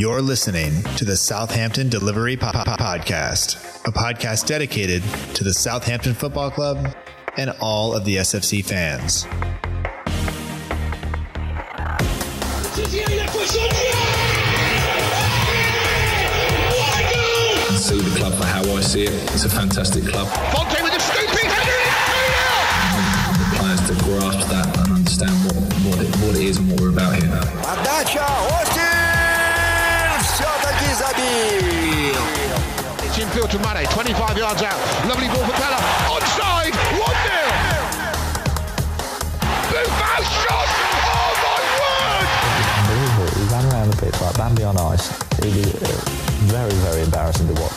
You're 0.00 0.22
listening 0.22 0.84
to 0.94 1.04
the 1.04 1.16
Southampton 1.16 1.88
Delivery 1.88 2.36
po- 2.36 2.52
po- 2.52 2.62
Podcast, 2.62 3.56
a 3.84 3.90
podcast 3.90 4.46
dedicated 4.46 5.02
to 5.34 5.42
the 5.42 5.52
Southampton 5.52 6.14
Football 6.14 6.52
Club 6.52 6.94
and 7.36 7.50
all 7.60 7.96
of 7.96 8.04
the 8.04 8.18
SFC 8.18 8.64
fans. 8.64 9.26
see 17.76 17.98
the 18.00 18.18
club 18.20 18.34
for 18.34 18.44
how 18.44 18.62
I 18.70 18.80
see 18.80 19.02
it. 19.02 19.12
It's 19.34 19.46
a 19.46 19.50
fantastic 19.50 20.04
club. 20.04 20.28
It's 33.48 33.56
infield 33.56 33.64
to 33.64 33.80
Mane, 33.80 33.88
25 33.88 34.36
yards 34.36 34.62
out. 34.62 34.78
Lovely 35.08 35.26
ball 35.28 35.44
for 35.44 35.52
Pellè. 35.52 35.80
Onside, 36.12 36.74
1 36.74 37.00
0. 37.00 37.08
Buffon 39.72 40.22
shot! 40.44 40.68
Oh 41.08 41.32
my 41.44 41.60
word! 41.80 42.28
unbelievable. 42.76 43.30
He 43.40 43.44
ran 43.50 43.64
around 43.72 43.88
the 43.90 43.96
pitch 43.96 44.20
like 44.20 44.36
Bambi 44.36 44.64
on 44.64 44.76
ice. 44.76 45.10
It 45.38 45.56
was 45.56 45.74
uh, 45.82 45.88
very, 46.52 46.72
very 46.72 47.02
embarrassing 47.02 47.46
to 47.54 47.60
watch. 47.60 47.72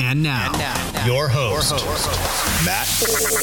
And 0.00 0.22
now, 0.24 0.50
and 0.52 0.58
now 0.58 1.06
your 1.06 1.28
host, 1.28 1.70
Matt 2.64 2.88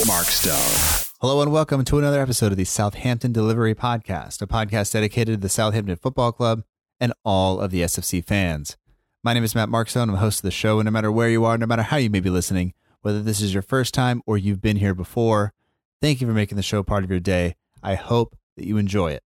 Markstone. 0.05 1.07
Hello 1.21 1.41
and 1.41 1.51
welcome 1.53 1.85
to 1.85 1.97
another 1.97 2.21
episode 2.21 2.51
of 2.51 2.57
the 2.57 2.65
Southampton 2.65 3.31
Delivery 3.31 3.73
Podcast, 3.73 4.41
a 4.41 4.47
podcast 4.47 4.91
dedicated 4.91 5.35
to 5.35 5.41
the 5.41 5.49
Southampton 5.49 5.95
Football 5.95 6.33
Club 6.33 6.63
and 6.99 7.13
all 7.23 7.61
of 7.61 7.71
the 7.71 7.83
SFC 7.83 8.23
fans. 8.25 8.75
My 9.23 9.35
name 9.35 9.43
is 9.43 9.53
Matt 9.53 9.69
Markstone. 9.69 10.01
I'm 10.01 10.11
the 10.13 10.17
host 10.17 10.39
of 10.39 10.43
the 10.43 10.49
show, 10.49 10.79
and 10.79 10.85
no 10.85 10.91
matter 10.91 11.11
where 11.11 11.29
you 11.29 11.45
are, 11.45 11.55
no 11.55 11.67
matter 11.67 11.83
how 11.83 11.97
you 11.97 12.09
may 12.09 12.21
be 12.21 12.31
listening, 12.31 12.73
whether 13.03 13.21
this 13.21 13.39
is 13.39 13.53
your 13.53 13.61
first 13.61 13.93
time 13.93 14.23
or 14.25 14.35
you've 14.35 14.63
been 14.63 14.77
here 14.77 14.95
before, 14.95 15.53
thank 16.01 16.21
you 16.21 16.27
for 16.27 16.33
making 16.33 16.55
the 16.55 16.63
show 16.63 16.81
part 16.81 17.03
of 17.03 17.11
your 17.11 17.19
day. 17.19 17.53
I 17.83 17.93
hope 17.93 18.35
that 18.57 18.65
you 18.65 18.77
enjoy 18.77 19.11
it. 19.11 19.21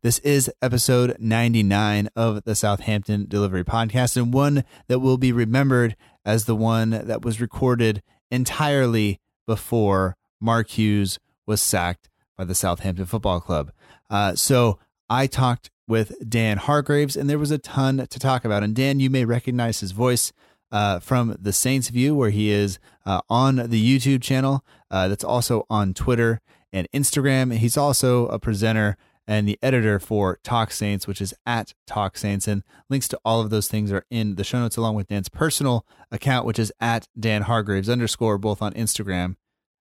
This 0.00 0.20
is 0.20 0.48
episode 0.62 1.16
99 1.18 2.08
of 2.14 2.44
the 2.44 2.54
Southampton 2.54 3.26
Delivery 3.28 3.64
Podcast, 3.64 4.16
and 4.16 4.32
one 4.32 4.62
that 4.86 5.00
will 5.00 5.18
be 5.18 5.32
remembered 5.32 5.96
as 6.24 6.44
the 6.44 6.54
one 6.54 6.90
that 6.90 7.24
was 7.24 7.40
recorded 7.40 8.04
entirely 8.30 9.18
before 9.44 10.16
Mark 10.40 10.68
Hughes 10.68 11.18
was 11.46 11.60
sacked 11.60 12.08
by 12.38 12.44
the 12.44 12.54
Southampton 12.54 13.06
Football 13.06 13.40
Club. 13.40 13.72
Uh, 14.08 14.36
so 14.36 14.78
I 15.10 15.26
talked 15.26 15.72
with 15.88 16.28
Dan 16.28 16.58
Hargraves, 16.58 17.16
and 17.16 17.28
there 17.30 17.38
was 17.38 17.50
a 17.50 17.58
ton 17.58 18.06
to 18.08 18.18
talk 18.18 18.44
about. 18.44 18.62
And 18.62 18.74
Dan, 18.74 19.00
you 19.00 19.10
may 19.10 19.24
recognize 19.24 19.80
his 19.80 19.92
voice 19.92 20.32
uh, 20.72 20.98
from 20.98 21.36
the 21.40 21.52
Saints 21.52 21.88
View, 21.88 22.14
where 22.14 22.30
he 22.30 22.50
is 22.50 22.78
uh, 23.04 23.20
on 23.30 23.56
the 23.56 23.98
YouTube 23.98 24.22
channel. 24.22 24.64
Uh, 24.90 25.08
that's 25.08 25.24
also 25.24 25.66
on 25.70 25.94
Twitter 25.94 26.40
and 26.72 26.88
Instagram. 26.92 27.52
He's 27.56 27.76
also 27.76 28.26
a 28.26 28.38
presenter 28.38 28.96
and 29.28 29.48
the 29.48 29.58
editor 29.62 29.98
for 29.98 30.38
Talk 30.44 30.70
Saints, 30.70 31.06
which 31.06 31.20
is 31.20 31.34
at 31.44 31.74
Talk 31.86 32.16
Saints. 32.16 32.46
And 32.46 32.62
links 32.88 33.08
to 33.08 33.18
all 33.24 33.40
of 33.40 33.50
those 33.50 33.68
things 33.68 33.90
are 33.90 34.04
in 34.10 34.36
the 34.36 34.44
show 34.44 34.60
notes, 34.60 34.76
along 34.76 34.94
with 34.94 35.08
Dan's 35.08 35.28
personal 35.28 35.84
account, 36.12 36.46
which 36.46 36.58
is 36.58 36.72
at 36.80 37.08
Dan 37.18 37.42
Hargraves 37.42 37.88
underscore, 37.88 38.38
both 38.38 38.62
on 38.62 38.72
Instagram 38.74 39.36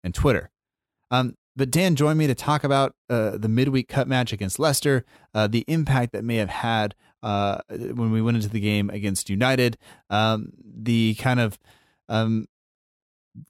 and 0.02 0.14
Twitter. 0.14 0.50
Um, 1.10 1.36
but 1.58 1.72
Dan 1.72 1.96
joined 1.96 2.18
me 2.18 2.28
to 2.28 2.34
talk 2.34 2.62
about 2.62 2.94
uh, 3.10 3.36
the 3.36 3.48
midweek 3.48 3.88
cut 3.88 4.06
match 4.06 4.32
against 4.32 4.60
Leicester, 4.60 5.04
uh, 5.34 5.48
the 5.48 5.64
impact 5.66 6.12
that 6.12 6.24
may 6.24 6.36
have 6.36 6.48
had 6.48 6.94
uh, 7.22 7.58
when 7.68 8.12
we 8.12 8.22
went 8.22 8.36
into 8.36 8.48
the 8.48 8.60
game 8.60 8.88
against 8.90 9.28
United, 9.28 9.76
um, 10.08 10.52
the 10.62 11.16
kind 11.16 11.40
of 11.40 11.58
um, 12.08 12.46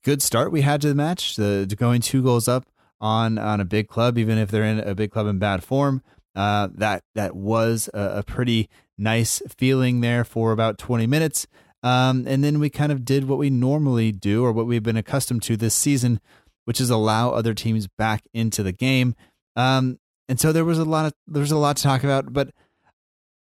good 0.02 0.22
start 0.22 0.50
we 0.50 0.62
had 0.62 0.80
to 0.80 0.88
the 0.88 0.94
match, 0.94 1.36
the, 1.36 1.66
the 1.68 1.76
going 1.76 2.00
two 2.00 2.22
goals 2.22 2.48
up 2.48 2.64
on 3.00 3.38
on 3.38 3.60
a 3.60 3.64
big 3.64 3.88
club, 3.88 4.16
even 4.16 4.38
if 4.38 4.50
they're 4.50 4.64
in 4.64 4.80
a 4.80 4.94
big 4.94 5.10
club 5.10 5.26
in 5.26 5.38
bad 5.38 5.62
form. 5.62 6.02
Uh, 6.34 6.68
that 6.74 7.04
that 7.14 7.36
was 7.36 7.90
a, 7.92 8.18
a, 8.18 8.22
pretty 8.22 8.68
nice 8.96 9.42
feeling 9.56 10.00
there 10.00 10.24
for 10.24 10.52
about 10.52 10.78
20 10.78 11.06
minutes. 11.06 11.46
Um, 11.82 12.26
and 12.26 12.42
then 12.42 12.58
we 12.58 12.70
kind 12.70 12.92
of 12.92 13.04
did 13.04 13.28
what 13.28 13.38
we 13.38 13.50
normally 13.50 14.12
do 14.12 14.44
or 14.44 14.52
what 14.52 14.66
we've 14.66 14.82
been 14.82 14.96
accustomed 14.96 15.42
to 15.44 15.56
this 15.56 15.74
season, 15.74 16.20
which 16.68 16.82
is 16.82 16.90
allow 16.90 17.30
other 17.30 17.54
teams 17.54 17.88
back 17.96 18.22
into 18.34 18.62
the 18.62 18.72
game. 18.72 19.14
Um, 19.56 19.98
and 20.28 20.38
so 20.38 20.52
there 20.52 20.66
was 20.66 20.78
a 20.78 20.84
lot 20.84 21.06
of 21.06 21.14
there 21.26 21.40
was 21.40 21.50
a 21.50 21.56
lot 21.56 21.78
to 21.78 21.82
talk 21.82 22.04
about, 22.04 22.30
but 22.30 22.50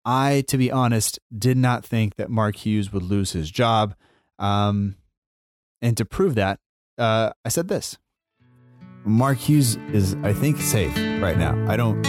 I, 0.05 0.45
to 0.47 0.57
be 0.57 0.71
honest, 0.71 1.19
did 1.37 1.57
not 1.57 1.83
think 1.83 2.15
that 2.15 2.29
Mark 2.29 2.55
Hughes 2.55 2.93
would 2.93 3.03
lose 3.03 3.33
his 3.33 3.51
job. 3.51 3.95
Um, 4.39 4.95
and 5.81 5.97
to 5.97 6.05
prove 6.05 6.35
that, 6.35 6.61
uh, 6.97 7.31
I 7.43 7.49
said 7.49 7.67
this. 7.67 7.97
Mark 9.03 9.39
Hughes 9.39 9.75
is, 9.91 10.15
I 10.23 10.31
think, 10.31 10.61
safe 10.61 10.95
right 11.21 11.37
now. 11.37 11.61
I 11.67 11.75
don't, 11.75 12.01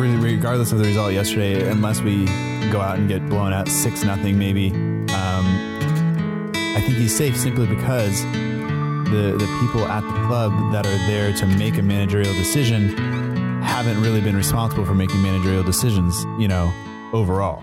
regardless 0.00 0.72
of 0.72 0.78
the 0.78 0.86
result 0.86 1.12
yesterday, 1.12 1.68
unless 1.68 2.00
we 2.00 2.24
go 2.72 2.80
out 2.80 2.98
and 2.98 3.06
get 3.06 3.28
blown 3.28 3.52
out 3.52 3.68
six 3.68 4.02
nothing, 4.02 4.38
maybe. 4.38 4.70
Um, 4.70 5.44
I 6.54 6.80
think 6.80 6.96
he's 6.96 7.14
safe 7.14 7.36
simply 7.36 7.66
because 7.66 8.24
the 9.14 9.36
the 9.36 9.58
people 9.60 9.84
at 9.86 10.00
the 10.02 10.26
club 10.26 10.52
that 10.72 10.86
are 10.86 11.06
there 11.06 11.32
to 11.32 11.46
make 11.46 11.78
a 11.78 11.82
managerial 11.82 12.32
decision 12.34 12.88
haven't 13.62 14.00
really 14.02 14.20
been 14.20 14.36
responsible 14.36 14.84
for 14.84 14.94
making 14.94 15.22
managerial 15.22 15.62
decisions. 15.62 16.24
You 16.38 16.48
know, 16.48 16.72
overall. 17.12 17.62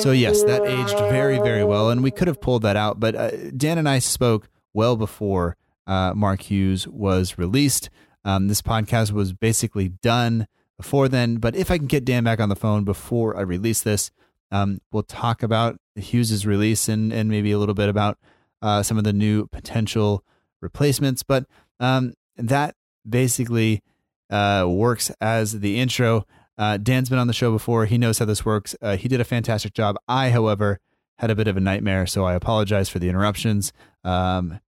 So 0.00 0.10
yes, 0.12 0.42
that 0.44 0.62
aged 0.64 0.98
very, 1.10 1.38
very 1.38 1.64
well, 1.64 1.90
and 1.90 2.02
we 2.02 2.10
could 2.10 2.28
have 2.28 2.40
pulled 2.40 2.62
that 2.62 2.76
out. 2.76 2.98
But 2.98 3.14
uh, 3.14 3.30
Dan 3.56 3.78
and 3.78 3.88
I 3.88 3.98
spoke 3.98 4.48
well 4.74 4.96
before 4.96 5.56
uh, 5.86 6.12
Mark 6.14 6.42
Hughes 6.42 6.88
was 6.88 7.38
released. 7.38 7.90
Um, 8.24 8.48
this 8.48 8.62
podcast 8.62 9.12
was 9.12 9.32
basically 9.32 9.88
done 9.88 10.46
before 10.76 11.08
then. 11.08 11.36
But 11.36 11.54
if 11.54 11.70
I 11.70 11.78
can 11.78 11.86
get 11.86 12.04
Dan 12.04 12.24
back 12.24 12.40
on 12.40 12.48
the 12.48 12.56
phone 12.56 12.84
before 12.84 13.36
I 13.36 13.42
release 13.42 13.82
this, 13.82 14.10
um, 14.50 14.80
we'll 14.90 15.02
talk 15.02 15.42
about 15.42 15.78
Hughes's 15.96 16.46
release 16.46 16.88
and 16.88 17.12
and 17.12 17.28
maybe 17.28 17.52
a 17.52 17.58
little 17.58 17.74
bit 17.74 17.88
about 17.88 18.18
uh, 18.62 18.82
some 18.82 18.96
of 18.98 19.04
the 19.04 19.12
new 19.12 19.46
potential 19.48 20.24
replacements. 20.60 21.22
But 21.22 21.46
um, 21.80 22.14
that 22.36 22.74
basically 23.08 23.82
uh, 24.30 24.66
works 24.68 25.10
as 25.20 25.60
the 25.60 25.78
intro. 25.78 26.26
Uh, 26.56 26.76
Dan's 26.76 27.08
been 27.08 27.18
on 27.18 27.26
the 27.26 27.32
show 27.32 27.50
before. 27.50 27.86
He 27.86 27.98
knows 27.98 28.18
how 28.18 28.24
this 28.24 28.44
works. 28.44 28.74
Uh, 28.80 28.96
he 28.96 29.08
did 29.08 29.20
a 29.20 29.24
fantastic 29.24 29.74
job. 29.74 29.96
I, 30.08 30.30
however, 30.30 30.78
had 31.18 31.30
a 31.30 31.34
bit 31.34 31.48
of 31.48 31.56
a 31.56 31.60
nightmare, 31.60 32.06
so 32.06 32.24
I 32.24 32.34
apologize 32.34 32.88
for 32.88 32.98
the 32.98 33.08
interruptions, 33.08 33.72
um, 34.04 34.60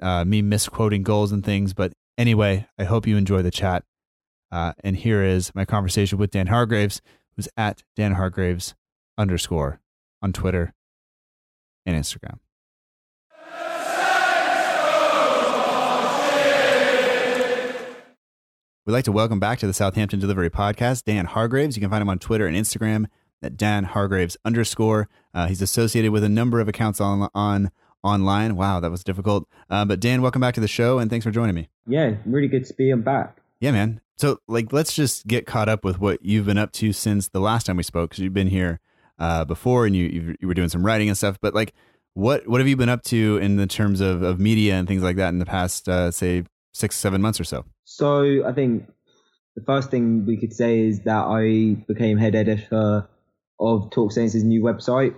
uh, 0.00 0.24
me 0.24 0.42
misquoting 0.42 1.02
goals 1.02 1.32
and 1.32 1.44
things. 1.44 1.74
But 1.74 1.92
anyway, 2.16 2.66
I 2.78 2.84
hope 2.84 3.06
you 3.06 3.16
enjoy 3.16 3.42
the 3.42 3.50
chat. 3.50 3.84
Uh, 4.50 4.72
and 4.82 4.96
here 4.96 5.22
is 5.22 5.54
my 5.54 5.64
conversation 5.64 6.18
with 6.18 6.30
Dan 6.30 6.46
Hargraves, 6.46 7.02
who's 7.36 7.48
at 7.56 7.82
Dan 7.96 8.14
Hargraves 8.14 8.74
underscore 9.16 9.80
on 10.22 10.32
Twitter 10.32 10.72
and 11.84 11.96
Instagram. 11.96 12.38
We'd 18.88 18.94
like 18.94 19.04
to 19.04 19.12
welcome 19.12 19.38
back 19.38 19.58
to 19.58 19.66
the 19.66 19.74
Southampton 19.74 20.18
Delivery 20.18 20.48
Podcast 20.48 21.04
Dan 21.04 21.26
Hargraves. 21.26 21.76
You 21.76 21.82
can 21.82 21.90
find 21.90 22.00
him 22.00 22.08
on 22.08 22.18
Twitter 22.18 22.46
and 22.46 22.56
Instagram 22.56 23.04
at 23.42 23.54
Dan 23.54 23.84
Hargraves 23.84 24.38
underscore. 24.46 25.10
Uh, 25.34 25.46
he's 25.46 25.60
associated 25.60 26.10
with 26.10 26.24
a 26.24 26.28
number 26.30 26.58
of 26.58 26.68
accounts 26.68 26.98
on, 26.98 27.28
on 27.34 27.70
online. 28.02 28.56
Wow, 28.56 28.80
that 28.80 28.90
was 28.90 29.04
difficult. 29.04 29.46
Uh, 29.68 29.84
but 29.84 30.00
Dan, 30.00 30.22
welcome 30.22 30.40
back 30.40 30.54
to 30.54 30.62
the 30.62 30.66
show, 30.66 30.98
and 30.98 31.10
thanks 31.10 31.24
for 31.24 31.30
joining 31.30 31.54
me. 31.54 31.68
Yeah, 31.86 32.14
really 32.24 32.48
good 32.48 32.64
to 32.64 32.72
be 32.72 32.90
back. 32.94 33.36
Yeah, 33.60 33.72
man. 33.72 34.00
So, 34.16 34.40
like, 34.48 34.72
let's 34.72 34.94
just 34.94 35.26
get 35.26 35.44
caught 35.44 35.68
up 35.68 35.84
with 35.84 36.00
what 36.00 36.24
you've 36.24 36.46
been 36.46 36.56
up 36.56 36.72
to 36.72 36.94
since 36.94 37.28
the 37.28 37.40
last 37.40 37.66
time 37.66 37.76
we 37.76 37.82
spoke, 37.82 38.08
because 38.08 38.24
you've 38.24 38.32
been 38.32 38.48
here 38.48 38.80
uh, 39.18 39.44
before, 39.44 39.84
and 39.84 39.94
you 39.94 40.34
you 40.40 40.48
were 40.48 40.54
doing 40.54 40.70
some 40.70 40.82
writing 40.82 41.08
and 41.08 41.18
stuff. 41.18 41.36
But 41.42 41.52
like, 41.52 41.74
what 42.14 42.48
what 42.48 42.58
have 42.62 42.66
you 42.68 42.76
been 42.78 42.88
up 42.88 43.02
to 43.02 43.36
in 43.36 43.56
the 43.56 43.66
terms 43.66 44.00
of 44.00 44.22
of 44.22 44.40
media 44.40 44.76
and 44.76 44.88
things 44.88 45.02
like 45.02 45.16
that 45.16 45.28
in 45.28 45.40
the 45.40 45.44
past, 45.44 45.90
uh, 45.90 46.10
say, 46.10 46.44
six 46.72 46.96
seven 46.96 47.20
months 47.20 47.40
or 47.40 47.44
so? 47.44 47.64
So 47.84 48.46
I 48.46 48.52
think 48.52 48.88
the 49.56 49.64
first 49.64 49.90
thing 49.90 50.24
we 50.26 50.36
could 50.36 50.52
say 50.52 50.80
is 50.80 51.00
that 51.00 51.24
I 51.24 51.82
became 51.86 52.18
head 52.18 52.34
editor 52.34 53.08
of 53.58 53.90
Talk 53.90 54.12
Saints' 54.12 54.34
new 54.36 54.62
website, 54.62 55.14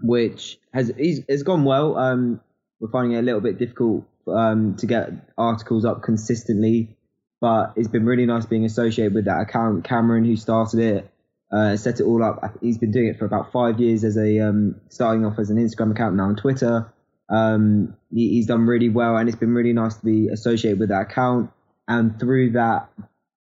which 0.00 0.58
has 0.72 0.92
has 1.28 1.42
gone 1.42 1.64
well. 1.64 1.96
Um, 1.96 2.40
we're 2.80 2.90
finding 2.90 3.16
it 3.16 3.20
a 3.20 3.22
little 3.22 3.40
bit 3.40 3.58
difficult 3.58 4.04
um, 4.28 4.76
to 4.76 4.86
get 4.86 5.10
articles 5.36 5.84
up 5.84 6.02
consistently, 6.02 6.96
but 7.40 7.72
it's 7.76 7.88
been 7.88 8.04
really 8.04 8.26
nice 8.26 8.46
being 8.46 8.64
associated 8.64 9.14
with 9.14 9.24
that 9.24 9.40
account. 9.40 9.84
Cameron, 9.84 10.24
who 10.24 10.36
started 10.36 10.80
it, 10.80 11.10
uh, 11.50 11.76
set 11.76 12.00
it 12.00 12.04
all 12.04 12.22
up. 12.22 12.58
He's 12.60 12.78
been 12.78 12.90
doing 12.90 13.08
it 13.08 13.18
for 13.18 13.24
about 13.24 13.50
five 13.50 13.80
years 13.80 14.04
as 14.04 14.16
a 14.18 14.40
um, 14.40 14.80
starting 14.90 15.24
off 15.24 15.38
as 15.38 15.50
an 15.50 15.56
Instagram 15.56 15.92
account 15.92 16.16
now 16.16 16.24
on 16.24 16.36
Twitter. 16.36 16.92
Um, 17.28 17.96
he, 18.10 18.30
he's 18.30 18.46
done 18.46 18.66
really 18.66 18.88
well, 18.88 19.16
and 19.16 19.28
it's 19.28 19.38
been 19.38 19.54
really 19.54 19.72
nice 19.72 19.96
to 19.96 20.04
be 20.04 20.28
associated 20.28 20.78
with 20.78 20.88
that 20.88 21.02
account 21.02 21.50
and 21.88 22.20
through 22.20 22.52
that 22.52 22.90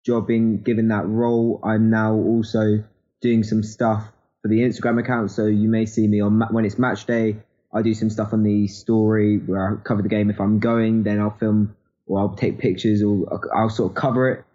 job 0.05 0.27
being 0.27 0.61
given 0.61 0.89
that 0.89 1.07
role, 1.07 1.61
I'm 1.63 1.89
now 1.89 2.13
also 2.13 2.83
doing 3.21 3.43
some 3.43 3.63
stuff 3.63 4.05
for 4.41 4.49
the 4.49 4.59
Instagram 4.59 4.99
account. 4.99 5.31
So 5.31 5.45
you 5.45 5.69
may 5.69 5.85
see 5.85 6.07
me 6.07 6.19
on 6.19 6.41
when 6.51 6.65
it's 6.65 6.77
match 6.77 7.05
day. 7.05 7.37
I 7.73 7.81
do 7.81 7.93
some 7.93 8.09
stuff 8.09 8.33
on 8.33 8.43
the 8.43 8.67
story 8.67 9.37
where 9.37 9.79
I 9.79 9.81
cover 9.81 10.01
the 10.01 10.09
game. 10.09 10.29
If 10.29 10.41
I'm 10.41 10.59
going, 10.59 11.03
then 11.03 11.19
I'll 11.21 11.35
film 11.39 11.75
or 12.05 12.19
I'll 12.19 12.35
take 12.35 12.59
pictures 12.59 13.01
or 13.01 13.41
I'll 13.55 13.69
sort 13.69 13.91
of 13.91 13.95
cover 13.95 14.29
it. 14.29 14.45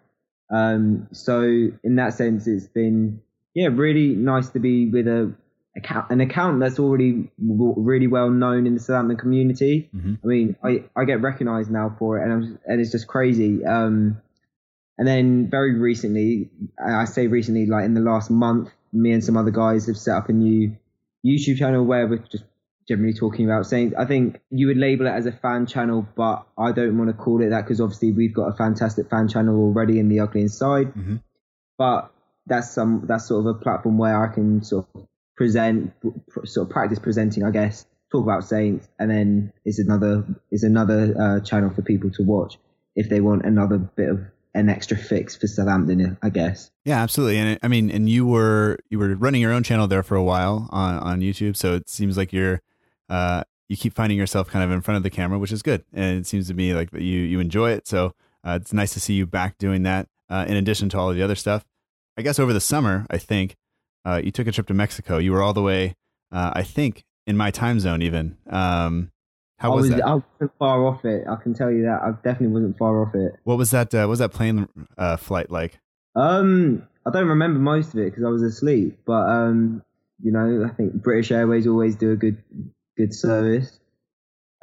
Um, 0.54 1.08
so 1.12 1.40
in 1.42 1.96
that 1.96 2.14
sense, 2.14 2.46
it's 2.46 2.66
been 2.66 3.22
yeah 3.54 3.68
really 3.68 4.08
nice 4.08 4.50
to 4.50 4.60
be 4.60 4.88
with 4.88 5.08
a 5.08 5.34
account, 5.78 6.10
an 6.10 6.20
account 6.20 6.60
that's 6.60 6.78
already 6.78 7.30
really 7.38 8.06
well 8.06 8.30
known 8.30 8.66
in 8.66 8.74
the 8.74 8.80
Southampton 8.80 9.16
community. 9.16 9.88
Mm-hmm. 9.94 10.14
I 10.22 10.26
mean, 10.26 10.56
I, 10.62 10.84
I 10.94 11.04
get 11.04 11.22
recognised 11.22 11.70
now 11.70 11.94
for 11.98 12.18
it, 12.18 12.24
and 12.24 12.32
I'm, 12.32 12.58
and 12.66 12.80
it's 12.80 12.92
just 12.92 13.06
crazy. 13.06 13.64
Um, 13.64 14.20
and 14.98 15.06
then 15.06 15.48
very 15.48 15.78
recently, 15.78 16.50
I 16.84 17.04
say 17.04 17.28
recently, 17.28 17.66
like 17.66 17.84
in 17.84 17.94
the 17.94 18.00
last 18.00 18.30
month, 18.30 18.70
me 18.92 19.12
and 19.12 19.24
some 19.24 19.36
other 19.36 19.50
guys 19.50 19.86
have 19.86 19.96
set 19.96 20.16
up 20.16 20.28
a 20.28 20.32
new 20.32 20.76
YouTube 21.24 21.58
channel 21.58 21.84
where 21.84 22.06
we're 22.06 22.18
just 22.18 22.44
generally 22.88 23.12
talking 23.12 23.44
about 23.44 23.66
saying 23.66 23.92
I 23.98 24.06
think 24.06 24.40
you 24.50 24.68
would 24.68 24.78
label 24.78 25.06
it 25.06 25.10
as 25.10 25.26
a 25.26 25.32
fan 25.32 25.66
channel, 25.66 26.06
but 26.16 26.46
I 26.56 26.72
don't 26.72 26.98
want 26.98 27.10
to 27.10 27.14
call 27.14 27.42
it 27.42 27.50
that 27.50 27.62
because 27.62 27.80
obviously 27.80 28.12
we've 28.12 28.34
got 28.34 28.48
a 28.48 28.56
fantastic 28.56 29.10
fan 29.10 29.28
channel 29.28 29.56
already 29.56 29.98
in 29.98 30.08
the 30.08 30.20
ugly 30.20 30.40
inside. 30.40 30.88
Mm-hmm. 30.88 31.16
But 31.76 32.10
that's 32.46 32.70
some 32.70 33.04
that's 33.06 33.28
sort 33.28 33.46
of 33.46 33.56
a 33.56 33.58
platform 33.58 33.98
where 33.98 34.24
I 34.24 34.32
can 34.32 34.64
sort 34.64 34.86
of 34.94 35.06
present, 35.38 35.92
sort 36.44 36.66
of 36.66 36.70
practice 36.70 36.98
presenting, 36.98 37.44
I 37.44 37.52
guess, 37.52 37.86
talk 38.10 38.24
about 38.24 38.44
Saints, 38.44 38.88
and 38.98 39.08
then 39.08 39.52
it's 39.64 39.78
another 39.78 40.24
is 40.50 40.64
another 40.64 41.14
uh, 41.18 41.40
channel 41.40 41.70
for 41.70 41.80
people 41.80 42.10
to 42.10 42.22
watch 42.24 42.58
if 42.96 43.08
they 43.08 43.20
want 43.20 43.44
another 43.44 43.78
bit 43.78 44.08
of 44.08 44.20
an 44.54 44.68
extra 44.68 44.96
fix 44.96 45.36
for 45.36 45.46
Southampton, 45.46 46.18
I 46.20 46.30
guess. 46.30 46.72
Yeah, 46.84 47.00
absolutely. 47.00 47.38
And 47.38 47.58
I 47.62 47.68
mean, 47.68 47.90
and 47.90 48.10
you 48.10 48.26
were 48.26 48.80
you 48.90 48.98
were 48.98 49.14
running 49.14 49.40
your 49.40 49.52
own 49.52 49.62
channel 49.62 49.86
there 49.86 50.02
for 50.02 50.16
a 50.16 50.22
while 50.22 50.68
on 50.70 50.96
on 50.96 51.20
YouTube, 51.20 51.56
so 51.56 51.74
it 51.74 51.88
seems 51.88 52.16
like 52.16 52.32
you're 52.32 52.60
uh, 53.08 53.44
you 53.68 53.76
keep 53.76 53.94
finding 53.94 54.18
yourself 54.18 54.50
kind 54.50 54.64
of 54.64 54.72
in 54.72 54.80
front 54.80 54.96
of 54.96 55.04
the 55.04 55.10
camera, 55.10 55.38
which 55.38 55.52
is 55.52 55.62
good, 55.62 55.84
and 55.94 56.18
it 56.18 56.26
seems 56.26 56.48
to 56.48 56.54
me 56.54 56.74
like 56.74 56.90
that 56.90 57.02
you 57.02 57.20
you 57.20 57.38
enjoy 57.38 57.70
it. 57.70 57.86
So 57.86 58.12
uh, 58.44 58.58
it's 58.60 58.72
nice 58.72 58.92
to 58.94 59.00
see 59.00 59.14
you 59.14 59.24
back 59.24 59.56
doing 59.58 59.84
that. 59.84 60.08
Uh, 60.28 60.44
in 60.46 60.56
addition 60.56 60.90
to 60.90 60.98
all 60.98 61.08
of 61.08 61.16
the 61.16 61.22
other 61.22 61.36
stuff, 61.36 61.64
I 62.18 62.22
guess 62.22 62.38
over 62.38 62.52
the 62.52 62.60
summer, 62.60 63.06
I 63.08 63.16
think 63.16 63.56
uh, 64.04 64.20
you 64.22 64.30
took 64.30 64.46
a 64.46 64.52
trip 64.52 64.66
to 64.68 64.74
Mexico. 64.74 65.18
You 65.18 65.32
were 65.32 65.42
all 65.42 65.52
the 65.52 65.62
way, 65.62 65.94
uh, 66.32 66.52
I 66.54 66.62
think, 66.62 67.04
in 67.26 67.36
my 67.36 67.50
time 67.50 67.80
zone 67.80 68.02
even. 68.02 68.36
Um, 68.48 69.10
how 69.58 69.74
was, 69.74 69.88
was, 69.88 69.96
that? 69.96 70.06
I 70.06 70.14
wasn't 70.14 70.58
far 70.58 70.86
off 70.86 71.04
it. 71.04 71.24
I 71.28 71.36
can 71.36 71.52
tell 71.52 71.70
you 71.70 71.82
that. 71.82 72.00
I 72.02 72.12
definitely 72.12 72.48
wasn't 72.48 72.78
far 72.78 73.02
off 73.02 73.14
it. 73.14 73.32
What 73.44 73.58
was 73.58 73.70
that? 73.72 73.92
Uh, 73.92 74.02
what 74.02 74.10
was 74.10 74.18
that 74.20 74.32
plane 74.32 74.68
uh, 74.96 75.16
flight 75.16 75.50
like? 75.50 75.80
Um, 76.14 76.86
I 77.04 77.10
don't 77.10 77.28
remember 77.28 77.58
most 77.58 77.94
of 77.94 78.00
it 78.00 78.06
because 78.06 78.24
I 78.24 78.28
was 78.28 78.42
asleep. 78.42 79.00
But 79.04 79.28
um, 79.28 79.82
you 80.22 80.30
know, 80.30 80.64
I 80.64 80.74
think 80.74 80.94
British 80.94 81.32
Airways 81.32 81.66
always 81.66 81.96
do 81.96 82.12
a 82.12 82.16
good 82.16 82.42
good 82.96 83.12
service. 83.12 83.78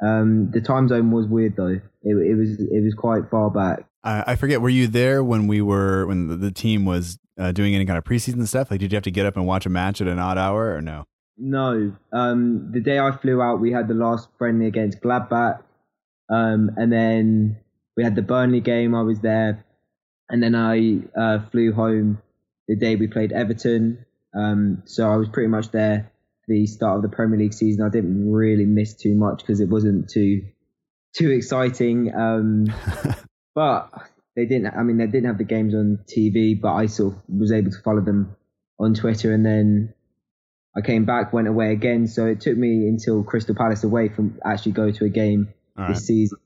Um, 0.02 0.50
the 0.50 0.60
time 0.60 0.88
zone 0.88 1.10
was 1.10 1.26
weird 1.26 1.56
though. 1.56 1.80
It, 2.02 2.14
it 2.14 2.34
was 2.34 2.60
it 2.60 2.82
was 2.82 2.94
quite 2.94 3.30
far 3.30 3.50
back. 3.50 3.86
I, 4.02 4.24
I 4.28 4.36
forget. 4.36 4.62
Were 4.62 4.68
you 4.70 4.86
there 4.86 5.22
when 5.22 5.46
we 5.46 5.60
were 5.60 6.06
when 6.06 6.28
the, 6.28 6.36
the 6.36 6.50
team 6.50 6.86
was 6.86 7.18
uh, 7.38 7.52
doing 7.52 7.74
any 7.74 7.84
kind 7.86 7.98
of 7.98 8.04
preseason 8.04 8.46
stuff? 8.46 8.70
Like, 8.70 8.80
did 8.80 8.92
you 8.92 8.96
have 8.96 9.04
to 9.04 9.10
get 9.10 9.26
up 9.26 9.36
and 9.36 9.46
watch 9.46 9.66
a 9.66 9.68
match 9.68 10.00
at 10.00 10.08
an 10.08 10.18
odd 10.18 10.38
hour 10.38 10.74
or 10.74 10.80
no? 10.80 11.04
No. 11.38 11.92
Um, 12.12 12.72
the 12.72 12.80
day 12.80 12.98
I 12.98 13.10
flew 13.12 13.42
out, 13.42 13.60
we 13.60 13.72
had 13.72 13.88
the 13.88 13.94
last 13.94 14.28
friendly 14.38 14.66
against 14.66 15.00
Gladbach. 15.00 15.62
Um, 16.28 16.70
and 16.76 16.92
then 16.92 17.58
we 17.96 18.04
had 18.04 18.14
the 18.14 18.22
Burnley 18.22 18.60
game. 18.60 18.94
I 18.94 19.02
was 19.02 19.20
there. 19.20 19.64
And 20.28 20.42
then 20.42 20.54
I 20.54 21.00
uh, 21.16 21.40
flew 21.50 21.72
home 21.72 22.20
the 22.66 22.76
day 22.76 22.96
we 22.96 23.06
played 23.06 23.32
Everton. 23.32 24.04
Um, 24.34 24.82
so 24.86 25.08
I 25.08 25.16
was 25.16 25.28
pretty 25.28 25.48
much 25.48 25.70
there 25.70 26.10
the 26.48 26.66
start 26.66 26.96
of 26.96 27.02
the 27.02 27.14
Premier 27.14 27.38
League 27.38 27.54
season. 27.54 27.84
I 27.84 27.88
didn't 27.88 28.30
really 28.30 28.66
miss 28.66 28.94
too 28.94 29.14
much 29.14 29.38
because 29.38 29.60
it 29.60 29.68
wasn't 29.68 30.08
too 30.08 30.44
too 31.14 31.30
exciting. 31.30 32.14
Um, 32.14 32.66
but 33.54 33.90
they 34.36 34.44
didn't. 34.44 34.66
I 34.76 34.82
mean, 34.82 34.98
they 34.98 35.06
didn't 35.06 35.26
have 35.26 35.38
the 35.38 35.44
games 35.44 35.74
on 35.74 35.98
TV, 36.06 36.60
but 36.60 36.74
I 36.74 36.86
sort 36.86 37.14
of 37.14 37.22
was 37.28 37.50
able 37.50 37.70
to 37.70 37.80
follow 37.82 38.02
them 38.02 38.36
on 38.78 38.94
Twitter, 38.94 39.32
and 39.32 39.44
then 39.44 39.94
I 40.76 40.82
came 40.82 41.06
back, 41.06 41.32
went 41.32 41.48
away 41.48 41.72
again. 41.72 42.06
So 42.06 42.26
it 42.26 42.40
took 42.42 42.56
me 42.56 42.86
until 42.86 43.24
Crystal 43.24 43.54
Palace 43.54 43.82
away 43.82 44.10
from 44.10 44.38
actually 44.44 44.72
go 44.72 44.92
to 44.92 45.04
a 45.06 45.08
game 45.08 45.48
all 45.78 45.88
this 45.88 45.96
right. 45.96 46.02
season, 46.02 46.38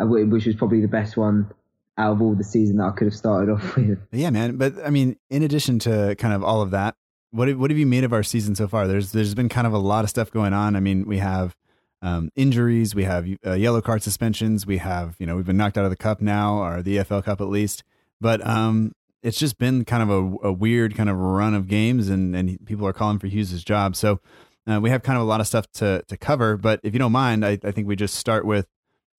uh, 0.00 0.06
which 0.06 0.44
was 0.44 0.54
probably 0.54 0.82
the 0.82 0.88
best 0.88 1.16
one 1.16 1.50
out 1.96 2.12
of 2.12 2.22
all 2.22 2.34
the 2.34 2.44
season 2.44 2.76
that 2.76 2.84
I 2.84 2.90
could 2.90 3.06
have 3.06 3.16
started 3.16 3.52
off 3.52 3.76
with. 3.76 3.98
Yeah, 4.12 4.30
man. 4.30 4.56
But 4.58 4.74
I 4.84 4.90
mean, 4.90 5.16
in 5.30 5.42
addition 5.42 5.78
to 5.80 6.14
kind 6.16 6.34
of 6.34 6.44
all 6.44 6.60
of 6.60 6.72
that, 6.72 6.94
what 7.30 7.48
have, 7.48 7.58
what 7.58 7.70
have 7.70 7.78
you 7.78 7.86
made 7.86 8.04
of 8.04 8.12
our 8.12 8.22
season 8.22 8.54
so 8.54 8.68
far? 8.68 8.86
There's 8.86 9.12
there's 9.12 9.34
been 9.34 9.48
kind 9.48 9.66
of 9.66 9.72
a 9.72 9.78
lot 9.78 10.04
of 10.04 10.10
stuff 10.10 10.30
going 10.30 10.52
on. 10.52 10.76
I 10.76 10.80
mean, 10.80 11.06
we 11.06 11.18
have 11.18 11.56
um, 12.02 12.30
injuries, 12.34 12.94
we 12.94 13.04
have 13.04 13.26
uh, 13.46 13.52
yellow 13.52 13.80
card 13.80 14.02
suspensions, 14.02 14.66
we 14.66 14.78
have 14.78 15.16
you 15.18 15.26
know 15.26 15.36
we've 15.36 15.46
been 15.46 15.56
knocked 15.56 15.76
out 15.76 15.84
of 15.84 15.90
the 15.90 15.96
cup 15.96 16.20
now, 16.20 16.62
or 16.62 16.82
the 16.82 16.96
EFL 16.96 17.24
Cup 17.24 17.40
at 17.40 17.48
least. 17.48 17.84
But 18.20 18.46
um, 18.46 18.92
it's 19.22 19.38
just 19.38 19.58
been 19.58 19.84
kind 19.84 20.02
of 20.02 20.10
a, 20.10 20.48
a, 20.48 20.52
weird 20.52 20.94
kind 20.94 21.08
of 21.08 21.16
run 21.16 21.54
of 21.54 21.68
games, 21.68 22.08
and 22.08 22.34
and 22.34 22.64
people 22.66 22.86
are 22.86 22.92
calling 22.92 23.18
for 23.18 23.26
Hughes's 23.26 23.64
job. 23.64 23.96
So 23.96 24.20
uh, 24.66 24.80
we 24.80 24.90
have 24.90 25.02
kind 25.02 25.16
of 25.16 25.22
a 25.22 25.26
lot 25.26 25.40
of 25.40 25.46
stuff 25.46 25.70
to 25.74 26.02
to 26.06 26.16
cover. 26.16 26.56
But 26.56 26.80
if 26.82 26.92
you 26.92 26.98
don't 26.98 27.12
mind, 27.12 27.44
I, 27.44 27.58
I 27.62 27.70
think 27.70 27.86
we 27.86 27.96
just 27.96 28.14
start 28.14 28.44
with 28.44 28.66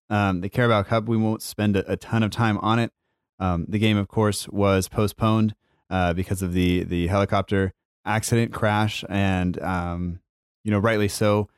um, 0.10 0.42
the 0.42 0.50
Carabao 0.50 0.84
Cup. 0.84 1.06
We 1.06 1.18
won't 1.18 1.42
spend 1.42 1.76
a, 1.76 1.92
a 1.92 1.98
ton 1.98 2.24
of 2.24 2.32
time 2.32 2.58
on 2.60 2.80
it. 2.80 2.92
Um, 3.40 3.66
the 3.68 3.80
game, 3.80 3.98
of 3.98 4.08
course, 4.08 4.48
was 4.50 4.88
postponed 4.88 5.56
uh, 5.90 6.14
because 6.14 6.42
of 6.42 6.54
the 6.54 6.84
the 6.84 7.08
helicopter 7.08 7.74
accident 8.06 8.54
crash, 8.54 9.04
and 9.10 9.62
um, 9.62 10.20
you 10.64 10.72
know, 10.72 10.80
rightly 10.80 11.08
so. 11.08 11.50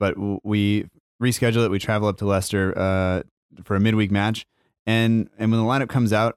But 0.00 0.16
we 0.44 0.86
reschedule 1.22 1.64
it. 1.64 1.70
We 1.70 1.78
travel 1.78 2.08
up 2.08 2.16
to 2.16 2.24
Leicester 2.24 2.76
uh, 2.76 3.22
for 3.62 3.76
a 3.76 3.80
midweek 3.80 4.10
match, 4.10 4.44
and 4.86 5.30
and 5.38 5.52
when 5.52 5.60
the 5.60 5.66
lineup 5.66 5.88
comes 5.88 6.12
out, 6.12 6.36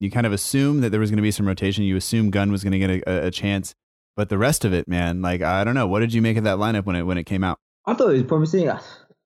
you 0.00 0.10
kind 0.10 0.26
of 0.26 0.32
assume 0.32 0.82
that 0.82 0.90
there 0.90 1.00
was 1.00 1.10
going 1.10 1.16
to 1.16 1.22
be 1.22 1.30
some 1.30 1.46
rotation. 1.46 1.84
You 1.84 1.96
assume 1.96 2.30
Gunn 2.30 2.52
was 2.52 2.62
going 2.62 2.72
to 2.72 2.78
get 2.78 2.90
a, 2.90 3.26
a, 3.26 3.30
chance, 3.30 3.74
but 4.14 4.28
the 4.28 4.36
rest 4.36 4.64
of 4.64 4.74
it, 4.74 4.86
man, 4.88 5.22
like 5.22 5.40
I 5.40 5.64
don't 5.64 5.74
know. 5.74 5.86
What 5.86 6.00
did 6.00 6.12
you 6.12 6.20
make 6.20 6.36
of 6.36 6.44
that 6.44 6.58
lineup 6.58 6.84
when 6.84 6.96
it 6.96 7.04
when 7.04 7.16
it 7.16 7.24
came 7.24 7.44
out? 7.44 7.58
I 7.86 7.94
thought 7.94 8.10
it 8.10 8.14
was 8.14 8.22
promising. 8.24 8.68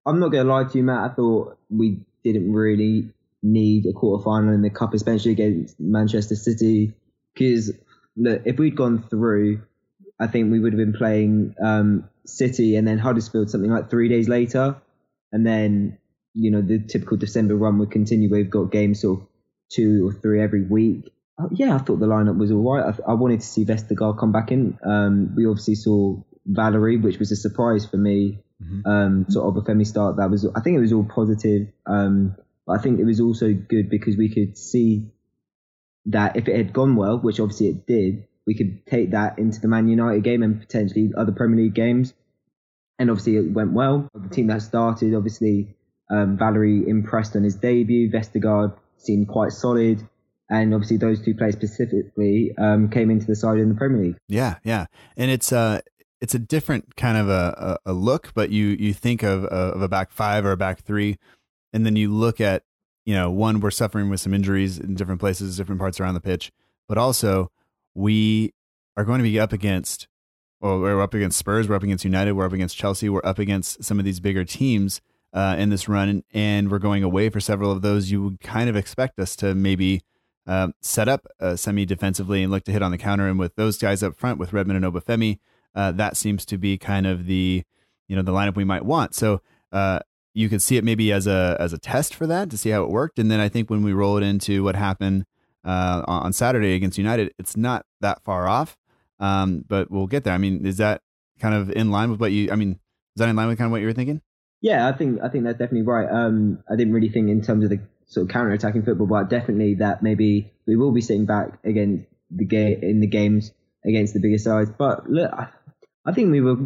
I'm 0.07 0.21
not 0.21 0.29
going 0.29 0.47
to 0.47 0.53
lie 0.53 0.65
to 0.65 0.79
you, 0.79 0.85
Matt. 0.85 1.11
I 1.11 1.15
thought 1.15 1.59
we 1.71 1.99
didn't 2.23 2.53
really 2.53 3.09
need 3.43 3.87
a 3.87 3.93
quarter 3.93 4.23
final 4.23 4.53
in 4.53 4.61
the 4.61 4.71
cup, 4.71 4.93
especially 4.93 5.33
against 5.33 5.81
Manchester 5.81 6.37
City, 6.37 6.93
because 7.33 7.73
look, 8.17 8.43
if 8.45 8.59
we'd 8.59 8.77
gone 8.77 9.03
through, 9.03 9.63
I 10.19 10.27
think 10.27 10.53
we 10.53 10.61
would 10.61 10.75
have 10.75 10.79
been 10.79 10.93
playing 10.93 11.55
um, 11.65 12.10
City 12.27 12.77
and 12.77 12.87
then 12.87 12.99
Huddersfield 12.99 13.51
something 13.51 13.71
like 13.71 13.91
three 13.91 14.09
days 14.09 14.29
later, 14.29 14.77
and 15.33 15.47
then 15.47 15.99
you 16.35 16.51
know 16.51 16.63
the 16.63 16.79
typical 16.79 17.17
December 17.17 17.57
run 17.57 17.79
would 17.79 17.91
continue. 17.91 18.31
We've 18.31 18.51
got 18.51 18.71
games 18.71 19.01
sort 19.01 19.21
of 19.21 19.27
two 19.71 20.09
or 20.09 20.13
three 20.13 20.43
every 20.43 20.63
week. 20.63 21.13
Uh, 21.39 21.49
yeah, 21.53 21.75
I 21.75 21.79
thought 21.79 22.01
the 22.01 22.07
lineup 22.07 22.39
was 22.39 22.51
all 22.51 22.75
right. 22.75 22.95
I, 22.95 23.13
I 23.13 23.15
wanted 23.15 23.41
to 23.41 23.47
see 23.47 23.65
Vestergaard 23.65 24.19
come 24.19 24.33
back 24.33 24.53
in. 24.53 24.79
Um, 24.85 25.35
we 25.37 25.47
obviously 25.47 25.75
saw 25.75 26.17
Valery, 26.47 26.97
which 26.97 27.19
was 27.19 27.33
a 27.33 27.37
surprise 27.37 27.87
for 27.87 27.97
me. 27.97 28.39
Mm-hmm. 28.63 28.91
Um, 28.91 29.27
sort 29.31 29.47
of 29.57 29.65
Obafemi 29.65 29.87
start 29.87 30.17
that 30.17 30.31
was. 30.31 30.47
I 30.55 30.61
think 30.61 30.77
it 30.77 30.81
was 30.81 30.93
all 30.93 31.05
positive. 31.05 31.69
Um, 31.87 32.37
but 32.67 32.79
I 32.79 32.83
think 32.83 33.01
it 33.01 33.05
was 33.05 33.21
also 33.21 33.53
good 33.53 33.89
because 33.89 34.17
we 34.17 34.29
could 34.33 34.57
see 34.57 35.11
that 36.07 36.37
if 36.37 36.49
it 36.49 36.57
had 36.57 36.73
gone 36.73 36.97
well, 36.97 37.19
which 37.19 37.41
obviously 37.41 37.69
it 37.69 37.87
did, 37.87 38.27
we 38.51 38.57
could 38.57 38.85
take 38.85 39.13
that 39.13 39.39
into 39.39 39.61
the 39.61 39.69
Man 39.69 39.87
United 39.87 40.25
game 40.25 40.43
and 40.43 40.61
potentially 40.61 41.13
other 41.17 41.31
Premier 41.31 41.63
League 41.63 41.75
games. 41.75 42.15
And 42.99 43.09
obviously 43.09 43.37
it 43.37 43.53
went 43.53 43.73
well. 43.73 44.09
The 44.13 44.29
team 44.29 44.49
that 44.49 44.61
started, 44.63 45.15
obviously, 45.15 45.77
um, 46.11 46.37
Valery 46.37 46.83
impressed 46.89 47.37
on 47.37 47.45
his 47.45 47.55
debut. 47.55 48.11
Vestergaard 48.11 48.77
seemed 48.97 49.29
quite 49.29 49.53
solid. 49.53 50.03
And 50.51 50.75
obviously 50.75 50.97
those 50.97 51.25
two 51.25 51.33
players 51.33 51.55
specifically 51.55 52.53
um, 52.59 52.91
came 52.91 53.09
into 53.09 53.25
the 53.25 53.37
side 53.37 53.59
in 53.59 53.69
the 53.69 53.77
Premier 53.77 54.03
League. 54.03 54.17
Yeah, 54.27 54.57
yeah. 54.65 54.87
And 55.17 55.31
it's 55.31 55.53
uh 55.53 55.81
it's 56.21 56.35
a 56.35 56.41
different 56.41 56.97
kind 56.97 57.17
of 57.17 57.29
a, 57.29 57.79
a, 57.87 57.91
a 57.91 57.93
look, 57.93 58.33
but 58.35 58.51
you 58.51 58.67
you 58.81 58.93
think 58.93 59.23
of, 59.23 59.45
of 59.45 59.81
a 59.81 59.89
back 59.89 60.11
five 60.11 60.45
or 60.45 60.51
a 60.51 60.57
back 60.57 60.81
three, 60.81 61.19
and 61.73 61.87
then 61.87 61.95
you 61.95 62.13
look 62.13 62.41
at 62.41 62.65
you 63.07 63.15
know, 63.15 63.31
one, 63.31 63.61
we're 63.61 63.71
suffering 63.71 64.11
with 64.11 64.21
some 64.21 64.35
injuries 64.35 64.77
in 64.77 64.97
different 64.97 65.21
places, 65.21 65.57
different 65.57 65.81
parts 65.81 66.01
around 66.01 66.15
the 66.15 66.21
pitch, 66.21 66.51
but 66.89 66.99
also 66.99 67.53
we 68.01 68.55
are 68.97 69.05
going 69.05 69.19
to 69.19 69.23
be 69.23 69.39
up 69.39 69.53
against, 69.53 70.09
well, 70.61 70.81
we're 70.81 71.01
up 71.01 71.15
against 71.15 71.39
Spurs, 71.39 71.69
we're 71.69 71.77
up 71.77 71.83
against 71.83 72.05
United, 72.05 72.33
we're 72.33 72.47
up 72.47 72.53
against 72.53 72.77
Chelsea, 72.77 73.09
we're 73.09 73.25
up 73.25 73.39
against 73.39 73.85
some 73.85 73.99
of 73.99 74.05
these 74.05 74.21
bigger 74.21 74.45
teams 74.45 75.01
uh, 75.33 75.57
in 75.59 75.71
this 75.71 75.89
run, 75.89 76.25
and 76.33 76.71
we're 76.71 76.79
going 76.79 77.05
away 77.05 77.29
for 77.29 77.41
several 77.41 77.71
of 77.71 77.83
those. 77.83 78.11
You 78.11 78.23
would 78.25 78.41
kind 78.41 78.69
of 78.69 78.77
expect 78.77 79.19
us 79.19 79.37
to 79.37 79.55
maybe 79.55 80.03
uh, 80.47 80.69
set 80.81 81.09
up 81.09 81.27
uh, 81.39 81.57
semi 81.57 81.85
defensively 81.87 82.43
and 82.43 82.51
look 82.51 82.65
to 82.65 82.73
hit 82.73 82.83
on 82.83 82.91
the 82.91 82.99
counter. 82.99 83.29
And 83.29 83.39
with 83.39 83.55
those 83.55 83.79
guys 83.79 84.03
up 84.03 84.17
front, 84.17 84.39
with 84.39 84.53
Redmond 84.53 84.85
and 84.85 84.93
Obafemi, 84.93 85.39
uh, 85.75 85.93
that 85.93 86.17
seems 86.17 86.45
to 86.47 86.59
be 86.59 86.79
kind 86.79 87.07
of 87.07 87.27
the 87.27 87.63
you 88.09 88.17
know 88.17 88.23
the 88.23 88.33
lineup 88.33 88.57
we 88.57 88.65
might 88.65 88.85
want. 88.85 89.15
So 89.15 89.41
uh, 89.71 90.01
you 90.35 90.49
could 90.49 90.63
see 90.63 90.77
it 90.77 90.85
maybe 90.85 91.13
as 91.13 91.27
a 91.27 91.57
as 91.61 91.73
a 91.73 91.79
test 91.79 92.15
for 92.15 92.27
that 92.27 92.51
to 92.51 92.59
see 92.59 92.71
how 92.71 92.83
it 92.83 92.91
worked. 92.91 93.19
And 93.19 93.31
then 93.31 93.39
I 93.39 93.49
think 93.49 93.71
when 93.71 93.83
we 93.83 93.93
roll 93.93 94.17
it 94.17 94.25
into 94.25 94.65
what 94.65 94.75
happened 94.75 95.27
uh, 95.65 96.03
on 96.07 96.33
Saturday 96.33 96.75
against 96.75 96.99
United, 96.99 97.33
it's 97.39 97.57
not 97.57 97.85
that 98.01 98.23
far 98.25 98.49
off. 98.49 98.77
Um, 99.19 99.65
but 99.69 99.91
we'll 99.91 100.07
get 100.07 100.25
there. 100.25 100.33
I 100.33 100.39
mean, 100.39 100.65
is 100.65 100.79
that 100.79 101.03
kind 101.39 101.55
of 101.55 101.71
in 101.71 101.91
line 101.91 102.11
with 102.11 102.21
what 102.21 102.33
you? 102.33 102.51
I 102.51 102.57
mean, 102.57 102.73
is 102.73 103.19
that 103.19 103.29
in 103.29 103.37
line 103.37 103.49
with 103.49 103.59
kind 103.59 103.67
of 103.67 103.73
what 103.73 103.81
you 103.81 103.87
were 103.87 103.93
thinking? 103.93 104.23
Yeah, 104.63 104.89
I 104.89 104.93
think 104.93 105.21
I 105.23 105.29
think 105.29 105.45
that's 105.45 105.59
definitely 105.59 105.83
right. 105.83 106.09
Um, 106.11 106.63
I 106.71 106.77
didn't 106.77 106.93
really 106.93 107.09
think 107.11 107.29
in 107.29 107.43
terms 107.43 107.65
of 107.65 107.71
the 107.71 107.81
sort 108.07 108.25
of 108.25 108.33
counter-attacking 108.33 108.83
football, 108.83 109.07
but 109.07 109.31
definitely 109.31 109.75
that 109.75 110.03
maybe 110.03 110.53
we 110.67 110.77
will 110.77 110.91
be 110.93 111.01
sitting 111.01 111.27
back 111.27 111.59
against 111.65 112.07
the 112.31 112.45
game 112.45 112.79
in 112.83 113.01
the 113.01 113.07
games 113.07 113.53
against 113.85 114.15
the 114.15 114.21
bigger 114.21 114.39
sides. 114.39 114.71
But 114.77 115.09
look, 115.09 115.33
I, 115.33 115.49
I 116.05 116.13
think 116.13 116.31
we 116.31 116.41
were 116.41 116.57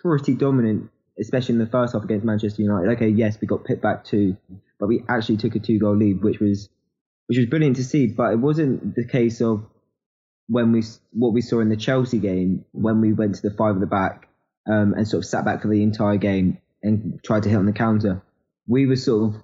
pretty 0.00 0.34
dominant, 0.34 0.90
especially 1.18 1.54
in 1.54 1.58
the 1.58 1.66
first 1.66 1.92
half 1.92 2.04
against 2.04 2.24
Manchester 2.24 2.62
United. 2.62 2.90
Okay, 2.92 3.08
yes, 3.08 3.38
we 3.40 3.46
got 3.46 3.64
picked 3.64 3.82
back 3.82 4.04
two, 4.04 4.36
but 4.78 4.88
we 4.88 5.02
actually 5.08 5.36
took 5.36 5.54
a 5.54 5.58
two-goal 5.58 5.96
lead, 5.96 6.22
which 6.22 6.40
was 6.40 6.68
which 7.26 7.38
was 7.38 7.46
brilliant 7.46 7.76
to 7.76 7.84
see. 7.84 8.06
But 8.06 8.32
it 8.32 8.38
wasn't 8.38 8.94
the 8.94 9.06
case 9.06 9.40
of 9.40 9.66
when 10.48 10.72
we 10.72 10.82
what 11.12 11.32
we 11.32 11.40
saw 11.40 11.60
in 11.60 11.68
the 11.68 11.76
Chelsea 11.76 12.18
game 12.18 12.64
when 12.72 13.00
we 13.00 13.12
went 13.12 13.36
to 13.36 13.42
the 13.42 13.50
five 13.50 13.76
at 13.76 13.80
the 13.80 13.86
back 13.86 14.28
um, 14.68 14.94
and 14.94 15.08
sort 15.08 15.24
of 15.24 15.28
sat 15.28 15.44
back 15.44 15.62
for 15.62 15.68
the 15.68 15.82
entire 15.82 16.16
game 16.16 16.58
and 16.82 17.20
tried 17.24 17.44
to 17.44 17.48
hit 17.48 17.56
on 17.56 17.66
the 17.66 17.72
counter. 17.72 18.22
We 18.66 18.86
were 18.86 18.96
sort 18.96 19.34
of 19.34 19.42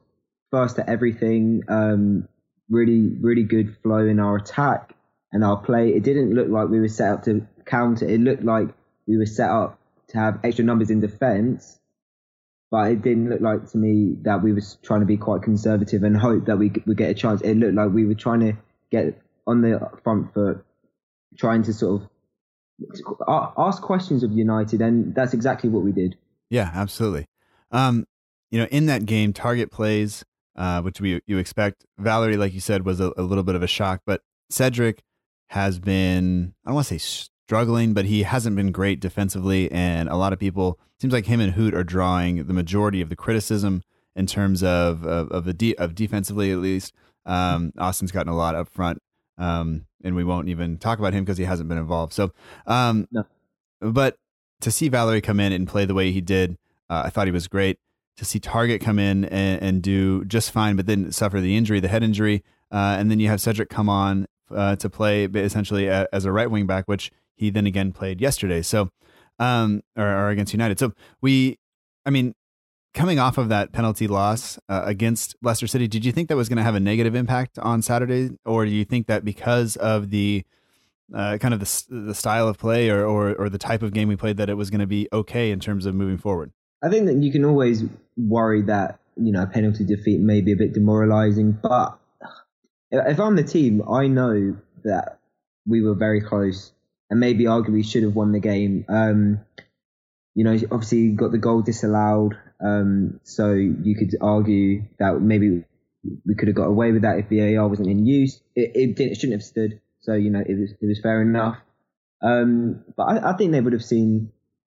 first 0.50 0.78
at 0.78 0.88
everything, 0.88 1.62
um, 1.68 2.28
really 2.68 3.16
really 3.20 3.44
good 3.44 3.76
flow 3.82 4.06
in 4.06 4.20
our 4.20 4.36
attack 4.36 4.94
and 5.32 5.42
our 5.44 5.56
play. 5.56 5.90
It 5.90 6.02
didn't 6.02 6.34
look 6.34 6.48
like 6.48 6.68
we 6.68 6.80
were 6.80 6.88
set 6.88 7.12
up 7.12 7.24
to 7.24 7.46
counter. 7.64 8.06
It 8.06 8.20
looked 8.20 8.44
like 8.44 8.68
we 9.06 9.16
were 9.16 9.26
set 9.26 9.50
up 9.50 9.78
to 10.08 10.18
have 10.18 10.40
extra 10.44 10.64
numbers 10.64 10.90
in 10.90 11.00
defence. 11.00 11.79
But 12.70 12.92
it 12.92 13.02
didn't 13.02 13.30
look 13.30 13.40
like 13.40 13.68
to 13.72 13.78
me 13.78 14.16
that 14.22 14.42
we 14.42 14.52
was 14.52 14.78
trying 14.82 15.00
to 15.00 15.06
be 15.06 15.16
quite 15.16 15.42
conservative 15.42 16.04
and 16.04 16.16
hope 16.16 16.46
that 16.46 16.56
we 16.56 16.70
would 16.86 16.96
get 16.96 17.10
a 17.10 17.14
chance. 17.14 17.40
It 17.42 17.56
looked 17.56 17.74
like 17.74 17.90
we 17.90 18.06
were 18.06 18.14
trying 18.14 18.40
to 18.40 18.52
get 18.92 19.20
on 19.46 19.62
the 19.62 19.90
front 20.04 20.32
foot, 20.32 20.64
trying 21.36 21.64
to 21.64 21.72
sort 21.72 22.02
of 22.02 23.52
ask 23.58 23.82
questions 23.82 24.22
of 24.22 24.32
United, 24.32 24.80
and 24.80 25.14
that's 25.14 25.34
exactly 25.34 25.68
what 25.68 25.82
we 25.82 25.92
did. 25.92 26.16
Yeah, 26.48 26.70
absolutely. 26.72 27.26
Um, 27.72 28.06
you 28.50 28.60
know, 28.60 28.66
in 28.70 28.86
that 28.86 29.06
game, 29.06 29.32
Targett 29.32 29.70
plays, 29.70 30.24
uh, 30.56 30.82
which 30.82 31.00
we 31.00 31.20
you 31.26 31.38
expect. 31.38 31.84
Valery, 31.98 32.36
like 32.36 32.52
you 32.52 32.60
said, 32.60 32.84
was 32.84 33.00
a, 33.00 33.12
a 33.16 33.22
little 33.22 33.44
bit 33.44 33.54
of 33.54 33.62
a 33.62 33.68
shock, 33.68 34.02
but 34.06 34.22
Cedric 34.48 35.02
has 35.48 35.78
been 35.78 36.54
I 36.64 36.70
don't 36.70 36.76
want 36.76 36.86
to 36.88 36.98
say 36.98 37.28
struggling, 37.50 37.92
but 37.92 38.04
he 38.04 38.22
hasn't 38.22 38.54
been 38.54 38.70
great 38.70 39.00
defensively. 39.00 39.68
And 39.72 40.08
a 40.08 40.14
lot 40.14 40.32
of 40.32 40.38
people 40.38 40.78
seems 41.00 41.12
like 41.12 41.26
him 41.26 41.40
and 41.40 41.54
Hoedt 41.54 41.74
are 41.74 41.82
drawing 41.82 42.44
the 42.46 42.52
majority 42.52 43.00
of 43.00 43.08
the 43.08 43.16
criticism 43.16 43.82
in 44.14 44.26
terms 44.26 44.62
of 44.62 45.04
of, 45.04 45.32
of 45.32 45.44
the 45.46 45.52
de- 45.52 45.76
of 45.76 45.96
defensively 45.96 46.52
at 46.52 46.58
least. 46.58 46.94
Um, 47.26 47.72
Austin's 47.76 48.12
gotten 48.12 48.32
a 48.32 48.36
lot 48.36 48.54
up 48.54 48.68
front, 48.68 49.02
um, 49.36 49.86
and 50.04 50.14
we 50.14 50.22
won't 50.22 50.48
even 50.48 50.78
talk 50.78 51.00
about 51.00 51.12
him 51.12 51.24
because 51.24 51.38
he 51.38 51.44
hasn't 51.44 51.68
been 51.68 51.76
involved. 51.76 52.12
So, 52.12 52.30
um, 52.68 53.08
no. 53.10 53.24
but 53.80 54.16
to 54.60 54.70
see 54.70 54.88
Valery 54.88 55.20
come 55.20 55.40
in 55.40 55.52
and 55.52 55.66
play 55.66 55.84
the 55.84 55.94
way 55.94 56.12
he 56.12 56.20
did, 56.20 56.56
uh, 56.88 57.02
I 57.06 57.10
thought 57.10 57.26
he 57.26 57.32
was 57.32 57.48
great. 57.48 57.80
To 58.18 58.24
see 58.24 58.38
Targett 58.38 58.80
come 58.80 59.00
in 59.00 59.24
and, 59.24 59.60
and, 59.60 59.82
do 59.82 60.24
just 60.24 60.52
fine, 60.52 60.76
but 60.76 60.86
then 60.86 61.10
suffer 61.10 61.40
the 61.40 61.56
injury, 61.56 61.80
the 61.80 61.88
head 61.88 62.04
injury, 62.04 62.44
uh, 62.70 62.94
and 62.96 63.10
then 63.10 63.18
you 63.18 63.26
have 63.26 63.40
Cedric 63.40 63.70
come 63.70 63.88
on 63.88 64.28
uh, 64.54 64.76
to 64.76 64.88
play 64.88 65.24
essentially 65.24 65.88
as 65.88 66.24
a 66.24 66.30
right 66.30 66.50
wing 66.50 66.66
back, 66.66 66.86
which 66.86 67.10
he 67.40 67.48
then 67.48 67.66
again 67.66 67.90
played 67.90 68.20
yesterday. 68.20 68.60
So, 68.60 68.90
um, 69.38 69.82
or, 69.96 70.06
or 70.06 70.28
against 70.28 70.52
United. 70.52 70.78
So 70.78 70.92
we, 71.22 71.58
I 72.04 72.10
mean, 72.10 72.34
coming 72.92 73.18
off 73.18 73.38
of 73.38 73.48
that 73.48 73.72
penalty 73.72 74.06
loss 74.06 74.58
uh, 74.68 74.82
against 74.84 75.34
Leicester 75.42 75.66
City, 75.66 75.88
did 75.88 76.04
you 76.04 76.12
think 76.12 76.28
that 76.28 76.36
was 76.36 76.50
going 76.50 76.58
to 76.58 76.62
have 76.62 76.74
a 76.74 76.80
negative 76.80 77.14
impact 77.14 77.58
on 77.58 77.80
Saturday, 77.80 78.36
or 78.44 78.66
do 78.66 78.70
you 78.70 78.84
think 78.84 79.06
that 79.06 79.24
because 79.24 79.76
of 79.76 80.10
the 80.10 80.44
uh, 81.14 81.38
kind 81.38 81.54
of 81.54 81.60
the 81.60 81.84
the 81.88 82.14
style 82.14 82.46
of 82.46 82.58
play 82.58 82.90
or, 82.90 83.04
or 83.06 83.34
or 83.34 83.48
the 83.48 83.58
type 83.58 83.82
of 83.82 83.94
game 83.94 84.06
we 84.06 84.16
played, 84.16 84.36
that 84.36 84.50
it 84.50 84.54
was 84.54 84.68
going 84.68 84.80
to 84.80 84.86
be 84.86 85.08
okay 85.10 85.50
in 85.50 85.60
terms 85.60 85.86
of 85.86 85.94
moving 85.94 86.18
forward? 86.18 86.52
I 86.82 86.90
think 86.90 87.06
that 87.06 87.16
you 87.16 87.32
can 87.32 87.44
always 87.44 87.84
worry 88.18 88.62
that 88.62 89.00
you 89.16 89.32
know 89.32 89.42
a 89.42 89.46
penalty 89.46 89.84
defeat 89.84 90.20
may 90.20 90.42
be 90.42 90.52
a 90.52 90.56
bit 90.56 90.74
demoralising, 90.74 91.52
but 91.62 91.98
if 92.92 93.18
I'm 93.18 93.36
the 93.36 93.44
team, 93.44 93.82
I 93.88 94.08
know 94.08 94.56
that 94.84 95.20
we 95.66 95.80
were 95.82 95.94
very 95.94 96.20
close 96.20 96.72
and 97.10 97.20
maybe 97.20 97.44
arguably 97.44 97.84
should 97.84 98.04
have 98.04 98.14
won 98.14 98.32
the 98.32 98.38
game. 98.38 98.84
Um, 98.88 99.40
you 100.34 100.44
know, 100.44 100.54
obviously 100.70 101.08
got 101.08 101.32
the 101.32 101.38
goal 101.38 101.62
disallowed, 101.62 102.38
um, 102.64 103.20
so 103.24 103.52
you 103.52 103.96
could 103.96 104.16
argue 104.20 104.84
that 104.98 105.20
maybe 105.20 105.64
we 106.24 106.34
could 106.34 106.48
have 106.48 106.56
got 106.56 106.68
away 106.68 106.92
with 106.92 107.02
that 107.02 107.18
if 107.18 107.28
the 107.28 107.54
VAR 107.54 107.68
wasn't 107.68 107.88
in 107.88 108.06
use. 108.06 108.40
It, 108.54 108.72
it, 108.74 108.96
didn't, 108.96 109.12
it 109.12 109.14
shouldn't 109.16 109.40
have 109.40 109.44
stood, 109.46 109.80
so 110.00 110.14
you 110.14 110.30
know 110.30 110.40
it 110.40 110.58
was 110.58 110.72
it 110.80 110.86
was 110.86 111.00
fair 111.02 111.20
enough. 111.20 111.58
Um, 112.22 112.84
but 112.96 113.04
I, 113.04 113.30
I 113.30 113.36
think 113.36 113.52
they 113.52 113.60
would 113.60 113.72
have 113.72 113.84
seen 113.84 114.30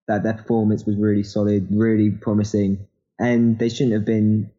that 0.08 0.22
their 0.22 0.34
performance 0.34 0.84
was 0.84 0.96
really 0.96 1.22
solid, 1.22 1.68
really 1.70 2.10
promising, 2.10 2.86
and 3.18 3.58
they 3.58 3.68
shouldn't 3.68 3.92
have 3.92 4.06
been 4.06 4.50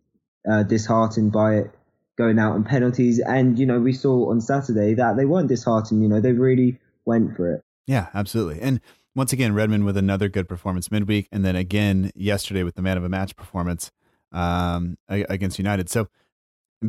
uh, 0.50 0.64
disheartened 0.64 1.32
by 1.32 1.56
it 1.56 1.72
going 2.18 2.38
out 2.38 2.54
on 2.54 2.64
penalties. 2.64 3.20
And 3.20 3.58
you 3.58 3.66
know, 3.66 3.80
we 3.80 3.94
saw 3.94 4.30
on 4.30 4.42
Saturday 4.42 4.94
that 4.96 5.18
they 5.18 5.26
weren't 5.26 5.50
disheartened. 5.50 6.04
You 6.04 6.10
know, 6.10 6.22
they 6.22 6.34
really 6.34 6.80
went 7.06 7.36
for 7.36 7.54
it. 7.56 7.62
Yeah, 7.88 8.08
absolutely. 8.14 8.62
And 8.62 8.80
once 9.16 9.34
again, 9.34 9.54
Redmond 9.54 9.86
with 9.86 9.98
another 9.98 10.30
good 10.30 10.48
performance 10.48 10.92
midweek, 10.92 11.28
and 11.32 11.46
then 11.46 11.56
again 11.56 12.12
yesterday 12.16 12.64
with 12.64 12.76
the 12.76 12.82
man 12.82 12.98
of 12.98 13.04
a 13.04 13.10
match 13.10 13.36
performance 13.36 13.92
um, 14.32 14.98
against 15.08 15.60
United. 15.60 15.90
So 15.90 16.08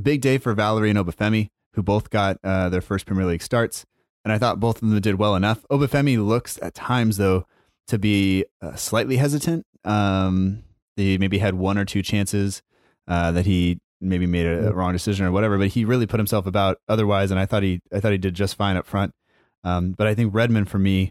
big 0.03 0.21
day 0.21 0.39
for 0.39 0.55
Valery 0.55 0.91
and 0.91 0.99
Obafemi, 0.99 1.51
who 1.75 1.83
both 1.83 2.11
got 2.11 2.39
uh, 2.43 2.69
their 2.69 2.81
first 2.81 3.07
Premier 3.07 3.27
League 3.27 3.43
starts, 3.43 3.85
and 4.25 4.33
I 4.33 4.39
thought 4.39 4.61
both 4.61 4.83
of 4.83 4.89
them 4.89 5.01
did 5.01 5.17
well 5.17 5.37
enough. 5.37 5.65
Obafemi 5.71 6.25
looks 6.25 6.59
at 6.63 6.75
times 6.75 7.17
though 7.17 7.47
to 7.89 7.99
be 7.99 8.45
uh, 8.63 8.75
slightly 8.75 9.17
hesitant. 9.17 9.67
Um, 9.85 10.65
he 10.97 11.19
maybe 11.19 11.39
had 11.39 11.55
one 11.55 11.77
or 11.77 11.85
two 11.85 12.03
chances 12.03 12.63
uh, 13.07 13.33
that 13.33 13.45
he 13.47 13.79
maybe 14.01 14.27
made 14.27 14.47
a, 14.47 14.73
wrong 14.73 14.93
decision 14.93 15.27
or 15.27 15.33
whatever, 15.33 15.59
but 15.59 15.69
he 15.69 15.85
really 15.85 16.07
put 16.07 16.21
himself 16.21 16.47
about 16.47 16.79
otherwise, 16.89 17.31
and 17.31 17.41
I 17.41 17.47
thought 17.47 17.63
he 17.63 17.81
I 17.93 18.01
thought 18.01 18.13
he 18.13 18.19
did 18.19 18.35
just 18.35 18.57
fine 18.57 18.77
up 18.77 18.87
front. 18.87 19.13
Um, 19.65 19.93
but 19.93 20.07
I 20.07 20.15
think 20.15 20.35
Redmond 20.35 20.69
for 20.69 20.79
me 20.79 21.11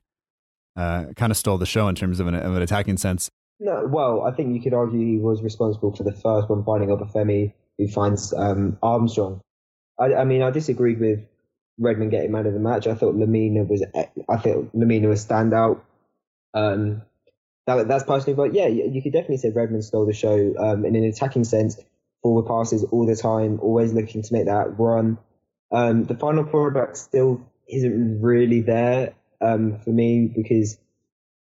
uh, 0.76 1.06
kind 1.16 1.32
of 1.32 1.38
stole 1.38 1.58
the 1.58 1.66
show 1.66 1.88
in 1.88 1.96
terms 1.96 2.20
of 2.20 2.28
an, 2.28 2.36
of 2.36 2.56
an, 2.56 2.62
attacking 2.62 2.98
sense. 2.98 3.30
No, 3.60 3.86
well, 3.86 4.24
I 4.24 4.32
think 4.32 4.54
you 4.54 4.62
could 4.62 4.74
argue 4.74 5.00
he 5.00 5.18
was 5.18 5.42
responsible 5.42 5.96
for 5.96 6.04
the 6.04 6.12
first 6.12 6.50
one, 6.50 6.64
finding 6.64 6.90
Obafemi, 6.90 7.54
who 7.78 7.88
finds 7.88 8.34
um, 8.34 8.78
Armstrong. 8.82 9.42
I, 10.00 10.14
I, 10.16 10.24
mean, 10.26 10.42
I 10.42 10.50
disagreed 10.52 11.00
with 11.00 11.20
Redmond 11.78 12.12
getting 12.12 12.32
man 12.32 12.46
of 12.46 12.54
the 12.54 12.60
match. 12.60 12.88
I 12.88 12.96
thought 12.96 13.16
Lemina 13.16 13.68
was, 13.68 13.84
I 13.96 14.38
thought 14.38 14.76
Lemina 14.76 15.08
was 15.08 15.26
standout. 15.26 15.82
Um, 16.54 17.04
that, 17.66 17.88
that's 17.88 18.04
personally, 18.04 18.36
but 18.36 18.54
yeah, 18.54 18.68
you, 18.68 19.02
could 19.02 19.14
definitely 19.14 19.38
say 19.38 19.50
Redmond 19.50 19.86
stole 19.86 20.06
the 20.06 20.14
show 20.14 20.54
um, 20.58 20.86
in 20.86 20.96
an 20.96 21.06
attacking 21.06 21.46
sense. 21.46 21.80
Forward 22.22 22.48
passes 22.48 22.84
all 22.86 23.06
the 23.06 23.16
time, 23.16 23.60
always 23.62 23.94
looking 23.94 24.22
to 24.22 24.34
make 24.34 24.46
that 24.46 24.80
run. 24.80 25.18
Um, 25.72 26.04
the 26.04 26.16
final 26.16 26.44
product 26.44 26.98
still 26.98 27.42
isn't 27.76 28.22
really 28.22 28.62
there 28.62 29.14
um, 29.42 29.80
for 29.80 29.90
me 29.90 30.32
because 30.34 30.78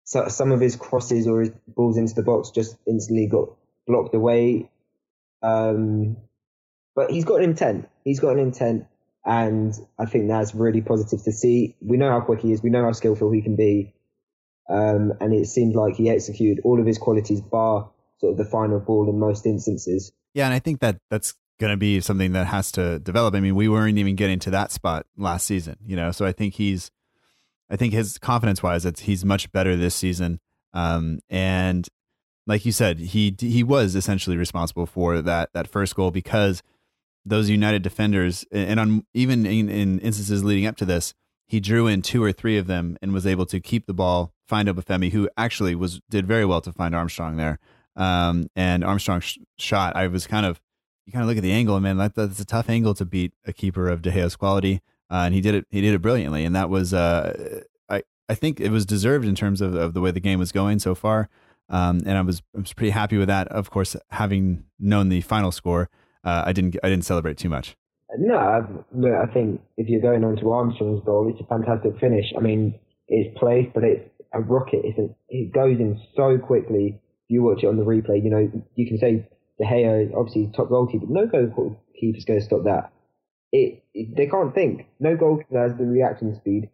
so, 0.04 0.28
some 0.28 0.52
of 0.52 0.60
his 0.60 0.76
crosses 0.76 1.26
or 1.26 1.40
his 1.40 1.50
balls 1.66 1.98
into 1.98 2.14
the 2.14 2.22
box 2.22 2.50
just 2.50 2.76
instantly 2.86 3.26
got 3.26 3.50
blocked 3.86 4.14
away. 4.14 4.70
Um, 5.42 6.16
but 6.94 7.10
he's 7.10 7.24
got 7.24 7.42
an 7.42 7.50
intent. 7.50 7.88
He's 8.04 8.18
got 8.18 8.30
an 8.30 8.38
intent, 8.38 8.86
and 9.24 9.74
I 9.98 10.06
think 10.06 10.28
that's 10.28 10.54
really 10.54 10.80
positive 10.80 11.22
to 11.24 11.32
see. 11.32 11.76
We 11.80 11.96
know 11.96 12.10
how 12.10 12.20
quick 12.20 12.40
he 12.40 12.52
is. 12.52 12.62
We 12.62 12.70
know 12.70 12.84
how 12.84 12.92
skillful 12.92 13.30
he 13.30 13.42
can 13.42 13.54
be, 13.54 13.94
um, 14.68 15.12
and 15.20 15.34
it 15.34 15.46
seemed 15.46 15.74
like 15.74 15.96
he 15.96 16.10
executed 16.10 16.62
all 16.64 16.80
of 16.80 16.86
his 16.86 16.98
qualities, 16.98 17.40
bar 17.40 17.90
sort 18.18 18.32
of 18.32 18.38
the 18.38 18.44
final 18.44 18.80
ball 18.80 19.08
in 19.08 19.18
most 19.18 19.46
instances. 19.46 20.10
Yeah, 20.34 20.46
and 20.46 20.54
I 20.54 20.58
think 20.58 20.80
that 20.80 20.96
that's 21.10 21.34
going 21.58 21.72
to 21.72 21.76
be 21.76 22.00
something 22.00 22.32
that 22.32 22.46
has 22.46 22.70
to 22.72 22.98
develop. 23.00 23.34
I 23.34 23.40
mean, 23.40 23.54
we 23.54 23.68
weren't 23.68 23.98
even 23.98 24.14
getting 24.16 24.38
to 24.40 24.50
that 24.50 24.70
spot 24.72 25.06
last 25.16 25.46
season, 25.46 25.76
you 25.84 25.96
know. 25.96 26.12
So 26.12 26.24
I 26.24 26.32
think 26.32 26.54
he's, 26.54 26.90
I 27.70 27.76
think 27.76 27.92
his 27.92 28.18
confidence 28.18 28.62
wise, 28.62 28.86
it's 28.86 29.00
he's 29.00 29.24
much 29.24 29.50
better 29.52 29.76
this 29.76 29.94
season. 29.94 30.40
Um, 30.72 31.20
and 31.28 31.88
like 32.46 32.64
you 32.64 32.72
said, 32.72 32.98
he 32.98 33.34
he 33.38 33.62
was 33.62 33.94
essentially 33.94 34.36
responsible 34.36 34.86
for 34.86 35.20
that 35.22 35.50
that 35.52 35.68
first 35.68 35.94
goal 35.94 36.10
because 36.10 36.62
those 37.24 37.50
United 37.50 37.82
defenders, 37.82 38.44
and 38.50 38.80
on 38.80 39.06
even 39.12 39.44
in, 39.44 39.68
in 39.68 39.98
instances 39.98 40.44
leading 40.44 40.66
up 40.66 40.76
to 40.76 40.84
this, 40.84 41.12
he 41.46 41.60
drew 41.60 41.86
in 41.86 42.02
two 42.02 42.22
or 42.22 42.32
three 42.32 42.56
of 42.56 42.66
them 42.66 42.96
and 43.02 43.12
was 43.12 43.26
able 43.26 43.46
to 43.46 43.60
keep 43.60 43.86
the 43.86 43.94
ball, 43.94 44.32
find 44.46 44.68
Obafemi, 44.68 45.12
who 45.12 45.28
actually 45.36 45.74
was 45.74 46.00
did 46.08 46.26
very 46.26 46.44
well 46.44 46.60
to 46.60 46.72
find 46.72 46.94
Armstrong 46.94 47.36
there. 47.36 47.58
Um, 47.96 48.48
and 48.54 48.84
Armstrong 48.84 49.20
sh- 49.20 49.38
shot, 49.58 49.96
I 49.96 50.06
was 50.06 50.26
kind 50.26 50.46
of 50.46 50.60
you 51.08 51.12
kind 51.12 51.22
of 51.22 51.28
look 51.28 51.38
at 51.38 51.42
the 51.42 51.52
angle, 51.52 51.74
and 51.74 51.82
man, 51.82 51.96
that, 51.96 52.14
that's 52.14 52.38
a 52.38 52.44
tough 52.44 52.68
angle 52.68 52.92
to 52.92 53.06
beat 53.06 53.32
a 53.46 53.52
keeper 53.54 53.88
of 53.88 54.02
De 54.02 54.10
Gea's 54.10 54.36
quality, 54.36 54.82
uh, 55.10 55.22
and 55.24 55.34
he 55.34 55.40
did 55.40 55.54
it. 55.54 55.66
He 55.70 55.80
did 55.80 55.94
it 55.94 56.02
brilliantly, 56.02 56.44
and 56.44 56.54
that 56.54 56.68
was 56.68 56.92
uh, 56.92 57.62
I 57.88 58.02
I 58.28 58.34
think 58.34 58.60
it 58.60 58.70
was 58.70 58.84
deserved 58.84 59.26
in 59.26 59.34
terms 59.34 59.62
of, 59.62 59.74
of 59.74 59.94
the 59.94 60.02
way 60.02 60.10
the 60.10 60.20
game 60.20 60.38
was 60.38 60.52
going 60.52 60.80
so 60.80 60.94
far. 60.94 61.30
Um, 61.70 62.02
and 62.04 62.18
I 62.18 62.20
was 62.20 62.42
I 62.54 62.60
was 62.60 62.74
pretty 62.74 62.90
happy 62.90 63.16
with 63.16 63.28
that. 63.28 63.48
Of 63.48 63.70
course, 63.70 63.96
having 64.10 64.64
known 64.78 65.08
the 65.08 65.22
final 65.22 65.50
score, 65.50 65.88
uh, 66.24 66.42
I 66.44 66.52
didn't 66.52 66.76
I 66.82 66.90
didn't 66.90 67.06
celebrate 67.06 67.38
too 67.38 67.48
much. 67.48 67.74
No, 68.18 68.36
I, 68.36 69.22
I 69.22 69.32
think 69.32 69.62
if 69.78 69.88
you're 69.88 70.02
going 70.02 70.24
on 70.24 70.36
to 70.36 70.52
Armstrong's 70.52 71.02
goal, 71.06 71.30
it's 71.30 71.40
a 71.40 71.46
fantastic 71.46 71.98
finish. 71.98 72.26
I 72.36 72.40
mean, 72.40 72.78
its 73.06 73.34
placed, 73.38 73.72
but 73.72 73.82
it's 73.82 74.10
a 74.34 74.40
rocket. 74.40 74.80
It's 74.84 74.98
a, 74.98 75.08
it 75.30 75.54
goes 75.54 75.78
in 75.78 75.98
so 76.14 76.36
quickly. 76.36 77.00
You 77.28 77.42
watch 77.42 77.62
it 77.62 77.66
on 77.66 77.78
the 77.78 77.84
replay, 77.84 78.22
you 78.22 78.30
know 78.30 78.50
you 78.74 78.86
can 78.86 78.98
say 78.98 79.26
De 79.58 79.64
Gea 79.64 80.14
obviously 80.16 80.50
top 80.54 80.68
goalkeeper. 80.68 81.06
No 81.08 81.26
goalkeeper's 81.26 82.24
going 82.24 82.40
to 82.40 82.44
stop 82.44 82.64
that. 82.64 82.92
It, 83.52 83.82
it 83.94 84.16
they 84.16 84.26
can't 84.26 84.54
think. 84.54 84.86
No 85.00 85.16
goalkeeper 85.16 85.60
has 85.60 85.76
the 85.76 85.84
reaction 85.84 86.36
speed 86.36 86.70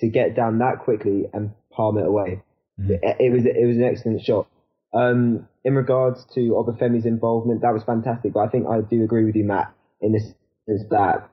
to 0.00 0.08
get 0.08 0.34
down 0.34 0.58
that 0.58 0.80
quickly 0.80 1.26
and 1.32 1.52
palm 1.72 1.98
it 1.98 2.06
away. 2.06 2.42
Mm-hmm. 2.80 2.92
It, 2.92 3.16
it, 3.18 3.32
was 3.32 3.44
it 3.46 3.66
was 3.66 3.76
an 3.76 3.84
excellent 3.84 4.22
shot. 4.22 4.48
Um, 4.92 5.48
in 5.64 5.74
regards 5.74 6.24
to 6.34 6.40
Obafemi's 6.40 7.06
involvement, 7.06 7.62
that 7.62 7.72
was 7.72 7.82
fantastic. 7.84 8.32
But 8.32 8.40
I 8.40 8.48
think 8.48 8.66
I 8.66 8.80
do 8.80 9.02
agree 9.02 9.24
with 9.24 9.36
you, 9.36 9.44
Matt, 9.44 9.72
in 10.00 10.12
this 10.12 10.24
sense 10.66 10.82
that 10.90 11.30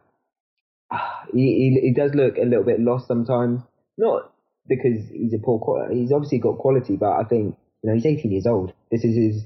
uh, 0.92 0.98
he, 1.34 1.80
he, 1.82 1.88
he 1.88 1.94
does 1.94 2.12
look 2.14 2.38
a 2.38 2.46
little 2.46 2.64
bit 2.66 2.80
lost 2.80 3.08
sometimes. 3.08 3.62
Not 3.98 4.32
because 4.68 5.08
he's 5.12 5.34
a 5.34 5.40
poor 5.40 5.60
quality. 5.60 6.02
He's 6.02 6.12
obviously 6.12 6.40
got 6.40 6.58
quality, 6.58 6.98
but 6.98 7.12
I 7.14 7.24
think 7.24 7.56
you 7.82 7.90
know 7.90 7.96
he's 7.96 8.06
18 8.06 8.32
years 8.32 8.46
old. 8.46 8.74
This 8.92 9.04
is 9.04 9.16
his 9.16 9.46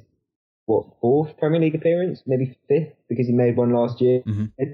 what 0.72 1.00
fourth 1.02 1.38
Premier 1.38 1.60
League 1.60 1.76
appearance, 1.76 2.22
maybe 2.26 2.58
fifth 2.68 2.94
because 3.10 3.28
he 3.28 3.34
made 3.34 3.58
one 3.58 3.74
last 3.74 4.02
year. 4.02 4.22
Mm-hmm. 4.22 4.74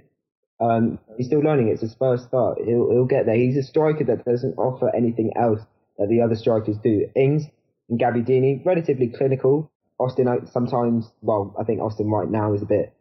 Um, 0.60 1.00
he's 1.18 1.28
still 1.28 1.42
learning. 1.42 1.70
It's 1.70 1.82
his 1.82 1.96
first 2.00 2.26
start. 2.28 2.58
He'll, 2.64 2.90
he'll 2.92 3.06
get 3.06 3.26
there. 3.26 3.36
He's 3.36 3.58
a 3.58 3.64
striker 3.64 4.04
that 4.06 4.26
doesn't 4.26 4.58
offer 4.58 4.94
anything 4.96 5.32
else 5.36 5.62
that 5.98 6.10
the 6.10 6.22
other 6.22 6.36
strikers 6.36 6.78
do. 6.84 7.08
Ings 7.16 7.44
and 7.90 8.00
Gabbiadini, 8.00 8.66
relatively 8.66 9.10
clinical. 9.10 9.72
Austin 10.00 10.48
sometimes, 10.52 11.10
well, 11.22 11.56
I 11.60 11.64
think 11.64 11.82
Austin 11.82 12.10
right 12.10 12.30
now 12.30 12.54
is 12.54 12.62
a 12.62 12.66
bit 12.66 12.94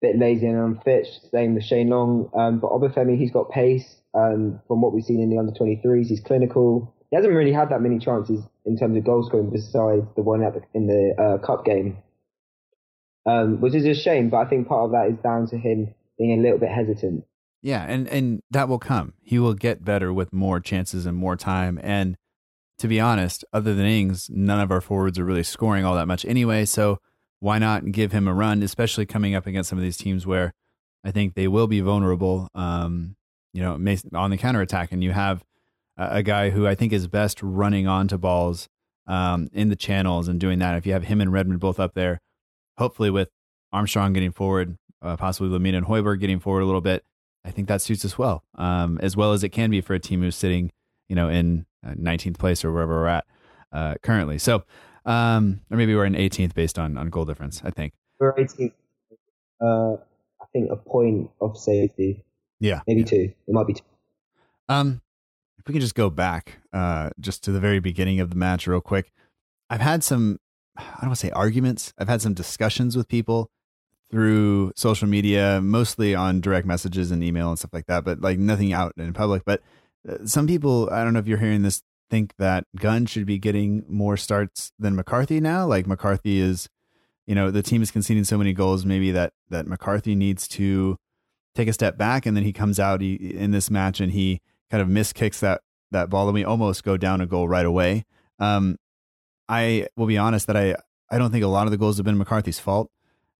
bit 0.00 0.18
lazy 0.18 0.46
and 0.46 0.58
unfit. 0.58 1.06
Same 1.30 1.54
with 1.54 1.64
Shane 1.64 1.88
Long. 1.88 2.28
Um, 2.34 2.58
but 2.60 2.70
Obafemi, 2.70 3.18
he's 3.18 3.30
got 3.30 3.50
pace. 3.50 3.96
Um, 4.12 4.60
from 4.68 4.80
what 4.80 4.92
we've 4.92 5.04
seen 5.04 5.20
in 5.20 5.30
the 5.30 5.38
under 5.38 5.52
23s, 5.52 6.06
he's 6.06 6.20
clinical. 6.20 6.94
He 7.10 7.16
hasn't 7.16 7.34
really 7.34 7.52
had 7.52 7.70
that 7.70 7.80
many 7.80 7.98
chances 7.98 8.40
in 8.64 8.76
terms 8.76 8.96
of 8.96 9.04
goal 9.04 9.24
scoring 9.26 9.50
besides 9.50 10.06
the 10.14 10.22
one 10.22 10.40
the, 10.40 10.62
in 10.74 10.86
the 10.86 11.14
uh, 11.18 11.44
cup 11.44 11.64
game, 11.64 11.98
um, 13.26 13.60
which 13.60 13.74
is 13.74 13.84
a 13.84 13.94
shame. 13.94 14.30
But 14.30 14.38
I 14.38 14.44
think 14.46 14.68
part 14.68 14.86
of 14.86 14.90
that 14.92 15.08
is 15.08 15.16
down 15.22 15.46
to 15.48 15.58
him 15.58 15.94
being 16.18 16.38
a 16.38 16.42
little 16.42 16.58
bit 16.58 16.70
hesitant. 16.70 17.24
Yeah, 17.62 17.84
and 17.88 18.06
and 18.08 18.42
that 18.50 18.68
will 18.68 18.78
come. 18.78 19.14
He 19.22 19.38
will 19.38 19.54
get 19.54 19.84
better 19.84 20.12
with 20.12 20.32
more 20.32 20.60
chances 20.60 21.06
and 21.06 21.16
more 21.16 21.36
time. 21.36 21.80
And 21.82 22.16
to 22.78 22.88
be 22.88 23.00
honest, 23.00 23.44
other 23.52 23.74
than 23.74 23.86
Ings, 23.86 24.28
none 24.30 24.60
of 24.60 24.70
our 24.70 24.80
forwards 24.80 25.18
are 25.18 25.24
really 25.24 25.42
scoring 25.42 25.84
all 25.84 25.94
that 25.94 26.08
much 26.08 26.24
anyway. 26.24 26.64
So 26.66 26.98
why 27.40 27.58
not 27.58 27.92
give 27.92 28.12
him 28.12 28.28
a 28.28 28.34
run, 28.34 28.62
especially 28.62 29.06
coming 29.06 29.34
up 29.34 29.46
against 29.46 29.70
some 29.70 29.78
of 29.78 29.82
these 29.82 29.96
teams 29.96 30.26
where 30.26 30.52
I 31.04 31.10
think 31.10 31.34
they 31.34 31.48
will 31.48 31.66
be 31.66 31.80
vulnerable. 31.80 32.48
Um, 32.54 33.16
you 33.54 33.62
know, 33.62 33.74
on 34.14 34.30
the 34.30 34.36
counter 34.36 34.60
attack, 34.60 34.90
and 34.92 35.02
you 35.02 35.12
have 35.12 35.44
a, 35.96 36.16
a 36.16 36.22
guy 36.22 36.50
who 36.50 36.66
I 36.66 36.74
think 36.74 36.92
is 36.92 37.06
best 37.06 37.40
running 37.42 37.86
onto 37.86 38.18
balls 38.18 38.68
um, 39.06 39.48
in 39.52 39.68
the 39.68 39.76
channels 39.76 40.28
and 40.28 40.40
doing 40.40 40.58
that. 40.58 40.76
If 40.76 40.86
you 40.86 40.92
have 40.92 41.04
him 41.04 41.20
and 41.20 41.32
Redmond 41.32 41.60
both 41.60 41.78
up 41.78 41.94
there, 41.94 42.20
hopefully 42.78 43.10
with 43.10 43.30
Armstrong 43.72 44.12
getting 44.12 44.32
forward, 44.32 44.76
uh, 45.02 45.16
possibly 45.16 45.56
Lemina 45.56 45.78
and 45.78 45.86
Højbjerg 45.86 46.20
getting 46.20 46.40
forward 46.40 46.60
a 46.60 46.66
little 46.66 46.80
bit, 46.80 47.04
I 47.44 47.50
think 47.50 47.68
that 47.68 47.82
suits 47.82 48.04
us 48.04 48.16
well, 48.16 48.42
um, 48.54 48.98
as 49.02 49.16
well 49.16 49.32
as 49.32 49.44
it 49.44 49.50
can 49.50 49.70
be 49.70 49.80
for 49.80 49.94
a 49.94 50.00
team 50.00 50.22
who's 50.22 50.36
sitting, 50.36 50.72
you 51.08 51.16
know, 51.16 51.28
in 51.28 51.66
19th 51.84 52.36
uh, 52.36 52.38
place 52.38 52.64
or 52.64 52.72
wherever 52.72 52.94
we're 52.94 53.08
at 53.08 53.26
uh, 53.72 53.94
currently. 54.02 54.38
So, 54.38 54.64
um, 55.04 55.60
or 55.70 55.76
maybe 55.76 55.94
we're 55.94 56.06
in 56.06 56.14
18th 56.14 56.54
based 56.54 56.78
on 56.78 56.96
on 56.96 57.10
goal 57.10 57.26
difference. 57.26 57.60
I 57.64 57.70
think 57.70 57.92
we're 58.18 58.32
18th. 58.32 58.72
Uh, 59.60 59.94
I 60.40 60.46
think 60.52 60.70
a 60.70 60.76
point 60.76 61.30
of 61.40 61.58
safety. 61.58 62.24
Yeah, 62.60 62.80
maybe 62.86 63.00
yeah. 63.00 63.06
two. 63.06 63.32
It 63.46 63.52
might 63.52 63.66
be 63.66 63.74
two. 63.74 63.84
Um, 64.68 65.02
if 65.58 65.68
we 65.68 65.72
can 65.72 65.80
just 65.80 65.94
go 65.94 66.08
back, 66.10 66.58
uh, 66.72 67.10
just 67.20 67.42
to 67.44 67.50
the 67.50 67.60
very 67.60 67.80
beginning 67.80 68.20
of 68.20 68.30
the 68.30 68.36
match, 68.36 68.66
real 68.66 68.80
quick. 68.80 69.12
I've 69.70 69.80
had 69.80 70.04
some, 70.04 70.38
I 70.76 70.82
don't 70.82 71.08
want 71.08 71.18
to 71.18 71.26
say 71.26 71.30
arguments. 71.30 71.92
I've 71.98 72.08
had 72.08 72.22
some 72.22 72.34
discussions 72.34 72.96
with 72.96 73.08
people 73.08 73.50
through 74.10 74.72
social 74.76 75.08
media, 75.08 75.60
mostly 75.62 76.14
on 76.14 76.40
direct 76.40 76.66
messages 76.66 77.10
and 77.10 77.22
email 77.22 77.48
and 77.48 77.58
stuff 77.58 77.72
like 77.72 77.86
that, 77.86 78.04
but 78.04 78.20
like 78.20 78.38
nothing 78.38 78.72
out 78.72 78.92
in 78.96 79.12
public. 79.12 79.44
But 79.44 79.62
uh, 80.08 80.26
some 80.26 80.46
people, 80.46 80.88
I 80.90 81.02
don't 81.04 81.12
know 81.12 81.18
if 81.18 81.26
you're 81.26 81.38
hearing 81.38 81.62
this, 81.62 81.82
think 82.10 82.34
that 82.38 82.64
Gunn 82.76 83.06
should 83.06 83.26
be 83.26 83.38
getting 83.38 83.84
more 83.88 84.16
starts 84.16 84.72
than 84.78 84.94
McCarthy 84.94 85.40
now. 85.40 85.66
Like 85.66 85.86
McCarthy 85.86 86.38
is, 86.38 86.68
you 87.26 87.34
know, 87.34 87.50
the 87.50 87.62
team 87.62 87.82
is 87.82 87.90
conceding 87.90 88.24
so 88.24 88.38
many 88.38 88.52
goals, 88.52 88.84
maybe 88.84 89.10
that 89.12 89.32
that 89.50 89.66
McCarthy 89.66 90.14
needs 90.14 90.46
to 90.48 90.96
take 91.54 91.66
a 91.66 91.72
step 91.72 91.96
back, 91.96 92.26
and 92.26 92.36
then 92.36 92.44
he 92.44 92.52
comes 92.52 92.78
out 92.78 93.00
he, 93.00 93.14
in 93.14 93.50
this 93.50 93.70
match 93.70 94.00
and 94.00 94.12
he 94.12 94.40
kind 94.70 94.82
of 94.82 94.88
miskicks 94.88 95.40
that 95.40 95.62
that 95.90 96.10
ball, 96.10 96.28
and 96.28 96.34
we 96.34 96.44
almost 96.44 96.84
go 96.84 96.96
down 96.96 97.20
a 97.20 97.26
goal 97.26 97.48
right 97.48 97.66
away. 97.66 98.04
Um, 98.38 98.76
I 99.48 99.88
will 99.96 100.06
be 100.06 100.18
honest 100.18 100.46
that 100.46 100.56
I 100.56 100.76
I 101.10 101.18
don't 101.18 101.30
think 101.30 101.44
a 101.44 101.48
lot 101.48 101.66
of 101.66 101.70
the 101.70 101.76
goals 101.76 101.96
have 101.96 102.04
been 102.04 102.18
McCarthy's 102.18 102.58
fault. 102.58 102.90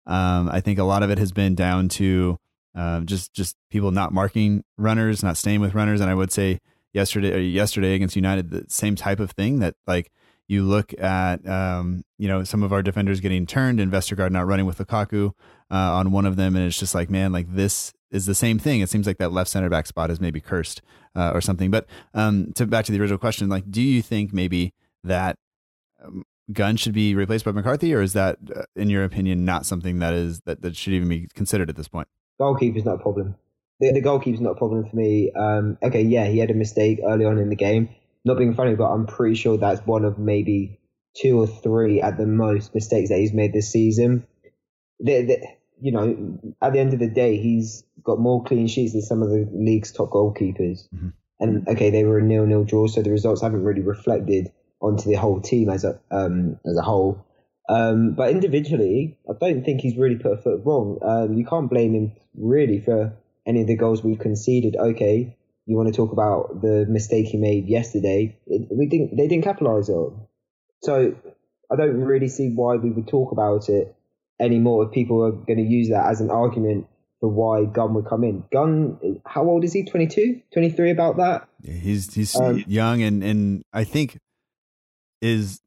Um, 0.06 0.48
I 0.50 0.60
think 0.60 0.78
a 0.78 0.84
lot 0.84 1.02
of 1.02 1.10
it 1.10 1.18
has 1.18 1.32
been 1.32 1.54
down 1.54 1.88
to 1.90 2.38
uh, 2.74 3.00
just 3.00 3.32
just 3.32 3.56
people 3.70 3.90
not 3.90 4.12
marking 4.12 4.64
runners, 4.76 5.22
not 5.22 5.36
staying 5.36 5.60
with 5.60 5.74
runners, 5.74 6.00
and 6.00 6.10
I 6.10 6.14
would 6.14 6.32
say 6.32 6.60
yesterday 6.92 7.42
yesterday 7.42 7.94
against 7.94 8.16
United 8.16 8.50
the 8.50 8.64
same 8.68 8.96
type 8.96 9.20
of 9.20 9.30
thing 9.30 9.60
that 9.60 9.74
like 9.86 10.12
you 10.46 10.62
look 10.62 10.92
at 11.00 11.46
um, 11.48 12.04
you 12.18 12.28
know 12.28 12.44
some 12.44 12.62
of 12.62 12.72
our 12.72 12.82
defenders 12.82 13.20
getting 13.20 13.46
turned 13.46 13.80
and 13.80 13.90
Vestergaard 13.90 14.30
not 14.30 14.46
running 14.46 14.66
with 14.66 14.78
Lukaku 14.78 15.32
uh, 15.70 15.74
on 15.74 16.12
one 16.12 16.26
of 16.26 16.36
them, 16.36 16.56
and 16.56 16.66
it's 16.66 16.78
just 16.78 16.94
like 16.94 17.08
man, 17.10 17.32
like 17.32 17.52
this 17.54 17.92
is 18.10 18.26
the 18.26 18.34
same 18.34 18.58
thing. 18.58 18.80
It 18.80 18.90
seems 18.90 19.06
like 19.06 19.18
that 19.18 19.32
left 19.32 19.50
center 19.50 19.70
back 19.70 19.86
spot 19.86 20.10
is 20.10 20.20
maybe 20.20 20.40
cursed 20.40 20.82
uh, 21.16 21.32
or 21.34 21.40
something. 21.40 21.70
But 21.70 21.86
um, 22.12 22.52
to 22.54 22.66
back 22.66 22.84
to 22.84 22.92
the 22.92 23.00
original 23.00 23.18
question, 23.18 23.48
like, 23.48 23.70
do 23.70 23.82
you 23.82 24.02
think 24.02 24.32
maybe 24.32 24.72
that 25.02 25.36
um, 25.36 25.43
Gunn 26.52 26.76
should 26.76 26.92
be 26.92 27.14
replaced 27.14 27.44
by 27.44 27.52
McCarthy, 27.52 27.94
or 27.94 28.02
is 28.02 28.12
that, 28.12 28.38
uh, 28.54 28.62
in 28.76 28.90
your 28.90 29.04
opinion, 29.04 29.44
not 29.44 29.64
something 29.64 29.98
that 30.00 30.12
is 30.12 30.40
that, 30.42 30.62
that 30.62 30.76
should 30.76 30.92
even 30.92 31.08
be 31.08 31.28
considered 31.34 31.70
at 31.70 31.76
this 31.76 31.88
point? 31.88 32.08
Goalkeeper's 32.38 32.84
not 32.84 32.96
a 32.96 32.98
problem. 32.98 33.36
The, 33.80 33.92
the 33.92 34.00
goalkeeper's 34.00 34.40
not 34.40 34.50
a 34.50 34.54
problem 34.56 34.88
for 34.88 34.94
me. 34.94 35.32
Um, 35.32 35.78
okay, 35.82 36.02
yeah, 36.02 36.26
he 36.26 36.38
had 36.38 36.50
a 36.50 36.54
mistake 36.54 37.00
early 37.04 37.24
on 37.24 37.38
in 37.38 37.48
the 37.48 37.56
game. 37.56 37.88
Not 38.24 38.38
being 38.38 38.54
funny, 38.54 38.74
but 38.74 38.90
I'm 38.90 39.06
pretty 39.06 39.36
sure 39.36 39.56
that's 39.56 39.80
one 39.86 40.04
of 40.04 40.18
maybe 40.18 40.78
two 41.16 41.40
or 41.40 41.46
three 41.46 42.00
at 42.00 42.18
the 42.18 42.26
most 42.26 42.74
mistakes 42.74 43.08
that 43.08 43.18
he's 43.18 43.32
made 43.32 43.52
this 43.52 43.70
season. 43.70 44.26
The, 45.00 45.22
the, 45.22 45.46
you 45.80 45.92
know, 45.92 46.38
at 46.62 46.72
the 46.72 46.80
end 46.80 46.92
of 46.92 46.98
the 46.98 47.08
day, 47.08 47.36
he's 47.36 47.84
got 48.02 48.18
more 48.18 48.42
clean 48.44 48.66
sheets 48.66 48.92
than 48.92 49.02
some 49.02 49.22
of 49.22 49.30
the 49.30 49.48
league's 49.52 49.92
top 49.92 50.10
goalkeepers. 50.10 50.88
Mm-hmm. 50.94 51.08
And 51.40 51.68
okay, 51.68 51.90
they 51.90 52.04
were 52.04 52.18
a 52.18 52.22
nil-nil 52.22 52.64
draw, 52.64 52.86
so 52.86 53.02
the 53.02 53.10
results 53.10 53.42
haven't 53.42 53.64
really 53.64 53.82
reflected 53.82 54.52
onto 54.84 55.08
the 55.08 55.16
whole 55.16 55.40
team 55.40 55.70
as 55.70 55.84
a 55.84 55.98
um, 56.10 56.58
as 56.64 56.76
a 56.76 56.82
whole. 56.82 57.24
Um, 57.68 58.12
but 58.12 58.30
individually, 58.30 59.18
I 59.28 59.32
don't 59.40 59.64
think 59.64 59.80
he's 59.80 59.96
really 59.96 60.16
put 60.16 60.32
a 60.32 60.36
foot 60.36 60.60
wrong. 60.64 60.98
Um, 61.02 61.34
you 61.34 61.46
can't 61.46 61.70
blame 61.70 61.94
him 61.94 62.12
really 62.36 62.80
for 62.80 63.16
any 63.46 63.62
of 63.62 63.66
the 63.66 63.76
goals 63.76 64.04
we've 64.04 64.18
conceded. 64.18 64.76
Okay, 64.76 65.36
you 65.66 65.76
want 65.76 65.88
to 65.88 65.94
talk 65.94 66.12
about 66.12 66.60
the 66.60 66.84
mistake 66.88 67.26
he 67.26 67.38
made 67.38 67.66
yesterday? 67.66 68.38
It, 68.46 68.68
we 68.70 68.86
didn't. 68.86 69.16
They 69.16 69.26
didn't 69.26 69.44
capitalise 69.44 69.88
on. 69.88 70.26
So 70.82 71.16
I 71.72 71.76
don't 71.76 71.96
really 72.00 72.28
see 72.28 72.50
why 72.50 72.76
we 72.76 72.90
would 72.90 73.08
talk 73.08 73.32
about 73.32 73.68
it 73.70 73.96
anymore 74.38 74.84
if 74.84 74.92
people 74.92 75.24
are 75.24 75.32
going 75.32 75.58
to 75.58 75.62
use 75.62 75.88
that 75.88 76.06
as 76.10 76.20
an 76.20 76.30
argument 76.30 76.86
for 77.20 77.30
why 77.30 77.64
Gunn 77.64 77.94
would 77.94 78.06
come 78.06 78.24
in. 78.24 78.44
Gunn, 78.52 79.20
how 79.24 79.44
old 79.44 79.64
is 79.64 79.72
he? 79.72 79.84
22, 79.84 80.42
23 80.52 80.90
about 80.90 81.16
that? 81.16 81.48
Yeah, 81.62 81.74
he's 81.74 82.12
he's 82.12 82.36
um, 82.36 82.62
young 82.66 83.02
and 83.02 83.24
and 83.24 83.62
I 83.72 83.84
think 83.84 84.18
is 85.24 85.60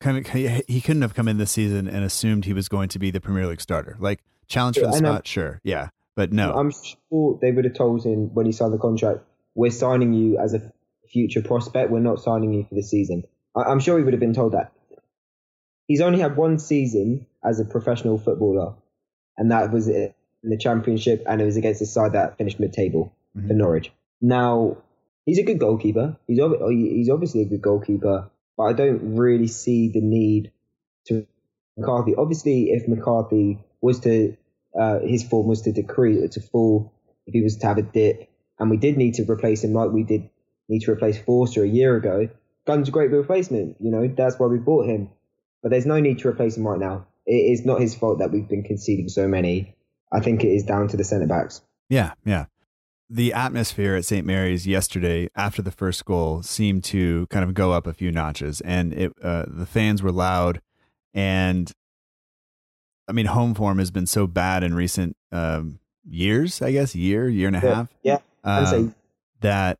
kind 0.00 0.18
of 0.18 0.26
he 0.26 0.80
couldn't 0.80 1.02
have 1.02 1.14
come 1.14 1.28
in 1.28 1.38
this 1.38 1.50
season 1.50 1.88
and 1.88 2.04
assumed 2.04 2.44
he 2.44 2.52
was 2.52 2.68
going 2.68 2.88
to 2.90 2.98
be 2.98 3.10
the 3.10 3.20
Premier 3.20 3.46
League 3.46 3.60
starter. 3.60 3.96
Like 3.98 4.22
challenge 4.48 4.76
for 4.76 4.86
the 4.86 4.92
spot, 4.92 5.26
sure, 5.26 5.60
yeah, 5.64 5.88
but 6.14 6.32
no. 6.32 6.52
I'm 6.52 6.70
sure 6.70 7.38
they 7.40 7.52
would 7.52 7.64
have 7.64 7.74
told 7.74 8.04
him 8.04 8.34
when 8.34 8.46
he 8.46 8.52
signed 8.52 8.72
the 8.72 8.78
contract, 8.78 9.20
"We're 9.54 9.70
signing 9.70 10.12
you 10.12 10.38
as 10.38 10.52
a 10.54 10.72
future 11.08 11.42
prospect. 11.42 11.90
We're 11.90 12.00
not 12.00 12.20
signing 12.20 12.52
you 12.52 12.66
for 12.68 12.74
the 12.74 12.82
season." 12.82 13.24
I, 13.56 13.70
am 13.70 13.80
sure 13.80 13.96
he 13.98 14.04
would 14.04 14.12
have 14.12 14.20
been 14.20 14.34
told 14.34 14.52
that. 14.52 14.72
He's 15.86 16.00
only 16.00 16.20
had 16.20 16.36
one 16.36 16.58
season 16.58 17.26
as 17.42 17.60
a 17.60 17.64
professional 17.64 18.18
footballer, 18.18 18.74
and 19.38 19.50
that 19.52 19.72
was 19.72 19.88
it 19.88 20.14
in 20.42 20.50
the 20.50 20.58
Championship, 20.58 21.22
and 21.26 21.40
it 21.40 21.44
was 21.44 21.56
against 21.56 21.80
the 21.80 21.86
side 21.86 22.12
that 22.12 22.36
finished 22.36 22.58
mid-table 22.58 23.14
mm-hmm. 23.36 23.48
for 23.48 23.54
Norwich. 23.54 23.92
Now 24.20 24.78
he's 25.24 25.38
a 25.38 25.42
good 25.42 25.58
goalkeeper. 25.58 26.16
He's 26.26 26.40
he's 26.68 27.10
obviously 27.10 27.42
a 27.42 27.46
good 27.46 27.62
goalkeeper 27.62 28.30
but 28.56 28.64
I 28.64 28.72
don't 28.72 29.16
really 29.16 29.46
see 29.46 29.88
the 29.88 30.00
need 30.00 30.52
to 31.06 31.26
McCarthy. 31.76 32.14
Obviously, 32.14 32.70
if 32.70 32.88
McCarthy 32.88 33.58
was 33.80 34.00
to 34.00 34.36
uh, 34.78 35.00
his 35.00 35.26
form 35.26 35.46
was 35.46 35.62
to 35.62 35.72
decrease 35.72 36.34
to 36.34 36.40
fall, 36.40 36.92
if 37.26 37.34
he 37.34 37.42
was 37.42 37.56
to 37.58 37.66
have 37.66 37.78
a 37.78 37.82
dip, 37.82 38.28
and 38.58 38.70
we 38.70 38.76
did 38.76 38.96
need 38.96 39.14
to 39.14 39.30
replace 39.30 39.62
him 39.62 39.72
like 39.72 39.90
we 39.90 40.04
did 40.04 40.30
need 40.68 40.80
to 40.80 40.92
replace 40.92 41.18
Forster 41.18 41.64
a 41.64 41.68
year 41.68 41.96
ago, 41.96 42.28
Gunn's 42.66 42.88
a 42.88 42.92
great 42.92 43.10
replacement. 43.10 43.76
You 43.80 43.90
know 43.90 44.08
that's 44.08 44.38
why 44.38 44.46
we 44.46 44.58
bought 44.58 44.86
him. 44.86 45.10
But 45.62 45.70
there's 45.70 45.86
no 45.86 46.00
need 46.00 46.18
to 46.20 46.28
replace 46.28 46.56
him 46.56 46.66
right 46.66 46.78
now. 46.78 47.06
It 47.26 47.52
is 47.52 47.64
not 47.64 47.80
his 47.80 47.94
fault 47.94 48.18
that 48.18 48.30
we've 48.30 48.48
been 48.48 48.64
conceding 48.64 49.08
so 49.08 49.26
many. 49.26 49.74
I 50.12 50.20
think 50.20 50.44
it 50.44 50.48
is 50.48 50.64
down 50.64 50.88
to 50.88 50.96
the 50.96 51.04
centre 51.04 51.26
backs. 51.26 51.62
Yeah, 51.88 52.12
yeah. 52.24 52.46
The 53.14 53.32
atmosphere 53.32 53.94
at 53.94 54.04
St. 54.04 54.26
Mary's 54.26 54.66
yesterday 54.66 55.28
after 55.36 55.62
the 55.62 55.70
first 55.70 56.04
goal 56.04 56.42
seemed 56.42 56.82
to 56.84 57.28
kind 57.28 57.44
of 57.44 57.54
go 57.54 57.70
up 57.70 57.86
a 57.86 57.92
few 57.92 58.10
notches, 58.10 58.60
and 58.62 58.92
it 58.92 59.12
uh, 59.22 59.44
the 59.46 59.66
fans 59.66 60.02
were 60.02 60.10
loud, 60.10 60.60
and 61.14 61.70
I 63.08 63.12
mean, 63.12 63.26
home 63.26 63.54
form 63.54 63.78
has 63.78 63.92
been 63.92 64.06
so 64.06 64.26
bad 64.26 64.64
in 64.64 64.74
recent 64.74 65.16
um, 65.30 65.78
years, 66.04 66.60
I 66.60 66.72
guess, 66.72 66.96
year, 66.96 67.28
year 67.28 67.46
and 67.46 67.56
a 67.56 67.60
Yeah, 67.60 67.74
half, 67.74 67.88
yeah. 68.02 68.18
Um, 68.42 68.94
that 69.42 69.78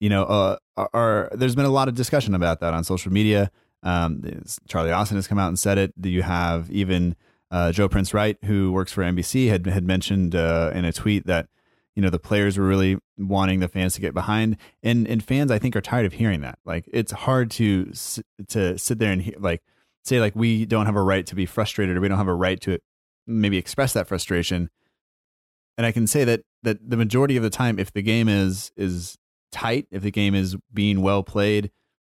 you 0.00 0.08
know, 0.08 0.24
uh, 0.24 0.56
are, 0.76 0.90
are 0.92 1.30
there's 1.34 1.54
been 1.54 1.64
a 1.64 1.70
lot 1.70 1.86
of 1.86 1.94
discussion 1.94 2.34
about 2.34 2.58
that 2.60 2.74
on 2.74 2.82
social 2.82 3.12
media. 3.12 3.52
Um, 3.84 4.42
Charlie 4.66 4.90
Austin 4.90 5.16
has 5.16 5.28
come 5.28 5.38
out 5.38 5.48
and 5.48 5.58
said 5.58 5.78
it. 5.78 6.00
Do 6.00 6.10
you 6.10 6.22
have 6.22 6.68
even 6.68 7.14
uh, 7.52 7.70
Joe 7.70 7.88
Prince 7.88 8.12
Wright, 8.12 8.38
who 8.44 8.72
works 8.72 8.92
for 8.92 9.04
NBC, 9.04 9.50
had 9.50 9.66
had 9.66 9.86
mentioned 9.86 10.34
uh, 10.34 10.72
in 10.74 10.84
a 10.84 10.92
tweet 10.92 11.26
that 11.26 11.46
you 11.94 12.02
know 12.02 12.10
the 12.10 12.18
players 12.18 12.58
were 12.58 12.66
really 12.66 12.98
wanting 13.18 13.60
the 13.60 13.68
fans 13.68 13.94
to 13.94 14.00
get 14.00 14.14
behind, 14.14 14.56
and 14.82 15.06
and 15.06 15.22
fans 15.22 15.50
I 15.50 15.58
think 15.58 15.76
are 15.76 15.80
tired 15.80 16.06
of 16.06 16.14
hearing 16.14 16.40
that. 16.42 16.58
Like 16.64 16.88
it's 16.92 17.12
hard 17.12 17.50
to 17.52 17.92
to 18.48 18.78
sit 18.78 18.98
there 18.98 19.12
and 19.12 19.22
hear, 19.22 19.34
like 19.38 19.62
say 20.04 20.20
like 20.20 20.34
we 20.34 20.64
don't 20.64 20.86
have 20.86 20.96
a 20.96 21.02
right 21.02 21.26
to 21.26 21.34
be 21.34 21.46
frustrated 21.46 21.96
or 21.96 22.00
we 22.00 22.08
don't 22.08 22.18
have 22.18 22.28
a 22.28 22.34
right 22.34 22.60
to 22.62 22.78
maybe 23.26 23.56
express 23.56 23.92
that 23.92 24.08
frustration. 24.08 24.70
And 25.78 25.86
I 25.86 25.92
can 25.92 26.06
say 26.06 26.24
that 26.24 26.42
that 26.62 26.90
the 26.90 26.96
majority 26.96 27.36
of 27.36 27.42
the 27.42 27.50
time, 27.50 27.78
if 27.78 27.92
the 27.92 28.02
game 28.02 28.28
is 28.28 28.72
is 28.76 29.16
tight, 29.50 29.86
if 29.90 30.02
the 30.02 30.10
game 30.10 30.34
is 30.34 30.56
being 30.72 31.02
well 31.02 31.22
played, 31.22 31.70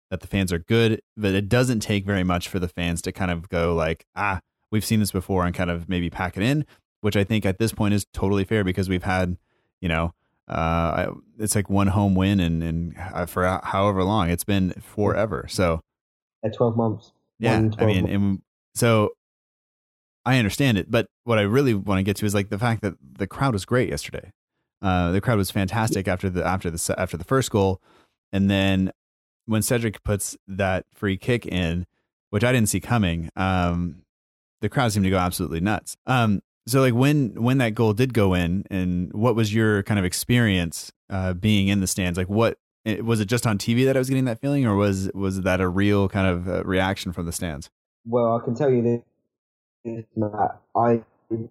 that 0.09 0.21
the 0.21 0.27
fans 0.27 0.53
are 0.53 0.59
good, 0.59 1.01
that 1.17 1.33
it 1.33 1.49
doesn't 1.49 1.79
take 1.79 2.05
very 2.05 2.23
much 2.23 2.47
for 2.47 2.59
the 2.59 2.67
fans 2.67 3.01
to 3.01 3.11
kind 3.11 3.31
of 3.31 3.49
go 3.49 3.73
like, 3.73 4.05
ah, 4.15 4.39
we've 4.71 4.85
seen 4.85 4.99
this 4.99 5.11
before 5.11 5.45
and 5.45 5.55
kind 5.55 5.71
of 5.71 5.89
maybe 5.89 6.09
pack 6.09 6.37
it 6.37 6.43
in, 6.43 6.65
which 7.01 7.17
I 7.17 7.23
think 7.23 7.45
at 7.45 7.57
this 7.57 7.73
point 7.73 7.93
is 7.93 8.05
totally 8.13 8.43
fair 8.43 8.63
because 8.63 8.87
we've 8.87 9.03
had, 9.03 9.37
you 9.83 9.89
know, 9.89 10.13
uh, 10.49 10.53
I- 11.01 11.07
it's 11.39 11.55
like 11.55 11.69
one 11.69 11.87
home 11.87 12.15
win 12.15 12.39
and 12.39 12.63
and 12.63 12.95
uh, 13.13 13.25
for 13.25 13.45
however 13.63 14.03
long 14.03 14.29
it's 14.29 14.45
been 14.45 14.71
forever. 14.81 15.45
So 15.49 15.81
at 16.43 16.55
12 16.55 16.77
months. 16.77 17.11
yeah, 17.39 17.59
One, 17.59 17.75
I 17.77 17.85
mean, 17.85 18.01
months. 18.03 18.13
and 18.15 18.41
so 18.75 19.09
I 20.25 20.37
understand 20.37 20.77
it, 20.77 20.89
but 20.89 21.07
what 21.25 21.37
I 21.37 21.41
really 21.41 21.73
want 21.73 21.99
to 21.99 22.03
get 22.03 22.15
to 22.17 22.25
is 22.25 22.33
like 22.33 22.49
the 22.49 22.57
fact 22.59 22.81
that 22.81 22.93
the 23.19 23.27
crowd 23.27 23.53
was 23.53 23.65
great 23.65 23.89
yesterday. 23.89 24.31
Uh, 24.81 25.11
the 25.11 25.19
crowd 25.21 25.37
was 25.37 25.51
fantastic 25.51 26.07
after 26.07 26.29
the 26.29 26.45
after 26.45 26.69
the 26.71 26.95
after 26.97 27.17
the 27.17 27.23
first 27.25 27.51
goal, 27.51 27.81
and 28.31 28.49
then 28.49 28.91
when 29.45 29.61
Cedric 29.61 30.01
puts 30.03 30.37
that 30.47 30.85
free 30.93 31.17
kick 31.17 31.45
in, 31.45 31.85
which 32.29 32.43
I 32.43 32.51
didn't 32.53 32.69
see 32.69 32.79
coming, 32.79 33.29
um, 33.35 34.03
the 34.61 34.69
crowd 34.69 34.91
seemed 34.93 35.03
to 35.05 35.09
go 35.09 35.17
absolutely 35.17 35.59
nuts. 35.59 35.95
Um, 36.05 36.41
so 36.67 36.81
like 36.81 36.93
when 36.93 37.41
when 37.41 37.57
that 37.59 37.75
goal 37.75 37.93
did 37.93 38.13
go 38.13 38.33
in, 38.33 38.65
and 38.69 39.11
what 39.13 39.35
was 39.35 39.53
your 39.53 39.83
kind 39.83 39.99
of 39.99 40.05
experience 40.05 40.91
uh, 41.09 41.33
being 41.33 41.67
in 41.67 41.79
the 41.79 41.87
stands? 41.87 42.17
Like 42.17 42.29
what 42.29 42.57
was 43.01 43.19
it 43.19 43.25
just 43.25 43.47
on 43.47 43.57
TV 43.57 43.85
that 43.85 43.95
I 43.95 43.99
was 43.99 44.09
getting 44.09 44.25
that 44.25 44.41
feeling, 44.41 44.65
or 44.65 44.75
was 44.75 45.11
was 45.13 45.41
that 45.41 45.61
a 45.61 45.67
real 45.67 46.09
kind 46.09 46.27
of 46.27 46.47
uh, 46.47 46.63
reaction 46.63 47.13
from 47.13 47.25
the 47.25 47.31
stands? 47.31 47.69
Well, 48.05 48.37
I 48.37 48.43
can 48.43 48.55
tell 48.55 48.69
you 48.69 49.03
this, 49.83 50.05
Matt. 50.15 50.61
I 50.75 51.03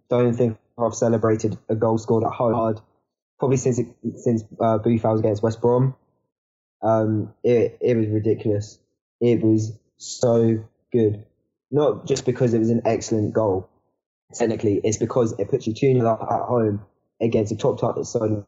don't 0.09 0.35
think 0.35 0.59
I've 0.79 0.95
celebrated 0.95 1.59
a 1.69 1.75
goal 1.75 1.99
scored 1.99 2.25
at 2.25 2.33
home 2.33 2.55
hard 2.55 2.81
probably 3.43 3.57
since 3.57 3.81
it, 3.81 3.89
since 4.19 4.45
uh, 4.61 4.79
Boufal's 4.79 5.19
against 5.19 5.43
West 5.43 5.61
Brom. 5.61 5.97
Um, 6.81 7.35
it 7.43 7.77
it 7.81 7.97
was 7.97 8.07
ridiculous. 8.07 8.79
It 9.21 9.43
was 9.43 9.77
so 9.97 10.65
good. 10.93 11.25
Not 11.73 12.07
just 12.07 12.25
because 12.25 12.55
it 12.55 12.61
was 12.61 12.71
an 12.71 12.83
excellent 12.85 13.33
goal. 13.35 13.69
Technically, 14.35 14.81
it's 14.83 14.97
because 14.97 15.33
it 15.39 15.49
puts 15.51 15.67
you 15.67 15.75
2 15.75 15.95
0 15.95 16.07
up 16.07 16.23
at 16.23 16.43
home 16.43 16.85
against 17.21 17.53
a 17.53 17.57
top 17.57 17.79
top 17.81 18.03
side, 18.05 18.45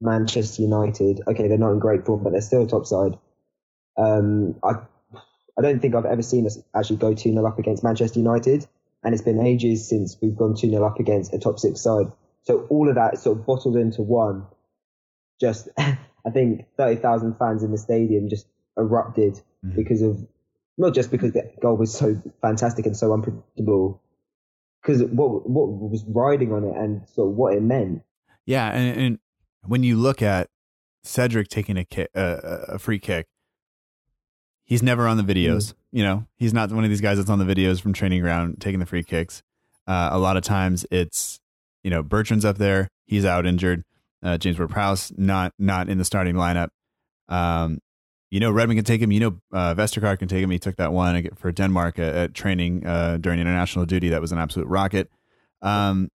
Manchester 0.00 0.62
United. 0.62 1.20
Okay, 1.26 1.48
they're 1.48 1.58
not 1.58 1.72
in 1.72 1.78
great 1.78 2.04
form, 2.06 2.22
but 2.22 2.32
they're 2.32 2.40
still 2.40 2.64
a 2.64 2.66
top 2.68 2.86
side. 2.86 3.18
Um, 3.96 4.56
I 4.62 4.74
I 5.58 5.62
don't 5.62 5.80
think 5.80 5.94
I've 5.94 6.04
ever 6.04 6.22
seen 6.22 6.46
us 6.46 6.58
actually 6.74 6.96
go 6.96 7.14
2 7.14 7.32
0 7.32 7.46
up 7.46 7.58
against 7.58 7.82
Manchester 7.84 8.18
United. 8.18 8.66
And 9.04 9.14
it's 9.14 9.22
been 9.22 9.40
ages 9.40 9.88
since 9.88 10.16
we've 10.20 10.36
gone 10.36 10.54
2 10.56 10.68
0 10.70 10.84
up 10.84 10.98
against 10.98 11.32
a 11.32 11.38
top 11.38 11.58
six 11.58 11.80
side. 11.80 12.06
So 12.42 12.66
all 12.70 12.88
of 12.88 12.96
that 12.96 13.18
sort 13.18 13.38
of 13.38 13.46
bottled 13.46 13.76
into 13.76 14.02
one. 14.02 14.46
Just, 15.40 15.68
I 15.78 16.30
think 16.32 16.66
30,000 16.76 17.36
fans 17.38 17.62
in 17.62 17.70
the 17.70 17.78
stadium 17.78 18.28
just 18.28 18.46
erupted 18.76 19.40
Mhm. 19.64 19.76
because 19.76 20.02
of, 20.02 20.26
not 20.76 20.92
just 20.94 21.10
because 21.10 21.32
the 21.32 21.50
goal 21.60 21.76
was 21.76 21.92
so 21.92 22.20
fantastic 22.42 22.84
and 22.86 22.96
so 22.96 23.12
unpredictable, 23.12 24.00
because 24.86 25.02
what, 25.02 25.48
what 25.48 25.90
was 25.90 26.04
riding 26.06 26.52
on 26.52 26.64
it 26.64 26.76
and 26.76 27.06
sort 27.08 27.30
of 27.30 27.34
what 27.34 27.54
it 27.54 27.62
meant. 27.62 28.02
Yeah, 28.44 28.68
and, 28.70 29.00
and 29.00 29.18
when 29.64 29.82
you 29.82 29.96
look 29.96 30.22
at 30.22 30.48
Cedric 31.02 31.48
taking 31.48 31.76
a 31.76 31.84
kick, 31.84 32.10
uh, 32.14 32.38
a 32.68 32.78
free 32.78 32.98
kick, 32.98 33.26
he's 34.64 34.82
never 34.82 35.08
on 35.08 35.16
the 35.16 35.22
videos. 35.22 35.74
You 35.90 36.04
know, 36.04 36.26
he's 36.36 36.54
not 36.54 36.70
one 36.70 36.84
of 36.84 36.90
these 36.90 37.00
guys 37.00 37.16
that's 37.18 37.30
on 37.30 37.38
the 37.38 37.44
videos 37.44 37.80
from 37.80 37.92
training 37.92 38.20
ground 38.22 38.60
taking 38.60 38.80
the 38.80 38.86
free 38.86 39.02
kicks. 39.02 39.42
Uh, 39.86 40.10
a 40.12 40.18
lot 40.18 40.36
of 40.36 40.42
times 40.42 40.86
it's 40.90 41.40
you 41.82 41.90
know 41.90 42.02
Bertrand's 42.02 42.44
up 42.44 42.58
there, 42.58 42.88
he's 43.06 43.24
out 43.24 43.46
injured. 43.46 43.82
Uh, 44.22 44.38
James 44.38 44.58
Ward-Prowse 44.58 45.12
not 45.16 45.52
not 45.58 45.88
in 45.88 45.98
the 45.98 46.04
starting 46.04 46.34
lineup. 46.34 46.68
Um, 47.28 47.78
you 48.36 48.40
know 48.40 48.50
Redmond 48.50 48.76
can 48.76 48.84
take 48.84 49.00
him. 49.00 49.10
You 49.12 49.20
know 49.20 49.40
uh, 49.50 49.74
Vestergaard 49.74 50.18
can 50.18 50.28
take 50.28 50.44
him. 50.44 50.50
He 50.50 50.58
took 50.58 50.76
that 50.76 50.92
one 50.92 51.26
for 51.36 51.50
Denmark 51.50 51.98
at, 51.98 52.14
at 52.14 52.34
training 52.34 52.86
uh, 52.86 53.16
during 53.18 53.40
international 53.40 53.86
duty. 53.86 54.10
That 54.10 54.20
was 54.20 54.30
an 54.30 54.36
absolute 54.36 54.68
rocket. 54.68 55.10
Um, 55.62 56.10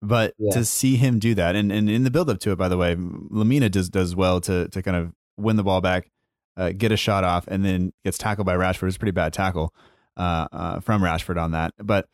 but 0.00 0.34
Yeah. 0.38 0.52
to 0.52 0.64
see 0.64 0.94
him 0.94 1.18
do 1.18 1.34
that, 1.34 1.56
and, 1.56 1.72
and 1.72 1.90
in 1.90 2.04
the 2.04 2.10
build 2.12 2.30
up 2.30 2.38
to 2.38 2.52
it, 2.52 2.56
by 2.56 2.68
the 2.68 2.76
way, 2.76 2.94
Lemina 2.94 3.68
does 3.68 3.88
does 3.88 4.14
well 4.14 4.40
to 4.42 4.68
to 4.68 4.80
kind 4.80 4.96
of 4.96 5.12
win 5.36 5.56
the 5.56 5.64
ball 5.64 5.80
back, 5.80 6.12
uh, 6.56 6.70
get 6.70 6.92
a 6.92 6.96
shot 6.96 7.24
off, 7.24 7.48
and 7.48 7.64
then 7.64 7.92
gets 8.04 8.16
tackled 8.16 8.46
by 8.46 8.54
Rashford. 8.54 8.86
It's 8.86 8.94
a 8.94 9.00
pretty 9.00 9.10
bad 9.10 9.32
tackle 9.32 9.74
uh, 10.16 10.46
uh, 10.52 10.78
from 10.78 11.02
Rashford 11.02 11.36
on 11.36 11.50
that. 11.50 11.74
But 11.82 12.08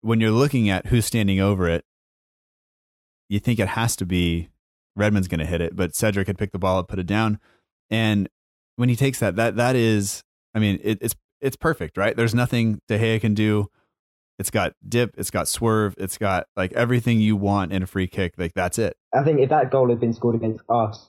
when 0.00 0.20
you're 0.20 0.30
looking 0.30 0.70
at 0.70 0.86
who's 0.86 1.04
standing 1.04 1.38
over 1.38 1.68
it, 1.68 1.84
you 3.28 3.40
think 3.40 3.58
it 3.58 3.68
has 3.68 3.94
to 3.96 4.06
be 4.06 4.48
Redmond's 4.96 5.28
going 5.28 5.40
to 5.40 5.46
hit 5.46 5.60
it, 5.60 5.76
but 5.76 5.94
Cedric 5.94 6.28
had 6.28 6.38
picked 6.38 6.54
the 6.54 6.58
ball 6.58 6.78
up, 6.78 6.88
put 6.88 6.98
it 6.98 7.06
down, 7.06 7.38
and 7.90 8.28
when 8.76 8.88
he 8.88 8.96
takes 8.96 9.20
that, 9.20 9.36
that 9.36 9.56
that 9.56 9.76
is, 9.76 10.22
I 10.54 10.58
mean, 10.58 10.78
it, 10.82 10.98
it's 11.00 11.14
it's 11.40 11.56
perfect, 11.56 11.96
right? 11.96 12.16
There's 12.16 12.34
nothing 12.34 12.80
De 12.88 12.98
Gea 12.98 13.20
can 13.20 13.34
do. 13.34 13.68
It's 14.38 14.50
got 14.50 14.74
dip, 14.86 15.14
it's 15.16 15.30
got 15.30 15.48
swerve, 15.48 15.94
it's 15.96 16.18
got 16.18 16.46
like 16.56 16.72
everything 16.74 17.20
you 17.20 17.36
want 17.36 17.72
in 17.72 17.82
a 17.82 17.86
free 17.86 18.06
kick. 18.06 18.34
Like 18.36 18.52
that's 18.54 18.78
it. 18.78 18.96
I 19.14 19.22
think 19.24 19.40
if 19.40 19.48
that 19.48 19.70
goal 19.70 19.88
had 19.88 19.98
been 19.98 20.12
scored 20.12 20.34
against 20.34 20.62
us, 20.68 21.08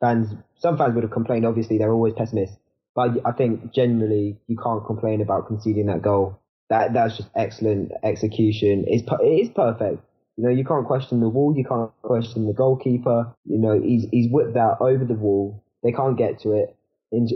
fans, 0.00 0.34
some 0.58 0.78
fans 0.78 0.94
would 0.94 1.02
have 1.02 1.10
complained. 1.10 1.46
Obviously, 1.46 1.78
they're 1.78 1.92
always 1.92 2.14
pessimists, 2.14 2.56
but 2.94 3.18
I 3.24 3.32
think 3.32 3.72
generally 3.72 4.38
you 4.46 4.56
can't 4.56 4.84
complain 4.86 5.20
about 5.20 5.48
conceding 5.48 5.86
that 5.86 6.02
goal. 6.02 6.38
That 6.70 6.92
that's 6.92 7.16
just 7.16 7.28
excellent 7.34 7.92
execution. 8.04 8.84
It's 8.86 9.02
it 9.20 9.26
is 9.26 9.48
perfect. 9.50 10.02
You 10.36 10.44
know, 10.44 10.50
you 10.50 10.64
can't 10.64 10.86
question 10.86 11.20
the 11.20 11.28
wall. 11.28 11.54
You 11.56 11.64
can't 11.64 11.90
question 12.02 12.46
the 12.46 12.52
goalkeeper. 12.52 13.34
You 13.44 13.58
know, 13.58 13.80
he's 13.80 14.06
he's 14.10 14.30
whipped 14.30 14.54
that 14.54 14.76
over 14.80 15.04
the 15.04 15.14
wall. 15.14 15.63
They 15.84 15.92
can't 15.92 16.18
get 16.18 16.40
to 16.40 16.52
it 16.52 16.76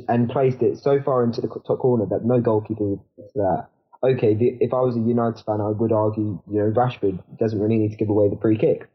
and 0.09 0.29
placed 0.29 0.63
it 0.63 0.79
so 0.79 1.01
far 1.01 1.23
into 1.23 1.41
the 1.41 1.49
top 1.49 1.79
corner 1.79 2.07
that 2.07 2.25
no 2.25 2.41
goalkeeper 2.41 2.85
would 2.85 3.01
get 3.17 3.33
to 3.35 3.39
that. 3.39 3.69
Okay, 4.03 4.35
the, 4.35 4.57
if 4.61 4.73
I 4.73 4.81
was 4.81 4.97
a 4.97 5.01
United 5.01 5.45
fan, 5.45 5.61
I 5.61 5.69
would 5.69 5.93
argue, 5.93 6.41
you 6.51 6.59
know, 6.59 6.73
Rashford 6.73 7.23
doesn't 7.39 7.61
really 7.61 7.77
need 7.77 7.91
to 7.91 7.97
give 7.97 8.09
away 8.09 8.29
the 8.29 8.39
free 8.41 8.57
kick. 8.57 8.89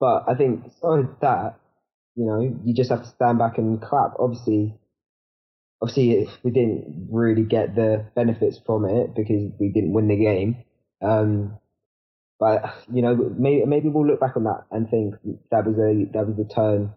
But 0.00 0.24
I 0.28 0.34
think 0.34 0.64
besides 0.64 1.08
that, 1.20 1.58
you 2.16 2.26
know, 2.26 2.40
you 2.64 2.74
just 2.74 2.90
have 2.90 3.02
to 3.02 3.08
stand 3.08 3.38
back 3.38 3.56
and 3.56 3.80
clap. 3.80 4.14
Obviously, 4.18 4.74
obviously 5.80 6.28
we 6.42 6.50
didn't 6.50 7.08
really 7.10 7.44
get 7.44 7.74
the 7.74 8.06
benefits 8.14 8.58
from 8.66 8.84
it 8.84 9.14
because 9.14 9.52
we 9.58 9.68
didn't 9.68 9.92
win 9.92 10.08
the 10.08 10.16
game. 10.16 10.64
Um, 11.00 11.58
but 12.40 12.74
you 12.92 13.02
know, 13.02 13.14
maybe 13.14 13.64
maybe 13.66 13.88
we'll 13.88 14.06
look 14.06 14.20
back 14.20 14.36
on 14.36 14.44
that 14.44 14.64
and 14.70 14.90
think 14.90 15.14
that 15.50 15.64
was 15.64 15.76
a 15.78 16.10
that 16.12 16.26
was 16.26 16.36
the 16.36 16.52
turn 16.52 16.92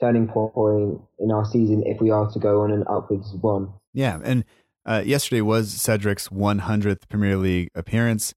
turning 0.00 0.28
point 0.28 1.00
in 1.18 1.30
our 1.30 1.44
season 1.44 1.82
if 1.86 2.00
we 2.00 2.10
are 2.10 2.30
to 2.30 2.38
go 2.38 2.62
on 2.62 2.72
an 2.72 2.84
upwards 2.88 3.32
one. 3.40 3.72
Yeah, 3.92 4.20
and 4.22 4.44
uh, 4.86 5.02
yesterday 5.04 5.40
was 5.40 5.72
Cedric's 5.72 6.28
100th 6.28 7.08
Premier 7.08 7.36
League 7.36 7.70
appearance. 7.74 8.34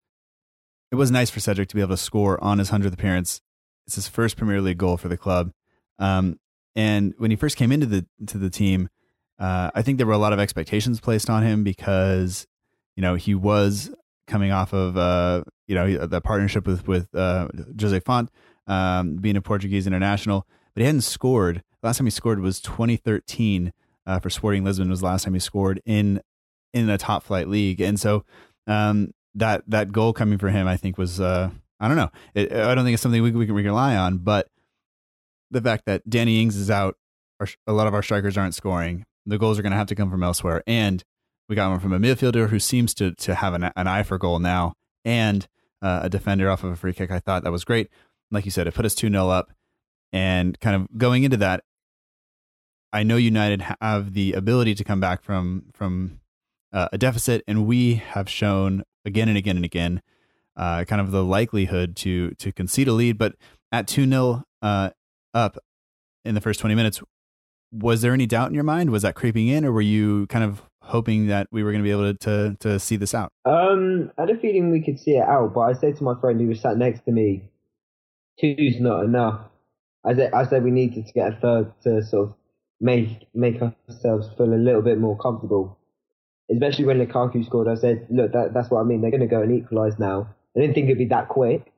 It 0.92 0.96
was 0.96 1.12
nice 1.12 1.30
for 1.30 1.40
Cedric 1.40 1.70
to 1.70 1.76
be 1.76 1.82
able 1.82 1.92
to 1.92 1.98
score 1.98 2.44
on 2.44 2.60
his 2.60 2.72
100th 2.72 2.94
appearance. 2.94 3.42
It's 3.88 3.96
his 3.96 4.08
first 4.08 4.38
Premier 4.38 4.62
League 4.62 4.78
goal 4.78 4.98
for 4.98 5.08
the 5.08 5.18
club. 5.18 5.52
Um, 6.00 6.40
and 6.76 7.14
when 7.18 7.32
he 7.32 7.38
first 7.38 7.58
came 7.58 7.72
into 7.72 7.86
the 7.86 8.06
to 8.28 8.38
the 8.38 8.50
team, 8.50 8.90
uh, 9.40 9.72
I 9.74 9.82
think 9.82 9.98
there 9.98 10.08
were 10.08 10.14
a 10.14 10.18
lot 10.18 10.34
of 10.34 10.40
expectations 10.40 11.00
placed 11.00 11.30
on 11.30 11.44
him 11.44 11.64
because 11.64 12.48
you 12.96 13.02
know 13.02 13.16
he 13.16 13.36
was 13.36 13.94
coming 14.28 14.52
off 14.52 14.74
of 14.74 14.98
uh, 14.98 15.44
you 15.68 15.76
know 15.76 16.06
the 16.06 16.22
partnership 16.22 16.66
with 16.66 16.88
with 16.88 17.14
uh, 17.14 17.48
Jose 17.80 18.00
Fonte, 18.02 18.30
um, 18.68 19.18
being 19.18 19.36
a 19.36 19.42
Portuguese 19.42 19.88
international, 19.88 20.48
but 20.74 20.82
he 20.82 20.86
hadn't 20.86 21.02
scored. 21.02 21.64
Last 21.84 21.98
time 21.98 22.08
he 22.08 22.12
scored 22.12 22.40
was 22.40 22.62
2013 22.62 23.74
uh, 24.06 24.20
for 24.20 24.30
Sporting 24.30 24.64
Lisbon. 24.64 24.90
Was 24.90 25.00
the 25.00 25.06
last 25.06 25.24
time 25.24 25.34
he 25.34 25.40
scored 25.40 25.82
in 25.86 26.22
in 26.74 26.90
a 26.90 26.98
top 26.98 27.24
flight 27.24 27.48
league, 27.48 27.82
and 27.82 28.00
so 28.00 28.26
um, 28.68 29.14
that 29.36 29.64
that 29.68 29.92
goal 29.92 30.14
coming 30.14 30.38
for 30.38 30.50
him, 30.50 30.68
I 30.68 30.78
think, 30.78 30.98
was 30.98 31.20
uh, 31.20 31.50
I 31.80 31.88
don't 31.88 31.98
know. 31.98 32.12
It, 32.34 32.52
I 32.52 32.76
don't 32.76 32.84
think 32.86 32.94
it's 32.94 33.04
something 33.04 33.22
we, 33.22 33.32
we 33.32 33.46
can 33.46 33.56
rely 33.56 33.96
on, 33.96 34.20
but 34.20 34.48
the 35.50 35.62
fact 35.62 35.86
that 35.86 36.10
Danny 36.10 36.42
Ings 36.42 36.56
is 36.56 36.70
out, 36.70 36.96
our, 37.40 37.48
a 37.68 37.74
lot 37.74 37.88
of 37.88 37.94
our 37.94 38.04
strikers 38.04 38.38
aren't 38.38 38.56
scoring. 38.56 39.04
The 39.26 39.38
goals 39.38 39.60
are 39.60 39.62
going 39.62 39.72
to 39.72 39.78
have 39.78 39.88
to 39.88 39.96
come 39.96 40.10
from 40.10 40.24
elsewhere, 40.24 40.64
and 40.66 41.04
we 41.50 41.56
got 41.56 41.70
one 41.70 41.80
from 41.80 41.94
a 41.94 42.00
midfielder 42.00 42.50
who 42.50 42.60
seems 42.60 42.94
to 42.96 43.14
to 43.16 43.36
have 43.36 43.54
an, 43.54 43.72
an 43.76 43.88
eye 43.88 44.04
for 44.04 44.18
goal 44.18 44.40
now, 44.40 44.74
and 45.04 45.48
uh, 45.82 46.02
a 46.04 46.10
defender 46.10 46.50
off 46.50 46.64
of 46.64 46.72
a 46.72 46.76
free 46.76 46.94
kick. 46.94 47.12
I 47.12 47.20
thought 47.20 47.44
that 47.44 47.52
was 47.52 47.66
great. 47.66 47.90
Like 48.30 48.46
you 48.46 48.52
said, 48.52 48.68
it 48.68 48.74
put 48.74 48.86
us 48.86 48.96
two 48.96 49.10
0 49.10 49.30
up, 49.30 49.52
and 50.14 50.60
kind 50.60 50.76
of 50.76 50.98
going 50.98 51.24
into 51.24 51.38
that, 51.38 51.64
I 52.94 53.04
know 53.04 53.18
United 53.18 53.64
have 53.82 54.14
the 54.14 54.34
ability 54.34 54.76
to 54.76 54.84
come 54.84 55.00
back 55.00 55.24
from 55.24 55.66
from 55.74 56.20
uh, 56.74 56.90
a 56.92 56.98
deficit, 56.98 57.44
and 57.48 57.66
we 57.66 57.96
have 57.96 58.30
shown 58.30 58.84
again 59.06 59.30
and 59.30 59.38
again 59.38 59.56
and 59.56 59.66
again 59.66 60.02
uh, 60.58 60.84
kind 60.84 61.02
of 61.02 61.12
the 61.12 61.24
likelihood 61.24 61.96
to 61.98 62.32
to 62.32 62.52
concede 62.52 62.88
a 62.88 62.94
lead. 62.94 63.18
But 63.18 63.36
at 63.72 63.88
two 63.88 64.08
0 64.08 64.44
uh, 64.62 64.90
up 65.34 65.58
in 66.26 66.36
the 66.36 66.42
first 66.42 66.60
twenty 66.60 66.76
minutes, 66.76 67.02
was 67.72 68.02
there 68.02 68.14
any 68.14 68.26
doubt 68.26 68.50
in 68.50 68.54
your 68.54 68.64
mind? 68.64 68.92
Was 68.92 69.04
that 69.04 69.16
creeping 69.16 69.48
in, 69.48 69.64
or 69.64 69.72
were 69.72 69.82
you 69.82 70.28
kind 70.28 70.44
of 70.44 70.62
hoping 70.84 71.28
that 71.28 71.48
we 71.52 71.64
were 71.64 71.72
going 71.72 71.84
to 71.84 71.88
be 71.88 71.92
able 71.92 72.14
to, 72.14 72.18
to 72.20 72.58
to 72.60 72.80
see 72.80 72.98
this 72.98 73.14
out? 73.14 73.32
Um, 73.46 74.12
I 74.18 74.22
had 74.22 74.32
a 74.32 74.38
feeling 74.38 74.72
we 74.72 74.84
could 74.84 75.00
see 75.00 75.12
it 75.12 75.24
out, 75.24 75.54
but 75.54 75.62
I 75.62 75.74
said 75.74 75.96
to 75.98 76.04
my 76.04 76.20
friend 76.20 76.40
who 76.42 76.48
was 76.48 76.60
sat 76.60 76.78
next 76.78 77.06
to 77.06 77.12
me, 77.12 77.50
two's 78.40 78.80
not 78.80 79.06
enough. 79.06 79.42
I 80.06 80.16
said 80.16 80.34
I 80.34 80.46
said 80.46 80.64
we 80.64 80.72
needed 80.72 81.08
to 81.08 81.14
get 81.14 81.34
a 81.34 81.36
third 81.36 81.74
to 81.84 82.04
sort 82.04 82.30
of 82.30 82.36
make 82.80 83.28
make 83.34 83.62
ourselves 83.62 84.30
feel 84.38 84.54
a 84.54 84.56
little 84.56 84.82
bit 84.82 85.00
more 85.00 85.18
comfortable. 85.18 85.78
Especially 86.52 86.86
when 86.86 87.00
Lukaku 87.00 87.46
scored, 87.46 87.70
I 87.70 87.76
said, 87.76 88.08
look, 88.10 88.34
that, 88.34 88.54
that's 88.54 88.70
what 88.70 88.82
I 88.82 88.84
mean. 88.84 89.00
They're 89.00 89.12
going 89.12 89.22
to 89.22 89.28
go 89.28 89.42
and 89.42 89.54
equalise 89.54 89.98
now. 89.98 90.28
I 90.56 90.60
didn't 90.60 90.76
think 90.76 90.88
it'd 90.88 90.98
be 90.98 91.06
that 91.06 91.30
quick. 91.30 91.72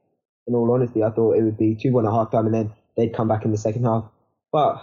In 0.48 0.56
all 0.56 0.72
honesty, 0.72 1.04
I 1.04 1.12
thought 1.12 1.38
it 1.38 1.44
would 1.44 1.58
be 1.58 1.76
two 1.76 1.92
one 1.92 2.08
at 2.08 2.12
half 2.12 2.32
time 2.32 2.48
and 2.48 2.56
then 2.56 2.74
they'd 2.98 3.14
come 3.14 3.28
back 3.28 3.46
in 3.46 3.52
the 3.52 3.58
second 3.58 3.84
half. 3.84 4.06
But 4.52 4.82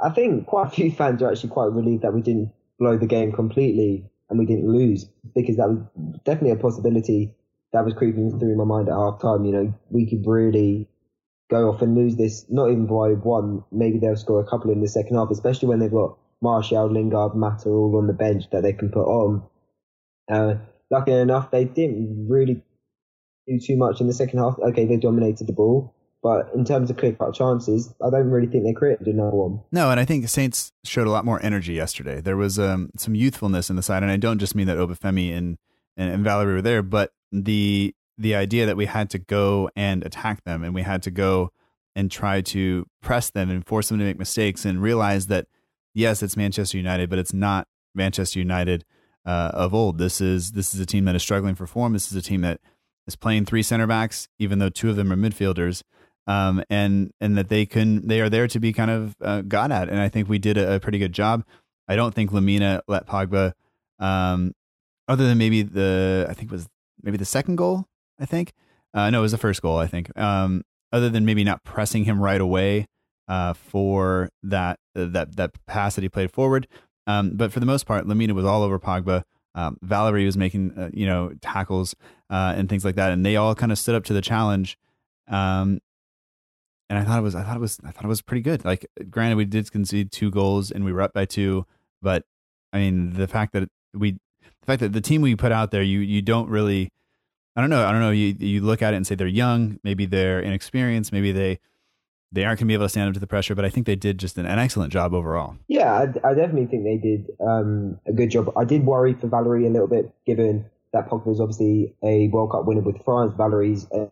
I 0.00 0.10
think 0.10 0.46
quite 0.46 0.68
a 0.68 0.70
few 0.70 0.90
fans 0.90 1.22
are 1.22 1.30
actually 1.30 1.50
quite 1.50 1.72
relieved 1.72 2.02
that 2.02 2.14
we 2.14 2.22
didn't 2.22 2.52
blow 2.78 2.96
the 2.96 3.06
game 3.06 3.32
completely 3.32 4.04
and 4.30 4.38
we 4.38 4.46
didn't 4.46 4.68
lose 4.68 5.06
because 5.34 5.56
that 5.56 5.68
was 5.68 5.78
definitely 6.24 6.52
a 6.52 6.56
possibility 6.56 7.34
that 7.72 7.84
was 7.84 7.94
creeping 7.94 8.38
through 8.38 8.56
my 8.56 8.64
mind 8.64 8.88
at 8.88 8.94
half 8.94 9.20
time. 9.20 9.44
You 9.44 9.52
know, 9.52 9.74
we 9.90 10.06
could 10.06 10.26
really 10.26 10.88
go 11.50 11.70
off 11.70 11.82
and 11.82 11.94
lose 11.94 12.16
this, 12.16 12.46
not 12.48 12.70
even 12.70 12.86
by 12.86 13.10
one. 13.12 13.64
Maybe 13.72 13.98
they'll 13.98 14.16
score 14.16 14.40
a 14.40 14.46
couple 14.46 14.70
in 14.70 14.80
the 14.80 14.88
second 14.88 15.16
half, 15.16 15.30
especially 15.30 15.68
when 15.68 15.78
they've 15.78 15.90
got 15.90 16.18
Martial, 16.40 16.90
Lingard, 16.90 17.34
Mata 17.34 17.68
all 17.68 17.96
on 17.96 18.06
the 18.06 18.12
bench 18.12 18.44
that 18.52 18.62
they 18.62 18.72
can 18.72 18.90
put 18.90 19.06
on. 19.06 19.42
Uh, 20.30 20.54
luckily 20.90 21.18
enough, 21.18 21.50
they 21.50 21.64
didn't 21.64 22.28
really 22.28 22.62
do 23.46 23.58
too 23.58 23.76
much 23.76 24.00
in 24.00 24.06
the 24.06 24.12
second 24.12 24.38
half. 24.38 24.58
Okay, 24.58 24.84
they 24.84 24.96
dominated 24.96 25.46
the 25.46 25.52
ball. 25.52 25.94
But 26.20 26.50
in 26.54 26.64
terms 26.64 26.90
of 26.90 26.96
clear 26.96 27.12
cut 27.12 27.34
chances, 27.34 27.94
I 28.04 28.10
don't 28.10 28.30
really 28.30 28.48
think 28.48 28.64
they 28.64 28.72
created 28.72 29.06
another 29.06 29.36
one. 29.36 29.60
No, 29.70 29.90
and 29.90 30.00
I 30.00 30.04
think 30.04 30.28
Saints 30.28 30.72
showed 30.84 31.06
a 31.06 31.10
lot 31.10 31.24
more 31.24 31.40
energy 31.42 31.74
yesterday. 31.74 32.20
There 32.20 32.36
was 32.36 32.58
um, 32.58 32.90
some 32.96 33.14
youthfulness 33.14 33.70
in 33.70 33.76
the 33.76 33.82
side, 33.82 34.02
and 34.02 34.10
I 34.10 34.16
don't 34.16 34.38
just 34.38 34.56
mean 34.56 34.66
that 34.66 34.78
Obafemi 34.78 35.32
and, 35.32 35.58
and, 35.96 36.12
and 36.12 36.24
Valery 36.24 36.54
were 36.54 36.62
there, 36.62 36.82
but 36.82 37.12
the 37.30 37.94
the 38.18 38.34
idea 38.34 38.66
that 38.66 38.76
we 38.76 38.86
had 38.86 39.08
to 39.10 39.18
go 39.18 39.70
and 39.76 40.04
attack 40.04 40.44
them 40.44 40.64
and 40.64 40.74
we 40.74 40.82
had 40.82 41.02
to 41.04 41.10
go 41.10 41.50
and 41.94 42.10
try 42.10 42.40
to 42.40 42.86
press 43.00 43.30
them 43.30 43.48
and 43.48 43.66
force 43.66 43.88
them 43.88 43.98
to 43.98 44.04
make 44.04 44.18
mistakes 44.18 44.64
and 44.64 44.82
realize 44.82 45.28
that 45.28 45.46
yes, 45.94 46.22
it's 46.22 46.36
Manchester 46.36 46.76
United, 46.76 47.10
but 47.10 47.18
it's 47.18 47.32
not 47.32 47.66
Manchester 47.94 48.38
United 48.38 48.84
uh, 49.26 49.50
of 49.54 49.74
old. 49.74 49.98
This 49.98 50.20
is 50.20 50.52
this 50.52 50.74
is 50.74 50.80
a 50.80 50.86
team 50.86 51.04
that 51.04 51.14
is 51.14 51.22
struggling 51.22 51.54
for 51.54 51.66
form. 51.66 51.92
This 51.92 52.10
is 52.10 52.16
a 52.16 52.22
team 52.22 52.42
that 52.42 52.60
is 53.06 53.16
playing 53.16 53.44
three 53.44 53.62
center 53.62 53.86
backs, 53.86 54.28
even 54.38 54.58
though 54.58 54.68
two 54.68 54.90
of 54.90 54.96
them 54.96 55.12
are 55.12 55.16
midfielders, 55.16 55.82
um, 56.26 56.62
and 56.70 57.12
and 57.20 57.36
that 57.36 57.48
they 57.48 57.66
can 57.66 58.06
they 58.06 58.20
are 58.20 58.28
there 58.28 58.46
to 58.46 58.60
be 58.60 58.72
kind 58.72 58.90
of 58.90 59.16
uh, 59.20 59.42
got 59.42 59.72
at. 59.72 59.88
And 59.88 60.00
I 60.00 60.08
think 60.08 60.28
we 60.28 60.38
did 60.38 60.56
a, 60.56 60.76
a, 60.76 60.80
pretty 60.80 60.98
good 60.98 61.12
job. 61.12 61.44
I 61.88 61.96
don't 61.96 62.14
think 62.14 62.30
Lemina 62.30 62.80
let 62.86 63.06
Pogba, 63.06 63.52
um, 63.98 64.52
other 65.08 65.26
than 65.26 65.38
maybe 65.38 65.62
the 65.62 66.26
I 66.28 66.34
think 66.34 66.50
was 66.50 66.68
maybe 67.02 67.16
the 67.16 67.24
second 67.24 67.56
goal 67.56 67.86
I 68.18 68.26
think. 68.26 68.52
Uh, 68.94 69.10
no, 69.10 69.20
it 69.20 69.22
was 69.22 69.32
the 69.32 69.38
first 69.38 69.62
goal, 69.62 69.78
I 69.78 69.86
think. 69.86 70.16
Um, 70.18 70.62
other 70.92 71.10
than 71.10 71.24
maybe 71.24 71.44
not 71.44 71.64
pressing 71.64 72.04
him 72.04 72.20
right 72.20 72.40
away 72.40 72.86
uh, 73.28 73.52
for 73.52 74.30
that 74.42 74.78
uh, 74.96 75.06
that 75.06 75.36
that 75.36 75.52
pass 75.66 75.94
that 75.94 76.02
he 76.02 76.08
played 76.08 76.30
forward. 76.30 76.66
Um, 77.06 77.32
but 77.34 77.52
for 77.52 77.60
the 77.60 77.66
most 77.66 77.86
part, 77.86 78.06
Lemina 78.06 78.32
was 78.32 78.44
all 78.44 78.62
over 78.62 78.78
Pogba. 78.78 79.22
Um, 79.54 79.76
Valery 79.82 80.24
was 80.24 80.36
making 80.36 80.72
uh, 80.78 80.90
you 80.92 81.06
know 81.06 81.32
tackles 81.40 81.94
uh, 82.30 82.54
and 82.56 82.68
things 82.68 82.84
like 82.84 82.96
that, 82.96 83.12
and 83.12 83.24
they 83.24 83.36
all 83.36 83.54
kind 83.54 83.72
of 83.72 83.78
stood 83.78 83.94
up 83.94 84.04
to 84.04 84.12
the 84.12 84.20
challenge. 84.20 84.78
Um, 85.28 85.80
and 86.90 86.98
I 86.98 87.04
thought 87.04 87.18
it 87.18 87.22
was 87.22 87.34
I 87.34 87.42
thought 87.42 87.56
it 87.56 87.60
was 87.60 87.78
I 87.84 87.90
thought 87.90 88.04
it 88.04 88.08
was 88.08 88.22
pretty 88.22 88.42
good. 88.42 88.64
Like, 88.64 88.86
granted, 89.10 89.36
we 89.36 89.44
did 89.44 89.70
concede 89.70 90.10
two 90.10 90.30
goals 90.30 90.70
and 90.70 90.84
we 90.84 90.92
were 90.92 91.02
up 91.02 91.12
by 91.12 91.24
two, 91.24 91.66
but 92.00 92.24
I 92.72 92.78
mean 92.78 93.12
the 93.12 93.28
fact 93.28 93.52
that 93.52 93.68
we 93.92 94.12
the 94.12 94.66
fact 94.66 94.80
that 94.80 94.92
the 94.92 95.00
team 95.00 95.20
we 95.20 95.36
put 95.36 95.52
out 95.52 95.70
there, 95.70 95.82
you 95.82 96.00
you 96.00 96.22
don't 96.22 96.48
really 96.48 96.90
I 97.58 97.60
don't 97.60 97.70
know. 97.70 97.84
I 97.84 97.90
don't 97.90 98.00
know. 98.00 98.12
You 98.12 98.36
you 98.38 98.60
look 98.60 98.82
at 98.82 98.94
it 98.94 98.98
and 98.98 99.04
say 99.04 99.16
they're 99.16 99.26
young, 99.26 99.80
maybe 99.82 100.06
they're 100.06 100.38
inexperienced, 100.38 101.12
maybe 101.12 101.32
they 101.32 101.58
they 102.30 102.44
aren't 102.44 102.60
going 102.60 102.66
to 102.66 102.70
be 102.70 102.74
able 102.74 102.84
to 102.84 102.88
stand 102.88 103.08
up 103.08 103.14
to 103.14 103.20
the 103.20 103.26
pressure. 103.26 103.56
But 103.56 103.64
I 103.64 103.68
think 103.68 103.84
they 103.84 103.96
did 103.96 104.16
just 104.16 104.38
an, 104.38 104.46
an 104.46 104.60
excellent 104.60 104.92
job 104.92 105.12
overall. 105.12 105.56
Yeah, 105.66 105.92
I, 105.92 106.02
I 106.28 106.34
definitely 106.34 106.66
think 106.66 106.84
they 106.84 106.98
did 106.98 107.32
um, 107.40 107.98
a 108.06 108.12
good 108.12 108.30
job. 108.30 108.52
I 108.56 108.62
did 108.62 108.86
worry 108.86 109.12
for 109.14 109.26
Valery 109.26 109.66
a 109.66 109.70
little 109.70 109.88
bit, 109.88 110.08
given 110.24 110.66
that 110.92 111.10
Pogba 111.10 111.26
was 111.26 111.40
obviously 111.40 111.96
a 112.00 112.28
World 112.28 112.52
Cup 112.52 112.64
winner 112.64 112.80
with 112.80 113.04
France. 113.04 113.32
Valery's 113.36 113.88
a, 113.90 114.08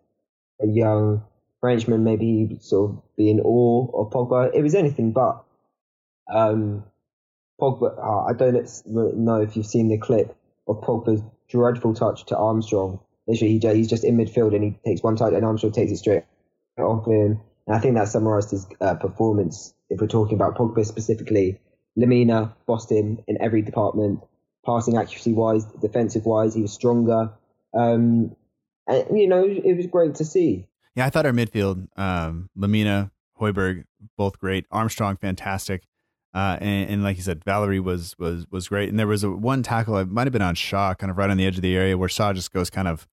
a 0.60 0.66
young 0.66 1.22
Frenchman, 1.60 2.02
maybe 2.02 2.58
sort 2.60 2.90
of 2.90 3.02
be 3.16 3.30
in 3.30 3.38
awe 3.38 3.86
of 3.94 4.10
Pogba. 4.10 4.50
It 4.56 4.62
was 4.62 4.74
anything 4.74 5.12
but. 5.12 5.44
Um, 6.28 6.82
Pogba, 7.60 7.96
uh, 7.96 8.24
I 8.24 8.32
don't 8.32 9.16
know 9.24 9.40
if 9.40 9.56
you've 9.56 9.66
seen 9.66 9.86
the 9.86 9.98
clip 9.98 10.36
of 10.66 10.80
Pogba's 10.80 11.22
dreadful 11.48 11.94
touch 11.94 12.26
to 12.26 12.36
Armstrong 12.36 12.98
literally 13.26 13.58
he, 13.58 13.74
he's 13.74 13.88
just 13.88 14.04
in 14.04 14.16
midfield 14.16 14.54
and 14.54 14.64
he 14.64 14.78
takes 14.84 15.02
one 15.02 15.16
touch 15.16 15.32
and 15.32 15.44
Armstrong 15.44 15.72
takes 15.72 15.92
it 15.92 15.96
straight 15.96 16.24
off 16.78 17.06
him. 17.06 17.40
And 17.66 17.76
I 17.76 17.80
think 17.80 17.94
that 17.96 18.08
summarised 18.08 18.50
his 18.50 18.66
uh, 18.80 18.94
performance. 18.94 19.74
If 19.90 20.00
we're 20.00 20.06
talking 20.06 20.34
about 20.34 20.56
Pogba 20.56 20.84
specifically, 20.84 21.60
Lamina 21.96 22.54
bossed 22.66 22.90
him 22.90 23.18
in 23.26 23.40
every 23.40 23.62
department, 23.62 24.20
passing 24.64 24.96
accuracy 24.96 25.32
wise, 25.32 25.64
defensive 25.64 26.26
wise, 26.26 26.54
he 26.54 26.62
was 26.62 26.72
stronger. 26.72 27.32
Um, 27.74 28.36
and 28.86 29.18
you 29.18 29.26
know, 29.26 29.44
it 29.44 29.76
was 29.76 29.86
great 29.86 30.16
to 30.16 30.24
see. 30.24 30.68
Yeah, 30.94 31.06
I 31.06 31.10
thought 31.10 31.26
our 31.26 31.32
midfield, 31.32 31.88
um, 31.98 32.48
Lemina, 32.56 33.10
Højbjerg, 33.40 33.84
both 34.16 34.38
great. 34.38 34.66
Armstrong, 34.70 35.16
fantastic. 35.16 35.84
Uh, 36.32 36.58
and, 36.60 36.90
and, 36.90 37.02
like 37.02 37.16
you 37.16 37.22
said, 37.22 37.42
Valery 37.44 37.80
was 37.80 38.14
was 38.18 38.46
was 38.50 38.68
great. 38.68 38.90
And 38.90 38.98
there 38.98 39.06
was 39.06 39.24
a 39.24 39.30
one 39.30 39.62
tackle, 39.62 39.96
it 39.96 40.08
might 40.08 40.26
have 40.26 40.32
been 40.32 40.42
on 40.42 40.54
Shaw, 40.54 40.92
kind 40.94 41.10
of 41.10 41.16
right 41.16 41.30
on 41.30 41.38
the 41.38 41.46
edge 41.46 41.56
of 41.56 41.62
the 41.62 41.74
area, 41.74 41.96
where 41.96 42.10
Shaw 42.10 42.34
just 42.34 42.52
goes 42.52 42.68
kind 42.68 42.88
of 42.88 43.08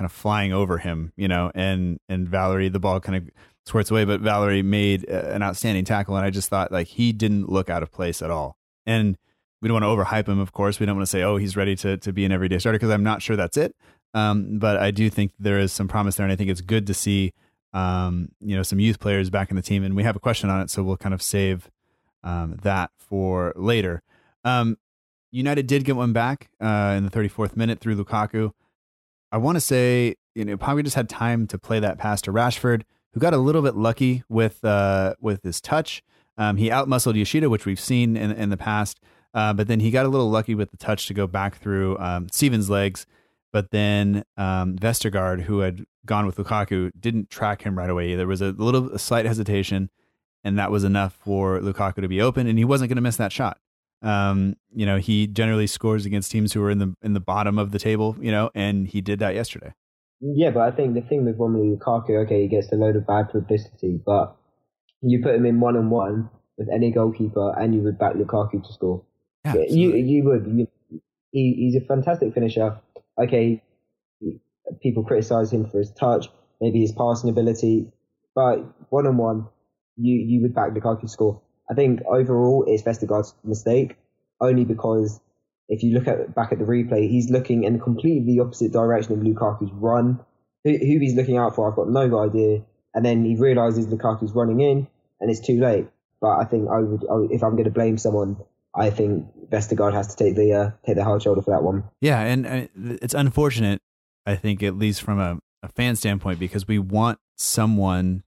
kind 0.00 0.06
of 0.06 0.12
flying 0.12 0.50
over 0.50 0.78
him, 0.78 1.12
you 1.14 1.28
know, 1.28 1.52
and 1.54 2.00
and 2.08 2.26
Valery, 2.26 2.70
the 2.70 2.80
ball 2.80 3.00
kind 3.00 3.16
of 3.16 3.28
squirts 3.66 3.90
away, 3.90 4.06
but 4.06 4.22
Valery 4.22 4.62
made 4.62 5.04
an 5.04 5.42
outstanding 5.42 5.84
tackle, 5.84 6.16
and 6.16 6.24
I 6.24 6.30
just 6.30 6.48
thought 6.48 6.72
like 6.72 6.86
he 6.86 7.12
didn't 7.12 7.50
look 7.50 7.68
out 7.68 7.82
of 7.82 7.92
place 7.92 8.22
at 8.22 8.30
all. 8.30 8.56
And 8.86 9.18
we 9.60 9.68
don't 9.68 9.78
want 9.78 9.84
to 9.84 9.88
overhype 9.88 10.26
him, 10.26 10.38
of 10.38 10.54
course. 10.54 10.80
We 10.80 10.86
don't 10.86 10.96
want 10.96 11.06
to 11.06 11.10
say, 11.10 11.22
oh, 11.22 11.36
he's 11.36 11.54
ready 11.54 11.76
to 11.76 11.98
to 11.98 12.14
be 12.14 12.24
an 12.24 12.32
everyday 12.32 12.58
starter 12.58 12.78
because 12.78 12.88
I'm 12.88 13.02
not 13.02 13.20
sure 13.20 13.36
that's 13.36 13.58
it. 13.58 13.76
Um, 14.14 14.58
but 14.58 14.78
I 14.78 14.90
do 14.90 15.10
think 15.10 15.32
there 15.38 15.58
is 15.58 15.70
some 15.70 15.86
promise 15.86 16.16
there, 16.16 16.24
and 16.24 16.32
I 16.32 16.36
think 16.36 16.48
it's 16.48 16.62
good 16.62 16.86
to 16.86 16.94
see, 16.94 17.34
um, 17.74 18.30
you 18.40 18.56
know, 18.56 18.62
some 18.62 18.80
youth 18.80 19.00
players 19.00 19.28
back 19.28 19.50
in 19.50 19.56
the 19.56 19.62
team. 19.62 19.84
And 19.84 19.94
we 19.94 20.02
have 20.02 20.16
a 20.16 20.20
question 20.20 20.48
on 20.48 20.62
it, 20.62 20.70
so 20.70 20.82
we'll 20.82 20.96
kind 20.96 21.12
of 21.12 21.20
save 21.20 21.70
um, 22.24 22.56
that 22.62 22.90
for 22.96 23.52
later. 23.54 24.00
Um, 24.44 24.78
United 25.30 25.66
did 25.66 25.84
get 25.84 25.94
one 25.94 26.14
back 26.14 26.48
uh, 26.58 26.94
in 26.96 27.04
the 27.04 27.10
34th 27.10 27.54
minute 27.54 27.80
through 27.80 28.02
Lukaku. 28.02 28.52
I 29.32 29.38
want 29.38 29.56
to 29.56 29.60
say, 29.60 30.16
you 30.34 30.44
know, 30.44 30.56
probably 30.56 30.82
just 30.82 30.96
had 30.96 31.08
time 31.08 31.46
to 31.48 31.58
play 31.58 31.80
that 31.80 31.98
pass 31.98 32.20
to 32.22 32.32
Rashford, 32.32 32.82
who 33.12 33.20
got 33.20 33.34
a 33.34 33.38
little 33.38 33.62
bit 33.62 33.76
lucky 33.76 34.22
with 34.28 34.64
uh, 34.64 35.14
with 35.20 35.42
his 35.42 35.60
touch. 35.60 36.02
Um, 36.36 36.56
he 36.56 36.68
outmuscled 36.68 37.16
Yoshida, 37.16 37.50
which 37.50 37.66
we've 37.66 37.80
seen 37.80 38.16
in, 38.16 38.30
in 38.30 38.50
the 38.50 38.56
past, 38.56 39.00
uh, 39.34 39.52
but 39.52 39.68
then 39.68 39.80
he 39.80 39.90
got 39.90 40.06
a 40.06 40.08
little 40.08 40.30
lucky 40.30 40.54
with 40.54 40.70
the 40.70 40.76
touch 40.76 41.06
to 41.06 41.14
go 41.14 41.26
back 41.26 41.56
through 41.56 41.98
um, 41.98 42.28
Stephens' 42.28 42.70
legs. 42.70 43.06
But 43.52 43.70
then 43.72 44.24
um, 44.36 44.76
Vestergaard, 44.76 45.42
who 45.42 45.60
had 45.60 45.84
gone 46.06 46.24
with 46.24 46.36
Lukaku, 46.36 46.92
didn't 46.98 47.30
track 47.30 47.62
him 47.62 47.76
right 47.76 47.90
away. 47.90 48.14
There 48.14 48.26
was 48.26 48.40
a 48.40 48.52
little 48.52 48.92
a 48.92 48.98
slight 48.98 49.26
hesitation, 49.26 49.90
and 50.44 50.58
that 50.58 50.70
was 50.70 50.84
enough 50.84 51.14
for 51.14 51.58
Lukaku 51.60 51.96
to 51.96 52.08
be 52.08 52.20
open, 52.20 52.46
and 52.46 52.58
he 52.58 52.64
wasn't 52.64 52.88
going 52.88 52.96
to 52.96 53.02
miss 53.02 53.16
that 53.16 53.32
shot. 53.32 53.58
Um, 54.02 54.56
you 54.74 54.86
know, 54.86 54.98
he 54.98 55.26
generally 55.26 55.66
scores 55.66 56.06
against 56.06 56.30
teams 56.30 56.52
who 56.52 56.62
are 56.62 56.70
in 56.70 56.78
the 56.78 56.94
in 57.02 57.12
the 57.12 57.20
bottom 57.20 57.58
of 57.58 57.70
the 57.70 57.78
table, 57.78 58.16
you 58.20 58.30
know, 58.30 58.50
and 58.54 58.86
he 58.86 59.00
did 59.00 59.18
that 59.18 59.34
yesterday. 59.34 59.74
Yeah, 60.20 60.50
but 60.50 60.60
I 60.60 60.70
think 60.70 60.94
the 60.94 61.00
thing 61.00 61.24
with 61.24 61.38
Romelu 61.38 61.78
Lukaku, 61.78 62.24
okay, 62.24 62.42
he 62.42 62.48
gets 62.48 62.70
a 62.72 62.76
load 62.76 62.96
of 62.96 63.06
bad 63.06 63.30
publicity, 63.30 64.00
but 64.04 64.36
you 65.00 65.22
put 65.22 65.34
him 65.34 65.46
in 65.46 65.60
one 65.60 65.76
on 65.76 65.88
one 65.88 66.28
with 66.58 66.68
any 66.72 66.90
goalkeeper, 66.90 67.58
and 67.58 67.74
you 67.74 67.80
would 67.82 67.98
back 67.98 68.14
Lukaku 68.14 68.62
to 68.62 68.72
score. 68.72 69.02
Yeah, 69.44 69.54
you 69.68 69.94
you 69.94 70.24
would. 70.24 70.46
You, 70.46 70.68
he, 71.32 71.54
he's 71.54 71.76
a 71.76 71.86
fantastic 71.86 72.34
finisher. 72.34 72.78
Okay, 73.18 73.62
people 74.82 75.04
criticize 75.04 75.52
him 75.52 75.68
for 75.68 75.78
his 75.78 75.90
touch, 75.92 76.28
maybe 76.60 76.80
his 76.80 76.92
passing 76.92 77.30
ability, 77.30 77.92
but 78.34 78.58
one 78.90 79.06
on 79.06 79.16
one, 79.16 79.46
you 79.96 80.14
you 80.16 80.42
would 80.42 80.54
back 80.54 80.72
Lukaku 80.72 81.02
to 81.02 81.08
score. 81.08 81.40
I 81.70 81.74
think 81.74 82.00
overall 82.06 82.64
it's 82.66 82.82
Vestergaard's 82.82 83.34
mistake, 83.44 83.96
only 84.40 84.64
because 84.64 85.20
if 85.68 85.82
you 85.84 85.94
look 85.94 86.08
at 86.08 86.34
back 86.34 86.52
at 86.52 86.58
the 86.58 86.64
replay, 86.64 87.08
he's 87.08 87.30
looking 87.30 87.64
in 87.64 87.78
completely 87.78 88.34
the 88.34 88.40
opposite 88.42 88.72
direction 88.72 89.12
of 89.12 89.20
Lukaku's 89.20 89.70
run. 89.72 90.18
Who, 90.64 90.72
who 90.72 90.98
he's 90.98 91.14
looking 91.14 91.38
out 91.38 91.54
for, 91.54 91.70
I've 91.70 91.76
got 91.76 91.88
no 91.88 92.18
idea. 92.18 92.62
And 92.92 93.04
then 93.04 93.24
he 93.24 93.36
realizes 93.36 93.86
Lukaku's 93.86 94.32
running 94.32 94.60
in, 94.60 94.88
and 95.20 95.30
it's 95.30 95.40
too 95.40 95.60
late. 95.60 95.86
But 96.20 96.38
I 96.38 96.44
think 96.44 96.68
I 96.68 96.80
would, 96.80 97.04
I 97.08 97.32
if 97.32 97.44
I'm 97.44 97.52
going 97.52 97.64
to 97.64 97.70
blame 97.70 97.98
someone, 97.98 98.36
I 98.74 98.90
think 98.90 99.26
Vestergaard 99.48 99.94
has 99.94 100.14
to 100.14 100.16
take 100.22 100.34
the 100.34 100.52
uh, 100.52 100.70
take 100.84 100.96
the 100.96 101.04
hard 101.04 101.22
shoulder 101.22 101.40
for 101.40 101.52
that 101.52 101.62
one. 101.62 101.84
Yeah, 102.00 102.20
and 102.20 102.46
uh, 102.46 102.66
it's 103.00 103.14
unfortunate. 103.14 103.80
I 104.26 104.34
think 104.34 104.62
at 104.62 104.76
least 104.76 105.02
from 105.02 105.18
a, 105.18 105.38
a 105.62 105.68
fan 105.68 105.96
standpoint, 105.96 106.40
because 106.40 106.68
we 106.68 106.78
want 106.78 107.18
someone 107.36 108.22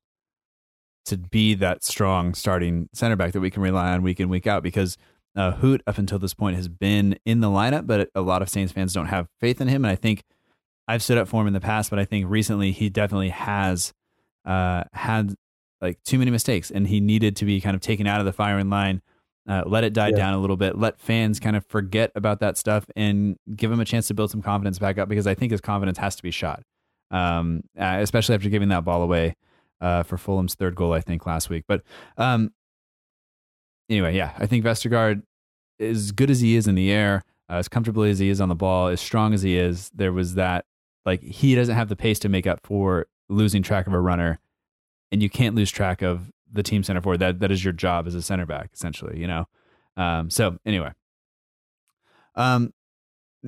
to 1.06 1.18
be 1.18 1.54
that 1.56 1.84
strong 1.84 2.34
starting 2.34 2.89
center 2.94 3.16
back 3.16 3.34
that 3.34 3.42
we 3.42 3.50
can 3.50 3.62
rely 3.62 3.92
on 3.92 4.04
week 4.04 4.20
in 4.20 4.30
week 4.30 4.48
out. 4.48 4.63
Because 4.63 4.98
uh, 5.36 5.54
Hoedt 5.54 5.82
up 5.88 5.98
until 5.98 6.20
this 6.20 6.34
point 6.34 6.56
has 6.56 6.68
been 6.68 7.18
in 7.26 7.39
the 7.39 7.48
lineup, 7.48 7.88
but 7.88 8.10
a 8.16 8.22
lot 8.22 8.42
of 8.42 8.50
Saints 8.50 8.72
fans 8.72 8.94
don't 8.94 9.08
have 9.08 9.28
faith 9.39 9.60
in 9.60 9.68
him, 9.68 9.84
and 9.84 9.92
I 9.92 9.96
think 9.96 10.24
I've 10.88 11.04
stood 11.04 11.18
up 11.18 11.28
for 11.28 11.42
him 11.42 11.48
in 11.48 11.54
the 11.54 11.62
past, 11.62 11.89
but 11.89 12.00
I 12.00 12.06
think 12.06 12.30
recently 12.30 12.72
he 12.72 12.89
definitely 12.89 13.30
has 13.30 13.94
uh, 14.46 14.84
had 14.94 15.36
like 15.82 16.02
too 16.04 16.20
many 16.20 16.32
mistakes, 16.32 16.72
and 16.72 16.88
he 16.88 17.00
needed 17.00 17.36
to 17.38 17.46
be 17.46 17.62
kind 17.62 17.76
of 17.76 17.82
taken 17.82 18.08
out 18.08 18.20
of 18.20 18.26
the 18.26 18.34
firing 18.34 18.70
line. 18.70 19.02
Uh, 19.48 19.63
let 19.66 19.84
it 19.84 19.92
die 19.92 20.10
yeah. 20.10 20.16
down 20.16 20.34
a 20.34 20.39
little 20.39 20.56
bit. 20.56 20.78
Let 20.78 21.00
fans 21.00 21.39
kind 21.39 21.58
of 21.58 21.66
forget 21.66 22.12
about 22.16 22.39
that 22.39 22.58
stuff 22.58 22.86
and 22.96 23.38
give 23.54 23.70
him 23.70 23.82
a 23.82 23.86
chance 23.86 24.08
to 24.08 24.13
build 24.13 24.32
some 24.32 24.42
confidence 24.42 24.80
back 24.80 24.98
up 24.98 25.10
because 25.10 25.28
I 25.28 25.34
think 25.34 25.52
his 25.52 25.60
confidence 25.60 25.98
has 25.98 26.16
to 26.16 26.24
be 26.24 26.32
shot, 26.32 26.63
um, 27.12 27.63
uh, 27.78 27.98
especially 28.00 28.36
after 28.36 28.48
giving 28.48 28.70
that 28.70 28.86
ball 28.86 29.02
away 29.02 29.36
uh, 29.84 30.02
for 30.02 30.17
Fulham's 30.17 30.56
third 30.56 30.76
goal, 30.76 30.93
I 30.93 31.02
think, 31.02 31.26
last 31.26 31.50
week. 31.50 31.65
But 31.67 31.84
um, 32.17 32.52
anyway, 33.89 34.15
yeah, 34.15 34.32
I 34.39 34.48
think 34.48 34.63
Vestergaard, 34.63 35.22
as 35.80 36.12
good 36.12 36.32
as 36.32 36.39
he 36.39 36.56
is 36.56 36.67
in 36.67 36.76
the 36.76 36.91
air, 36.91 37.24
uh, 37.50 37.56
as 37.56 37.67
comfortable 37.67 38.04
as 38.04 38.19
he 38.19 38.30
is 38.30 38.39
on 38.39 38.50
the 38.50 38.56
ball, 38.56 38.88
as 38.88 39.02
strong 39.02 39.34
as 39.34 39.41
he 39.41 39.58
is, 39.58 39.91
there 39.93 40.13
was 40.13 40.36
that 40.36 40.65
like 41.06 41.22
he 41.22 41.54
doesn't 41.54 41.76
have 41.76 41.89
the 41.89 41.96
pace 41.96 42.17
to 42.19 42.30
make 42.30 42.48
up 42.48 42.62
for 42.63 43.08
losing 43.28 43.62
track 43.62 43.86
of 43.86 43.93
a 43.93 44.00
runner 44.00 44.39
and 45.12 45.22
you 45.22 45.30
can't 45.30 45.54
lose 45.54 45.69
track 45.69 46.02
of 46.02 46.32
the 46.52 46.63
team 46.63 46.82
center 46.84 47.02
forward. 47.02 47.19
That 47.19 47.39
that 47.41 47.52
is 47.52 47.63
your 47.63 47.74
job 47.74 48.08
as 48.08 48.15
a 48.15 48.22
center 48.22 48.46
back, 48.46 48.72
essentially. 48.74 49.19
You 49.19 49.28
know. 49.28 49.46
Um, 49.98 50.30
so 50.30 50.58
anyway, 50.65 50.91
um, 52.36 52.74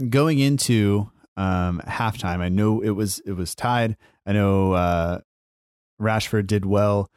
going 0.09 0.39
into 0.39 1.09
um, 1.37 1.81
halftime, 1.87 2.39
I 2.39 2.49
know 2.49 2.81
it 2.81 2.91
was 2.91 3.19
it 3.25 3.33
was 3.33 3.55
tied. 3.55 3.95
I 4.25 4.33
know 4.33 4.73
uh, 4.73 5.19
Rashford 5.99 6.47
did 6.47 6.65
well 6.65 7.09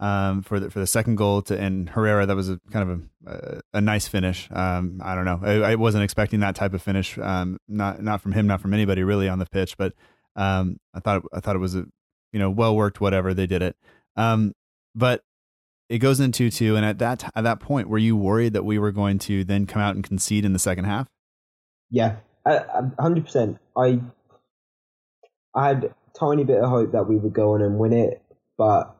um, 0.00 0.42
for 0.42 0.60
the 0.60 0.70
for 0.70 0.78
the 0.78 0.86
second 0.86 1.16
goal 1.16 1.42
to 1.42 1.58
and 1.58 1.88
Herrera. 1.88 2.26
That 2.26 2.36
was 2.36 2.50
a 2.50 2.60
kind 2.70 2.90
of 2.90 3.02
a, 3.26 3.60
a, 3.74 3.80
nice 3.80 4.06
finish. 4.06 4.48
Um, 4.50 5.00
I 5.02 5.14
don't 5.14 5.24
know. 5.24 5.40
I, 5.42 5.72
I, 5.72 5.74
wasn't 5.76 6.04
expecting 6.04 6.40
that 6.40 6.54
type 6.54 6.74
of 6.74 6.82
finish. 6.82 7.16
Um, 7.18 7.58
not 7.66 8.02
not 8.02 8.20
from 8.20 8.32
him, 8.32 8.46
not 8.46 8.60
from 8.60 8.74
anybody 8.74 9.02
really 9.02 9.28
on 9.28 9.38
the 9.38 9.46
pitch. 9.46 9.76
But 9.76 9.94
um, 10.34 10.78
I 10.92 11.00
thought 11.00 11.22
I 11.32 11.40
thought 11.40 11.56
it 11.56 11.60
was 11.60 11.74
a 11.74 11.86
you 12.32 12.38
know 12.38 12.50
well 12.50 12.76
worked. 12.76 13.00
Whatever 13.00 13.32
they 13.32 13.46
did 13.46 13.62
it. 13.62 13.76
Um, 14.16 14.52
but 14.94 15.22
it 15.88 15.98
goes 15.98 16.20
into 16.20 16.50
two, 16.50 16.76
and 16.76 16.84
at 16.84 16.98
that 16.98 17.30
at 17.34 17.44
that 17.44 17.60
point, 17.60 17.88
were 17.88 17.98
you 17.98 18.16
worried 18.16 18.52
that 18.52 18.64
we 18.64 18.78
were 18.78 18.92
going 18.92 19.18
to 19.20 19.44
then 19.44 19.66
come 19.66 19.80
out 19.80 19.94
and 19.94 20.04
concede 20.04 20.44
in 20.44 20.52
the 20.52 20.58
second 20.58 20.84
half? 20.84 21.08
Yeah, 21.90 22.16
hundred 22.98 23.24
percent. 23.24 23.58
I 23.76 24.00
I 25.54 25.68
had 25.68 25.94
tiny 26.18 26.44
bit 26.44 26.62
of 26.62 26.68
hope 26.68 26.92
that 26.92 27.08
we 27.08 27.16
would 27.16 27.32
go 27.32 27.54
on 27.54 27.62
and 27.62 27.78
win 27.78 27.92
it, 27.92 28.22
but 28.56 28.96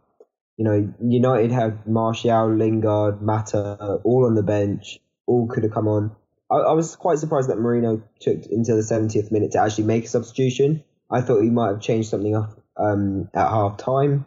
you 0.57 0.65
know, 0.65 0.93
United 1.03 1.53
had 1.53 1.87
Martial, 1.87 2.55
Lingard, 2.55 3.21
Mata 3.21 4.01
all 4.05 4.25
on 4.27 4.35
the 4.35 4.43
bench, 4.43 4.99
all 5.27 5.49
could 5.49 5.65
have 5.65 5.73
come 5.73 5.87
on. 5.87 6.17
I, 6.51 6.57
I 6.57 6.73
was 6.73 6.97
quite 6.97 7.19
surprised 7.19 7.51
that 7.51 7.59
Mourinho 7.59 8.03
took 8.21 8.45
until 8.51 8.77
the 8.77 8.83
70th 8.83 9.31
minute 9.31 9.53
to 9.53 9.61
actually 9.61 9.85
make 9.85 10.05
a 10.05 10.09
substitution. 10.09 10.83
I 11.11 11.21
thought 11.21 11.43
he 11.43 11.51
might 11.51 11.69
have 11.69 11.81
changed 11.81 12.09
something 12.09 12.35
up 12.35 12.59
um, 12.77 13.29
at 13.35 13.49
half 13.49 13.77
time 13.77 14.27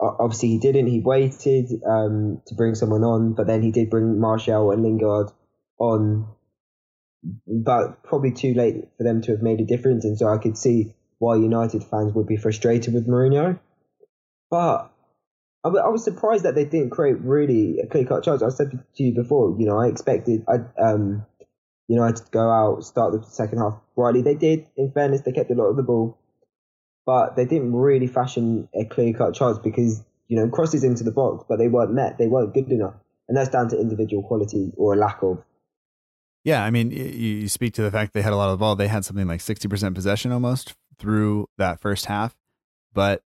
obviously 0.00 0.50
he 0.50 0.58
didn't. 0.58 0.86
He 0.86 1.00
waited 1.00 1.82
um, 1.84 2.40
to 2.46 2.54
bring 2.54 2.74
someone 2.74 3.04
on, 3.04 3.34
but 3.34 3.46
then 3.46 3.62
he 3.62 3.70
did 3.70 3.90
bring 3.90 4.20
Martial 4.20 4.70
and 4.70 4.82
Lingard 4.82 5.30
on, 5.78 6.28
but 7.46 8.02
probably 8.02 8.32
too 8.32 8.54
late 8.54 8.88
for 8.96 9.04
them 9.04 9.22
to 9.22 9.32
have 9.32 9.42
made 9.42 9.60
a 9.60 9.64
difference. 9.64 10.04
And 10.04 10.18
so 10.18 10.28
I 10.28 10.38
could 10.38 10.56
see 10.56 10.94
why 11.18 11.36
United 11.36 11.84
fans 11.84 12.12
would 12.14 12.26
be 12.26 12.36
frustrated 12.36 12.94
with 12.94 13.08
Mourinho. 13.08 13.58
But 14.50 14.90
I, 15.64 15.68
was 15.68 16.04
surprised 16.04 16.44
that 16.44 16.54
they 16.54 16.64
didn't 16.64 16.90
create 16.90 17.20
really 17.20 17.80
a 17.80 17.86
clear 17.86 18.06
cut 18.06 18.24
chance. 18.24 18.42
I 18.42 18.48
said 18.48 18.70
to 18.70 19.02
you 19.02 19.14
before, 19.14 19.56
you 19.58 19.66
know, 19.66 19.78
I 19.78 19.88
expected 19.88 20.44
I 20.48 20.58
um 20.80 21.26
I'd 21.90 22.30
go 22.30 22.50
out, 22.50 22.84
start 22.84 23.12
the 23.12 23.22
second 23.26 23.58
half 23.58 23.80
brightly. 23.96 24.22
They 24.22 24.34
did. 24.34 24.66
In 24.76 24.92
fairness, 24.92 25.22
they 25.22 25.32
kept 25.32 25.50
a 25.50 25.54
lot 25.54 25.66
of 25.66 25.76
the 25.76 25.82
ball 25.82 26.18
but 27.08 27.36
they 27.36 27.46
didn't 27.46 27.74
really 27.74 28.06
fashion 28.06 28.68
a 28.74 28.84
clear 28.84 29.14
cut 29.14 29.34
chance 29.34 29.58
because 29.58 30.04
you 30.26 30.36
know 30.36 30.46
crosses 30.50 30.84
into 30.84 31.04
the 31.04 31.10
box, 31.10 31.42
but 31.48 31.56
they 31.56 31.66
weren't 31.66 31.90
met. 31.90 32.18
They 32.18 32.26
weren't 32.26 32.52
good 32.52 32.70
enough, 32.70 32.92
and 33.26 33.34
that's 33.34 33.48
down 33.48 33.70
to 33.70 33.80
individual 33.80 34.22
quality 34.22 34.74
or 34.76 34.92
a 34.92 34.96
lack 34.98 35.22
of. 35.22 35.42
Yeah, 36.44 36.62
I 36.62 36.70
mean, 36.70 36.90
you, 36.90 37.04
you 37.04 37.48
speak 37.48 37.72
to 37.74 37.82
the 37.82 37.90
fact 37.90 38.12
they 38.12 38.20
had 38.20 38.34
a 38.34 38.36
lot 38.36 38.50
of 38.50 38.58
the 38.58 38.62
ball. 38.62 38.76
They 38.76 38.88
had 38.88 39.06
something 39.06 39.26
like 39.26 39.40
sixty 39.40 39.68
percent 39.68 39.94
possession 39.94 40.32
almost 40.32 40.74
through 40.98 41.48
that 41.56 41.80
first 41.80 42.04
half, 42.04 42.36
but 42.92 43.22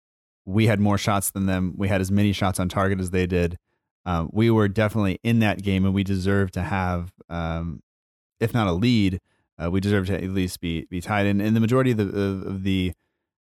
we 0.48 0.68
had 0.68 0.80
more 0.80 0.98
shots 0.98 1.30
than 1.30 1.46
them. 1.46 1.74
We 1.76 1.90
had 1.90 2.00
as 2.00 2.10
many 2.10 2.32
shots 2.32 2.58
on 2.58 2.70
target 2.70 3.02
as 3.02 3.12
they 3.12 3.28
did. 3.28 3.58
Um, 4.06 4.30
we 4.32 4.50
were 4.50 4.70
definitely 4.70 5.20
in 5.22 5.40
that 5.40 5.62
game, 5.62 5.84
and 5.84 5.94
we 5.94 6.06
deserved 6.06 6.54
to 6.54 6.62
have, 6.62 7.12
um, 7.28 7.82
if 8.40 8.54
not 8.54 8.66
a 8.66 8.72
lead, 8.72 9.20
uh, 9.62 9.70
we 9.70 9.82
deserved 9.82 10.08
to 10.08 10.16
at 10.16 10.30
least 10.30 10.62
be 10.62 10.86
be 10.90 11.02
tied. 11.02 11.26
And, 11.26 11.42
and 11.42 11.54
the 11.54 11.60
majority 11.60 11.92
of 11.92 11.98
the 11.98 12.22
of, 12.22 12.64
the 12.64 12.94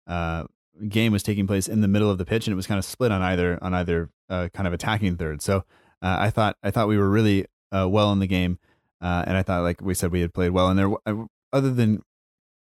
uh, 0.07 0.45
game 0.88 1.12
was 1.12 1.23
taking 1.23 1.47
place 1.47 1.69
in 1.69 1.83
the 1.83 1.88
middle 1.88 2.11
of 2.11 2.17
the 2.17 2.25
pitch, 2.25 2.47
and 2.47 2.53
it 2.53 2.57
was 2.57 2.67
kind 2.67 2.79
of 2.79 2.87
split 2.87 3.12
on 3.12 3.21
either 3.21 3.59
on 3.61 3.75
either 3.75 4.09
uh, 4.31 4.49
kind 4.55 4.67
of 4.67 4.73
attacking 4.73 5.19
third. 5.19 5.43
So 5.43 5.59
uh, 6.01 6.17
I 6.19 6.31
thought 6.31 6.57
I 6.62 6.71
thought 6.71 6.88
we 6.88 6.97
were 6.97 7.11
really 7.11 7.45
uh, 7.71 7.87
well 7.87 8.11
in 8.12 8.21
the 8.21 8.27
game, 8.27 8.59
and 9.03 9.37
I 9.37 9.43
thought, 9.43 9.62
like 9.62 9.83
we 9.83 9.93
said, 9.93 10.11
we 10.11 10.23
had 10.23 10.33
played 10.33 10.53
well. 10.53 10.69
And 10.69 10.79
there, 10.79 11.27
other 11.53 11.71
than 11.71 12.01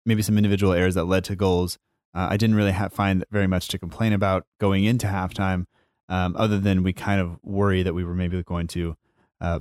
maybe 0.06 0.22
some 0.22 0.38
individual 0.38 0.72
errors 0.72 0.96
that 0.96 1.04
led 1.04 1.26
to 1.26 1.36
goals, 1.36 1.78
uh, 2.14 2.28
I 2.30 2.38
didn't 2.38 2.56
really 2.56 2.72
have, 2.72 2.94
find 2.94 3.26
very 3.32 3.48
much 3.48 3.68
to 3.70 3.80
complain 3.80 4.14
about 4.14 4.46
going 4.60 4.84
into 4.84 5.08
halftime. 5.08 5.66
Um, 6.10 6.36
other 6.38 6.60
than 6.60 6.84
we 6.84 6.92
kind 6.92 7.22
of 7.22 7.40
worry 7.42 7.84
that 7.84 7.94
we 7.94 8.04
were 8.04 8.14
maybe 8.14 8.44
going 8.44 8.68
to 8.68 8.98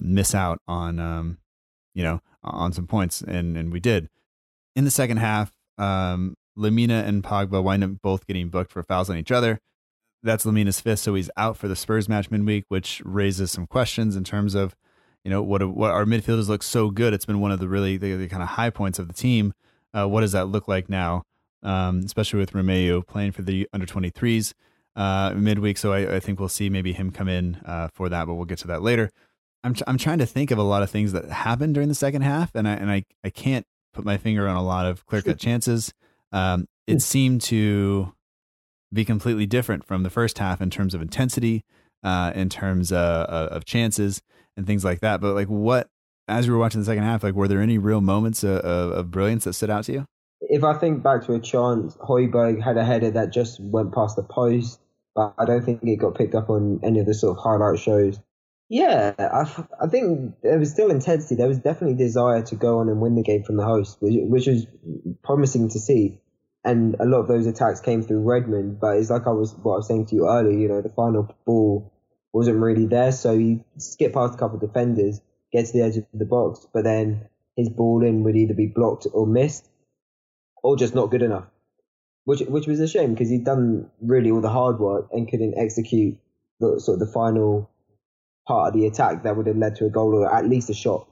miss 0.00 0.34
out 0.34 0.60
on, 0.66 0.98
um, 0.98 1.38
you 1.94 2.02
know, 2.02 2.20
on 2.42 2.72
some 2.72 2.88
points, 2.88 3.22
and 3.22 3.56
and 3.56 3.72
we 3.72 3.78
did. 3.78 4.08
In 4.74 4.84
the 4.84 4.90
second 4.90 5.18
half, 5.18 5.52
um, 5.78 6.34
Lemina 6.58 7.06
and 7.06 7.22
Pogba 7.22 7.62
wind 7.62 7.84
up 7.84 7.90
both 8.02 8.26
getting 8.26 8.48
booked 8.48 8.72
for 8.72 8.82
fouls 8.82 9.08
on 9.08 9.16
each 9.16 9.30
other. 9.30 9.60
That's 10.22 10.44
Lemina's 10.44 10.80
fifth, 10.80 10.98
so 10.98 11.14
he's 11.14 11.30
out 11.36 11.56
for 11.56 11.68
the 11.68 11.76
Spurs 11.76 12.08
match 12.08 12.30
midweek, 12.30 12.64
which 12.68 13.00
raises 13.04 13.52
some 13.52 13.66
questions 13.66 14.16
in 14.16 14.24
terms 14.24 14.54
of, 14.54 14.74
you 15.24 15.30
know, 15.30 15.42
what 15.42 15.64
what 15.70 15.92
our 15.92 16.04
midfielders 16.04 16.48
look 16.48 16.62
so 16.62 16.90
good. 16.90 17.14
It's 17.14 17.26
been 17.26 17.40
one 17.40 17.52
of 17.52 17.60
the 17.60 17.68
really 17.68 17.96
the, 17.96 18.16
the 18.16 18.28
kind 18.28 18.42
of 18.42 18.50
high 18.50 18.70
points 18.70 18.98
of 18.98 19.06
the 19.06 19.14
team. 19.14 19.54
Uh, 19.94 20.08
what 20.08 20.22
does 20.22 20.32
that 20.32 20.46
look 20.46 20.66
like 20.66 20.88
now, 20.88 21.22
um, 21.62 22.00
especially 22.04 22.38
with 22.38 22.52
Romeu 22.52 23.06
playing 23.06 23.32
for 23.32 23.42
the 23.42 23.68
under 23.72 23.86
23s 23.86 24.52
uh, 24.96 25.32
midweek? 25.34 25.78
So 25.78 25.92
I, 25.92 26.16
I, 26.16 26.20
think 26.20 26.38
we'll 26.38 26.48
see 26.48 26.70
maybe 26.70 26.92
him 26.92 27.10
come 27.10 27.28
in 27.28 27.56
uh, 27.64 27.88
for 27.92 28.08
that, 28.08 28.26
but 28.26 28.34
we'll 28.34 28.44
get 28.44 28.58
to 28.58 28.66
that 28.68 28.82
later. 28.82 29.10
I'm 29.62 29.74
I'm 29.86 29.98
trying 29.98 30.18
to 30.18 30.26
think 30.26 30.50
of 30.50 30.58
a 30.58 30.62
lot 30.62 30.82
of 30.82 30.90
things 30.90 31.12
that 31.12 31.26
happened 31.26 31.74
during 31.74 31.88
the 31.88 31.94
second 31.94 32.22
half, 32.22 32.54
and 32.54 32.66
I 32.66 32.72
and 32.72 32.90
I, 32.90 33.04
I 33.22 33.30
can't 33.30 33.66
put 33.92 34.04
my 34.04 34.16
finger 34.16 34.48
on 34.48 34.56
a 34.56 34.62
lot 34.62 34.86
of 34.86 35.04
clear 35.04 35.20
cut 35.20 35.38
chances. 35.38 35.92
Um, 36.32 36.66
it 36.86 37.02
seemed 37.02 37.42
to 37.42 38.14
be 38.92 39.04
completely 39.04 39.46
different 39.46 39.84
from 39.84 40.02
the 40.02 40.10
first 40.10 40.38
half 40.38 40.60
in 40.60 40.70
terms 40.70 40.94
of 40.94 41.02
intensity, 41.02 41.64
uh, 42.02 42.32
in 42.34 42.48
terms 42.48 42.90
uh, 42.90 43.48
of 43.50 43.64
chances 43.64 44.22
and 44.56 44.66
things 44.66 44.84
like 44.84 45.00
that. 45.00 45.20
But 45.20 45.34
like, 45.34 45.48
what 45.48 45.88
as 46.30 46.46
you 46.46 46.52
were 46.52 46.58
watching 46.58 46.80
the 46.80 46.84
second 46.84 47.04
half, 47.04 47.22
like, 47.22 47.34
were 47.34 47.48
there 47.48 47.60
any 47.60 47.78
real 47.78 48.00
moments 48.00 48.44
of, 48.44 48.58
of, 48.58 48.92
of 48.92 49.10
brilliance 49.10 49.44
that 49.44 49.54
stood 49.54 49.70
out 49.70 49.84
to 49.84 49.92
you? 49.92 50.06
If 50.40 50.64
I 50.64 50.74
think 50.74 51.02
back 51.02 51.26
to 51.26 51.34
a 51.34 51.40
chance, 51.40 51.96
Højbjerg 51.96 52.62
had 52.62 52.76
a 52.76 52.84
header 52.84 53.10
that 53.12 53.32
just 53.32 53.60
went 53.60 53.92
past 53.94 54.16
the 54.16 54.22
post, 54.22 54.80
but 55.14 55.34
I 55.38 55.44
don't 55.44 55.64
think 55.64 55.80
it 55.82 55.96
got 55.96 56.16
picked 56.16 56.34
up 56.34 56.50
on 56.50 56.80
any 56.82 57.00
of 57.00 57.06
the 57.06 57.14
sort 57.14 57.36
of 57.36 57.42
highlight 57.42 57.78
shows. 57.78 58.18
Yeah, 58.68 59.14
I, 59.18 59.64
I 59.82 59.88
think 59.88 60.34
there 60.42 60.58
was 60.58 60.70
still 60.70 60.90
intensity. 60.90 61.34
There 61.34 61.48
was 61.48 61.58
definitely 61.58 61.96
desire 61.96 62.42
to 62.42 62.56
go 62.56 62.78
on 62.78 62.88
and 62.88 63.00
win 63.00 63.16
the 63.16 63.22
game 63.22 63.42
from 63.42 63.56
the 63.56 63.64
host, 63.64 63.96
which, 64.00 64.14
which 64.16 64.46
was 64.46 64.66
promising 65.22 65.68
to 65.70 65.80
see 65.80 66.20
and 66.64 66.96
a 67.00 67.04
lot 67.04 67.20
of 67.20 67.28
those 67.28 67.46
attacks 67.46 67.80
came 67.80 68.02
through 68.02 68.20
Redmond. 68.20 68.80
But 68.80 68.98
it's 68.98 69.10
like 69.10 69.26
I 69.26 69.30
was 69.30 69.54
what 69.62 69.74
I 69.74 69.76
was 69.76 69.88
saying 69.88 70.06
to 70.06 70.14
you 70.14 70.28
earlier. 70.28 70.58
You 70.58 70.68
know, 70.68 70.82
the 70.82 70.90
final 70.90 71.34
ball 71.46 71.92
wasn't 72.32 72.58
really 72.58 72.86
there, 72.86 73.12
so 73.12 73.32
you 73.32 73.64
skip 73.78 74.12
past 74.12 74.34
a 74.34 74.36
couple 74.36 74.56
of 74.56 74.62
defenders, 74.62 75.20
get 75.52 75.66
to 75.66 75.72
the 75.72 75.82
edge 75.82 75.96
of 75.96 76.04
the 76.14 76.24
box, 76.24 76.66
but 76.72 76.84
then 76.84 77.28
his 77.56 77.68
ball 77.68 78.04
in 78.04 78.22
would 78.22 78.36
either 78.36 78.54
be 78.54 78.66
blocked 78.66 79.06
or 79.12 79.26
missed, 79.26 79.68
or 80.62 80.76
just 80.76 80.94
not 80.94 81.10
good 81.10 81.22
enough. 81.22 81.46
Which 82.24 82.40
which 82.40 82.66
was 82.66 82.80
a 82.80 82.88
shame 82.88 83.14
because 83.14 83.30
he'd 83.30 83.44
done 83.44 83.90
really 84.00 84.30
all 84.30 84.40
the 84.40 84.50
hard 84.50 84.78
work 84.78 85.08
and 85.12 85.28
couldn't 85.28 85.58
execute 85.58 86.18
the 86.60 86.78
sort 86.80 87.00
of 87.00 87.06
the 87.06 87.12
final 87.12 87.70
part 88.46 88.68
of 88.68 88.80
the 88.80 88.86
attack 88.86 89.22
that 89.22 89.36
would 89.36 89.46
have 89.46 89.56
led 89.56 89.76
to 89.76 89.86
a 89.86 89.90
goal 89.90 90.14
or 90.14 90.32
at 90.32 90.48
least 90.48 90.70
a 90.70 90.74
shot. 90.74 91.08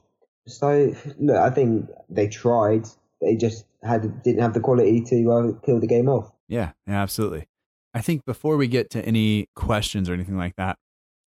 So 0.47 0.93
look, 1.19 1.37
I 1.37 1.49
think 1.49 1.89
they 2.09 2.27
tried. 2.27 2.87
They 3.21 3.35
just 3.35 3.65
had 3.83 4.23
didn't 4.23 4.41
have 4.41 4.53
the 4.53 4.59
quality 4.59 5.01
to 5.01 5.31
uh, 5.31 5.51
kill 5.65 5.79
the 5.79 5.87
game 5.87 6.09
off. 6.09 6.31
Yeah, 6.47 6.71
yeah, 6.87 7.01
absolutely. 7.01 7.47
I 7.93 8.01
think 8.01 8.25
before 8.25 8.57
we 8.57 8.67
get 8.67 8.89
to 8.91 9.03
any 9.03 9.47
questions 9.55 10.09
or 10.09 10.13
anything 10.13 10.37
like 10.37 10.55
that, 10.57 10.77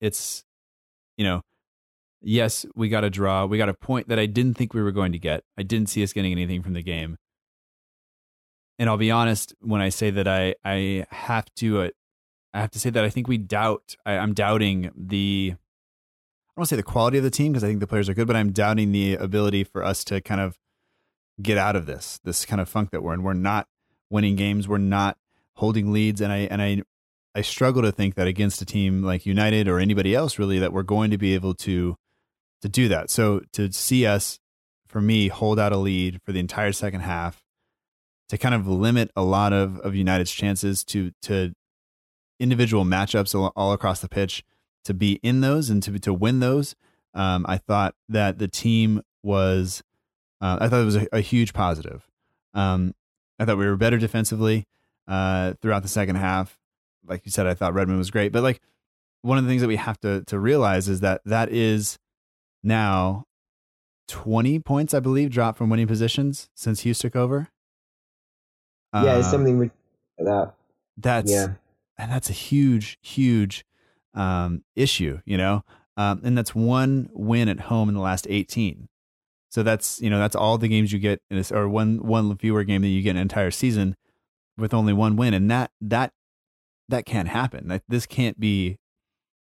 it's 0.00 0.44
you 1.16 1.24
know, 1.24 1.42
yes, 2.22 2.66
we 2.74 2.88
got 2.88 3.04
a 3.04 3.10
draw. 3.10 3.46
We 3.46 3.58
got 3.58 3.68
a 3.68 3.74
point 3.74 4.08
that 4.08 4.18
I 4.18 4.26
didn't 4.26 4.54
think 4.54 4.74
we 4.74 4.82
were 4.82 4.92
going 4.92 5.12
to 5.12 5.18
get. 5.18 5.42
I 5.58 5.62
didn't 5.62 5.88
see 5.88 6.02
us 6.02 6.12
getting 6.12 6.32
anything 6.32 6.62
from 6.62 6.74
the 6.74 6.82
game. 6.82 7.16
And 8.78 8.90
I'll 8.90 8.96
be 8.96 9.10
honest 9.10 9.54
when 9.60 9.80
I 9.80 9.88
say 9.88 10.10
that 10.10 10.28
I 10.28 10.54
I 10.64 11.06
have 11.10 11.46
to 11.56 11.80
uh, 11.80 11.88
I 12.52 12.60
have 12.60 12.70
to 12.72 12.78
say 12.78 12.90
that 12.90 13.04
I 13.04 13.10
think 13.10 13.28
we 13.28 13.38
doubt. 13.38 13.96
I, 14.04 14.18
I'm 14.18 14.34
doubting 14.34 14.90
the. 14.96 15.54
I 15.54 15.56
don't 16.56 16.62
want 16.62 16.68
to 16.68 16.74
say 16.74 16.76
the 16.76 16.82
quality 16.82 17.18
of 17.18 17.24
the 17.24 17.30
team 17.30 17.52
because 17.52 17.64
I 17.64 17.68
think 17.68 17.80
the 17.80 17.86
players 17.86 18.08
are 18.08 18.14
good, 18.14 18.26
but 18.26 18.36
I'm 18.36 18.52
doubting 18.52 18.92
the 18.92 19.14
ability 19.14 19.64
for 19.64 19.84
us 19.84 20.04
to 20.04 20.22
kind 20.22 20.40
of 20.40 20.58
get 21.42 21.58
out 21.58 21.76
of 21.76 21.84
this 21.86 22.18
this 22.24 22.46
kind 22.46 22.60
of 22.60 22.68
funk 22.68 22.90
that 22.90 23.02
we're 23.02 23.14
in. 23.14 23.22
We're 23.22 23.34
not 23.34 23.68
winning 24.10 24.36
games. 24.36 24.66
We're 24.66 24.78
not 24.78 25.18
holding 25.54 25.92
leads, 25.92 26.20
and 26.20 26.32
I 26.32 26.38
and 26.38 26.62
I 26.62 26.82
I 27.34 27.42
struggle 27.42 27.82
to 27.82 27.92
think 27.92 28.14
that 28.14 28.26
against 28.26 28.62
a 28.62 28.64
team 28.64 29.02
like 29.02 29.26
United 29.26 29.68
or 29.68 29.78
anybody 29.78 30.14
else 30.14 30.38
really 30.38 30.58
that 30.58 30.72
we're 30.72 30.82
going 30.82 31.10
to 31.10 31.18
be 31.18 31.34
able 31.34 31.54
to 31.54 31.96
to 32.62 32.68
do 32.68 32.88
that. 32.88 33.10
So 33.10 33.42
to 33.52 33.70
see 33.72 34.06
us, 34.06 34.40
for 34.86 35.00
me, 35.00 35.28
hold 35.28 35.58
out 35.58 35.72
a 35.72 35.76
lead 35.76 36.22
for 36.22 36.32
the 36.32 36.40
entire 36.40 36.72
second 36.72 37.00
half, 37.00 37.42
to 38.28 38.38
kind 38.38 38.54
of 38.54 38.66
limit 38.66 39.10
a 39.16 39.22
lot 39.22 39.52
of 39.52 39.78
of 39.80 39.94
United's 39.94 40.32
chances 40.32 40.84
to 40.84 41.12
to 41.22 41.52
individual 42.38 42.84
matchups 42.84 43.34
all, 43.34 43.52
all 43.56 43.72
across 43.72 44.00
the 44.00 44.08
pitch, 44.08 44.44
to 44.84 44.94
be 44.94 45.20
in 45.22 45.40
those 45.40 45.70
and 45.70 45.82
to 45.82 45.98
to 45.98 46.12
win 46.12 46.40
those. 46.40 46.74
Um, 47.14 47.46
I 47.48 47.56
thought 47.56 47.94
that 48.10 48.38
the 48.38 48.48
team 48.48 49.00
was, 49.22 49.82
uh, 50.42 50.58
I 50.60 50.68
thought 50.68 50.82
it 50.82 50.84
was 50.84 50.96
a, 50.96 51.08
a 51.12 51.20
huge 51.20 51.54
positive. 51.54 52.06
Um, 52.52 52.94
I 53.38 53.46
thought 53.46 53.56
we 53.56 53.66
were 53.66 53.76
better 53.76 53.96
defensively 53.96 54.66
uh, 55.08 55.54
throughout 55.62 55.82
the 55.82 55.88
second 55.88 56.16
half. 56.16 56.58
Like 57.06 57.22
you 57.24 57.30
said, 57.30 57.46
I 57.46 57.54
thought 57.54 57.72
Redmond 57.72 57.98
was 57.98 58.10
great, 58.10 58.32
but 58.32 58.42
like 58.42 58.60
one 59.22 59.38
of 59.38 59.44
the 59.44 59.50
things 59.50 59.62
that 59.62 59.68
we 59.68 59.76
have 59.76 59.98
to 60.00 60.24
to 60.24 60.38
realize 60.38 60.88
is 60.88 61.00
that 61.00 61.22
that 61.24 61.50
is 61.50 61.98
now 62.62 63.24
20 64.08 64.58
points, 64.60 64.94
I 64.94 65.00
believe, 65.00 65.30
dropped 65.30 65.58
from 65.58 65.70
winning 65.70 65.86
positions 65.86 66.48
since 66.54 66.80
Hughes 66.80 66.98
took 66.98 67.16
over. 67.16 67.48
Yeah, 69.04 69.16
it's 69.18 69.28
Uh, 69.28 69.30
something 69.32 69.58
like 69.60 69.72
that. 70.18 70.54
that's 70.96 71.30
Yeah. 71.30 71.54
and 71.98 72.10
that's 72.10 72.30
a 72.30 72.34
huge, 72.34 72.98
huge 73.02 73.64
um, 74.14 74.64
issue, 74.74 75.20
you 75.24 75.36
know. 75.36 75.62
Um, 75.96 76.20
and 76.24 76.36
that's 76.36 76.54
one 76.54 77.08
win 77.12 77.48
at 77.48 77.60
home 77.60 77.88
in 77.88 77.94
the 77.94 78.00
last 78.00 78.26
18. 78.28 78.88
So 79.48 79.62
that's 79.62 80.00
you 80.02 80.10
know 80.10 80.18
that's 80.18 80.36
all 80.36 80.58
the 80.58 80.68
games 80.68 80.92
you 80.92 80.98
get 80.98 81.22
in 81.30 81.36
this, 81.38 81.50
or 81.50 81.68
one 81.68 81.98
one 82.06 82.36
fewer 82.36 82.64
game 82.64 82.82
that 82.82 82.88
you 82.88 83.00
get 83.00 83.12
an 83.16 83.22
entire 83.22 83.50
season 83.50 83.96
with 84.58 84.74
only 84.74 84.92
one 84.92 85.16
win, 85.16 85.32
and 85.32 85.50
that 85.50 85.70
that 85.80 86.12
that 86.88 87.06
can't 87.06 87.28
happen. 87.28 87.68
That 87.68 87.82
this 87.88 88.04
can't 88.06 88.38
be 88.38 88.76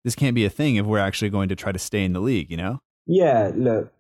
this 0.04 0.14
can't 0.16 0.36
be 0.36 0.46
a 0.46 0.50
thing 0.50 0.76
if 0.76 0.86
we're 0.86 1.00
actually 1.00 1.30
going 1.30 1.50
to 1.50 1.56
try 1.56 1.72
to 1.72 1.80
stay 1.80 2.04
in 2.04 2.14
the 2.14 2.20
league, 2.20 2.52
you 2.52 2.58
know. 2.58 2.82
Yeah, 3.08 3.52
look, 3.56 3.92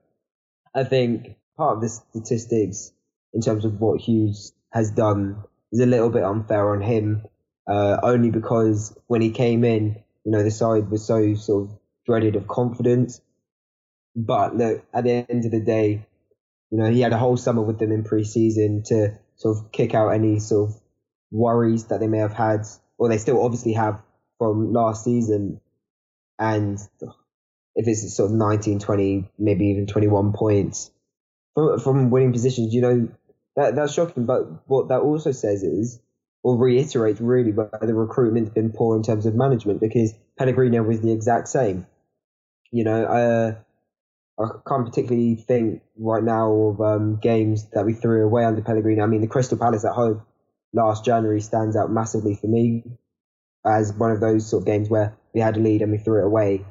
I 0.75 0.83
think 0.83 1.35
part 1.55 1.77
of 1.77 1.81
the 1.81 1.89
statistics 1.89 2.91
in 3.33 3.41
terms 3.41 3.65
of 3.65 3.79
what 3.81 3.99
Hughes 4.01 4.53
has 4.71 4.91
done 4.91 5.43
is 5.71 5.79
a 5.79 5.85
little 5.85 6.09
bit 6.09 6.23
unfair 6.23 6.71
on 6.71 6.81
him, 6.81 7.23
uh, 7.67 7.97
only 8.03 8.31
because 8.31 8.97
when 9.07 9.21
he 9.21 9.31
came 9.31 9.63
in, 9.63 10.03
you 10.23 10.31
know, 10.31 10.43
the 10.43 10.51
side 10.51 10.89
was 10.89 11.05
so 11.05 11.35
sort 11.35 11.69
of 11.69 11.77
dreaded 12.05 12.35
of 12.35 12.47
confidence. 12.47 13.21
But 14.15 14.55
look, 14.55 14.83
at 14.93 15.03
the 15.03 15.25
end 15.29 15.45
of 15.45 15.51
the 15.51 15.59
day, 15.59 16.05
you 16.71 16.77
know, 16.77 16.89
he 16.89 17.01
had 17.01 17.13
a 17.13 17.17
whole 17.17 17.37
summer 17.37 17.61
with 17.61 17.79
them 17.79 17.91
in 17.91 18.03
pre-season 18.03 18.83
to 18.87 19.17
sort 19.35 19.57
of 19.57 19.71
kick 19.71 19.93
out 19.93 20.09
any 20.09 20.39
sort 20.39 20.69
of 20.69 20.81
worries 21.31 21.85
that 21.85 21.99
they 21.99 22.07
may 22.07 22.17
have 22.17 22.33
had, 22.33 22.65
or 22.97 23.09
they 23.09 23.17
still 23.17 23.43
obviously 23.43 23.73
have 23.73 24.01
from 24.37 24.73
last 24.73 25.03
season. 25.03 25.61
And 26.39 26.79
if 27.75 27.87
it's 27.87 28.15
sort 28.15 28.31
of 28.31 28.37
19, 28.37 28.79
20, 28.79 29.29
maybe 29.37 29.67
even 29.67 29.87
21 29.87 30.33
points 30.33 30.91
from, 31.53 31.79
from 31.79 32.09
winning 32.09 32.33
positions, 32.33 32.73
you 32.73 32.81
know, 32.81 33.09
that 33.57 33.75
that's 33.75 33.93
shocking. 33.93 34.25
But 34.25 34.43
what 34.69 34.87
that 34.87 35.01
also 35.01 35.33
says 35.33 35.63
is, 35.63 35.99
or 36.43 36.57
reiterates 36.57 37.19
really, 37.19 37.51
where 37.51 37.69
the 37.81 37.93
recruitment's 37.93 38.51
been 38.51 38.71
poor 38.71 38.95
in 38.95 39.03
terms 39.03 39.25
of 39.25 39.35
management 39.35 39.81
because 39.81 40.13
Pellegrino 40.37 40.83
was 40.83 41.01
the 41.01 41.11
exact 41.11 41.49
same. 41.49 41.85
You 42.71 42.85
know, 42.85 43.03
uh, 43.03 43.55
I 44.39 44.49
can't 44.67 44.85
particularly 44.85 45.35
think 45.35 45.81
right 45.97 46.23
now 46.23 46.53
of 46.53 46.81
um, 46.81 47.17
games 47.17 47.69
that 47.71 47.85
we 47.85 47.93
threw 47.93 48.23
away 48.23 48.45
under 48.45 48.61
Pellegrino. 48.61 49.03
I 49.03 49.07
mean, 49.07 49.21
the 49.21 49.27
Crystal 49.27 49.57
Palace 49.57 49.83
at 49.83 49.93
home 49.93 50.21
last 50.73 51.03
January 51.03 51.41
stands 51.41 51.75
out 51.75 51.91
massively 51.91 52.35
for 52.35 52.47
me 52.47 52.83
as 53.65 53.91
one 53.93 54.11
of 54.11 54.19
those 54.19 54.47
sort 54.47 54.61
of 54.61 54.67
games 54.67 54.89
where 54.89 55.17
we 55.33 55.41
had 55.41 55.57
a 55.57 55.59
lead 55.59 55.81
and 55.81 55.91
we 55.91 55.97
threw 55.97 56.21
it 56.21 56.25
away. 56.25 56.65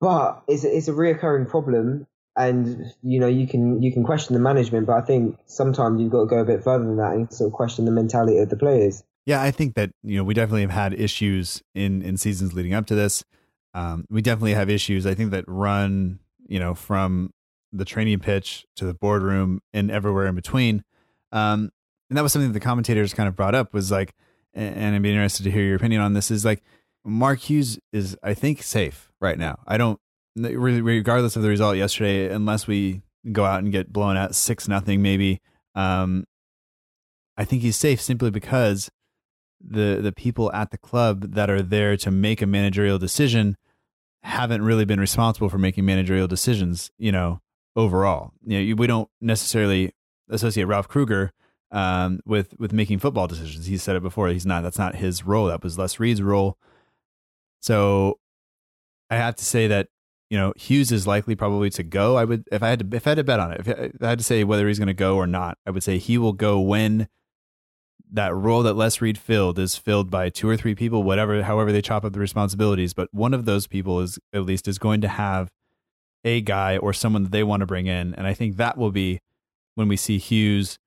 But 0.00 0.42
it's 0.48 0.64
it's 0.64 0.88
a 0.88 0.92
reoccurring 0.92 1.48
problem, 1.48 2.06
and 2.36 2.92
you 3.02 3.18
know 3.18 3.26
you 3.26 3.46
can 3.46 3.82
you 3.82 3.92
can 3.92 4.04
question 4.04 4.34
the 4.34 4.40
management, 4.40 4.86
but 4.86 4.94
I 4.94 5.00
think 5.00 5.38
sometimes 5.46 6.00
you've 6.00 6.10
got 6.10 6.20
to 6.20 6.26
go 6.26 6.38
a 6.38 6.44
bit 6.44 6.62
further 6.62 6.84
than 6.84 6.96
that 6.96 7.12
and 7.12 7.32
sort 7.32 7.48
of 7.48 7.52
question 7.52 7.84
the 7.84 7.90
mentality 7.90 8.38
of 8.38 8.50
the 8.50 8.56
players. 8.56 9.02
Yeah, 9.24 9.42
I 9.42 9.50
think 9.50 9.74
that 9.74 9.90
you 10.02 10.16
know 10.18 10.24
we 10.24 10.34
definitely 10.34 10.62
have 10.62 10.70
had 10.70 10.92
issues 10.92 11.62
in 11.74 12.02
in 12.02 12.16
seasons 12.16 12.52
leading 12.54 12.74
up 12.74 12.86
to 12.86 12.94
this. 12.94 13.24
Um, 13.74 14.06
we 14.10 14.22
definitely 14.22 14.54
have 14.54 14.70
issues. 14.70 15.06
I 15.06 15.14
think 15.14 15.30
that 15.30 15.44
run 15.46 16.20
you 16.46 16.58
know 16.58 16.74
from 16.74 17.32
the 17.72 17.84
training 17.84 18.20
pitch 18.20 18.66
to 18.76 18.84
the 18.84 18.94
boardroom 18.94 19.60
and 19.72 19.90
everywhere 19.90 20.26
in 20.26 20.34
between. 20.34 20.84
Um, 21.32 21.70
and 22.08 22.16
that 22.16 22.22
was 22.22 22.32
something 22.32 22.52
that 22.52 22.58
the 22.58 22.64
commentators 22.64 23.12
kind 23.12 23.28
of 23.28 23.34
brought 23.34 23.54
up 23.54 23.74
was 23.74 23.90
like, 23.90 24.14
and 24.54 24.94
I'd 24.94 25.02
be 25.02 25.10
interested 25.10 25.42
to 25.44 25.50
hear 25.50 25.64
your 25.64 25.76
opinion 25.76 26.00
on 26.00 26.12
this. 26.12 26.30
Is 26.30 26.44
like 26.44 26.62
Mark 27.04 27.40
Hughes 27.40 27.78
is 27.92 28.16
I 28.22 28.34
think 28.34 28.62
safe 28.62 29.10
right 29.20 29.38
now. 29.38 29.58
I 29.66 29.78
don't 29.78 29.98
regardless 30.36 31.36
of 31.36 31.42
the 31.42 31.48
result 31.48 31.76
yesterday, 31.76 32.32
unless 32.32 32.66
we 32.66 33.02
go 33.32 33.44
out 33.44 33.62
and 33.62 33.72
get 33.72 33.92
blown 33.92 34.16
out 34.16 34.34
six 34.34 34.68
nothing 34.68 35.02
maybe. 35.02 35.40
Um, 35.74 36.24
I 37.36 37.44
think 37.44 37.62
he's 37.62 37.76
safe 37.76 38.00
simply 38.00 38.30
because 38.30 38.90
the 39.60 40.00
the 40.02 40.12
people 40.12 40.52
at 40.52 40.70
the 40.70 40.78
club 40.78 41.32
that 41.32 41.50
are 41.50 41.62
there 41.62 41.96
to 41.98 42.10
make 42.10 42.40
a 42.42 42.46
managerial 42.46 42.98
decision 42.98 43.56
haven't 44.22 44.62
really 44.62 44.84
been 44.84 45.00
responsible 45.00 45.48
for 45.48 45.58
making 45.58 45.84
managerial 45.84 46.28
decisions. 46.28 46.90
You 46.98 47.12
know, 47.12 47.40
overall, 47.74 48.32
you 48.44 48.56
know, 48.56 48.62
you- 48.62 48.76
we 48.76 48.86
don't 48.86 49.08
necessarily 49.20 49.92
associate 50.28 50.64
Ralph 50.64 50.88
Krueger 50.88 51.32
um, 51.72 52.20
with 52.24 52.54
with 52.58 52.72
making 52.72 52.98
football 53.00 53.26
decisions. 53.26 53.66
He 53.66 53.76
said 53.78 53.96
it 53.96 54.02
before. 54.02 54.28
He's 54.28 54.46
not. 54.46 54.62
That's 54.62 54.78
not 54.78 54.96
his 54.96 55.24
role. 55.24 55.46
That 55.46 55.62
was 55.62 55.78
Les 55.78 55.98
Reed's 55.98 56.22
role. 56.22 56.58
So 57.60 58.18
I 59.10 59.16
have 59.16 59.36
to 59.36 59.44
say 59.44 59.66
that 59.68 59.88
you 60.30 60.38
know 60.38 60.52
Hughes 60.56 60.92
is 60.92 61.06
likely 61.06 61.34
probably 61.34 61.70
to 61.70 61.82
go. 61.82 62.16
I 62.16 62.24
would 62.24 62.44
if 62.50 62.62
I 62.62 62.68
had 62.68 62.90
to 62.90 62.96
if 62.96 63.06
I 63.06 63.10
had 63.10 63.16
to 63.16 63.24
bet 63.24 63.40
on 63.40 63.52
it. 63.52 63.66
If 63.66 64.02
I 64.02 64.08
had 64.08 64.18
to 64.18 64.24
say 64.24 64.44
whether 64.44 64.66
he's 64.68 64.78
going 64.78 64.88
to 64.88 64.94
go 64.94 65.16
or 65.16 65.26
not, 65.26 65.58
I 65.66 65.70
would 65.70 65.82
say 65.82 65.98
he 65.98 66.18
will 66.18 66.32
go 66.32 66.60
when 66.60 67.08
that 68.12 68.34
role 68.34 68.62
that 68.62 68.74
Les 68.74 69.00
Reed 69.00 69.18
filled 69.18 69.58
is 69.58 69.76
filled 69.76 70.10
by 70.10 70.28
two 70.28 70.48
or 70.48 70.56
three 70.56 70.74
people, 70.74 71.02
whatever, 71.02 71.42
however 71.42 71.72
they 71.72 71.82
chop 71.82 72.04
up 72.04 72.12
the 72.12 72.20
responsibilities. 72.20 72.94
But 72.94 73.12
one 73.12 73.34
of 73.34 73.44
those 73.44 73.66
people 73.66 74.00
is 74.00 74.18
at 74.32 74.44
least 74.44 74.68
is 74.68 74.78
going 74.78 75.00
to 75.00 75.08
have 75.08 75.50
a 76.24 76.40
guy 76.40 76.76
or 76.76 76.92
someone 76.92 77.24
that 77.24 77.32
they 77.32 77.42
want 77.42 77.60
to 77.60 77.66
bring 77.66 77.86
in, 77.86 78.14
and 78.14 78.26
I 78.26 78.34
think 78.34 78.56
that 78.56 78.76
will 78.76 78.90
be 78.90 79.20
when 79.74 79.88
we 79.88 79.96
see 79.96 80.18
Hughes 80.18 80.78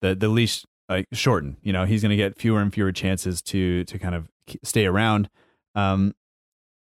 the 0.00 0.14
the 0.14 0.28
leash 0.28 0.64
like 0.88 1.06
shorten. 1.12 1.56
You 1.62 1.72
know, 1.72 1.84
he's 1.84 2.02
going 2.02 2.10
to 2.10 2.16
get 2.16 2.38
fewer 2.38 2.60
and 2.60 2.72
fewer 2.72 2.92
chances 2.92 3.42
to 3.42 3.84
to 3.84 3.98
kind 3.98 4.14
of 4.14 4.28
stay 4.62 4.86
around, 4.86 5.28
um, 5.74 6.14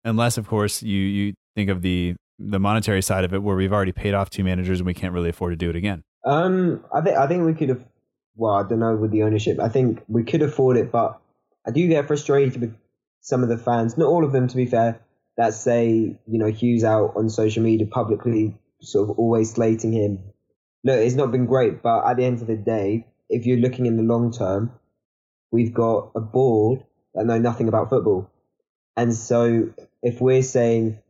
unless 0.04 0.38
of 0.38 0.46
course 0.46 0.82
you 0.82 1.00
you 1.00 1.34
think 1.59 1.70
of 1.70 1.82
the 1.82 2.14
the 2.38 2.61
monetary 2.61 3.02
side 3.02 3.24
of 3.24 3.34
it, 3.34 3.42
where 3.42 3.56
we've 3.56 3.72
already 3.72 3.90
paid 3.90 4.14
off 4.14 4.30
two 4.30 4.44
managers 4.44 4.78
and 4.78 4.86
we 4.86 4.94
can't 4.94 5.12
really 5.12 5.30
afford 5.30 5.52
to 5.52 5.56
do 5.56 5.70
it 5.70 5.74
again. 5.76 6.04
Um, 6.24 6.84
I 6.94 7.00
think 7.00 7.16
I 7.16 7.26
think 7.26 7.44
we 7.44 7.54
could 7.54 7.70
have. 7.70 7.84
Well, 8.36 8.54
I 8.54 8.62
don't 8.68 8.78
know 8.78 8.94
with 8.94 9.11
the 9.11 9.24
ownership. 9.24 9.59
I 9.59 9.68
think 9.68 10.02
we 10.06 10.22
could 10.22 10.42
afford 10.42 10.76
it, 10.76 10.92
but 10.92 11.20
I 11.66 11.72
do 11.72 11.86
get 11.88 12.06
frustrated 12.06 12.61
with 12.61 12.76
some 13.20 13.42
of 13.42 13.48
the 13.48 13.59
fans. 13.59 13.98
Not 13.98 14.06
all 14.06 14.24
of 14.24 14.30
them, 14.30 14.46
to 14.46 14.56
be 14.56 14.66
fair, 14.66 15.00
that 15.36 15.54
say 15.54 15.88
you 16.26 16.38
know 16.38 16.46
Hughes 16.46 16.84
out 16.84 17.14
on 17.16 17.28
social 17.28 17.64
media 17.64 17.86
publicly, 17.86 18.56
sort 18.80 19.11
of 19.11 19.18
always 19.18 19.52
slating 19.52 19.92
him. 19.92 20.20
Look, 20.84 21.00
it's 21.00 21.16
not 21.16 21.32
been 21.32 21.46
great, 21.46 21.82
but 21.82 22.06
at 22.09 22.16
the 22.16 22.24
end 22.24 22.40
of 22.40 22.46
the 22.46 22.56
day, 22.56 23.06
if 23.28 23.46
you're 23.46 23.59
looking 23.59 23.86
in 23.86 23.96
the 23.96 24.04
long 24.04 24.32
term, 24.32 24.70
we've 25.50 25.74
got 25.74 26.12
a 26.14 26.20
board 26.20 26.84
that 27.14 27.26
know 27.26 27.38
nothing 27.38 27.66
about 27.66 27.90
football, 27.90 28.30
and 28.96 29.12
so 29.12 29.70
if 30.04 30.20
we're 30.20 30.42
saying 30.42 31.00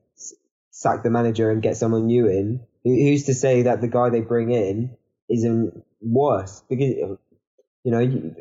sack 0.79 1.03
the 1.03 1.11
manager 1.11 1.51
and 1.51 1.61
get 1.61 1.77
someone 1.77 2.07
new 2.07 2.29
in, 2.29 2.61
who- 2.85 2.95
who's 2.95 3.25
to 3.25 3.35
say 3.35 3.63
that 3.63 3.81
the 3.81 3.89
guy 3.89 4.11
they 4.11 4.21
bring 4.21 4.53
in 4.53 4.91
isn't 5.29 5.83
worse? 6.01 6.63
Because 6.69 6.95
you 7.85 7.93
know, 7.93 8.33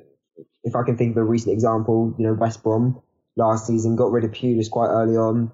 if 0.64 0.76
I 0.76 0.84
can 0.84 0.98
think 0.98 1.12
of 1.12 1.18
a 1.18 1.24
recent 1.24 1.54
example, 1.54 2.14
you 2.18 2.28
know, 2.28 2.34
West 2.34 2.62
Brom 2.62 3.02
last 3.36 3.66
season. 3.66 3.96
Got 3.96 4.12
rid 4.12 4.24
of 4.24 4.32
Pulis 4.32 4.70
quite 4.70 4.90
early 4.90 5.16
on, 5.16 5.52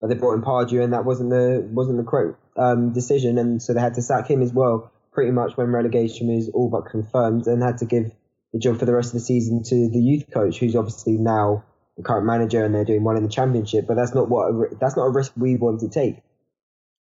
but 0.00 0.08
they 0.08 0.14
brought 0.14 0.34
in 0.34 0.42
Pardew, 0.42 0.82
and 0.82 0.92
that 0.92 1.04
wasn't 1.04 1.30
the 1.30 1.68
wasn't 1.72 1.98
the 1.98 2.04
correct 2.04 2.38
um, 2.56 2.92
decision, 2.92 3.36
and 3.36 3.60
so 3.60 3.72
they 3.72 3.80
had 3.80 3.94
to 3.94 4.02
sack 4.02 4.30
him 4.30 4.40
as 4.40 4.52
well. 4.52 4.92
Pretty 5.12 5.32
much 5.32 5.56
when 5.56 5.72
relegation 5.72 6.28
was 6.28 6.48
all 6.50 6.68
but 6.70 6.86
confirmed, 6.90 7.46
and 7.48 7.62
had 7.62 7.78
to 7.78 7.86
give 7.86 8.12
the 8.52 8.60
job 8.60 8.78
for 8.78 8.84
the 8.84 8.94
rest 8.94 9.08
of 9.08 9.14
the 9.14 9.26
season 9.26 9.62
to 9.64 9.88
the 9.90 10.00
youth 10.00 10.24
coach, 10.32 10.58
who's 10.60 10.76
obviously 10.76 11.16
now 11.16 11.64
the 12.02 12.06
current 12.06 12.26
manager, 12.26 12.64
and 12.64 12.74
they're 12.74 12.84
doing 12.84 13.04
well 13.04 13.16
in 13.16 13.22
the 13.22 13.28
championship. 13.28 13.86
But 13.86 13.94
that's 13.94 14.14
not 14.14 14.28
what 14.28 14.78
that's 14.80 14.96
not 14.96 15.04
a 15.04 15.10
risk 15.10 15.32
we 15.36 15.56
want 15.56 15.80
to 15.80 15.88
take. 15.88 16.16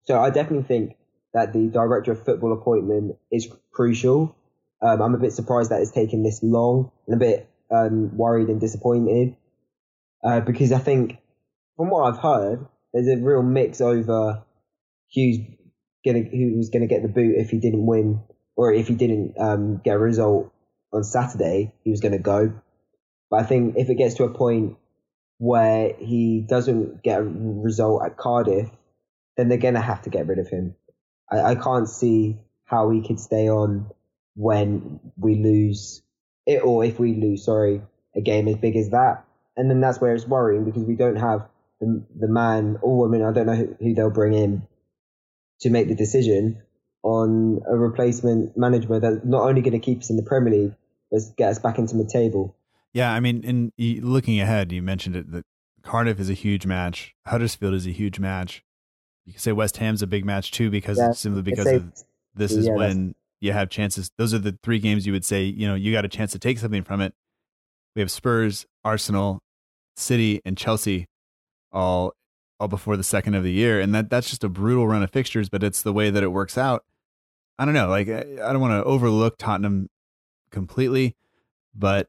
So 0.05 0.19
I 0.19 0.29
definitely 0.29 0.67
think 0.67 0.97
that 1.33 1.53
the 1.53 1.67
director 1.67 2.11
of 2.11 2.23
football 2.23 2.53
appointment 2.53 3.17
is 3.31 3.47
crucial. 3.71 4.35
Um, 4.81 5.01
I'm 5.01 5.15
a 5.15 5.17
bit 5.17 5.33
surprised 5.33 5.71
that 5.71 5.81
it's 5.81 5.91
taken 5.91 6.23
this 6.23 6.41
long, 6.43 6.91
and 7.07 7.15
a 7.15 7.19
bit 7.19 7.49
um, 7.71 8.15
worried 8.17 8.49
and 8.49 8.59
disappointed 8.59 9.35
uh, 10.25 10.39
because 10.39 10.71
I 10.71 10.79
think, 10.79 11.17
from 11.77 11.89
what 11.89 12.03
I've 12.03 12.19
heard, 12.19 12.65
there's 12.93 13.07
a 13.07 13.21
real 13.21 13.43
mix 13.43 13.79
over 13.79 14.43
Hughes 15.07 15.39
gonna 16.03 16.21
who 16.23 16.57
was 16.57 16.69
to 16.83 16.87
get 16.87 17.03
the 17.03 17.07
boot 17.07 17.35
if 17.37 17.49
he 17.49 17.59
didn't 17.59 17.85
win 17.85 18.21
or 18.55 18.73
if 18.73 18.87
he 18.87 18.95
didn't 18.95 19.35
um, 19.39 19.81
get 19.83 19.95
a 19.95 19.99
result 19.99 20.51
on 20.91 21.03
Saturday, 21.03 21.73
he 21.83 21.91
was 21.91 21.99
to 22.13 22.19
go. 22.19 22.53
But 23.29 23.41
I 23.41 23.43
think 23.43 23.75
if 23.77 23.89
it 23.89 23.95
gets 23.95 24.15
to 24.15 24.23
a 24.23 24.33
point 24.33 24.77
where 25.38 25.93
he 25.99 26.45
doesn't 26.47 27.03
get 27.03 27.19
a 27.19 27.23
result 27.23 28.03
at 28.05 28.17
Cardiff, 28.17 28.69
then 29.38 29.49
they're 29.49 29.57
going 29.57 29.73
to 29.73 29.81
have 29.81 30.03
to 30.03 30.09
get 30.09 30.27
rid 30.27 30.39
of 30.39 30.47
him. 30.47 30.75
I, 31.31 31.41
I 31.41 31.55
can't 31.55 31.89
see 31.89 32.38
how 32.65 32.89
he 32.89 33.05
could 33.05 33.19
stay 33.19 33.49
on 33.49 33.91
when 34.36 34.99
we 35.17 35.36
lose 35.36 36.01
it, 36.45 36.63
or 36.63 36.83
if 36.83 36.99
we 36.99 37.15
lose, 37.15 37.45
sorry, 37.45 37.81
a 38.15 38.21
game 38.21 38.47
as 38.47 38.57
big 38.57 38.75
as 38.75 38.89
that. 38.89 39.25
And 39.57 39.69
then 39.69 39.81
that's 39.81 39.99
where 39.99 40.13
it's 40.13 40.27
worrying 40.27 40.65
because 40.65 40.83
we 40.83 40.95
don't 40.95 41.15
have 41.15 41.47
the, 41.79 42.05
the 42.17 42.27
man 42.27 42.77
or 42.81 42.97
woman, 42.97 43.23
I 43.23 43.31
don't 43.31 43.45
know 43.45 43.55
who, 43.55 43.75
who 43.79 43.93
they'll 43.93 44.09
bring 44.09 44.33
in 44.33 44.67
to 45.61 45.69
make 45.69 45.88
the 45.88 45.95
decision 45.95 46.61
on 47.03 47.61
a 47.67 47.77
replacement 47.77 48.57
manager 48.57 48.99
that's 48.99 49.23
not 49.23 49.43
only 49.43 49.61
going 49.61 49.79
to 49.79 49.79
keep 49.79 49.99
us 49.99 50.09
in 50.09 50.17
the 50.17 50.23
Premier 50.23 50.53
League, 50.53 50.75
but 51.11 51.21
get 51.38 51.49
us 51.49 51.59
back 51.59 51.77
into 51.77 51.95
the 51.95 52.05
table. 52.05 52.55
Yeah, 52.95 53.11
I 53.11 53.19
mean, 53.19 53.43
in 53.43 53.73
looking 54.09 54.39
ahead, 54.39 54.71
you 54.71 54.81
mentioned 54.81 55.17
it 55.17 55.29
that 55.33 55.43
Cardiff 55.83 56.17
is 56.17 56.29
a 56.29 56.33
huge 56.33 56.65
match. 56.65 57.13
Huddersfield 57.27 57.73
is 57.73 57.85
a 57.85 57.91
huge 57.91 58.19
match. 58.19 58.63
You 59.25 59.33
can 59.33 59.41
say 59.41 59.51
West 59.51 59.75
Ham's 59.77 60.01
a 60.01 60.07
big 60.07 60.23
match 60.23 60.51
too 60.51 60.69
because 60.69 60.97
yeah, 60.97 61.11
simply 61.11 61.41
because 61.41 61.67
of 61.67 61.91
this 62.35 62.53
is 62.53 62.67
yeah, 62.67 62.73
when 62.73 63.13
you 63.41 63.51
have 63.51 63.69
chances. 63.69 64.11
Those 64.17 64.33
are 64.33 64.39
the 64.39 64.57
three 64.63 64.79
games 64.79 65.05
you 65.05 65.11
would 65.11 65.25
say 65.25 65.43
you 65.43 65.67
know 65.67 65.75
you 65.75 65.91
got 65.91 66.05
a 66.05 66.07
chance 66.07 66.31
to 66.31 66.39
take 66.39 66.57
something 66.57 66.83
from 66.83 67.01
it. 67.01 67.13
We 67.97 67.99
have 67.99 68.09
Spurs, 68.09 68.65
Arsenal, 68.85 69.41
City, 69.97 70.41
and 70.45 70.57
Chelsea 70.57 71.09
all 71.73 72.13
all 72.61 72.69
before 72.69 72.95
the 72.95 73.03
second 73.03 73.35
of 73.35 73.43
the 73.43 73.51
year, 73.51 73.81
and 73.81 73.93
that 73.93 74.09
that's 74.09 74.29
just 74.29 74.45
a 74.45 74.49
brutal 74.49 74.87
run 74.87 75.03
of 75.03 75.11
fixtures. 75.11 75.49
But 75.49 75.63
it's 75.63 75.81
the 75.81 75.91
way 75.91 76.11
that 76.11 76.23
it 76.23 76.31
works 76.31 76.57
out. 76.57 76.85
I 77.59 77.65
don't 77.65 77.73
know. 77.73 77.89
Like 77.89 78.07
I, 78.07 78.21
I 78.21 78.53
don't 78.53 78.61
want 78.61 78.71
to 78.71 78.85
overlook 78.85 79.37
Tottenham 79.37 79.89
completely, 80.49 81.17
but 81.75 82.07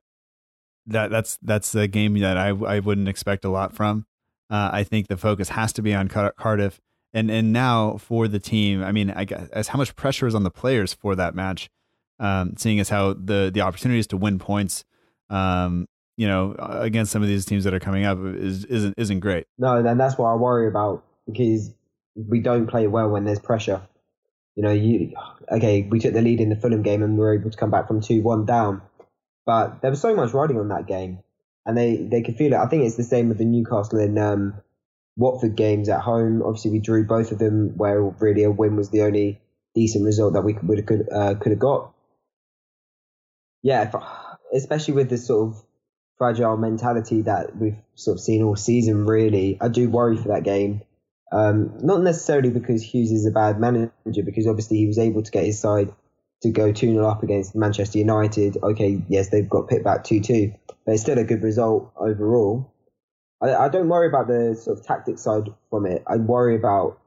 that 0.86 1.10
that's 1.10 1.38
that's 1.42 1.74
a 1.74 1.86
game 1.86 2.18
that 2.20 2.36
I 2.36 2.48
I 2.48 2.80
wouldn't 2.80 3.08
expect 3.08 3.44
a 3.44 3.48
lot 3.48 3.74
from. 3.74 4.06
Uh, 4.48 4.70
I 4.72 4.84
think 4.84 5.08
the 5.08 5.16
focus 5.16 5.50
has 5.50 5.72
to 5.74 5.82
be 5.82 5.92
on 5.94 6.08
Car- 6.08 6.34
Cardiff, 6.38 6.80
and 7.12 7.30
and 7.30 7.52
now 7.52 7.96
for 7.96 8.28
the 8.28 8.38
team. 8.38 8.82
I 8.82 8.92
mean, 8.92 9.10
I 9.10 9.24
guess 9.24 9.48
as 9.48 9.68
how 9.68 9.78
much 9.78 9.96
pressure 9.96 10.26
is 10.26 10.34
on 10.34 10.44
the 10.44 10.50
players 10.50 10.94
for 10.94 11.16
that 11.16 11.34
match, 11.34 11.68
um, 12.20 12.54
seeing 12.56 12.78
as 12.78 12.88
how 12.88 13.14
the 13.14 13.50
the 13.52 13.60
opportunities 13.60 14.06
to 14.08 14.16
win 14.16 14.38
points, 14.38 14.84
um, 15.30 15.86
you 16.16 16.28
know, 16.28 16.54
against 16.58 17.12
some 17.12 17.22
of 17.22 17.28
these 17.28 17.44
teams 17.44 17.64
that 17.64 17.74
are 17.74 17.80
coming 17.80 18.04
up 18.04 18.18
is 18.22 18.64
isn't 18.66 18.94
isn't 18.96 19.20
great. 19.20 19.46
No, 19.58 19.76
and 19.76 19.98
that's 19.98 20.16
what 20.16 20.28
I 20.28 20.34
worry 20.34 20.68
about 20.68 21.04
because 21.26 21.72
we 22.14 22.40
don't 22.40 22.66
play 22.66 22.86
well 22.86 23.08
when 23.08 23.24
there's 23.24 23.40
pressure. 23.40 23.82
You 24.54 24.62
know, 24.62 24.72
you 24.72 25.12
okay, 25.50 25.82
we 25.82 25.98
took 25.98 26.14
the 26.14 26.22
lead 26.22 26.40
in 26.40 26.48
the 26.48 26.56
Fulham 26.56 26.82
game 26.82 27.02
and 27.02 27.14
we 27.14 27.18
were 27.18 27.34
able 27.34 27.50
to 27.50 27.56
come 27.56 27.70
back 27.70 27.88
from 27.88 28.00
two 28.00 28.22
one 28.22 28.46
down, 28.46 28.80
but 29.46 29.80
there 29.80 29.90
was 29.90 30.00
so 30.00 30.14
much 30.14 30.34
riding 30.34 30.58
on 30.58 30.68
that 30.68 30.86
game, 30.86 31.20
and 31.64 31.78
they 31.78 31.96
they 31.96 32.22
could 32.22 32.36
feel 32.36 32.52
it. 32.52 32.58
I 32.58 32.66
think 32.66 32.84
it's 32.84 32.96
the 32.96 33.04
same 33.04 33.28
with 33.28 33.38
the 33.38 33.44
Newcastle 33.44 34.00
and 34.00 34.18
um, 34.18 34.54
Watford 35.16 35.56
games 35.56 35.88
at 35.88 36.00
home. 36.00 36.42
Obviously, 36.42 36.72
we 36.72 36.80
drew 36.80 37.06
both 37.06 37.32
of 37.32 37.38
them, 37.38 37.76
where 37.76 38.02
really 38.02 38.42
a 38.42 38.50
win 38.50 38.76
was 38.76 38.90
the 38.90 39.02
only 39.02 39.40
decent 39.74 40.04
result 40.04 40.34
that 40.34 40.42
we 40.42 40.54
could 40.54 40.86
could 40.86 41.08
uh, 41.10 41.34
could 41.36 41.52
have 41.52 41.60
got. 41.60 41.92
Yeah, 43.62 43.88
if, 43.88 43.94
especially 44.52 44.94
with 44.94 45.08
this 45.08 45.26
sort 45.26 45.48
of 45.48 45.62
fragile 46.18 46.56
mentality 46.56 47.22
that 47.22 47.56
we've 47.56 47.76
sort 47.94 48.16
of 48.16 48.20
seen 48.20 48.42
all 48.42 48.56
season. 48.56 49.06
Really, 49.06 49.58
I 49.60 49.68
do 49.68 49.88
worry 49.88 50.16
for 50.16 50.28
that 50.28 50.42
game. 50.42 50.82
Um, 51.32 51.78
not 51.82 52.02
necessarily 52.02 52.50
because 52.50 52.82
Hughes 52.82 53.10
is 53.10 53.26
a 53.26 53.32
bad 53.32 53.60
manager, 53.60 54.22
because 54.24 54.46
obviously 54.46 54.78
he 54.78 54.86
was 54.86 54.98
able 54.98 55.22
to 55.22 55.30
get 55.30 55.44
his 55.44 55.60
side 55.60 55.92
to 56.42 56.50
go 56.50 56.72
2 56.72 56.92
0 56.92 57.06
up 57.06 57.22
against 57.22 57.54
Manchester 57.54 57.98
United. 57.98 58.58
Okay, 58.62 59.02
yes, 59.08 59.30
they've 59.30 59.48
got 59.48 59.68
pit 59.68 59.84
back 59.84 60.04
2 60.04 60.20
2, 60.20 60.52
but 60.84 60.92
it's 60.92 61.02
still 61.02 61.18
a 61.18 61.24
good 61.24 61.42
result 61.42 61.92
overall. 61.96 62.72
I, 63.40 63.54
I 63.54 63.68
don't 63.68 63.88
worry 63.88 64.08
about 64.08 64.28
the 64.28 64.54
sort 64.54 64.78
of 64.78 64.86
tactic 64.86 65.18
side 65.18 65.48
from 65.70 65.86
it. 65.86 66.02
I 66.06 66.16
worry 66.16 66.56
about 66.56 67.00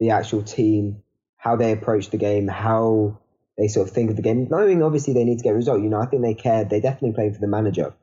the 0.00 0.10
actual 0.10 0.42
team, 0.42 1.02
how 1.36 1.56
they 1.56 1.72
approach 1.72 2.10
the 2.10 2.16
game, 2.16 2.48
how 2.48 3.18
they 3.56 3.68
sort 3.68 3.88
of 3.88 3.94
think 3.94 4.10
of 4.10 4.16
the 4.16 4.22
game. 4.22 4.48
Knowing 4.50 4.82
obviously 4.82 5.14
they 5.14 5.24
need 5.24 5.38
to 5.38 5.44
get 5.44 5.50
a 5.50 5.54
result, 5.54 5.82
you 5.82 5.88
know, 5.88 6.00
I 6.00 6.06
think 6.06 6.22
they 6.22 6.34
care. 6.34 6.64
They're 6.64 6.80
definitely 6.80 7.12
playing 7.12 7.34
for 7.34 7.40
the 7.40 7.46
manager, 7.46 7.94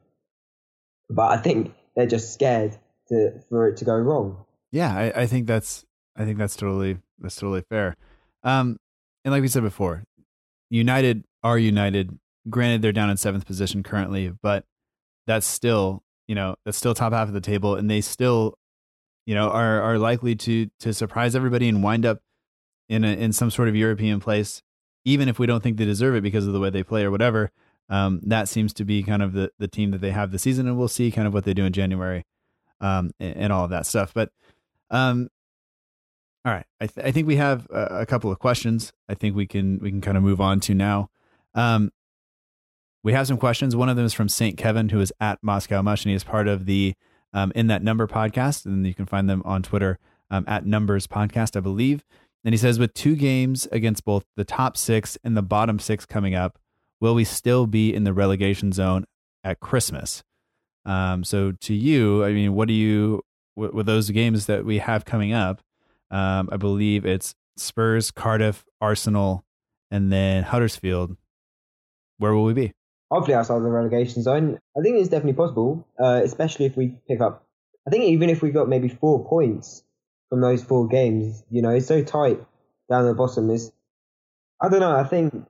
but 1.10 1.32
I 1.32 1.38
think 1.38 1.74
they're 1.96 2.08
just 2.08 2.34
scared 2.34 2.78
to 3.10 3.42
for 3.50 3.68
it 3.68 3.78
to 3.78 3.86
go 3.86 3.96
wrong. 3.96 4.46
Yeah, 4.72 4.96
I, 4.96 5.22
I 5.22 5.26
think 5.28 5.48
that's 5.48 5.86
I 6.16 6.26
think 6.26 6.38
that's 6.38 6.56
totally 6.56 7.00
that's 7.20 7.36
totally 7.36 7.64
fair. 7.70 7.98
Um, 8.44 8.78
and 9.24 9.32
like 9.34 9.42
we 9.42 9.48
said 9.48 9.64
before, 9.64 10.04
United 10.72 11.26
are 11.44 11.60
United. 11.60 12.18
Granted, 12.50 12.82
they're 12.82 12.92
down 12.92 13.12
in 13.12 13.18
seventh 13.18 13.46
position 13.46 13.84
currently, 13.84 14.30
but 14.42 14.66
that's 15.28 15.46
still 15.46 16.04
you 16.28 16.34
know 16.34 16.56
that's 16.66 16.78
still 16.78 16.96
top 16.96 17.14
half 17.14 17.28
of 17.28 17.34
the 17.34 17.42
table, 17.42 17.76
and 17.76 17.92
they 17.92 18.02
still 18.02 18.58
you 19.28 19.36
know 19.36 19.50
are 19.50 19.82
are 19.82 20.00
likely 20.00 20.36
to 20.38 20.70
to 20.80 20.94
surprise 20.94 21.36
everybody 21.36 21.68
and 21.68 21.84
wind 21.84 22.06
up 22.06 22.20
in 22.90 23.04
a, 23.04 23.10
in 23.10 23.32
some 23.34 23.52
sort 23.52 23.68
of 23.68 23.76
European 23.76 24.20
place, 24.20 24.64
even 25.06 25.30
if 25.30 25.38
we 25.38 25.46
don't 25.46 25.62
think 25.62 25.78
they 25.78 25.86
deserve 25.86 26.16
it 26.16 26.22
because 26.22 26.48
of 26.48 26.54
the 26.54 26.60
way 26.60 26.70
they 26.70 26.84
play 26.84 27.04
or 27.04 27.12
whatever. 27.12 27.52
Um, 27.90 28.22
that 28.24 28.48
seems 28.48 28.74
to 28.76 28.86
be 28.86 29.04
kind 29.04 29.22
of 29.22 29.34
the 29.34 29.52
the 29.60 29.68
team 29.68 29.92
that 29.92 30.02
they 30.02 30.12
have 30.12 30.32
this 30.32 30.42
season, 30.42 30.68
and 30.68 30.78
we'll 30.78 30.88
see 30.88 31.12
kind 31.12 31.28
of 31.28 31.34
what 31.34 31.44
they 31.44 31.54
do 31.54 31.66
in 31.66 31.74
January 31.74 32.24
um, 32.80 33.12
and, 33.20 33.36
and 33.36 33.54
all 33.54 33.66
of 33.66 33.72
that 33.72 33.86
stuff. 33.86 34.14
But 34.14 34.32
um, 34.90 35.28
all 36.44 36.52
right, 36.52 36.66
I, 36.80 36.88
th- 36.88 37.06
I 37.06 37.12
think 37.12 37.28
we 37.28 37.36
have 37.36 37.68
a, 37.70 38.02
a, 38.02 38.06
couple 38.06 38.32
of 38.32 38.40
questions. 38.40 38.92
I 39.08 39.14
think 39.14 39.36
we 39.36 39.46
can 39.46 39.80
we 39.80 39.92
can 39.92 40.02
kind 40.02 40.18
of 40.18 40.24
move 40.24 40.42
on 40.42 40.60
to 40.62 40.74
now. 40.74 41.10
Um, 41.54 41.92
we 43.04 43.14
have 43.14 43.28
some 43.28 43.38
questions. 43.38 43.76
One 43.76 43.90
of 43.90 43.96
them 43.96 44.06
is 44.06 44.14
from 44.14 44.30
Saint 44.30 44.58
Kevin, 44.58 44.90
who 44.90 45.00
is 45.02 45.14
at 45.20 45.40
Moscow 45.44 45.82
Mush, 45.82 46.04
and 46.04 46.10
he 46.10 46.16
is 46.16 46.24
part 46.24 46.48
of 46.48 46.66
the 46.66 46.96
um, 47.34 47.52
in 47.56 47.68
that 47.68 47.84
number 47.84 48.08
podcast, 48.08 48.66
and 48.66 48.86
you 48.86 48.94
can 48.94 49.06
find 49.06 49.30
them 49.30 49.42
on 49.46 49.62
Twitter 49.62 50.00
um, 50.30 50.46
at 50.48 50.66
Numbers 50.66 51.08
Podcast, 51.08 51.56
I 51.56 51.60
believe. 51.60 52.04
And 52.44 52.54
he 52.54 52.58
says, 52.58 52.80
with 52.80 52.94
two 52.94 53.16
games 53.16 53.68
against 53.72 54.04
both 54.04 54.24
the 54.36 54.44
top 54.44 54.76
six 54.76 55.18
and 55.24 55.38
the 55.38 55.44
bottom 55.44 55.78
six 55.78 56.06
coming 56.06 56.34
up, 56.34 56.58
will 57.00 57.14
we 57.14 57.24
still 57.24 57.68
be 57.68 57.94
in 57.94 58.04
the 58.04 58.14
relegation 58.14 58.72
zone 58.72 59.06
at 59.44 59.60
Christmas? 59.60 60.24
Um, 60.86 61.24
so 61.24 61.52
to 61.52 61.74
you, 61.74 62.24
I 62.24 62.34
mean, 62.34 62.56
what 62.56 62.68
do 62.68 62.74
you 62.74 63.22
with, 63.56 63.74
with 63.74 63.86
those 63.86 64.10
games 64.10 64.48
that 64.48 64.66
we 64.66 64.80
have 64.80 65.06
coming 65.06 65.34
up, 65.34 65.62
um, 66.12 66.50
I 66.52 66.58
believe 66.58 67.06
it's 67.06 67.34
Spurs, 67.58 68.12
Cardiff, 68.12 68.66
Arsenal, 68.80 69.44
and 69.90 70.12
then 70.12 70.44
Huddersfield. 70.44 71.18
Where 72.18 72.34
will 72.34 72.44
we 72.44 72.54
be? 72.54 72.74
Hopefully 73.10 73.36
outside 73.36 73.58
of 73.58 73.64
the 73.64 73.70
relegation 73.70 74.22
zone. 74.22 74.60
I 74.78 74.82
think 74.82 74.98
it's 74.98 75.10
definitely 75.10 75.34
possible, 75.34 75.88
uh, 76.00 76.22
especially 76.24 76.66
if 76.66 76.78
we 76.78 76.96
pick 77.08 77.20
up. 77.20 77.46
I 77.88 77.90
think 77.90 78.06
even 78.06 78.30
if 78.30 78.42
we 78.42 78.52
got 78.52 78.70
maybe 78.70 78.88
four 78.88 79.26
points 79.28 79.84
from 80.30 80.42
those 80.42 80.64
four 80.64 80.88
games, 80.88 81.44
you 81.50 81.62
know, 81.62 81.72
it's 81.72 81.88
so 81.88 82.04
tight 82.04 82.40
down 82.90 83.06
the 83.06 83.14
bottom. 83.14 83.50
Is 83.50 83.72
I 84.62 84.70
don't 84.70 84.80
know. 84.80 84.96
I 84.96 85.04
think 85.04 85.46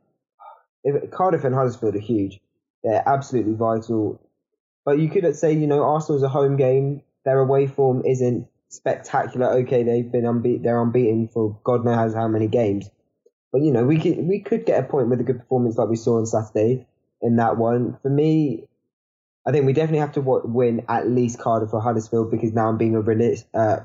if 0.84 1.12
Cardiff 1.12 1.43
and 1.43 1.53
Huddersfield 1.53 1.95
are 1.95 1.99
huge. 1.99 2.39
They're 2.84 3.03
absolutely 3.07 3.53
vital. 3.53 4.20
But 4.86 4.97
you 4.97 5.09
could 5.09 5.36
say, 5.36 5.53
you 5.53 5.68
know, 5.68 5.84
Arsenal's 5.84 6.24
a 6.24 6.30
home 6.30 6.57
game 6.57 7.03
their 7.26 7.39
away 7.39 7.68
form 7.68 8.03
isn't 8.05 8.47
spectacular. 8.72 9.47
Okay, 9.61 9.84
they've 9.84 10.11
been 10.11 10.26
unbeaten. 10.26 10.63
They're 10.63 10.82
unbeaten 10.82 11.28
for 11.28 11.59
God 11.63 11.86
knows 11.86 12.13
how 12.13 12.28
many 12.28 12.47
games. 12.47 12.89
But 13.51 13.61
you 13.61 13.72
know, 13.72 13.86
we 13.86 13.99
could 13.99 14.17
we 14.26 14.39
could 14.39 14.65
get 14.65 14.84
a 14.84 14.88
point 14.88 15.09
with 15.09 15.19
a 15.19 15.24
good 15.24 15.39
performance 15.39 15.78
like 15.78 15.89
we 15.89 15.97
saw 15.97 16.17
on 16.17 16.26
Saturday 16.26 16.88
in 17.22 17.36
that 17.36 17.57
one. 17.57 17.97
For 18.01 18.09
me, 18.09 18.67
I 19.45 19.51
think 19.51 19.65
we 19.65 19.74
definitely 19.74 19.99
have 19.99 20.13
to 20.13 20.22
win 20.22 20.86
at 20.88 21.09
least 21.09 21.39
Cardiff 21.39 21.74
or 21.74 21.82
Huddersfield 21.82 22.32
because 22.32 22.53
now 22.53 22.69
I'm 22.69 22.78
being 22.78 22.95
a 22.95 23.01
realist. 23.01 23.45
Uh, 23.53 23.82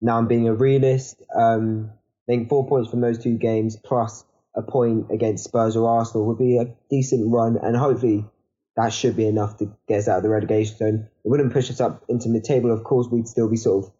now 0.00 0.18
I'm 0.18 0.26
being 0.26 0.48
a 0.48 0.54
realist. 0.54 1.22
Um, 1.34 1.90
I 2.28 2.32
think 2.32 2.48
four 2.48 2.68
points 2.68 2.90
from 2.90 3.00
those 3.00 3.18
two 3.18 3.36
games 3.38 3.76
plus 3.76 4.24
a 4.54 4.62
point 4.62 5.06
against 5.10 5.44
Spurs 5.44 5.76
or 5.76 5.88
Arsenal 5.88 6.26
would 6.26 6.38
be 6.38 6.58
a 6.58 6.74
decent 6.90 7.32
run, 7.32 7.56
and 7.56 7.76
hopefully 7.76 8.26
that 8.76 8.92
should 8.92 9.16
be 9.16 9.26
enough 9.26 9.58
to 9.58 9.74
get 9.88 10.00
us 10.00 10.08
out 10.08 10.18
of 10.18 10.22
the 10.22 10.28
relegation 10.28 10.76
zone. 10.76 11.08
It 11.24 11.28
wouldn't 11.28 11.52
push 11.52 11.70
us 11.70 11.80
up 11.80 12.04
into 12.08 12.28
mid-table. 12.28 12.70
Of 12.70 12.84
course, 12.84 13.08
we'd 13.08 13.28
still 13.28 13.48
be 13.48 13.56
sort 13.56 13.84
of 13.84 13.92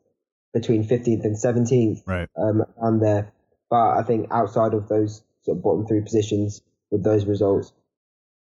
between 0.53 0.85
15th 0.85 1.25
and 1.25 1.37
17th 1.37 2.03
Right. 2.07 2.29
um, 2.37 2.65
around 2.81 3.01
there. 3.01 3.33
But 3.71 3.97
I 3.99 4.03
think 4.03 4.29
outside 4.31 4.75
of 4.75 4.89
those 4.89 5.23
sort 5.43 5.57
of 5.59 5.63
bottom 5.65 5.87
three 5.87 6.01
positions 6.03 6.63
with 6.91 7.03
those 7.05 7.25
results, 7.27 7.73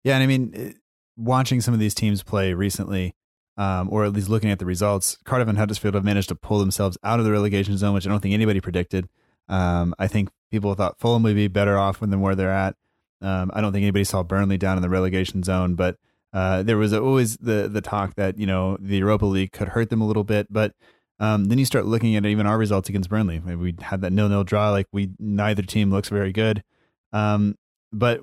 Yeah, 0.03 0.14
and 0.14 0.22
I 0.22 0.26
mean, 0.26 0.74
watching 1.16 1.61
some 1.61 1.74
of 1.74 1.80
these 1.80 1.94
teams 1.94 2.22
play 2.22 2.55
recently, 2.55 3.14
um, 3.59 3.88
or 3.92 4.05
at 4.05 4.12
least 4.14 4.30
looking 4.30 4.51
at 4.51 4.59
the 4.59 4.64
results, 4.64 5.18
Cardiff 5.24 5.46
and 5.48 5.59
Huddersfield 5.59 5.94
have 5.94 6.05
managed 6.05 6.30
to 6.30 6.34
pull 6.34 6.59
themselves 6.59 6.96
out 7.05 7.18
of 7.18 7.26
the 7.26 7.32
relegation 7.32 7.76
zone, 7.76 7.92
which 7.92 8.07
I 8.07 8.11
don't 8.11 8.20
think 8.20 8.32
anybody 8.32 8.61
predicted. 8.61 9.09
Um, 9.48 9.94
I 9.98 10.07
think 10.07 10.30
people 10.51 10.74
thought 10.74 10.98
Fulham 10.98 11.22
would 11.24 11.34
be 11.34 11.48
better 11.48 11.76
off 11.76 12.01
than 12.01 12.20
where 12.20 12.34
they're 12.34 12.51
at. 12.51 12.76
Um, 13.20 13.51
I 13.53 13.61
don't 13.61 13.72
think 13.72 13.82
anybody 13.82 14.05
saw 14.05 14.22
Burnley 14.22 14.57
down 14.57 14.78
in 14.78 14.82
the 14.82 14.88
relegation 14.88 15.42
zone, 15.42 15.74
but 15.74 15.98
uh, 16.32 16.62
there 16.62 16.78
was 16.78 16.94
always 16.94 17.36
the 17.36 17.68
the 17.68 17.80
talk 17.82 18.14
that 18.14 18.38
you 18.38 18.46
know 18.46 18.78
the 18.80 18.96
Europa 18.98 19.26
League 19.26 19.53
could 19.53 19.68
hurt 19.70 19.90
them 19.90 20.01
a 20.01 20.07
little 20.07 20.24
bit. 20.24 20.46
But 20.51 20.74
um, 21.20 21.44
then 21.44 21.58
you 21.58 21.66
start 21.66 21.84
looking 21.84 22.16
at 22.16 22.24
even 22.24 22.46
our 22.46 22.56
results 22.56 22.88
against 22.88 23.10
Burnley. 23.10 23.40
Maybe 23.44 23.56
we 23.56 23.74
had 23.80 24.00
that 24.00 24.12
nil 24.12 24.28
nil 24.28 24.42
draw. 24.42 24.70
Like 24.70 24.86
we 24.90 25.10
neither 25.18 25.62
team 25.62 25.90
looks 25.90 26.08
very 26.08 26.32
good. 26.32 26.64
Um, 27.12 27.56
but 27.92 28.20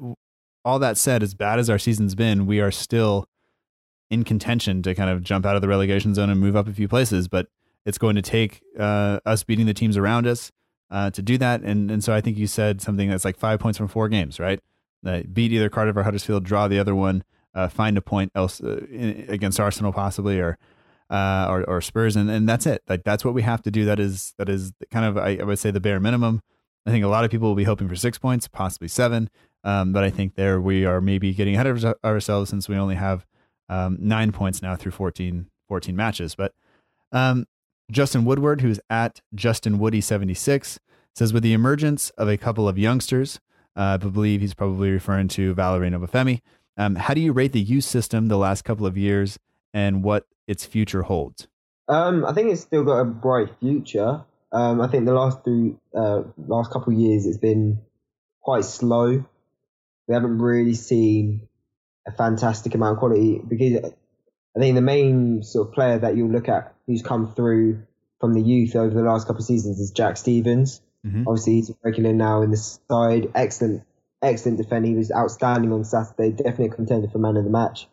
all 0.65 0.79
that 0.79 0.97
said, 0.97 1.21
as 1.21 1.35
bad 1.35 1.59
as 1.59 1.69
our 1.69 1.77
season's 1.77 2.15
been, 2.15 2.47
we 2.47 2.59
are 2.59 2.71
still 2.71 3.27
in 4.09 4.23
contention 4.23 4.81
to 4.81 4.95
kind 4.95 5.09
of 5.11 5.21
jump 5.21 5.45
out 5.45 5.55
of 5.55 5.61
the 5.61 5.67
relegation 5.67 6.15
zone 6.15 6.29
and 6.29 6.39
move 6.39 6.55
up 6.55 6.67
a 6.67 6.73
few 6.73 6.87
places. 6.87 7.27
But 7.27 7.47
it's 7.85 7.99
going 7.99 8.15
to 8.15 8.21
take 8.21 8.61
uh, 8.79 9.19
us 9.25 9.43
beating 9.43 9.67
the 9.67 9.73
teams 9.75 9.95
around 9.95 10.25
us 10.25 10.51
uh, 10.89 11.11
to 11.11 11.21
do 11.21 11.37
that. 11.37 11.61
And 11.61 11.91
and 11.91 12.03
so 12.03 12.15
I 12.15 12.21
think 12.21 12.37
you 12.37 12.47
said 12.47 12.81
something 12.81 13.09
that's 13.09 13.25
like 13.25 13.37
five 13.37 13.59
points 13.59 13.77
from 13.77 13.89
four 13.89 14.09
games, 14.09 14.39
right? 14.39 14.59
Uh, 15.05 15.21
beat 15.31 15.51
either 15.51 15.69
Cardiff 15.69 15.95
or 15.95 16.01
Huddersfield, 16.03 16.43
draw 16.43 16.67
the 16.67 16.79
other 16.79 16.95
one, 16.95 17.23
uh, 17.53 17.67
find 17.67 17.95
a 17.95 18.01
point 18.01 18.31
else 18.33 18.59
uh, 18.59 18.85
in, 18.89 19.25
against 19.29 19.59
Arsenal 19.59 19.93
possibly, 19.93 20.39
or 20.39 20.57
uh, 21.10 21.47
or, 21.49 21.64
or 21.70 21.82
Spurs, 21.82 22.16
and, 22.16 22.30
and 22.30 22.47
that's 22.47 22.66
it. 22.66 22.84
Like 22.88 23.03
that's 23.03 23.24
what 23.24 23.34
we 23.34 23.41
have 23.41 23.62
to 23.64 23.72
do. 23.72 23.86
That 23.86 23.99
is 23.99 24.34
that 24.38 24.49
is 24.49 24.74
kind 24.91 25.05
of 25.05 25.18
I, 25.18 25.38
I 25.39 25.43
would 25.43 25.60
say 25.60 25.72
the 25.72 25.80
bare 25.80 25.99
minimum. 25.99 26.41
I 26.86 26.91
think 26.91 27.03
a 27.03 27.10
lot 27.10 27.26
of 27.26 27.32
people 27.32 27.49
will 27.49 27.55
be 27.55 27.66
hoping 27.66 27.89
for 27.89 27.95
six 27.95 28.18
points, 28.18 28.47
possibly 28.47 28.88
seven. 28.88 29.30
Um, 29.64 29.91
but 29.91 30.03
I 30.03 30.10
think 30.10 30.36
there 30.36 30.62
we 30.62 30.86
are 30.86 31.01
maybe 31.01 31.34
getting 31.34 31.55
ahead 31.55 31.68
of 31.68 31.95
ourselves 32.03 32.49
since 32.49 32.70
we 32.70 32.78
only 32.78 32.95
have 32.95 33.26
um, 33.68 33.97
nine 33.99 34.32
points 34.32 34.62
now 34.62 34.78
through 34.78 34.93
14, 34.93 35.47
14 35.68 35.95
matches. 35.95 36.36
But 36.36 36.53
um, 37.12 37.45
Justin 37.91 38.24
Woodward, 38.24 38.62
who's 38.62 38.80
at 38.89 39.20
Justin 39.36 39.80
Woody 39.80 39.99
76, 39.99 40.80
says 41.16 41.34
with 41.34 41.43
the 41.43 41.53
emergence 41.53 42.10
of 42.12 42.30
a 42.30 42.38
couple 42.38 42.70
of 42.70 42.78
youngsters, 42.78 43.39
uh, 43.76 43.97
I 44.01 44.08
believe 44.08 44.41
he's 44.41 44.53
probably 44.53 44.91
referring 44.91 45.28
to 45.30 45.53
Valery 45.53 45.89
Obafemi. 45.89 46.41
Um, 46.78 46.95
how 46.95 47.14
do 47.14 47.22
you 47.22 47.34
rate 47.34 47.51
the 47.51 47.60
youth 47.60 47.84
system 47.84 48.28
the 48.28 48.38
last 48.38 48.64
couple 48.64 48.86
of 48.86 48.97
years 48.97 49.38
and 49.78 50.03
what 50.03 50.25
its 50.47 50.65
future 50.65 51.03
holds? 51.03 51.47
Um, 51.88 52.25
I 52.25 52.34
think 52.34 52.51
it's 52.51 52.61
still 52.61 52.84
got 52.84 52.99
a 52.99 53.05
bright 53.05 53.49
future. 53.59 54.23
Um, 54.51 54.82
I 54.82 54.88
think 54.88 55.05
the 55.05 55.13
last 55.13 55.43
three, 55.43 55.75
uh, 55.93 56.23
last 56.47 56.71
couple 56.71 56.93
of 56.93 56.99
years, 56.99 57.28
it's 57.28 57.38
been 57.38 57.82
quite 58.41 58.65
slow. 58.65 59.23
We 60.07 60.13
haven't 60.13 60.39
really 60.39 60.73
seen 60.73 61.47
a 62.07 62.11
fantastic 62.11 62.73
amount 62.73 62.93
of 62.93 62.99
quality 62.99 63.39
because 63.47 63.93
I 64.55 64.59
think 64.59 64.73
the 64.73 64.82
main 64.82 65.43
sort 65.43 65.67
of 65.67 65.73
player 65.75 65.99
that 65.99 66.17
you'll 66.17 66.32
look 66.32 66.49
at 66.49 66.73
who's 66.88 67.03
come 67.03 67.32
through 67.36 67.84
from 68.19 68.34
the 68.34 68.41
youth 68.41 68.75
over 68.75 68.95
the 68.95 69.03
last 69.03 69.28
couple 69.28 69.41
of 69.41 69.45
seasons 69.45 69.80
is 69.80 69.91
Jack 69.91 70.17
Stephens. 70.17 70.82
Mhm. 71.05 71.25
Obviously, 71.28 71.53
he's 71.53 71.71
regular 71.84 72.13
now 72.13 72.41
in 72.41 72.49
the 72.49 72.57
side. 72.57 73.32
Excellent, 73.36 73.84
excellent 74.23 74.57
defender. 74.57 74.88
He 74.88 74.95
was 74.95 75.11
outstanding 75.11 75.71
on 75.71 75.84
Saturday. 75.84 76.32
Definitely 76.32 76.65
a 76.65 76.69
contender 76.69 77.07
for 77.09 77.19
man 77.19 77.38
of 77.38 77.43
the 77.43 77.51
match. 77.51 77.88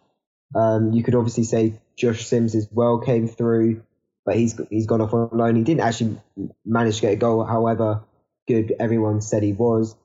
Um, 0.54 0.92
you 0.92 1.02
could 1.02 1.14
obviously 1.14 1.44
say 1.44 1.74
Josh 1.96 2.26
Sims 2.26 2.54
as 2.54 2.68
well 2.70 2.98
came 2.98 3.28
through, 3.28 3.82
but 4.24 4.36
he's 4.36 4.58
he's 4.70 4.86
gone 4.86 5.00
off 5.00 5.12
on 5.12 5.30
loan. 5.32 5.56
He 5.56 5.62
didn't 5.62 5.82
actually 5.82 6.20
manage 6.64 6.96
to 6.96 7.02
get 7.02 7.12
a 7.12 7.16
goal, 7.16 7.44
however 7.44 8.02
good 8.46 8.74
everyone 8.78 9.20
said 9.20 9.42
he 9.42 9.52
was. 9.52 9.96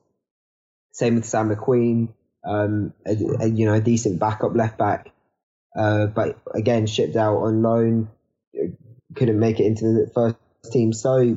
Same 0.92 1.16
with 1.16 1.24
Sam 1.24 1.54
McQueen, 1.54 2.08
um, 2.44 2.92
a, 3.06 3.44
a, 3.44 3.46
you 3.46 3.66
know, 3.66 3.74
a 3.74 3.80
decent 3.80 4.18
backup 4.18 4.54
left 4.54 4.76
back, 4.76 5.12
uh, 5.78 6.06
but 6.06 6.38
again 6.52 6.86
shipped 6.86 7.16
out 7.16 7.36
on 7.38 7.62
loan, 7.62 8.08
couldn't 9.14 9.38
make 9.38 9.60
it 9.60 9.66
into 9.66 9.84
the 9.84 10.10
first 10.12 10.36
team. 10.72 10.92
So 10.92 11.36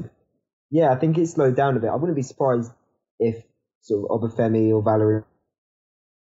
yeah, 0.71 0.91
I 0.91 0.95
think 0.95 1.17
it 1.17 1.27
slowed 1.27 1.55
down 1.55 1.77
a 1.77 1.79
bit. 1.79 1.89
I 1.89 1.95
wouldn't 1.95 2.15
be 2.15 2.23
surprised 2.23 2.71
if 3.19 3.43
sort 3.81 4.09
of 4.09 4.21
Obafemi 4.21 4.73
or 4.73 4.81
Valery 4.81 5.23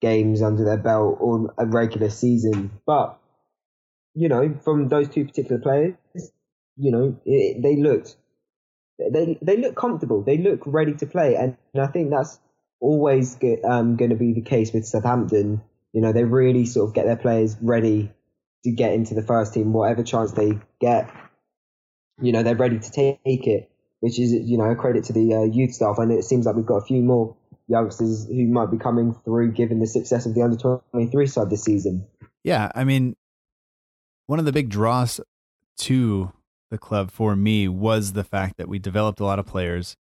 games 0.00 0.42
under 0.42 0.64
their 0.64 0.78
belt 0.78 1.18
or 1.20 1.54
a 1.58 1.66
regular 1.66 2.10
season. 2.10 2.70
But 2.86 3.18
you 4.14 4.28
know, 4.28 4.58
from 4.64 4.88
those 4.88 5.08
two 5.08 5.24
particular 5.24 5.60
players, 5.60 5.94
you 6.76 6.90
know, 6.90 7.20
it, 7.24 7.62
they 7.62 7.76
looked 7.76 8.16
they 8.98 9.38
they 9.40 9.56
look 9.56 9.76
comfortable. 9.76 10.22
They 10.22 10.38
look 10.38 10.60
ready 10.66 10.94
to 10.94 11.06
play, 11.06 11.36
and, 11.36 11.56
and 11.72 11.82
I 11.82 11.86
think 11.86 12.10
that's 12.10 12.38
always 12.80 13.36
um, 13.64 13.96
going 13.96 14.10
to 14.10 14.16
be 14.16 14.32
the 14.32 14.42
case 14.42 14.72
with 14.72 14.86
Southampton. 14.86 15.62
You 15.92 16.00
know, 16.00 16.12
they 16.12 16.24
really 16.24 16.66
sort 16.66 16.88
of 16.88 16.94
get 16.94 17.06
their 17.06 17.16
players 17.16 17.56
ready 17.60 18.12
to 18.64 18.72
get 18.72 18.92
into 18.92 19.14
the 19.14 19.22
first 19.22 19.54
team, 19.54 19.72
whatever 19.72 20.02
chance 20.02 20.32
they 20.32 20.58
get. 20.80 21.10
You 22.20 22.32
know, 22.32 22.42
they're 22.42 22.56
ready 22.56 22.78
to 22.78 22.90
take 22.90 23.18
it, 23.24 23.70
which 24.00 24.18
is 24.18 24.32
you 24.32 24.58
know 24.58 24.64
a 24.64 24.76
credit 24.76 25.04
to 25.04 25.12
the 25.12 25.34
uh, 25.34 25.42
youth 25.42 25.74
staff. 25.74 25.98
And 25.98 26.12
it 26.12 26.24
seems 26.24 26.46
like 26.46 26.56
we've 26.56 26.66
got 26.66 26.78
a 26.78 26.86
few 26.86 27.02
more 27.02 27.36
youngsters 27.68 28.26
who 28.26 28.46
might 28.46 28.70
be 28.70 28.78
coming 28.78 29.14
through, 29.24 29.52
given 29.52 29.78
the 29.78 29.86
success 29.86 30.26
of 30.26 30.34
the 30.34 30.42
under 30.42 30.56
twenty 30.56 31.06
three 31.06 31.26
side 31.26 31.50
this 31.50 31.62
season. 31.62 32.06
Yeah, 32.42 32.72
I 32.74 32.84
mean, 32.84 33.14
one 34.26 34.38
of 34.38 34.44
the 34.44 34.52
big 34.52 34.68
draws 34.68 35.20
to 35.78 36.32
the 36.70 36.78
club 36.78 37.10
for 37.10 37.36
me 37.36 37.68
was 37.68 38.12
the 38.12 38.24
fact 38.24 38.56
that 38.58 38.68
we 38.68 38.78
developed 38.78 39.20
a 39.20 39.24
lot 39.24 39.38
of 39.38 39.46
players 39.46 39.96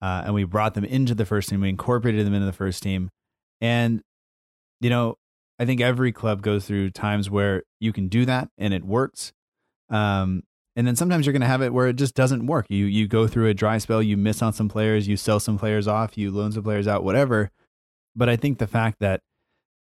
uh, 0.00 0.22
and 0.24 0.34
we 0.34 0.44
brought 0.44 0.74
them 0.74 0.84
into 0.84 1.14
the 1.14 1.24
first 1.24 1.48
team. 1.48 1.60
We 1.60 1.68
incorporated 1.68 2.24
them 2.26 2.34
into 2.34 2.46
the 2.46 2.52
first 2.52 2.82
team. 2.82 3.10
And, 3.60 4.02
you 4.80 4.90
know, 4.90 5.16
I 5.58 5.64
think 5.64 5.80
every 5.80 6.12
club 6.12 6.42
goes 6.42 6.66
through 6.66 6.90
times 6.90 7.30
where 7.30 7.62
you 7.80 7.92
can 7.92 8.08
do 8.08 8.24
that 8.26 8.48
and 8.58 8.74
it 8.74 8.84
works. 8.84 9.32
Um, 9.88 10.42
and 10.76 10.86
then 10.86 10.94
sometimes 10.94 11.24
you're 11.24 11.32
going 11.32 11.40
to 11.40 11.46
have 11.46 11.62
it 11.62 11.72
where 11.72 11.88
it 11.88 11.96
just 11.96 12.14
doesn't 12.14 12.46
work. 12.46 12.66
You 12.68 12.84
you 12.84 13.08
go 13.08 13.26
through 13.26 13.48
a 13.48 13.54
dry 13.54 13.78
spell, 13.78 14.02
you 14.02 14.16
miss 14.16 14.42
on 14.42 14.52
some 14.52 14.68
players, 14.68 15.08
you 15.08 15.16
sell 15.16 15.40
some 15.40 15.58
players 15.58 15.88
off, 15.88 16.18
you 16.18 16.30
loan 16.30 16.52
some 16.52 16.62
players 16.62 16.86
out, 16.86 17.02
whatever. 17.02 17.50
But 18.14 18.28
I 18.28 18.36
think 18.36 18.58
the 18.58 18.66
fact 18.66 18.98
that 19.00 19.22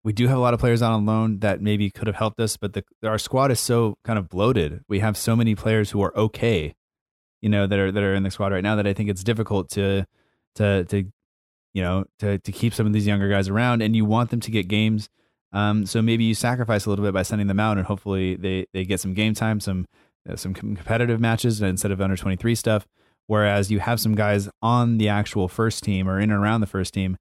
we 0.03 0.13
do 0.13 0.27
have 0.27 0.37
a 0.37 0.41
lot 0.41 0.53
of 0.53 0.61
players 0.61 0.81
on 0.81 1.05
loan 1.05 1.39
that 1.39 1.61
maybe 1.61 1.91
could 1.91 2.07
have 2.07 2.15
helped 2.15 2.39
us, 2.39 2.55
but 2.55 2.71
the, 2.73 2.83
our 3.03 3.17
squad 3.17 3.51
is 3.51 3.59
so 3.59 3.97
kind 4.05 4.17
of 4.17 4.29
bloated. 4.29 4.81
We 4.87 4.99
have 4.99 5.17
so 5.17 5.35
many 5.35 5.55
players 5.55 5.91
who 5.91 6.01
are 6.01 6.17
okay, 6.17 6.73
you 7.41 7.49
know, 7.49 7.67
that 7.67 7.77
are 7.77 7.91
that 7.91 8.01
are 8.01 8.15
in 8.15 8.23
the 8.23 8.31
squad 8.31 8.53
right 8.53 8.63
now 8.63 8.77
that 8.77 8.87
I 8.87 8.93
think 8.93 9.09
it's 9.09 9.23
difficult 9.23 9.69
to 9.71 10.05
to 10.55 10.85
to 10.85 11.03
you 11.73 11.83
know 11.83 12.05
to 12.19 12.39
to 12.39 12.51
keep 12.53 12.73
some 12.73 12.87
of 12.87 12.93
these 12.93 13.05
younger 13.05 13.29
guys 13.29 13.49
around, 13.49 13.81
and 13.81 13.95
you 13.95 14.05
want 14.05 14.29
them 14.29 14.39
to 14.39 14.51
get 14.51 14.69
games. 14.69 15.09
Um, 15.51 15.85
so 15.85 16.01
maybe 16.01 16.23
you 16.23 16.35
sacrifice 16.35 16.85
a 16.85 16.89
little 16.89 17.03
bit 17.03 17.13
by 17.13 17.23
sending 17.23 17.47
them 17.47 17.59
out, 17.59 17.77
and 17.77 17.85
hopefully 17.85 18.35
they 18.35 18.67
they 18.73 18.85
get 18.85 19.01
some 19.01 19.13
game 19.13 19.33
time, 19.33 19.59
some 19.59 19.85
some 20.37 20.53
competitive 20.53 21.19
matches 21.19 21.61
instead 21.61 21.91
of 21.91 22.01
under 22.01 22.17
twenty 22.17 22.35
three 22.35 22.55
stuff. 22.55 22.87
Whereas 23.27 23.69
you 23.69 23.79
have 23.79 23.99
some 23.99 24.15
guys 24.15 24.49
on 24.61 24.97
the 24.97 25.07
actual 25.07 25.47
first 25.47 25.83
team 25.83 26.09
or 26.09 26.19
in 26.19 26.31
and 26.31 26.43
around 26.43 26.61
the 26.61 26.67
first 26.67 26.95
team 26.95 27.17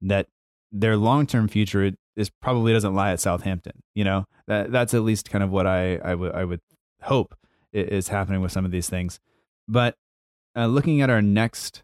that 0.00 0.28
their 0.70 0.96
long 0.96 1.26
term 1.26 1.48
future 1.48 1.92
is 2.16 2.30
probably 2.30 2.72
doesn't 2.72 2.94
lie 2.94 3.12
at 3.12 3.20
Southampton. 3.20 3.82
You 3.94 4.04
know 4.04 4.24
that 4.46 4.70
that's 4.70 4.94
at 4.94 5.02
least 5.02 5.30
kind 5.30 5.42
of 5.42 5.50
what 5.50 5.66
I 5.66 5.96
I 5.96 6.44
would 6.44 6.60
hope 7.02 7.34
is 7.72 8.08
happening 8.08 8.40
with 8.40 8.52
some 8.52 8.64
of 8.64 8.70
these 8.70 8.88
things. 8.88 9.18
But 9.66 9.96
uh, 10.56 10.66
looking 10.66 11.00
at 11.00 11.10
our 11.10 11.22
next 11.22 11.82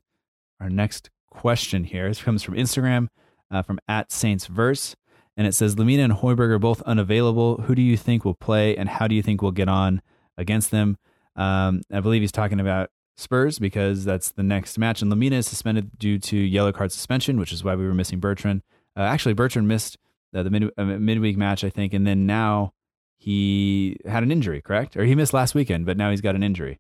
our 0.61 0.71
next 0.71 1.11
question 1.31 1.85
here, 1.85 2.09
this 2.09 2.23
comes 2.23 2.43
from 2.43 2.55
Instagram 2.55 3.09
uh, 3.51 3.63
from 3.63 3.79
at 3.89 4.13
Saints 4.13 4.47
Verse, 4.47 4.95
and 5.37 5.47
it 5.47 5.55
says 5.55 5.77
Lemina 5.77 6.05
and 6.05 6.13
Højbjerg 6.13 6.51
are 6.51 6.59
both 6.59 6.83
unavailable. 6.83 7.63
Who 7.63 7.75
do 7.75 7.83
you 7.83 7.97
think 7.97 8.25
will 8.25 8.35
play, 8.35 8.77
and 8.77 8.89
how 8.89 9.09
do 9.09 9.15
you 9.15 9.23
think 9.23 9.43
we'll 9.43 9.53
get 9.53 9.69
on 9.69 10.03
against 10.39 10.70
them? 10.70 10.97
Um, 11.36 11.82
I 11.93 12.01
believe 12.01 12.22
he's 12.22 12.32
talking 12.32 12.61
about 12.61 12.91
Spurs 13.18 13.59
because 13.59 14.05
that's 14.05 14.30
the 14.30 14.43
next 14.43 14.78
match, 14.78 15.03
and 15.03 15.12
Lemina 15.12 15.32
is 15.32 15.47
suspended 15.47 15.99
due 15.99 16.18
to 16.20 16.36
yellow 16.36 16.72
card 16.72 16.93
suspension, 16.93 17.39
which 17.39 17.53
is 17.53 17.62
why 17.62 17.74
we 17.74 17.84
were 17.84 17.95
missing 17.95 18.20
Bertrand. 18.20 18.62
Uh, 18.97 19.01
actually, 19.03 19.34
Bertrand 19.34 19.68
missed 19.68 19.99
uh, 20.34 20.43
the 20.43 20.51
mid, 20.51 20.70
uh, 20.78 20.84
midweek 20.84 21.36
match, 21.36 21.64
I 21.64 21.70
think, 21.70 21.93
and 21.93 22.07
then 22.07 22.26
now 22.26 22.72
he 23.18 23.97
had 24.07 24.22
an 24.22 24.30
injury, 24.30 24.62
correct? 24.62 24.97
Or 24.97 25.05
he 25.05 25.14
missed 25.14 25.34
last 25.34 25.55
weekend, 25.55 25.84
but 25.84 25.97
now 25.97 26.11
he's 26.11 26.20
got 26.20 26.34
an 26.34 26.43
injury. 26.43 26.78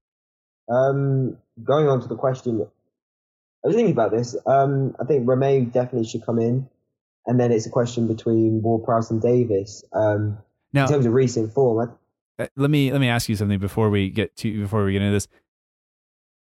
Um, 0.68 1.36
going 1.64 1.88
on 1.88 2.00
to 2.00 2.08
the 2.08 2.16
question, 2.16 2.64
I 3.64 3.66
was 3.66 3.74
thinking 3.74 3.92
about 3.92 4.12
this. 4.12 4.36
Um, 4.46 4.94
I 5.00 5.04
think 5.04 5.26
Romeu 5.26 5.72
definitely 5.72 6.06
should 6.06 6.24
come 6.24 6.38
in, 6.38 6.68
and 7.26 7.40
then 7.40 7.50
it's 7.50 7.66
a 7.66 7.70
question 7.70 8.06
between 8.06 8.62
Ward-Prowse 8.62 9.10
and 9.10 9.20
Davis. 9.20 9.84
Um, 9.92 10.38
Now, 10.72 10.84
in 10.84 10.92
terms 10.92 11.06
of 11.06 11.12
recent 11.12 11.52
form, 11.52 11.88
I, 11.88 11.92
let 12.38 12.70
me 12.70 12.92
let 12.92 13.00
me 13.00 13.08
ask 13.08 13.28
you 13.28 13.36
something 13.36 13.58
before 13.58 13.90
we 13.90 14.10
get 14.10 14.36
to 14.36 14.60
before 14.60 14.84
we 14.84 14.92
get 14.92 15.02
into 15.02 15.12
this. 15.12 15.28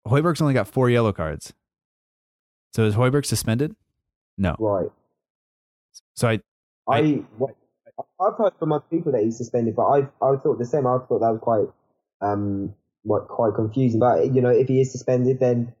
Højbjerg's 0.07 0.41
only 0.41 0.53
got 0.53 0.67
four 0.67 0.89
yellow 0.89 1.11
cards. 1.11 1.53
So 2.73 2.85
is 2.85 2.95
Højbjerg 2.95 3.25
suspended? 3.25 3.75
No. 4.37 4.55
right. 4.59 4.89
So 6.15 6.27
I 6.29 6.39
I, 6.87 7.23
what, 7.37 7.55
I've 8.19 8.37
heard 8.37 8.53
from 8.59 8.71
other 8.71 8.85
people 8.89 9.11
that 9.11 9.23
he's 9.23 9.37
suspended, 9.37 9.75
but 9.75 9.85
I 9.85 9.97
I 10.21 10.37
thought 10.37 10.59
the 10.59 10.65
same. 10.65 10.87
I 10.87 10.97
thought 11.07 11.19
that 11.19 11.31
was 11.31 11.39
quite 11.41 11.67
um 12.21 12.73
what 13.03 13.27
quite 13.27 13.53
confusing. 13.55 13.99
But 13.99 14.33
you 14.33 14.41
know, 14.41 14.49
if 14.49 14.67
he 14.67 14.81
is 14.81 14.91
suspended, 14.91 15.39
then 15.39 15.73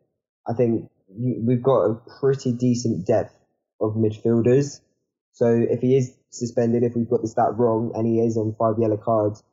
I 0.47 0.53
think 0.53 0.89
we've 1.09 1.63
got 1.63 1.85
a 1.85 2.01
pretty 2.19 2.53
decent 2.53 3.05
depth 3.05 3.33
of 3.79 3.93
midfielders. 3.93 4.81
So 5.33 5.47
if 5.47 5.81
he 5.81 5.95
is 5.95 6.13
suspended, 6.29 6.83
if 6.83 6.95
we've 6.95 7.09
got 7.09 7.21
the 7.21 7.27
stat 7.27 7.57
wrong, 7.57 7.91
and 7.95 8.05
he 8.05 8.19
is 8.19 8.37
on 8.37 8.55
five 8.57 8.75
yellow 8.79 8.97
cards, 8.97 9.43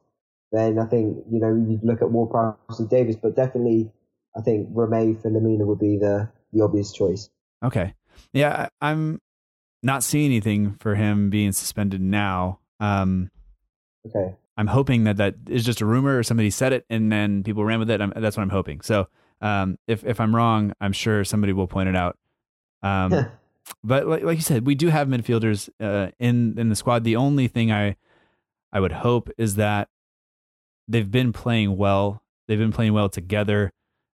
then 0.53 0.79
I 0.79 0.87
think 0.87 1.25
you 1.31 1.41
know 1.41 1.55
you'd 1.55 1.85
look 1.85 2.03
at 2.03 2.11
Ward-Prowse 2.11 2.79
and 2.79 2.89
Davis, 2.89 3.17
but 3.17 3.37
definitely 3.37 3.91
I 4.37 4.41
think 4.41 4.73
Romeu 4.73 5.21
for 5.21 5.31
Lemina 5.31 5.67
would 5.67 5.79
be 5.79 5.99
the 5.99 6.29
the 6.53 6.63
obvious 6.63 6.93
choice. 6.93 7.31
Okay, 7.63 7.95
yeah, 8.33 8.69
I'm 8.81 9.21
not 9.83 10.03
seeing 10.03 10.27
anything 10.27 10.77
for 10.81 10.95
him 10.95 11.31
being 11.31 11.53
suspended 11.53 12.01
now. 12.01 12.61
Um, 12.81 13.31
okay, 14.07 14.37
I'm 14.57 14.67
hoping 14.67 15.05
that 15.05 15.19
that 15.19 15.35
is 15.49 15.65
just 15.65 15.81
a 15.81 15.87
rumor 15.87 16.19
or 16.19 16.23
somebody 16.23 16.51
said 16.51 16.73
it 16.73 16.85
and 16.91 17.13
then 17.13 17.45
people 17.45 17.65
ran 17.65 17.79
with 17.79 17.91
it. 17.91 18.01
I'm, 18.01 18.13
that's 18.17 18.37
what 18.37 18.43
I'm 18.43 18.51
hoping. 18.51 18.81
So 18.81 19.07
um, 19.41 19.79
if 19.87 20.05
if 20.05 20.21
I'm 20.21 20.35
wrong, 20.35 20.73
I'm 20.81 20.93
sure 20.93 21.25
somebody 21.25 21.53
will 21.53 21.69
point 21.69 21.89
it 21.89 21.97
out. 21.97 22.19
Um, 22.83 23.27
but 23.85 24.07
like, 24.07 24.23
like, 24.23 24.37
you 24.37 24.43
said, 24.43 24.67
we 24.67 24.75
do 24.75 24.89
have 24.89 25.09
midfielders 25.09 25.69
uh, 25.81 26.11
in 26.19 26.59
in 26.59 26.69
the 26.71 26.77
squad. 26.77 27.05
The 27.05 27.17
only 27.17 27.49
thing 27.49 27.71
I 27.71 27.97
I 28.73 28.81
would 28.81 28.93
hope 28.93 29.31
is 29.39 29.55
that 29.55 29.89
they've 30.89 31.11
been 31.11 31.33
playing 31.33 31.77
well. 31.77 32.23
They've 32.47 32.59
been 32.59 32.73
playing 32.73 32.95
well 32.95 33.09
together, 33.09 33.71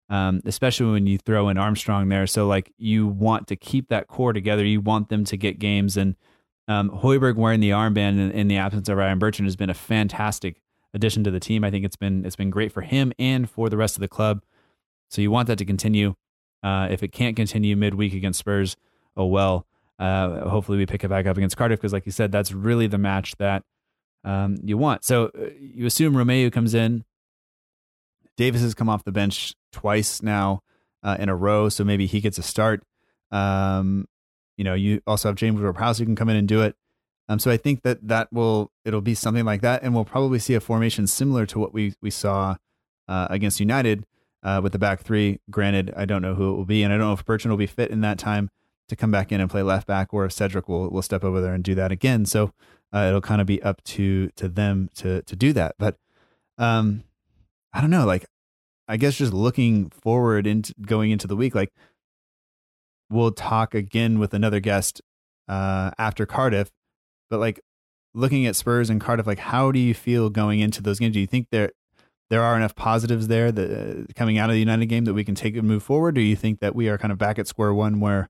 um, 0.09 0.41
especially 0.45 0.91
when 0.91 1.07
you 1.07 1.17
throw 1.17 1.49
in 1.49 1.57
Armstrong 1.57 2.09
there. 2.09 2.27
So 2.27 2.47
like 2.47 2.73
you 2.77 3.07
want 3.07 3.47
to 3.47 3.55
keep 3.55 3.87
that 3.89 4.07
core 4.07 4.33
together. 4.33 4.65
You 4.65 4.81
want 4.81 5.09
them 5.09 5.23
to 5.25 5.37
get 5.37 5.57
games 5.59 5.97
and 5.97 6.15
um, 6.67 6.89
Højbjerg 6.89 7.35
wearing 7.35 7.59
the 7.59 7.69
armband 7.69 8.19
in, 8.19 8.31
in, 8.31 8.47
the 8.47 8.57
absence 8.57 8.89
of 8.89 8.97
Ryan 8.97 9.19
Bertrand 9.19 9.45
has 9.45 9.55
been 9.55 9.69
a 9.69 9.75
fantastic 9.75 10.61
addition 10.93 11.23
to 11.23 11.31
the 11.31 11.39
team. 11.39 11.63
I 11.63 11.69
think 11.69 11.85
it's 11.85 11.95
been 11.95 12.25
it's 12.25 12.35
been 12.35 12.49
great 12.49 12.71
for 12.71 12.81
him 12.81 13.13
and 13.19 13.49
for 13.49 13.69
the 13.69 13.77
rest 13.77 13.95
of 13.95 14.01
the 14.01 14.07
club. 14.07 14.41
So 15.09 15.21
you 15.21 15.29
want 15.29 15.47
that 15.47 15.57
to 15.59 15.65
continue. 15.65 16.15
Uh, 16.63 16.87
if 16.89 17.03
it 17.03 17.09
can't 17.09 17.35
continue 17.35 17.75
midweek 17.75 18.13
against 18.13 18.39
Spurs, 18.39 18.75
oh 19.15 19.27
well. 19.27 19.67
Uh, 19.99 20.49
hopefully 20.49 20.77
we 20.77 20.85
pick 20.85 21.03
it 21.03 21.09
back 21.09 21.25
up 21.25 21.37
against 21.37 21.55
Cardiff 21.55 21.79
because, 21.79 21.93
like 21.93 22.05
you 22.05 22.11
said, 22.11 22.31
that's 22.31 22.51
really 22.51 22.87
the 22.87 22.97
match 22.97 23.35
that 23.37 23.63
um, 24.25 24.57
you 24.63 24.77
want. 24.77 25.05
So 25.05 25.31
uh, 25.39 25.51
you 25.59 25.85
assume 25.85 26.13
Romeu 26.13 26.51
comes 26.51 26.73
in. 26.73 27.05
Davis 28.35 28.61
has 28.61 28.73
come 28.73 28.89
off 28.89 29.05
the 29.05 29.13
bench 29.13 29.53
twice 29.71 30.21
now 30.21 30.61
uh, 31.03 31.15
in 31.19 31.29
a 31.29 31.35
row, 31.35 31.69
so 31.69 31.85
maybe 31.85 32.05
he 32.05 32.19
gets 32.19 32.37
a 32.37 32.43
start. 32.43 32.83
Um, 33.31 34.07
you 34.57 34.63
know, 34.63 34.73
you 34.73 35.01
also 35.07 35.29
have 35.29 35.35
James 35.35 35.61
Ward-Prowse 35.61 35.99
who 35.99 36.05
can 36.05 36.15
come 36.15 36.27
in 36.27 36.35
and 36.35 36.47
do 36.47 36.61
it. 36.61 36.75
Um, 37.29 37.39
so 37.39 37.49
I 37.49 37.57
think 37.57 37.83
that 37.83 38.07
that 38.07 38.31
will 38.31 38.71
it'll 38.83 39.01
be 39.01 39.15
something 39.15 39.45
like 39.45 39.61
that, 39.61 39.83
and 39.83 39.95
we'll 39.95 40.05
probably 40.05 40.39
see 40.39 40.53
a 40.53 40.59
formation 40.59 41.07
similar 41.07 41.45
to 41.47 41.59
what 41.59 41.73
we 41.73 41.93
we 42.01 42.11
saw 42.11 42.57
uh, 43.07 43.27
against 43.29 43.59
United 43.59 44.05
uh, 44.43 44.59
with 44.61 44.73
the 44.73 44.79
back 44.79 45.01
three. 45.01 45.39
Granted, 45.49 45.93
I 45.95 46.05
don't 46.05 46.21
know 46.21 46.35
who 46.35 46.51
it 46.51 46.55
will 46.55 46.65
be, 46.65 46.83
and 46.83 46.93
I 46.93 46.97
don't 46.97 47.07
know 47.07 47.13
if 47.13 47.25
Bertrand 47.25 47.51
will 47.51 47.57
be 47.57 47.67
fit 47.67 47.89
in 47.89 48.01
that 48.01 48.19
time 48.19 48.49
to 48.89 48.95
come 48.95 49.09
back 49.09 49.31
in 49.31 49.41
and 49.41 49.49
play 49.49 49.63
left 49.63 49.87
back, 49.87 50.13
or 50.13 50.25
if 50.25 50.33
Cedric 50.33 50.67
will 50.69 50.89
will 50.89 51.01
step 51.01 51.23
over 51.23 51.41
there 51.41 51.53
and 51.53 51.63
do 51.63 51.73
that 51.75 51.91
again. 51.91 52.25
So 52.25 52.53
uh, 52.95 53.07
it'll 53.09 53.21
kind 53.21 53.41
of 53.41 53.47
be 53.47 53.61
up 53.61 53.83
to 53.83 54.29
to 54.37 54.47
them 54.47 54.89
to 54.95 55.21
to 55.23 55.35
do 55.35 55.51
that. 55.53 55.75
But 55.77 55.97
um, 56.57 57.03
I 57.73 57.81
don't 57.81 57.89
know, 57.89 58.05
like 58.05 58.25
I 58.87 58.97
guess 58.97 59.15
just 59.17 59.33
looking 59.33 59.89
forward 59.89 60.47
into 60.47 60.73
going 60.81 61.11
into 61.11 61.27
the 61.27 61.35
week, 61.35 61.53
like 61.53 61.73
we'll 63.09 63.31
talk 63.31 63.75
again 63.75 64.17
with 64.17 64.33
another 64.33 64.61
guest 64.61 65.01
uh, 65.49 65.91
after 65.97 66.25
Cardiff. 66.25 66.71
But 67.29 67.39
like 67.39 67.59
looking 68.13 68.45
at 68.45 68.55
Spurs 68.55 68.89
and 68.89 69.01
Cardiff, 69.01 69.27
like 69.27 69.39
how 69.39 69.71
do 69.71 69.79
you 69.79 69.93
feel 69.93 70.29
going 70.29 70.61
into 70.61 70.81
those 70.81 70.99
games? 70.99 71.13
Do 71.13 71.19
you 71.19 71.27
think 71.27 71.47
there 71.51 71.71
there 72.29 72.41
are 72.41 72.55
enough 72.55 72.75
positives 72.75 73.27
there 73.27 73.51
that 73.51 73.71
uh, 73.71 74.13
coming 74.15 74.37
out 74.37 74.49
of 74.49 74.53
the 74.53 74.59
United 74.59 74.85
game 74.85 75.03
that 75.05 75.13
we 75.13 75.25
can 75.25 75.35
take 75.35 75.57
and 75.57 75.67
move 75.67 75.83
forward? 75.83 76.17
Or 76.17 76.21
do 76.21 76.21
you 76.21 76.37
think 76.37 76.61
that 76.61 76.75
we 76.75 76.87
are 76.87 76.97
kind 76.97 77.11
of 77.11 77.17
back 77.17 77.37
at 77.39 77.47
square 77.47 77.73
one 77.73 77.99
where 77.99 78.29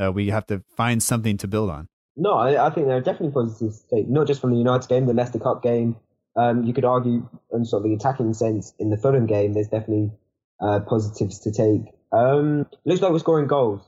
uh, 0.00 0.12
we 0.12 0.28
have 0.28 0.46
to 0.46 0.62
find 0.76 1.02
something 1.02 1.38
to 1.38 1.48
build 1.48 1.70
on? 1.70 1.88
No, 2.16 2.34
I, 2.34 2.66
I 2.66 2.70
think 2.70 2.86
there 2.86 2.96
are 2.96 3.00
definitely 3.00 3.32
positives, 3.32 3.82
to 3.82 3.96
take, 3.96 4.08
not 4.08 4.26
just 4.26 4.40
from 4.40 4.50
the 4.50 4.58
United 4.58 4.88
game, 4.88 5.06
the 5.06 5.14
Leicester 5.14 5.38
Cup 5.38 5.62
game. 5.62 5.96
Um, 6.36 6.64
you 6.64 6.72
could 6.72 6.84
argue, 6.84 7.28
in 7.52 7.64
sort 7.64 7.80
of 7.80 7.88
the 7.88 7.94
attacking 7.94 8.34
sense, 8.34 8.72
in 8.78 8.90
the 8.90 8.96
Fulham 8.96 9.26
game, 9.26 9.52
there's 9.52 9.68
definitely 9.68 10.12
uh, 10.60 10.80
positives 10.80 11.40
to 11.40 11.52
take. 11.52 11.92
Um, 12.12 12.66
looks 12.84 13.00
like 13.00 13.12
we're 13.12 13.18
scoring 13.18 13.46
goals 13.46 13.82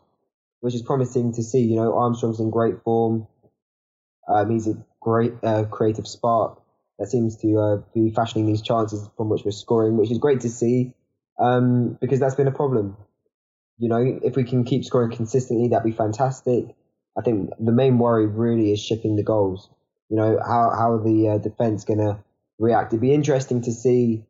which 0.65 0.75
is 0.75 0.81
promising 0.81 1.31
to 1.31 1.43
see. 1.43 1.61
You 1.61 1.77
know, 1.77 1.95
Armstrong's 1.95 2.41
in 2.41 2.49
great 2.49 2.83
form. 2.85 3.27
Um, 4.27 4.49
he's 4.49 4.67
a 4.67 4.83
great 4.99 5.35
uh, 5.43 5.65
creative 5.65 6.09
spark 6.09 6.59
that 6.99 7.09
seems 7.09 7.37
to 7.43 7.59
uh, 7.59 7.77
be 7.93 8.09
fashioning 8.09 8.47
these 8.47 8.63
chances 8.63 9.07
from 9.19 9.29
which 9.29 9.43
we're 9.45 9.51
scoring, 9.51 9.99
which 9.99 10.11
is 10.11 10.17
great 10.17 10.41
to 10.41 10.49
see 10.49 10.95
um, 11.39 11.99
because 12.01 12.19
that's 12.19 12.37
been 12.37 12.49
a 12.49 12.51
problem. 12.51 12.97
You 13.77 13.91
know, 13.91 14.21
if 14.23 14.37
we 14.37 14.45
can 14.45 14.65
keep 14.65 14.87
scoring 14.87 15.15
consistently, 15.15 15.69
that'd 15.69 15.85
be 15.85 15.95
fantastic. 15.95 16.75
I 17.17 17.23
think 17.23 17.51
the 17.59 17.73
main 17.73 17.99
worry 17.99 18.27
really 18.27 18.73
is 18.73 18.81
shipping 18.81 19.17
the 19.17 19.23
goals. 19.23 19.69
You 20.09 20.17
know, 20.17 20.39
how 20.45 20.71
how 20.71 20.99
the 20.99 21.29
uh, 21.29 21.39
defense 21.39 21.85
gonna 21.85 22.23
react. 22.59 22.93
It'd 22.93 23.01
be 23.01 23.15
interesting 23.15 23.63
to 23.63 23.73
see 23.73 24.25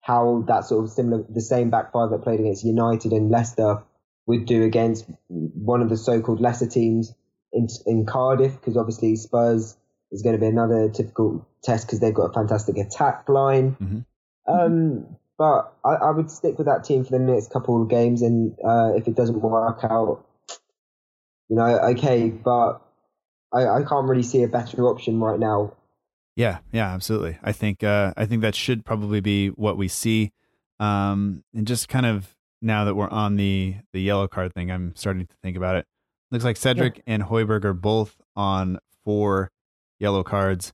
how 0.00 0.44
that 0.46 0.64
sort 0.64 0.84
of 0.84 0.90
similar, 0.90 1.24
the 1.28 1.40
same 1.40 1.70
back 1.70 1.92
five 1.92 2.10
that 2.10 2.22
played 2.22 2.38
against 2.38 2.64
United 2.64 3.12
and 3.12 3.30
Leicester 3.30 3.82
would 4.26 4.46
do 4.46 4.62
against 4.62 5.04
one 5.28 5.82
of 5.82 5.88
the 5.88 5.96
so-called 5.96 6.40
lesser 6.40 6.66
teams 6.66 7.12
in, 7.52 7.68
in 7.86 8.06
Cardiff, 8.06 8.52
because 8.52 8.76
obviously 8.76 9.16
Spurs 9.16 9.76
is 10.12 10.22
going 10.22 10.34
to 10.34 10.40
be 10.40 10.46
another 10.46 10.88
typical 10.90 11.46
test 11.62 11.86
because 11.86 12.00
they've 12.00 12.14
got 12.14 12.30
a 12.30 12.32
fantastic 12.32 12.76
attack 12.78 13.28
line. 13.28 13.76
Mm-hmm. 13.80 14.52
Um, 14.52 15.16
but 15.38 15.74
I, 15.84 15.94
I, 15.94 16.10
would 16.10 16.30
stick 16.30 16.56
with 16.56 16.66
that 16.66 16.84
team 16.84 17.04
for 17.04 17.10
the 17.10 17.18
next 17.18 17.50
couple 17.50 17.82
of 17.82 17.88
games, 17.88 18.22
and 18.22 18.56
uh, 18.64 18.92
if 18.94 19.06
it 19.08 19.16
doesn't 19.16 19.40
work 19.40 19.80
out, 19.82 20.24
you 21.48 21.56
know, 21.56 21.78
okay. 21.90 22.30
But 22.30 22.80
I, 23.52 23.66
I 23.68 23.82
can't 23.82 24.08
really 24.08 24.22
see 24.22 24.42
a 24.42 24.48
better 24.48 24.86
option 24.88 25.20
right 25.20 25.38
now. 25.38 25.74
Yeah, 26.34 26.58
yeah, 26.72 26.92
absolutely. 26.92 27.38
I 27.42 27.52
think 27.52 27.82
uh, 27.82 28.12
I 28.16 28.26
think 28.26 28.42
that 28.42 28.54
should 28.54 28.84
probably 28.84 29.20
be 29.20 29.48
what 29.48 29.76
we 29.76 29.88
see, 29.88 30.32
um, 30.78 31.42
and 31.54 31.66
just 31.66 31.88
kind 31.88 32.06
of 32.06 32.36
now 32.60 32.84
that 32.84 32.94
we're 32.94 33.08
on 33.08 33.36
the 33.36 33.76
the 33.92 34.00
yellow 34.00 34.28
card 34.28 34.52
thing, 34.52 34.70
I'm 34.70 34.94
starting 34.96 35.26
to 35.26 35.34
think 35.42 35.56
about 35.56 35.76
it. 35.76 35.86
Looks 36.30 36.44
like 36.44 36.56
Cedric 36.56 36.96
yeah. 36.98 37.14
and 37.14 37.22
Højbjerg 37.22 37.64
are 37.64 37.72
both 37.72 38.16
on 38.34 38.78
four 39.04 39.50
yellow 39.98 40.22
cards. 40.22 40.72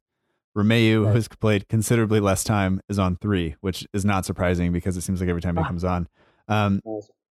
Romeu, 0.56 1.04
right. 1.04 1.14
who's 1.14 1.28
played 1.28 1.68
considerably 1.68 2.20
less 2.20 2.44
time, 2.44 2.80
is 2.88 2.98
on 2.98 3.16
three, 3.16 3.56
which 3.60 3.86
is 3.94 4.04
not 4.04 4.26
surprising 4.26 4.72
because 4.72 4.96
it 4.96 5.00
seems 5.02 5.20
like 5.20 5.30
every 5.30 5.40
time 5.40 5.56
he 5.56 5.62
ah. 5.62 5.66
comes 5.66 5.84
on. 5.84 6.08
Um, 6.48 6.82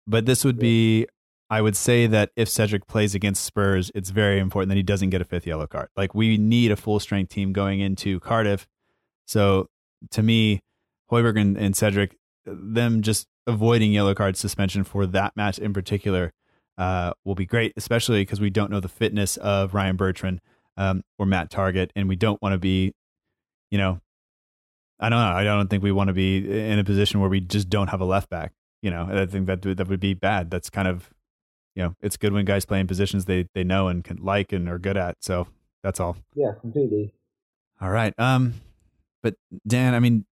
but 0.07 0.25
this 0.25 0.45
would 0.45 0.57
be, 0.57 1.05
I 1.49 1.61
would 1.61 1.75
say 1.75 2.05
that 2.07 2.31
if 2.35 2.47
Cedric 2.47 2.85
plays 2.85 3.15
against 3.15 3.43
Spurs, 3.43 3.91
it's 3.95 4.11
very 4.11 4.39
important 4.39 4.69
that 4.69 4.77
he 4.77 4.83
doesn't 4.83 5.09
get 5.09 5.21
a 5.21 5.25
fifth 5.25 5.47
yellow 5.47 5.65
card. 5.65 5.89
Like 5.97 6.13
we 6.13 6.37
need 6.37 6.71
a 6.71 6.75
full 6.75 6.99
strength 6.99 7.29
team 7.29 7.53
going 7.53 7.79
into 7.79 8.19
Cardiff. 8.19 8.67
So 9.25 9.67
to 10.11 10.21
me, 10.21 10.61
Højbjerg 11.11 11.39
and, 11.39 11.57
and 11.57 11.75
Cedric, 11.75 12.17
them 12.45 13.01
just 13.01 13.27
avoiding 13.47 13.91
yellow 13.91 14.13
card 14.13 14.37
suspension 14.37 14.83
for 14.83 15.07
that 15.07 15.35
match 15.35 15.57
in 15.57 15.73
particular 15.73 16.31
uh, 16.77 17.13
will 17.25 17.35
be 17.35 17.45
great, 17.45 17.73
especially 17.75 18.21
because 18.21 18.39
we 18.39 18.49
don't 18.49 18.71
know 18.71 18.79
the 18.79 18.87
fitness 18.87 19.35
of 19.37 19.73
Ryan 19.73 19.95
Bertrand 19.95 20.39
um, 20.77 21.03
or 21.17 21.25
Matt 21.25 21.51
Targett, 21.51 21.89
and 21.95 22.07
we 22.07 22.15
don't 22.15 22.41
want 22.41 22.53
to 22.53 22.59
be, 22.59 22.93
you 23.71 23.77
know, 23.77 23.99
I 24.99 25.09
don't 25.09 25.19
know. 25.19 25.35
I 25.35 25.43
don't 25.43 25.69
think 25.69 25.83
we 25.83 25.91
want 25.91 26.09
to 26.09 26.13
be 26.13 26.37
in 26.37 26.77
a 26.79 26.83
position 26.83 27.19
where 27.19 27.29
we 27.29 27.39
just 27.39 27.69
don't 27.69 27.89
have 27.89 28.01
a 28.01 28.05
left 28.05 28.29
back. 28.29 28.53
You 28.81 28.91
know, 28.91 29.09
I 29.11 29.25
think 29.25 29.47
that 29.47 29.61
that 29.61 29.87
would 29.87 29.99
be 29.99 30.13
bad. 30.13 30.51
That's 30.51 30.69
kind 30.69 30.87
of, 30.87 31.09
you 31.75 31.83
know, 31.83 31.95
it's 32.01 32.17
good 32.17 32.33
when 32.33 32.45
guys 32.45 32.65
play 32.65 32.79
in 32.79 32.87
positions 32.87 33.25
they 33.25 33.47
they 33.53 33.63
know 33.63 33.87
and 33.87 34.03
can 34.03 34.17
like 34.17 34.51
and 34.51 34.67
are 34.69 34.79
good 34.79 34.97
at. 34.97 35.17
So 35.21 35.47
that's 35.83 35.99
all. 35.99 36.17
Yeah, 36.35 36.53
completely. 36.59 37.13
All 37.81 37.89
right. 37.89 38.13
Um, 38.17 38.55
but 39.23 39.35
Dan, 39.67 39.93
I 39.93 39.99
mean, 39.99 40.25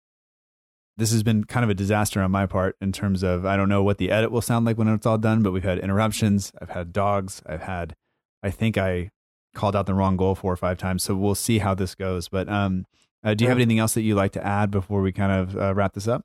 this 0.97 1.11
has 1.11 1.23
been 1.23 1.43
kind 1.43 1.63
of 1.63 1.69
a 1.69 1.73
disaster 1.73 2.21
on 2.21 2.31
my 2.31 2.45
part 2.45 2.77
in 2.81 2.91
terms 2.91 3.21
of 3.23 3.45
I 3.45 3.57
don't 3.57 3.69
know 3.69 3.83
what 3.83 3.97
the 3.97 4.11
edit 4.11 4.31
will 4.31 4.41
sound 4.41 4.65
like 4.65 4.77
when 4.77 4.87
it's 4.87 5.05
all 5.05 5.17
done, 5.17 5.43
but 5.43 5.51
we've 5.51 5.63
had 5.63 5.79
interruptions. 5.79 6.51
I've 6.61 6.69
had 6.69 6.93
dogs. 6.93 7.41
I've 7.45 7.63
had, 7.63 7.95
I 8.41 8.49
think 8.49 8.77
I 8.77 9.11
called 9.53 9.75
out 9.75 9.85
the 9.85 9.93
wrong 9.93 10.17
goal 10.17 10.35
four 10.35 10.53
or 10.53 10.57
five 10.57 10.77
times. 10.77 11.03
So 11.03 11.15
we'll 11.15 11.35
see 11.35 11.59
how 11.59 11.75
this 11.75 11.95
goes. 11.95 12.29
But 12.29 12.47
um, 12.49 12.85
uh, 13.23 13.33
do 13.33 13.43
you 13.43 13.49
have 13.49 13.57
anything 13.57 13.79
else 13.79 13.93
that 13.95 14.01
you'd 14.01 14.15
like 14.15 14.31
to 14.33 14.45
add 14.45 14.71
before 14.71 15.01
we 15.01 15.11
kind 15.11 15.31
of 15.31 15.57
uh, 15.57 15.73
wrap 15.73 15.93
this 15.93 16.07
up? 16.07 16.23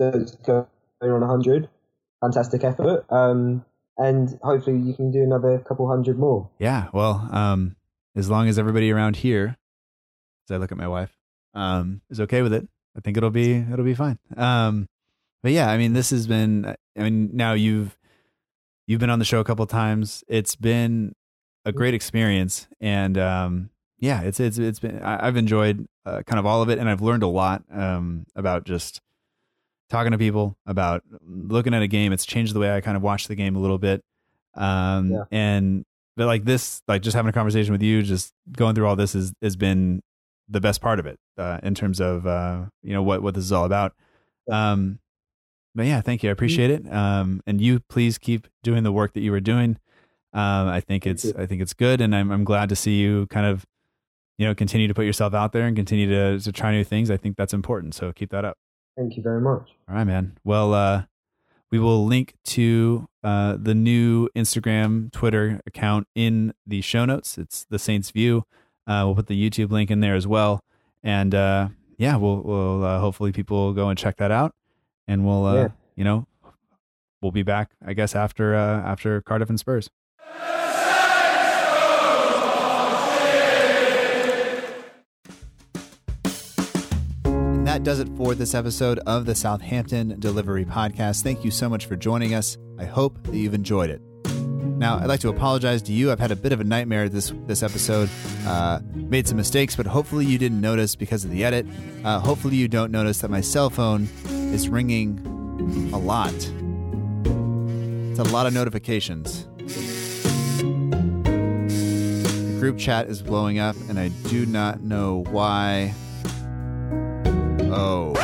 So 0.00 0.10
it's 0.14 0.34
going 0.36 0.66
on 1.02 1.20
100. 1.20 1.68
Fantastic 2.20 2.64
effort. 2.64 3.04
Um, 3.10 3.64
and 3.98 4.38
hopefully 4.42 4.78
you 4.78 4.94
can 4.94 5.10
do 5.10 5.22
another 5.22 5.58
couple 5.58 5.88
hundred 5.88 6.18
more. 6.18 6.48
Yeah. 6.58 6.88
Well, 6.92 7.28
um, 7.32 7.76
as 8.16 8.30
long 8.30 8.48
as 8.48 8.58
everybody 8.58 8.90
around 8.90 9.16
here, 9.16 9.56
as 10.48 10.54
I 10.54 10.56
look 10.56 10.72
at 10.72 10.78
my 10.78 10.88
wife, 10.88 11.12
um, 11.54 12.00
is 12.08 12.20
okay 12.20 12.42
with 12.42 12.52
it, 12.52 12.68
I 12.96 13.00
think 13.00 13.16
it'll 13.16 13.30
be 13.30 13.56
it'll 13.56 13.84
be 13.84 13.94
fine. 13.94 14.18
Um, 14.36 14.88
but 15.42 15.52
yeah, 15.52 15.70
I 15.70 15.78
mean, 15.78 15.92
this 15.92 16.10
has 16.10 16.26
been. 16.26 16.74
I 16.96 17.02
mean, 17.02 17.30
now 17.32 17.52
you've 17.52 17.96
you've 18.86 19.00
been 19.00 19.10
on 19.10 19.18
the 19.18 19.24
show 19.24 19.40
a 19.40 19.44
couple 19.44 19.66
times. 19.66 20.24
It's 20.28 20.56
been 20.56 21.14
a 21.64 21.72
great 21.72 21.94
experience, 21.94 22.66
and 22.80 23.16
um, 23.18 23.70
yeah, 23.98 24.22
it's 24.22 24.40
it's 24.40 24.58
it's 24.58 24.80
been 24.80 25.00
I, 25.02 25.26
have 25.26 25.36
enjoyed 25.36 25.86
uh, 26.04 26.22
kind 26.22 26.38
of 26.38 26.46
all 26.46 26.62
of 26.62 26.70
it, 26.70 26.78
and 26.78 26.88
I've 26.88 27.02
learned 27.02 27.22
a 27.22 27.28
lot 27.28 27.62
um, 27.72 28.26
about 28.34 28.64
just 28.64 29.00
talking 29.88 30.12
to 30.12 30.18
people 30.18 30.56
about 30.66 31.02
looking 31.22 31.74
at 31.74 31.82
a 31.82 31.86
game. 31.86 32.12
It's 32.12 32.26
changed 32.26 32.54
the 32.54 32.60
way 32.60 32.74
I 32.74 32.80
kind 32.80 32.96
of 32.96 33.02
watch 33.02 33.28
the 33.28 33.34
game 33.34 33.56
a 33.56 33.58
little 33.58 33.78
bit, 33.78 34.02
um, 34.54 35.10
yeah. 35.10 35.24
and 35.30 35.84
but 36.16 36.26
like 36.26 36.44
this, 36.44 36.82
like 36.88 37.02
just 37.02 37.14
having 37.14 37.30
a 37.30 37.32
conversation 37.32 37.72
with 37.72 37.82
you, 37.82 38.02
just 38.02 38.32
going 38.52 38.74
through 38.74 38.86
all 38.86 38.96
this 38.96 39.12
has 39.12 39.32
has 39.40 39.56
been 39.56 40.02
the 40.48 40.60
best 40.60 40.80
part 40.80 40.98
of 40.98 41.06
it 41.06 41.18
uh, 41.36 41.58
in 41.62 41.74
terms 41.74 42.00
of 42.00 42.26
uh, 42.26 42.64
you 42.82 42.92
know 42.92 43.02
what 43.02 43.22
what 43.22 43.34
this 43.34 43.44
is 43.44 43.52
all 43.52 43.64
about. 43.64 43.94
Um, 44.50 44.98
but 45.74 45.86
yeah, 45.86 46.00
thank 46.00 46.22
you. 46.22 46.30
I 46.30 46.32
appreciate 46.32 46.70
it. 46.70 46.92
Um, 46.92 47.40
and 47.46 47.60
you 47.60 47.80
please 47.88 48.18
keep 48.18 48.48
doing 48.62 48.82
the 48.82 48.92
work 48.92 49.12
that 49.12 49.20
you 49.20 49.30
were 49.30 49.40
doing. 49.40 49.78
Um, 50.32 50.68
I 50.68 50.80
think 50.80 51.06
it's 51.06 51.24
I 51.36 51.46
think 51.46 51.62
it's 51.62 51.72
good, 51.72 52.00
and 52.00 52.14
I'm 52.14 52.30
I'm 52.30 52.44
glad 52.44 52.68
to 52.70 52.76
see 52.76 52.98
you 52.98 53.26
kind 53.28 53.46
of 53.46 53.64
you 54.38 54.46
know 54.46 54.54
continue 54.54 54.88
to 54.88 54.94
put 54.94 55.04
yourself 55.04 55.34
out 55.34 55.52
there 55.52 55.66
and 55.66 55.76
continue 55.76 56.08
to 56.08 56.40
to 56.40 56.52
try 56.52 56.72
new 56.72 56.84
things. 56.84 57.10
I 57.10 57.16
think 57.16 57.36
that's 57.36 57.54
important. 57.54 57.94
So 57.94 58.12
keep 58.12 58.30
that 58.30 58.44
up. 58.44 58.58
Thank 58.98 59.16
you 59.16 59.22
very 59.22 59.40
much. 59.40 59.70
All 59.88 59.94
right, 59.94 60.04
man. 60.04 60.36
Well, 60.42 60.74
uh, 60.74 61.04
we 61.70 61.78
will 61.78 62.04
link 62.04 62.34
to 62.46 63.08
uh, 63.22 63.56
the 63.56 63.74
new 63.74 64.28
Instagram, 64.34 65.12
Twitter 65.12 65.60
account 65.66 66.08
in 66.16 66.52
the 66.66 66.80
show 66.80 67.04
notes. 67.04 67.38
It's 67.38 67.64
the 67.70 67.78
Saints 67.78 68.10
View. 68.10 68.42
Uh, 68.88 69.02
we'll 69.04 69.14
put 69.14 69.28
the 69.28 69.50
YouTube 69.50 69.70
link 69.70 69.92
in 69.92 70.00
there 70.00 70.16
as 70.16 70.26
well, 70.26 70.64
and 71.04 71.32
uh, 71.32 71.68
yeah, 71.96 72.16
we'll 72.16 72.42
we'll 72.42 72.84
uh, 72.84 72.98
hopefully 72.98 73.30
people 73.30 73.66
will 73.66 73.72
go 73.72 73.88
and 73.88 73.96
check 73.96 74.16
that 74.16 74.32
out, 74.32 74.52
and 75.06 75.24
we'll 75.24 75.46
uh, 75.46 75.54
yeah. 75.54 75.68
you 75.94 76.02
know 76.02 76.26
we'll 77.22 77.30
be 77.30 77.42
back 77.44 77.70
I 77.84 77.92
guess 77.92 78.16
after 78.16 78.56
uh, 78.56 78.80
after 78.80 79.22
Cardiff 79.22 79.48
and 79.48 79.60
Spurs. 79.60 79.90
That 87.78 87.84
does 87.84 88.00
it 88.00 88.08
for 88.16 88.34
this 88.34 88.56
episode 88.56 88.98
of 89.06 89.24
the 89.24 89.36
Southampton 89.36 90.18
Delivery 90.18 90.64
Podcast. 90.64 91.22
Thank 91.22 91.44
you 91.44 91.52
so 91.52 91.68
much 91.68 91.86
for 91.86 91.94
joining 91.94 92.34
us. 92.34 92.58
I 92.76 92.84
hope 92.84 93.22
that 93.22 93.36
you've 93.36 93.54
enjoyed 93.54 93.88
it. 93.88 94.02
Now, 94.78 94.98
I'd 94.98 95.06
like 95.06 95.20
to 95.20 95.28
apologize 95.28 95.80
to 95.82 95.92
you. 95.92 96.10
I've 96.10 96.18
had 96.18 96.32
a 96.32 96.36
bit 96.36 96.50
of 96.50 96.58
a 96.60 96.64
nightmare 96.64 97.08
this 97.08 97.32
this 97.46 97.62
episode. 97.62 98.10
Uh, 98.44 98.80
made 98.94 99.28
some 99.28 99.36
mistakes, 99.36 99.76
but 99.76 99.86
hopefully 99.86 100.26
you 100.26 100.38
didn't 100.38 100.60
notice 100.60 100.96
because 100.96 101.24
of 101.24 101.30
the 101.30 101.44
edit. 101.44 101.66
Uh, 102.02 102.18
hopefully 102.18 102.56
you 102.56 102.66
don't 102.66 102.90
notice 102.90 103.20
that 103.20 103.30
my 103.30 103.40
cell 103.40 103.70
phone 103.70 104.08
is 104.52 104.68
ringing 104.68 105.20
a 105.94 105.98
lot. 105.98 106.34
It's 106.34 108.18
a 108.18 108.24
lot 108.32 108.48
of 108.48 108.54
notifications. 108.54 109.46
The 111.22 112.56
group 112.58 112.76
chat 112.76 113.06
is 113.06 113.22
blowing 113.22 113.60
up, 113.60 113.76
and 113.88 114.00
I 114.00 114.08
do 114.28 114.46
not 114.46 114.80
know 114.80 115.22
why. 115.30 115.94
Oh. 117.70 118.14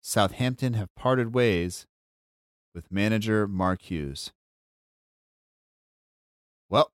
Southampton 0.00 0.74
have 0.74 0.94
parted 0.94 1.34
ways 1.34 1.86
with 2.74 2.92
manager 2.92 3.48
Mark 3.48 3.82
Hughes. 3.82 4.32
Well, 6.68 6.92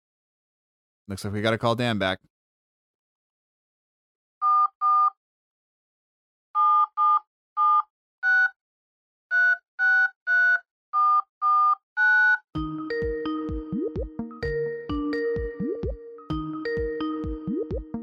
looks 1.07 1.23
like 1.23 1.33
we 1.33 1.41
got 1.41 1.51
to 1.51 1.57
call 1.57 1.75
Dan 1.75 1.99
back. 1.99 2.19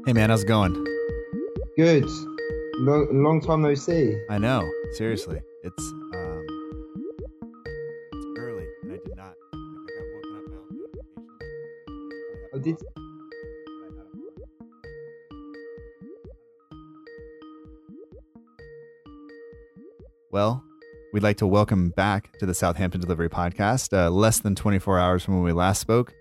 Hey 0.05 0.13
man, 0.13 0.29
how's 0.29 0.43
it 0.43 0.47
going? 0.47 0.85
Good. 1.75 2.05
Long, 2.79 3.23
long 3.23 3.41
time 3.41 3.63
no 3.63 3.73
see. 3.73 4.15
I 4.29 4.37
know. 4.37 4.61
Seriously, 4.93 5.41
it's 5.63 5.83
um, 6.13 6.45
it's 8.13 8.25
early, 8.37 8.67
and 8.83 8.91
I 8.91 8.97
did 8.97 9.17
not. 9.17 9.33
I 9.51 9.89
got 9.97 10.05
woken 10.13 10.53
up. 10.53 10.63
Oh, 12.53 12.59
did. 12.59 12.77
Well, 20.29 20.63
we'd 21.13 21.23
like 21.23 21.37
to 21.37 21.47
welcome 21.47 21.89
back 21.89 22.37
to 22.37 22.45
the 22.45 22.53
Southampton 22.53 23.01
Delivery 23.01 23.29
Podcast. 23.29 23.91
Uh, 23.91 24.11
less 24.11 24.37
than 24.37 24.53
24 24.53 24.99
hours 24.99 25.23
from 25.23 25.33
when 25.33 25.43
we 25.43 25.51
last 25.51 25.81
spoke. 25.81 26.13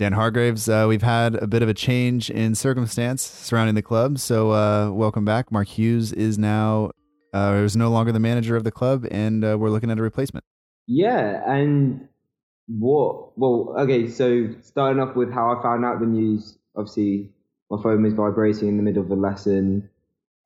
Dan 0.00 0.12
Hargraves, 0.12 0.66
uh, 0.66 0.86
we've 0.88 1.02
had 1.02 1.34
a 1.34 1.46
bit 1.46 1.60
of 1.60 1.68
a 1.68 1.74
change 1.74 2.30
in 2.30 2.54
circumstance 2.54 3.20
surrounding 3.20 3.74
the 3.74 3.82
club. 3.82 4.18
So, 4.18 4.50
uh, 4.50 4.90
welcome 4.90 5.26
back. 5.26 5.52
Mark 5.52 5.68
Hughes 5.68 6.14
is 6.14 6.38
now 6.38 6.92
uh, 7.34 7.60
is 7.62 7.76
no 7.76 7.90
longer 7.90 8.10
the 8.10 8.18
manager 8.18 8.56
of 8.56 8.64
the 8.64 8.70
club, 8.70 9.06
and 9.10 9.44
uh, 9.44 9.58
we're 9.58 9.68
looking 9.68 9.90
at 9.90 9.98
a 9.98 10.02
replacement. 10.02 10.42
Yeah, 10.86 11.42
and 11.46 12.08
what? 12.66 13.38
Well, 13.38 13.74
okay. 13.80 14.08
So, 14.08 14.54
starting 14.62 15.02
off 15.02 15.16
with 15.16 15.30
how 15.34 15.54
I 15.54 15.62
found 15.62 15.84
out 15.84 16.00
the 16.00 16.06
news. 16.06 16.56
Obviously, 16.74 17.28
my 17.70 17.76
phone 17.82 18.02
was 18.02 18.14
vibrating 18.14 18.68
in 18.68 18.78
the 18.78 18.82
middle 18.82 19.02
of 19.02 19.10
a 19.10 19.14
lesson, 19.14 19.90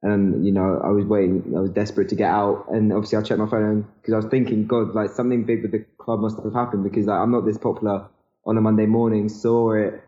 and 0.03 0.45
you 0.45 0.51
know, 0.51 0.81
I 0.83 0.89
was 0.89 1.05
waiting. 1.05 1.55
I 1.57 1.61
was 1.61 1.71
desperate 1.71 2.09
to 2.09 2.17
get 2.17 2.29
out, 2.29 2.67
and 2.73 2.93
obviously, 2.93 3.19
I 3.19 3.23
checked 3.23 3.39
my 3.39 3.49
phone 3.49 3.87
because 4.03 4.15
I 4.15 4.17
was 4.17 4.27
thinking, 4.27 4.67
God, 4.67 4.97
like 4.97 5.11
something 5.11 5.45
big 5.45 5.63
with 5.63 5.71
the 5.71 5.87
club 5.99 6.19
must 6.19 6.43
have 6.43 6.55
happened 6.55 6.83
because 6.83 7.07
like, 7.07 7.21
I'm 7.21 7.31
not 7.31 7.47
this 7.47 7.57
popular 7.57 8.09
on 8.47 8.57
a 8.59 8.61
Monday 8.61 8.87
morning, 8.87 9.29
saw 9.29 9.73
it, 9.73 10.03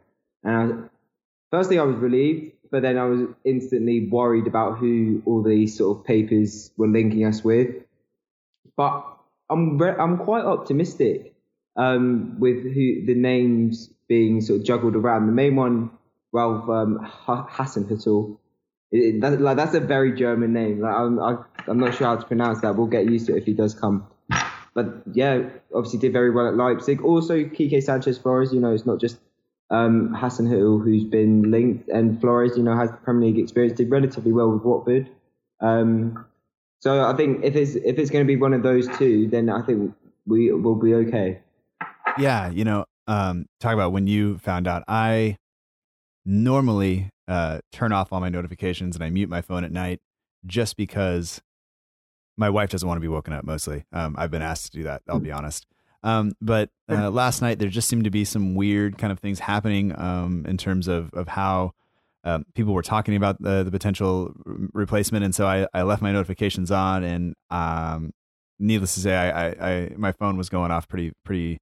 and 0.45 0.57
I, 0.57 0.89
firstly 1.51 1.79
I 1.79 1.83
was 1.83 1.97
relieved, 1.97 2.53
but 2.71 2.83
then 2.83 2.99
I 2.99 3.05
was 3.05 3.23
instantly 3.45 4.09
worried 4.09 4.47
about 4.47 4.79
who 4.79 5.23
all 5.27 5.43
these 5.43 5.77
sort 5.77 5.99
of 5.99 6.05
papers 6.05 6.71
were 6.77 6.89
linking 6.89 7.25
us 7.25 7.43
with. 7.43 7.75
But 8.77 9.07
I'm 9.49 9.79
re- 9.79 9.97
I'm 9.99 10.19
quite 10.19 10.45
optimistic 10.45 11.35
um, 11.77 12.39
with 12.39 12.63
who 12.63 13.07
the 13.07 13.15
names 13.15 13.91
being 14.09 14.41
sort 14.41 14.61
of 14.61 14.67
juggled 14.67 14.97
around. 14.97 15.27
The 15.27 15.33
main 15.33 15.57
one, 15.57 15.91
Ralph 16.33 16.69
um, 16.69 16.99
Hasenhüttl. 17.27 18.39
that, 18.93 19.41
like 19.41 19.57
that's 19.57 19.75
a 19.75 19.81
very 19.81 20.13
German 20.13 20.53
name. 20.53 20.81
Like 20.81 20.95
I'm, 20.95 21.19
I, 21.19 21.37
I'm 21.67 21.79
not 21.79 21.95
sure 21.95 22.07
how 22.07 22.17
to 22.17 22.27
pronounce 22.27 22.61
that. 22.61 22.77
We'll 22.77 22.87
get 22.87 23.07
used 23.07 23.27
to 23.27 23.35
it 23.35 23.39
if 23.39 23.45
he 23.47 23.55
does 23.55 23.75
come. 23.75 24.07
But 24.77 25.03
yeah, 25.15 25.49
obviously 25.75 25.99
did 25.99 26.13
very 26.13 26.31
well 26.31 26.47
at 26.47 26.55
Leipzig. 26.55 27.03
Also, 27.03 27.45
Quique 27.49 27.83
Sanchez 27.83 28.19
Flores, 28.19 28.53
you 28.53 28.61
know, 28.61 28.75
it's 28.75 28.85
not 28.85 29.01
just 29.01 29.17
um, 29.71 30.15
Hasenhüttl 30.15 30.85
who's 30.85 31.03
been 31.03 31.51
linked, 31.51 31.89
and 31.89 32.21
Flores, 32.21 32.59
you 32.59 32.63
know, 32.63 32.77
has 32.77 32.91
Premier 33.03 33.29
League 33.31 33.39
experience, 33.39 33.79
did 33.79 33.91
relatively 33.91 34.33
well 34.33 34.51
with 34.51 34.63
Watford. 34.63 35.09
Um, 35.61 36.27
so 36.81 37.09
I 37.09 37.17
think 37.17 37.43
if 37.43 37.57
it's 37.57 37.75
if 37.75 37.99
it's 37.99 38.11
going 38.11 38.23
to 38.23 38.29
be 38.29 38.37
one 38.37 38.53
of 38.53 38.63
those 38.63 38.87
two, 38.99 39.29
then 39.29 39.49
I 39.49 39.63
think 39.63 39.95
we 40.27 40.53
will 40.53 40.75
be 40.75 40.93
okay. 40.95 41.41
Yeah, 42.19 42.51
you 42.51 42.65
know, 42.65 42.85
um, 43.07 43.47
talk 43.61 43.73
about 43.73 43.93
when 43.93 44.07
you 44.07 44.37
found 44.37 44.69
out. 44.69 44.85
I 44.89 45.39
normally 46.27 47.09
uh, 47.29 47.61
turn 47.73 47.93
off 47.93 48.13
all 48.13 48.21
my 48.21 48.29
notifications 48.29 48.95
and 48.95 49.03
I 49.03 49.09
mute 49.09 49.31
my 49.31 49.41
phone 49.41 49.65
at 49.65 49.73
night 49.73 50.01
just 50.45 50.77
because 50.77 51.41
my 52.37 52.51
wife 52.51 52.71
doesn't 52.71 52.87
want 52.87 52.99
to 52.99 53.03
be 53.03 53.09
woken 53.09 53.33
up 53.33 53.45
mostly. 53.45 53.85
Um, 53.93 54.15
I've 54.19 54.31
been 54.31 54.43
asked 54.43 54.73
to 54.73 54.79
do 54.79 54.85
that. 54.85 55.03
I'll 55.09 55.19
be 55.19 55.31
hmm. 55.31 55.37
honest. 55.37 55.67
Um, 56.03 56.33
but 56.41 56.71
uh, 56.89 57.11
last 57.11 57.43
night 57.43 57.59
there 57.59 57.69
just 57.69 57.89
seemed 57.89 58.05
to 58.05 58.11
be 58.11 58.25
some 58.25 58.55
weird 58.55 58.97
kind 58.97 59.13
of 59.13 59.19
things 59.19 59.41
happening 59.41 59.99
um, 59.99 60.45
in 60.47 60.57
terms 60.57 60.87
of 60.87 61.13
of 61.15 61.27
how 61.27 61.73
um, 62.23 62.45
people 62.55 62.75
were 62.75 62.83
talking 62.83 63.17
about 63.17 63.41
the, 63.41 63.65
the 63.65 63.71
potential 63.71 64.33
replacement, 64.45 65.25
and 65.25 65.35
so 65.35 65.47
I, 65.47 65.67
I 65.73 65.83
left 65.83 66.03
my 66.03 66.13
notifications 66.13 66.71
on, 66.71 67.03
and 67.03 67.35
um, 67.51 68.13
needless 68.59 68.95
to 68.95 69.01
say, 69.01 69.15
I, 69.15 69.49
I, 69.49 69.71
I, 69.71 69.93
my 69.97 70.13
phone 70.13 70.37
was 70.37 70.49
going 70.49 70.71
off 70.71 70.89
pretty 70.89 71.13
pretty 71.25 71.61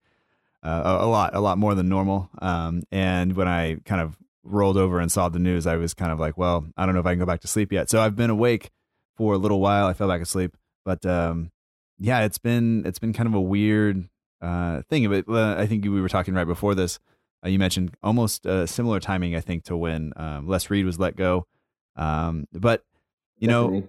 uh, 0.63 0.99
a, 1.01 1.05
a, 1.05 1.09
lot 1.09 1.35
a 1.35 1.41
lot 1.41 1.59
more 1.59 1.75
than 1.75 1.89
normal. 1.89 2.31
Um, 2.41 2.83
and 2.91 3.37
when 3.37 3.49
I 3.49 3.77
kind 3.85 4.01
of 4.01 4.17
rolled 4.43 4.77
over 4.77 5.01
and 5.01 5.13
saw 5.13 5.29
the 5.29 5.39
news, 5.39 5.67
I 5.67 5.77
was 5.77 5.95
kind 5.95 6.13
of 6.13 6.19
like, 6.19 6.39
well, 6.39 6.67
I 6.77 6.87
don't 6.87 6.95
know 6.95 7.01
if 7.01 7.07
I 7.07 7.13
can 7.13 7.19
go 7.19 7.27
back 7.27 7.41
to 7.41 7.49
sleep 7.49 7.73
yet. 7.73 7.91
So 7.91 8.01
I've 8.01 8.17
been 8.17 8.31
awake 8.31 8.71
for 9.17 9.35
a 9.35 9.39
little 9.39 9.61
while. 9.61 9.87
I 9.87 9.93
fell 9.93 10.09
back 10.09 10.23
asleep. 10.23 10.57
But 10.85 11.05
um, 11.07 11.51
yeah, 11.99 12.21
it's 12.25 12.39
been 12.39 12.85
it's 12.87 12.99
been 12.99 13.13
kind 13.13 13.29
of 13.29 13.35
a 13.35 13.41
weird 13.41 14.09
uh, 14.41 14.83
thing. 14.83 15.09
But 15.09 15.29
uh, 15.29 15.57
I 15.59 15.67
think 15.67 15.85
we 15.85 16.01
were 16.01 16.09
talking 16.09 16.35
right 16.35 16.47
before 16.47 16.75
this. 16.75 16.99
Uh, 17.45 17.49
you 17.49 17.59
mentioned 17.59 17.95
almost 18.03 18.47
uh, 18.47 18.67
similar 18.67 19.01
timing, 19.01 19.35
I 19.35 19.41
think, 19.41 19.65
to 19.65 19.77
when 19.77 20.13
um, 20.17 20.49
Les 20.49 20.71
Reed 20.71 20.87
was 20.87 20.99
let 20.99 21.17
go. 21.17 21.47
Um, 21.97 22.47
but 22.53 22.85
you 23.39 23.49
Definitely. 23.49 23.81
know, 23.81 23.89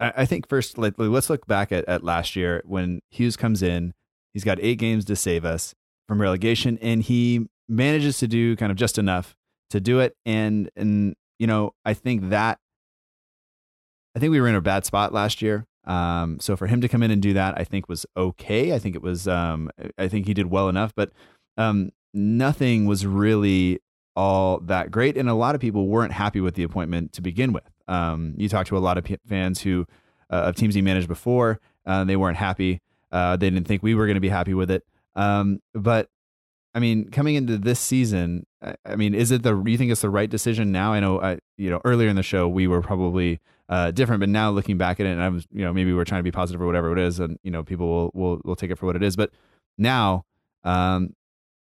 I, 0.00 0.12
I, 0.18 0.26
think 0.26 0.48
first 0.48 0.78
let, 0.78 0.98
us 0.98 1.28
look 1.28 1.46
back 1.46 1.72
at, 1.72 1.84
at 1.86 2.04
last 2.04 2.36
year 2.36 2.62
when 2.64 3.00
Hughes 3.10 3.36
comes 3.36 3.62
in. 3.62 3.94
He's 4.32 4.44
got 4.44 4.58
eight 4.60 4.78
games 4.78 5.04
to 5.06 5.16
save 5.16 5.44
us 5.44 5.74
from 6.06 6.20
relegation, 6.20 6.78
and 6.80 7.02
he 7.02 7.46
manages 7.68 8.18
to 8.18 8.28
do 8.28 8.56
kind 8.56 8.70
of 8.70 8.78
just 8.78 8.98
enough 8.98 9.36
to 9.70 9.80
do 9.80 10.00
it. 10.00 10.16
And 10.24 10.70
and 10.76 11.16
you 11.38 11.46
know, 11.46 11.74
I 11.84 11.94
think 11.94 12.30
that 12.30 12.60
I 14.18 14.20
think 14.20 14.32
we 14.32 14.40
were 14.40 14.48
in 14.48 14.56
a 14.56 14.60
bad 14.60 14.84
spot 14.84 15.14
last 15.14 15.40
year. 15.40 15.64
Um, 15.84 16.40
so 16.40 16.56
for 16.56 16.66
him 16.66 16.80
to 16.80 16.88
come 16.88 17.04
in 17.04 17.12
and 17.12 17.22
do 17.22 17.34
that, 17.34 17.54
I 17.56 17.62
think 17.62 17.88
was 17.88 18.04
okay. 18.16 18.74
I 18.74 18.80
think 18.80 18.96
it 18.96 19.02
was, 19.02 19.28
um, 19.28 19.70
I 19.96 20.08
think 20.08 20.26
he 20.26 20.34
did 20.34 20.50
well 20.50 20.68
enough, 20.68 20.92
but 20.96 21.12
um, 21.56 21.92
nothing 22.12 22.84
was 22.86 23.06
really 23.06 23.78
all 24.16 24.58
that 24.58 24.90
great, 24.90 25.16
and 25.16 25.28
a 25.28 25.34
lot 25.34 25.54
of 25.54 25.60
people 25.60 25.86
weren't 25.86 26.12
happy 26.12 26.40
with 26.40 26.56
the 26.56 26.64
appointment 26.64 27.12
to 27.12 27.22
begin 27.22 27.52
with. 27.52 27.70
Um, 27.86 28.34
you 28.36 28.48
talked 28.48 28.68
to 28.70 28.76
a 28.76 28.80
lot 28.80 28.98
of 28.98 29.04
p- 29.04 29.18
fans 29.24 29.60
who 29.62 29.86
uh, 30.30 30.46
of 30.48 30.56
teams 30.56 30.74
he 30.74 30.82
managed 30.82 31.06
before, 31.06 31.60
uh, 31.86 32.02
they 32.02 32.16
weren't 32.16 32.38
happy. 32.38 32.82
Uh, 33.12 33.36
they 33.36 33.48
didn't 33.50 33.68
think 33.68 33.84
we 33.84 33.94
were 33.94 34.06
going 34.06 34.16
to 34.16 34.20
be 34.20 34.30
happy 34.30 34.52
with 34.52 34.68
it. 34.68 34.84
Um, 35.14 35.62
but 35.74 36.10
I 36.74 36.80
mean, 36.80 37.08
coming 37.10 37.36
into 37.36 37.56
this 37.56 37.78
season, 37.78 38.46
I, 38.60 38.74
I 38.84 38.96
mean, 38.96 39.14
is 39.14 39.30
it 39.30 39.44
the 39.44 39.56
you 39.64 39.78
think 39.78 39.92
it's 39.92 40.00
the 40.00 40.10
right 40.10 40.28
decision 40.28 40.72
now? 40.72 40.92
I 40.92 40.98
know, 40.98 41.20
I, 41.20 41.38
you 41.56 41.70
know, 41.70 41.80
earlier 41.84 42.08
in 42.08 42.16
the 42.16 42.24
show 42.24 42.48
we 42.48 42.66
were 42.66 42.82
probably 42.82 43.38
uh, 43.68 43.90
different, 43.90 44.20
but 44.20 44.28
now 44.28 44.50
looking 44.50 44.78
back 44.78 44.98
at 45.00 45.06
it, 45.06 45.10
and 45.10 45.22
I 45.22 45.28
was, 45.28 45.46
you 45.52 45.64
know, 45.64 45.72
maybe 45.72 45.92
we're 45.92 46.04
trying 46.04 46.20
to 46.20 46.24
be 46.24 46.30
positive 46.30 46.60
or 46.60 46.66
whatever 46.66 46.92
it 46.92 46.98
is, 46.98 47.20
and 47.20 47.38
you 47.42 47.50
know, 47.50 47.62
people 47.62 47.88
will 47.88 48.10
will 48.14 48.40
will 48.44 48.56
take 48.56 48.70
it 48.70 48.76
for 48.76 48.86
what 48.86 48.96
it 48.96 49.02
is. 49.02 49.16
But 49.16 49.30
now, 49.76 50.24
um, 50.64 51.14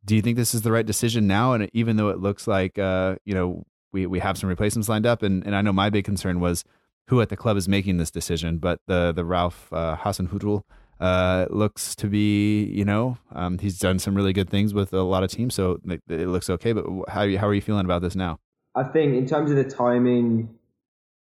do 0.06 0.16
you 0.16 0.22
think 0.22 0.38
this 0.38 0.54
is 0.54 0.64
the 0.64 0.72
right 0.72 0.86
decision 0.86 1.28
now? 1.28 1.54
And 1.54 1.70
even 1.74 1.95
though 1.95 2.10
it 2.10 2.20
looks 2.20 2.47
like, 2.47 2.78
uh, 2.78 3.16
you 3.26 3.34
know, 3.34 3.64
we 3.91 4.06
we 4.06 4.20
have 4.20 4.38
some 4.38 4.49
replacements 4.49 4.89
lined 4.89 5.06
up, 5.06 5.24
and 5.24 5.45
and 5.45 5.56
I 5.56 5.62
know 5.62 5.72
my 5.72 5.89
big 5.89 6.06
concern 6.06 6.39
was 6.39 6.66
who 7.08 7.22
at 7.22 7.30
the 7.30 7.38
club 7.38 7.58
is 7.58 7.68
making 7.68 7.97
this 7.97 8.12
decision, 8.12 8.58
but 8.58 8.82
the 8.88 9.14
the 9.14 9.24
Ralph 9.24 9.72
uh, 9.72 9.95
Hasenhüttl 9.95 10.64
uh, 10.99 11.47
looks 11.49 11.95
to 11.95 12.08
be, 12.08 12.66
you 12.66 12.86
know, 12.86 13.18
um, 13.34 13.58
he's 13.60 13.80
done 13.80 13.99
some 13.99 14.16
really 14.16 14.34
good 14.34 14.49
things 14.49 14.74
with 14.74 14.93
a 14.93 15.01
lot 15.01 15.24
of 15.24 15.32
teams, 15.32 15.54
so 15.54 15.80
it, 15.88 16.01
it 16.10 16.28
looks 16.28 16.49
okay. 16.49 16.74
But 16.74 16.86
how 17.08 17.22
how 17.38 17.47
are 17.47 17.54
you 17.54 17.62
feeling 17.62 17.86
about 17.86 18.01
this 18.01 18.16
now? 18.16 18.39
I 18.76 18.84
think 18.84 19.14
in 19.16 19.28
terms 19.28 19.51
of 19.51 19.58
the 19.58 19.64
timing, 19.64 20.49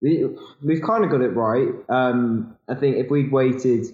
we, 0.03 0.27
we've 0.63 0.83
kind 0.83 1.05
of 1.05 1.11
got 1.11 1.21
it 1.21 1.29
right. 1.29 1.69
Um, 1.89 2.57
I 2.69 2.75
think 2.75 2.97
if 2.97 3.09
we'd 3.09 3.31
waited 3.31 3.87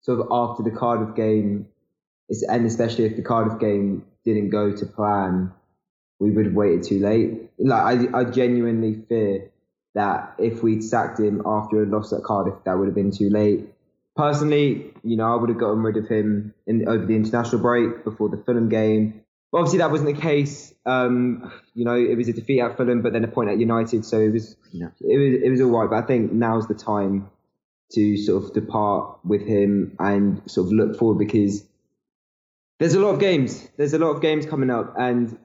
sort 0.00 0.20
of 0.20 0.28
after 0.30 0.62
the 0.62 0.70
Cardiff 0.70 1.14
game, 1.14 1.68
and 2.48 2.66
especially 2.66 3.04
if 3.04 3.16
the 3.16 3.22
Cardiff 3.22 3.60
game 3.60 4.04
didn't 4.24 4.50
go 4.50 4.74
to 4.74 4.86
plan, 4.86 5.52
we 6.18 6.30
would 6.30 6.46
have 6.46 6.54
waited 6.54 6.84
too 6.84 6.98
late. 6.98 7.50
Like 7.58 7.82
I, 8.14 8.20
I 8.20 8.24
genuinely 8.24 9.02
fear 9.08 9.50
that 9.94 10.34
if 10.38 10.62
we'd 10.62 10.82
sacked 10.82 11.18
him 11.20 11.42
after 11.44 11.82
a 11.82 11.86
loss 11.86 12.12
at 12.12 12.22
Cardiff, 12.22 12.54
that 12.64 12.78
would 12.78 12.86
have 12.86 12.94
been 12.94 13.10
too 13.10 13.28
late. 13.28 13.68
Personally, 14.16 14.92
you 15.02 15.16
know, 15.16 15.32
I 15.32 15.36
would 15.36 15.50
have 15.50 15.58
gotten 15.58 15.82
rid 15.82 15.96
of 15.96 16.08
him 16.08 16.54
in, 16.66 16.88
over 16.88 17.04
the 17.04 17.14
international 17.14 17.60
break 17.60 18.04
before 18.04 18.28
the 18.28 18.36
Fulham 18.38 18.68
game. 18.68 19.22
But 19.52 19.58
obviously, 19.58 19.78
that 19.78 19.90
wasn't 19.90 20.14
the 20.14 20.20
case. 20.20 20.72
Um, 20.86 21.52
you 21.74 21.84
know, 21.84 21.94
it 21.94 22.16
was 22.16 22.28
a 22.28 22.32
defeat 22.32 22.60
at 22.60 22.76
Fulham, 22.76 23.02
but 23.02 23.12
then 23.12 23.24
a 23.24 23.28
point 23.28 23.50
at 23.50 23.58
United, 23.58 24.04
so 24.04 24.18
it 24.18 24.32
was, 24.32 24.56
you 24.72 24.80
know, 24.80 24.92
it 25.00 25.18
was 25.18 25.42
it 25.42 25.50
was 25.50 25.60
all 25.60 25.70
right. 25.70 25.90
But 25.90 26.04
I 26.04 26.06
think 26.06 26.32
now's 26.32 26.68
the 26.68 26.74
time 26.74 27.30
to 27.92 28.16
sort 28.16 28.44
of 28.44 28.52
depart 28.54 29.18
with 29.24 29.42
him 29.46 29.96
and 29.98 30.48
sort 30.48 30.68
of 30.68 30.72
look 30.72 30.96
forward 30.96 31.18
because 31.18 31.66
there's 32.78 32.94
a 32.94 33.00
lot 33.00 33.10
of 33.14 33.20
games. 33.20 33.68
There's 33.76 33.92
a 33.92 33.98
lot 33.98 34.10
of 34.10 34.22
games 34.22 34.46
coming 34.46 34.70
up, 34.70 34.94
and 34.96 35.36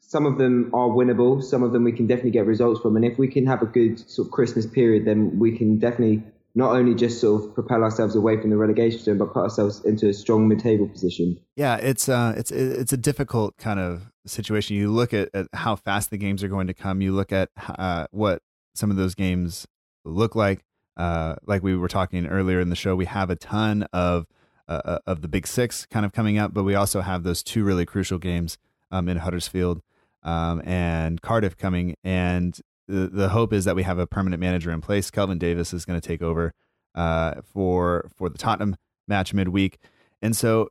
some 0.00 0.26
of 0.26 0.38
them 0.38 0.70
are 0.74 0.88
winnable. 0.88 1.42
Some 1.42 1.62
of 1.62 1.72
them 1.72 1.84
we 1.84 1.92
can 1.92 2.06
definitely 2.06 2.32
get 2.32 2.46
results 2.46 2.80
from. 2.80 2.96
And 2.96 3.04
if 3.04 3.18
we 3.18 3.28
can 3.28 3.46
have 3.46 3.62
a 3.62 3.66
good 3.66 3.98
sort 4.10 4.28
of 4.28 4.32
Christmas 4.32 4.66
period, 4.66 5.04
then 5.04 5.38
we 5.38 5.56
can 5.56 5.78
definitely 5.78 6.22
not 6.54 6.72
only 6.76 6.94
just 6.94 7.20
sort 7.20 7.42
of 7.42 7.54
propel 7.54 7.82
ourselves 7.82 8.14
away 8.14 8.40
from 8.40 8.50
the 8.50 8.56
relegation 8.56 9.00
zone, 9.00 9.18
but 9.18 9.32
put 9.32 9.42
ourselves 9.42 9.84
into 9.84 10.08
a 10.08 10.12
strong 10.12 10.48
mid-table 10.48 10.88
position. 10.88 11.38
Yeah, 11.56 11.76
it's 11.76 12.08
uh, 12.08 12.34
it's 12.36 12.50
it's 12.50 12.92
a 12.92 12.96
difficult 12.96 13.56
kind 13.56 13.80
of 13.80 14.10
situation. 14.26 14.76
You 14.76 14.90
look 14.90 15.14
at, 15.14 15.30
at 15.34 15.46
how 15.52 15.76
fast 15.76 16.10
the 16.10 16.18
games 16.18 16.42
are 16.42 16.48
going 16.48 16.66
to 16.66 16.74
come. 16.74 17.00
You 17.00 17.12
look 17.12 17.32
at 17.32 17.50
uh, 17.78 18.06
what 18.10 18.42
some 18.74 18.90
of 18.90 18.96
those 18.96 19.14
games 19.14 19.66
look 20.04 20.34
like. 20.34 20.64
Uh, 20.96 21.36
like 21.46 21.62
we 21.62 21.74
were 21.74 21.88
talking 21.88 22.26
earlier 22.26 22.60
in 22.60 22.68
the 22.68 22.76
show, 22.76 22.94
we 22.94 23.06
have 23.06 23.30
a 23.30 23.36
ton 23.36 23.86
of 23.92 24.26
uh, 24.68 24.80
uh, 24.84 24.98
of 25.06 25.22
the 25.22 25.28
Big 25.28 25.46
Six 25.46 25.86
kind 25.86 26.04
of 26.04 26.12
coming 26.12 26.38
up, 26.38 26.52
but 26.52 26.64
we 26.64 26.74
also 26.74 27.00
have 27.00 27.22
those 27.22 27.42
two 27.42 27.64
really 27.64 27.86
crucial 27.86 28.18
games 28.18 28.58
um, 28.90 29.08
in 29.08 29.16
Huddersfield 29.16 29.80
um, 30.22 30.62
and 30.64 31.20
Cardiff 31.22 31.56
coming. 31.56 31.96
And 32.04 32.60
the, 32.92 33.08
the 33.08 33.28
hope 33.30 33.54
is 33.54 33.64
that 33.64 33.74
we 33.74 33.82
have 33.84 33.98
a 33.98 34.06
permanent 34.06 34.40
manager 34.40 34.70
in 34.70 34.82
place. 34.82 35.10
Kelvin 35.10 35.38
Davis 35.38 35.72
is 35.72 35.86
going 35.86 35.98
to 35.98 36.06
take 36.06 36.20
over 36.20 36.52
uh, 36.94 37.40
for 37.42 38.10
for 38.16 38.28
the 38.28 38.36
Tottenham 38.36 38.76
match 39.08 39.32
midweek, 39.32 39.78
and 40.20 40.36
so 40.36 40.68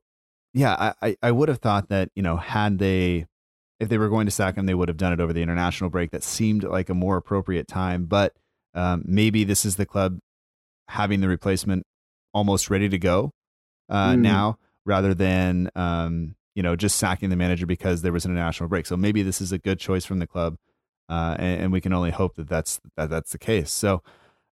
yeah, 0.54 0.94
I, 1.02 1.18
I 1.22 1.32
would 1.32 1.50
have 1.50 1.58
thought 1.58 1.90
that 1.90 2.10
you 2.16 2.22
know 2.22 2.38
had 2.38 2.78
they 2.78 3.26
if 3.80 3.90
they 3.90 3.98
were 3.98 4.10
going 4.10 4.28
to 4.28 4.32
sack 4.32 4.56
him, 4.56 4.68
they 4.68 4.76
would 4.76 4.88
have 4.88 4.98
done 4.98 5.14
it 5.14 5.20
over 5.20 5.34
the 5.34 5.42
international 5.42 5.90
break. 5.90 6.12
That 6.12 6.24
seemed 6.24 6.64
like 6.64 6.90
a 6.90 6.94
more 6.94 7.18
appropriate 7.18 7.68
time, 7.68 8.06
but 8.06 8.36
um, 8.76 9.02
maybe 9.06 9.44
this 9.44 9.66
is 9.66 9.76
the 9.76 9.88
club 9.88 10.20
having 10.90 11.22
the 11.22 11.28
replacement 11.28 11.84
almost 12.34 12.70
ready 12.70 12.88
to 12.88 13.00
go 13.00 13.32
uh, 13.90 14.12
mm. 14.12 14.20
now, 14.20 14.60
rather 14.86 15.16
than 15.16 15.72
um, 15.76 16.36
you 16.54 16.62
know 16.62 16.76
just 16.76 16.98
sacking 16.98 17.30
the 17.30 17.36
manager 17.36 17.66
because 17.66 18.04
there 18.04 18.14
was 18.14 18.26
an 18.26 18.32
international 18.32 18.70
break. 18.70 18.86
So 18.86 18.96
maybe 18.96 19.24
this 19.24 19.42
is 19.42 19.52
a 19.52 19.58
good 19.58 19.80
choice 19.80 20.06
from 20.06 20.20
the 20.20 20.28
club 20.28 20.58
uh, 21.12 21.36
and, 21.38 21.64
and, 21.64 21.72
we 21.74 21.82
can 21.82 21.92
only 21.92 22.10
hope 22.10 22.36
that 22.36 22.48
that's 22.48 22.80
that 22.96 23.10
that's 23.10 23.34
the 23.34 23.38
case. 23.38 23.70
So, 23.70 24.02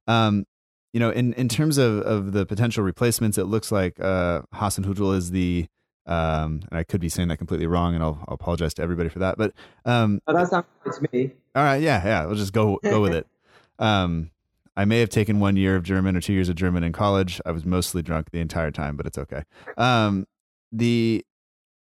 um, 0.08 0.46
you 0.92 1.00
know, 1.00 1.10
in 1.10 1.32
in 1.34 1.48
terms 1.48 1.78
of 1.78 2.00
of 2.02 2.34
the 2.34 2.46
potential 2.46 2.84
replacements, 2.84 3.38
it 3.38 3.46
looks 3.46 3.72
like 3.72 3.98
uh, 4.02 4.42
Hasenhüttl 4.54 5.16
is 5.16 5.32
the 5.32 5.68
um, 6.06 6.64
and 6.70 6.80
I 6.80 6.84
could 6.84 7.00
be 7.00 7.08
saying 7.08 7.30
that 7.30 7.38
completely 7.38 7.68
wrong, 7.68 7.94
and 7.96 8.04
I'll, 8.04 8.26
I'll 8.28 8.34
apologize 8.34 8.74
to 8.74 8.82
everybody 8.82 9.08
for 9.08 9.20
that. 9.20 9.38
But 9.38 9.54
um, 9.86 10.22
oh, 10.28 10.34
that's 10.34 10.52
not 10.52 10.66
to 10.86 11.08
me. 11.14 11.32
All 11.56 11.64
right, 11.64 11.82
yeah, 11.82 12.04
yeah, 12.04 12.26
we'll 12.26 12.36
just 12.36 12.52
go 12.52 12.80
go 12.84 13.02
with 13.02 13.14
it. 13.14 13.26
Um, 13.82 14.32
I 14.76 14.84
may 14.84 15.00
have 15.00 15.08
taken 15.08 15.40
one 15.40 15.56
year 15.56 15.78
of 15.78 15.84
German 15.84 16.18
or 16.18 16.20
two 16.20 16.34
years 16.34 16.50
of 16.50 16.56
German 16.56 16.84
in 16.84 16.92
college. 16.92 17.40
I 17.46 17.52
was 17.52 17.66
mostly 17.66 18.02
drunk 18.02 18.32
the 18.32 18.42
entire 18.42 18.72
time, 18.72 18.98
but 18.98 19.06
it's 19.06 19.18
okay. 19.18 19.44
Um, 19.78 20.28
the, 20.74 21.26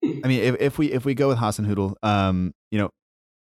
I 0.02 0.28
mean, 0.30 0.42
if, 0.42 0.56
if 0.62 0.78
we 0.78 0.94
if 0.94 1.04
we 1.04 1.14
go 1.14 1.28
with 1.28 1.40
Hasenhüttl, 1.40 1.96
um, 2.04 2.54
you 2.72 2.80
know, 2.80 2.90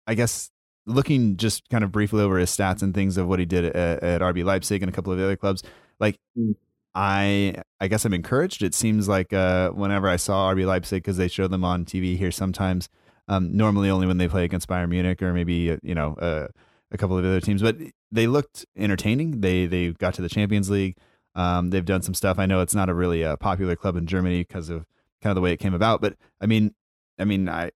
I 0.06 0.14
guess 0.14 0.52
looking 0.88 1.36
just 1.36 1.68
kind 1.68 1.84
of 1.84 1.92
briefly 1.92 2.22
over 2.22 2.38
his 2.38 2.50
stats 2.50 2.82
and 2.82 2.94
things 2.94 3.16
of 3.16 3.28
what 3.28 3.38
he 3.38 3.44
did 3.44 3.64
at, 3.64 4.02
at 4.02 4.20
RB 4.20 4.44
Leipzig 4.44 4.82
and 4.82 4.90
a 4.90 4.92
couple 4.92 5.12
of 5.12 5.18
the 5.18 5.24
other 5.24 5.36
clubs, 5.36 5.62
like 6.00 6.18
mm. 6.36 6.54
I 6.94 7.62
I 7.80 7.88
guess 7.88 8.04
I'm 8.04 8.14
encouraged. 8.14 8.62
It 8.62 8.74
seems 8.74 9.08
like 9.08 9.32
uh, 9.32 9.70
whenever 9.70 10.08
I 10.08 10.16
saw 10.16 10.52
RB 10.52 10.66
Leipzig 10.66 11.02
because 11.02 11.16
they 11.16 11.28
show 11.28 11.46
them 11.46 11.64
on 11.64 11.84
TV 11.84 12.16
here 12.16 12.32
sometimes, 12.32 12.88
um, 13.28 13.56
normally 13.56 13.90
only 13.90 14.06
when 14.06 14.18
they 14.18 14.28
play 14.28 14.44
against 14.44 14.68
Bayern 14.68 14.88
Munich 14.88 15.22
or 15.22 15.32
maybe 15.32 15.72
uh, 15.72 15.76
you 15.82 15.94
know 15.94 16.14
uh, 16.14 16.48
a 16.90 16.98
couple 16.98 17.18
of 17.18 17.24
other 17.24 17.40
teams, 17.40 17.62
but 17.62 17.76
they 18.10 18.26
looked 18.26 18.64
entertaining. 18.76 19.40
They 19.42 19.66
they 19.66 19.90
got 19.92 20.14
to 20.14 20.22
the 20.22 20.28
Champions 20.28 20.70
League. 20.70 20.96
Um, 21.34 21.70
they've 21.70 21.84
done 21.84 22.02
some 22.02 22.14
stuff. 22.14 22.38
I 22.38 22.46
know 22.46 22.62
it's 22.62 22.74
not 22.74 22.88
a 22.88 22.94
really 22.94 23.24
uh, 23.24 23.36
popular 23.36 23.76
club 23.76 23.96
in 23.96 24.06
Germany 24.06 24.40
because 24.40 24.70
of 24.70 24.86
kind 25.22 25.30
of 25.30 25.34
the 25.36 25.40
way 25.40 25.52
it 25.52 25.58
came 25.58 25.74
about, 25.74 26.00
but 26.00 26.16
I 26.40 26.46
mean, 26.46 26.74
I 27.18 27.24
mean, 27.24 27.48
I 27.48 27.70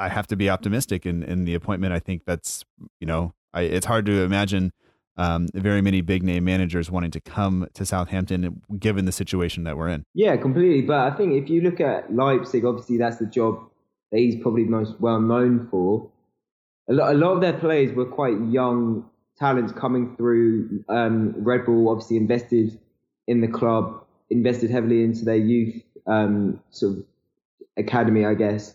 I 0.00 0.08
have 0.08 0.26
to 0.28 0.36
be 0.36 0.48
optimistic 0.48 1.04
in, 1.04 1.22
in 1.22 1.44
the 1.44 1.54
appointment. 1.54 1.92
I 1.92 1.98
think 1.98 2.22
that's, 2.24 2.64
you 3.00 3.06
know, 3.06 3.34
I, 3.52 3.62
it's 3.62 3.86
hard 3.86 4.06
to 4.06 4.22
imagine 4.22 4.72
um, 5.16 5.48
very 5.54 5.82
many 5.82 6.00
big 6.00 6.22
name 6.22 6.44
managers 6.44 6.90
wanting 6.90 7.10
to 7.10 7.20
come 7.20 7.68
to 7.74 7.84
Southampton 7.84 8.62
given 8.78 9.04
the 9.04 9.12
situation 9.12 9.64
that 9.64 9.76
we're 9.76 9.88
in. 9.88 10.04
Yeah, 10.14 10.36
completely. 10.38 10.82
But 10.82 11.12
I 11.12 11.16
think 11.16 11.34
if 11.34 11.50
you 11.50 11.60
look 11.60 11.80
at 11.80 12.14
Leipzig, 12.14 12.64
obviously 12.64 12.96
that's 12.96 13.18
the 13.18 13.26
job 13.26 13.60
that 14.10 14.18
he's 14.18 14.40
probably 14.40 14.64
most 14.64 14.98
well 15.00 15.20
known 15.20 15.68
for. 15.70 16.10
A 16.88 16.94
lot, 16.94 17.12
a 17.12 17.18
lot 17.18 17.32
of 17.34 17.40
their 17.42 17.52
players 17.52 17.92
were 17.94 18.06
quite 18.06 18.40
young 18.48 19.04
talents 19.38 19.72
coming 19.72 20.16
through. 20.16 20.82
Um, 20.88 21.34
Red 21.36 21.66
Bull 21.66 21.90
obviously 21.90 22.16
invested 22.16 22.78
in 23.28 23.42
the 23.42 23.48
club, 23.48 24.02
invested 24.30 24.70
heavily 24.70 25.04
into 25.04 25.26
their 25.26 25.36
youth 25.36 25.82
um, 26.06 26.60
sort 26.70 26.96
of 26.98 27.04
academy, 27.76 28.24
I 28.24 28.34
guess. 28.34 28.74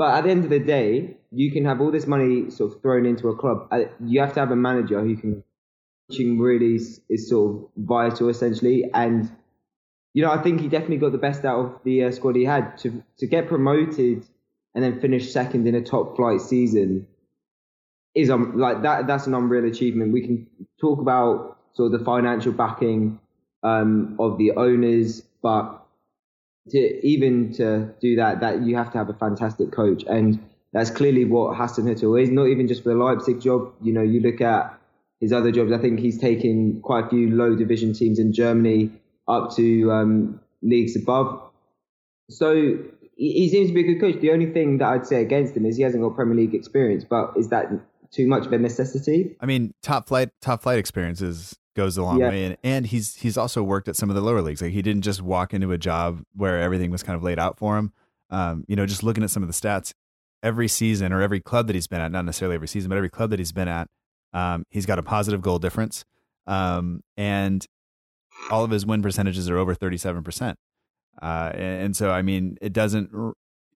But 0.00 0.14
at 0.14 0.24
the 0.24 0.30
end 0.30 0.44
of 0.44 0.50
the 0.50 0.58
day, 0.58 1.18
you 1.30 1.52
can 1.52 1.66
have 1.66 1.82
all 1.82 1.90
this 1.90 2.06
money 2.06 2.48
sort 2.48 2.72
of 2.72 2.80
thrown 2.80 3.04
into 3.04 3.28
a 3.28 3.36
club. 3.36 3.68
Uh, 3.70 3.80
you 4.02 4.18
have 4.20 4.32
to 4.32 4.40
have 4.40 4.50
a 4.50 4.56
manager 4.56 4.98
who 5.02 5.14
can. 5.14 5.44
Coaching 6.10 6.38
really 6.38 6.76
is, 6.76 7.28
sort 7.28 7.54
of 7.54 7.68
vital, 7.76 8.30
essentially. 8.30 8.90
And 8.94 9.30
you 10.14 10.22
know, 10.22 10.32
I 10.32 10.42
think 10.42 10.62
he 10.62 10.68
definitely 10.68 10.96
got 10.96 11.12
the 11.12 11.18
best 11.18 11.44
out 11.44 11.60
of 11.60 11.80
the 11.84 12.04
uh, 12.04 12.12
squad 12.12 12.34
he 12.34 12.46
had 12.46 12.78
to 12.78 13.04
to 13.18 13.26
get 13.26 13.46
promoted 13.46 14.24
and 14.74 14.82
then 14.82 15.00
finish 15.00 15.30
second 15.30 15.68
in 15.68 15.74
a 15.74 15.82
top 15.82 16.16
flight 16.16 16.40
season 16.40 17.06
is 18.14 18.30
um, 18.30 18.56
like 18.56 18.80
that. 18.80 19.06
That's 19.06 19.26
an 19.26 19.34
unreal 19.34 19.66
achievement. 19.66 20.14
We 20.14 20.22
can 20.22 20.46
talk 20.80 20.98
about 20.98 21.58
sort 21.74 21.92
of 21.92 21.98
the 21.98 22.04
financial 22.06 22.52
backing 22.52 23.20
um, 23.62 24.16
of 24.18 24.38
the 24.38 24.52
owners, 24.52 25.20
but 25.42 25.86
to 26.70 27.06
even 27.06 27.52
to 27.54 27.92
do 28.00 28.16
that, 28.16 28.40
that 28.40 28.62
you 28.62 28.76
have 28.76 28.92
to 28.92 28.98
have 28.98 29.08
a 29.08 29.14
fantastic 29.14 29.72
coach, 29.72 30.04
and 30.04 30.40
that's 30.72 30.90
clearly 30.90 31.24
what 31.24 31.56
Hasenhüttl 31.56 32.20
is. 32.22 32.30
Not 32.30 32.46
even 32.46 32.68
just 32.68 32.82
for 32.82 32.90
the 32.90 32.94
Leipzig 32.94 33.40
job. 33.40 33.72
You 33.82 33.92
know, 33.92 34.02
you 34.02 34.20
look 34.20 34.40
at 34.40 34.78
his 35.20 35.32
other 35.32 35.52
jobs. 35.52 35.72
I 35.72 35.78
think 35.78 36.00
he's 36.00 36.18
taken 36.18 36.80
quite 36.82 37.06
a 37.06 37.08
few 37.08 37.34
low 37.34 37.54
division 37.54 37.92
teams 37.92 38.18
in 38.18 38.32
Germany 38.32 38.90
up 39.28 39.54
to 39.56 39.90
um, 39.92 40.40
leagues 40.62 40.96
above. 40.96 41.42
So 42.30 42.78
he 43.16 43.48
seems 43.50 43.68
to 43.68 43.74
be 43.74 43.80
a 43.80 43.94
good 43.94 44.00
coach. 44.00 44.20
The 44.20 44.30
only 44.30 44.50
thing 44.50 44.78
that 44.78 44.88
I'd 44.88 45.06
say 45.06 45.20
against 45.20 45.56
him 45.56 45.66
is 45.66 45.76
he 45.76 45.82
hasn't 45.82 46.02
got 46.02 46.14
Premier 46.14 46.34
League 46.34 46.54
experience. 46.54 47.04
But 47.04 47.34
is 47.36 47.48
that 47.50 47.70
too 48.10 48.26
much 48.26 48.46
of 48.46 48.52
a 48.52 48.58
necessity? 48.58 49.36
I 49.40 49.46
mean, 49.46 49.74
top 49.82 50.08
flight 50.08 50.30
top 50.40 50.62
flight 50.62 50.78
experience 50.78 51.20
is 51.20 51.58
goes 51.74 51.96
a 51.96 52.02
long 52.02 52.20
yeah. 52.20 52.28
way. 52.28 52.44
And, 52.44 52.56
and 52.62 52.86
he's 52.86 53.16
he's 53.16 53.36
also 53.36 53.62
worked 53.62 53.88
at 53.88 53.96
some 53.96 54.10
of 54.10 54.16
the 54.16 54.22
lower 54.22 54.42
leagues. 54.42 54.62
Like 54.62 54.72
he 54.72 54.82
didn't 54.82 55.02
just 55.02 55.22
walk 55.22 55.54
into 55.54 55.72
a 55.72 55.78
job 55.78 56.22
where 56.34 56.60
everything 56.60 56.90
was 56.90 57.02
kind 57.02 57.16
of 57.16 57.22
laid 57.22 57.38
out 57.38 57.58
for 57.58 57.76
him. 57.76 57.92
Um, 58.30 58.64
you 58.68 58.76
know, 58.76 58.86
just 58.86 59.02
looking 59.02 59.24
at 59.24 59.30
some 59.30 59.42
of 59.42 59.48
the 59.48 59.54
stats, 59.54 59.92
every 60.42 60.68
season 60.68 61.12
or 61.12 61.22
every 61.22 61.40
club 61.40 61.66
that 61.66 61.74
he's 61.74 61.86
been 61.86 62.00
at, 62.00 62.12
not 62.12 62.24
necessarily 62.24 62.54
every 62.54 62.68
season, 62.68 62.88
but 62.88 62.96
every 62.96 63.10
club 63.10 63.30
that 63.30 63.38
he's 63.38 63.52
been 63.52 63.68
at, 63.68 63.88
um, 64.32 64.64
he's 64.70 64.86
got 64.86 64.98
a 64.98 65.02
positive 65.02 65.42
goal 65.42 65.58
difference. 65.58 66.04
Um, 66.46 67.02
and 67.16 67.66
all 68.50 68.64
of 68.64 68.70
his 68.70 68.86
win 68.86 69.02
percentages 69.02 69.50
are 69.50 69.56
over 69.56 69.74
37%. 69.74 70.54
Uh, 71.20 71.50
and, 71.52 71.82
and, 71.82 71.96
so, 71.96 72.10
I 72.10 72.22
mean, 72.22 72.56
it 72.60 72.72
doesn't, 72.72 73.10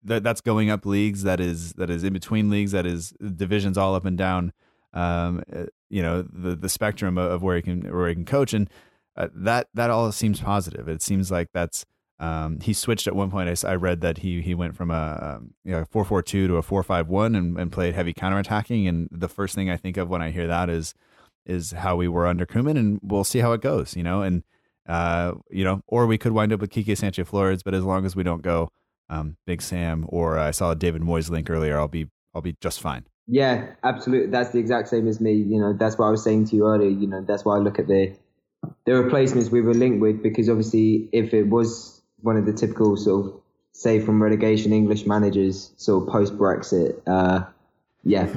that, 0.04 0.22
that's 0.22 0.40
going 0.40 0.70
up 0.70 0.86
leagues. 0.86 1.22
That 1.24 1.40
is, 1.40 1.72
that 1.74 1.90
is 1.90 2.04
in 2.04 2.12
between 2.12 2.50
leagues. 2.50 2.72
That 2.72 2.86
is 2.86 3.10
divisions 3.10 3.76
all 3.76 3.94
up 3.94 4.04
and 4.04 4.16
down, 4.16 4.52
um, 4.92 5.42
uh, 5.54 5.64
you 5.92 6.02
know, 6.02 6.22
the, 6.22 6.56
the 6.56 6.68
spectrum 6.68 7.18
of 7.18 7.42
where 7.42 7.56
he 7.56 7.62
can, 7.62 7.82
where 7.82 8.08
he 8.08 8.14
can 8.14 8.24
coach. 8.24 8.52
And 8.52 8.68
uh, 9.16 9.28
that, 9.34 9.68
that 9.74 9.90
all 9.90 10.10
seems 10.10 10.40
positive. 10.40 10.88
It 10.88 11.02
seems 11.02 11.30
like 11.30 11.48
that's, 11.52 11.84
um, 12.18 12.60
he 12.60 12.72
switched 12.72 13.06
at 13.06 13.16
one 13.16 13.30
point. 13.30 13.64
I, 13.64 13.72
I, 13.72 13.74
read 13.74 14.00
that 14.02 14.18
he 14.18 14.40
he 14.42 14.54
went 14.54 14.76
from 14.76 14.92
a 14.92 15.38
um, 15.38 15.54
you 15.64 15.72
know, 15.72 15.84
four 15.90 16.04
four 16.04 16.22
two 16.22 16.46
to 16.46 16.54
a 16.54 16.62
four 16.62 16.84
five 16.84 17.08
one 17.08 17.34
and, 17.34 17.58
and 17.58 17.72
played 17.72 17.96
heavy 17.96 18.14
counterattacking. 18.14 18.88
And 18.88 19.08
the 19.10 19.28
first 19.28 19.56
thing 19.56 19.68
I 19.68 19.76
think 19.76 19.96
of 19.96 20.08
when 20.08 20.22
I 20.22 20.30
hear 20.30 20.46
that 20.46 20.70
is 20.70 20.94
is 21.46 21.72
how 21.72 21.96
we 21.96 22.06
were 22.06 22.28
under 22.28 22.46
Koeman, 22.46 22.78
and 22.78 23.00
we'll 23.02 23.24
see 23.24 23.40
how 23.40 23.52
it 23.54 23.60
goes. 23.60 23.96
You 23.96 24.04
know, 24.04 24.22
and 24.22 24.44
uh, 24.86 25.32
you 25.50 25.64
know, 25.64 25.82
or 25.88 26.06
we 26.06 26.16
could 26.16 26.30
wind 26.30 26.52
up 26.52 26.60
with 26.60 26.70
Quique 26.70 26.96
Sanchez 26.96 27.26
Flores, 27.26 27.64
but 27.64 27.74
as 27.74 27.82
long 27.82 28.06
as 28.06 28.14
we 28.14 28.22
don't 28.22 28.42
go 28.42 28.70
um, 29.08 29.36
Big 29.44 29.60
Sam 29.60 30.06
or 30.08 30.38
uh, 30.38 30.48
I 30.48 30.50
saw 30.52 30.74
David 30.74 31.02
Moyes 31.02 31.28
link 31.28 31.50
earlier, 31.50 31.76
I'll 31.76 31.88
be 31.88 32.06
I'll 32.34 32.42
be 32.42 32.56
just 32.60 32.80
fine. 32.80 33.06
Yeah, 33.26 33.74
absolutely. 33.82 34.30
That's 34.30 34.50
the 34.50 34.58
exact 34.58 34.88
same 34.88 35.06
as 35.08 35.20
me. 35.20 35.34
You 35.34 35.60
know, 35.60 35.72
that's 35.72 35.96
what 35.96 36.06
I 36.06 36.10
was 36.10 36.24
saying 36.24 36.46
to 36.46 36.56
you 36.56 36.66
earlier. 36.66 36.90
You 36.90 37.06
know, 37.06 37.22
that's 37.22 37.44
why 37.44 37.56
I 37.56 37.58
look 37.60 37.78
at 37.78 37.86
the 37.86 38.14
the 38.84 38.94
replacements 38.94 39.50
we 39.50 39.60
were 39.60 39.74
linked 39.74 40.00
with 40.00 40.22
because 40.22 40.48
obviously 40.48 41.08
if 41.12 41.34
it 41.34 41.44
was 41.44 42.00
one 42.20 42.36
of 42.36 42.46
the 42.46 42.52
typical 42.52 42.96
sort 42.96 43.26
of 43.26 43.42
save 43.72 44.04
from 44.04 44.22
relegation 44.22 44.72
English 44.72 45.06
managers, 45.06 45.72
sort 45.76 46.02
of 46.02 46.12
post 46.12 46.36
Brexit. 46.36 47.00
Uh, 47.06 47.44
yeah. 48.04 48.34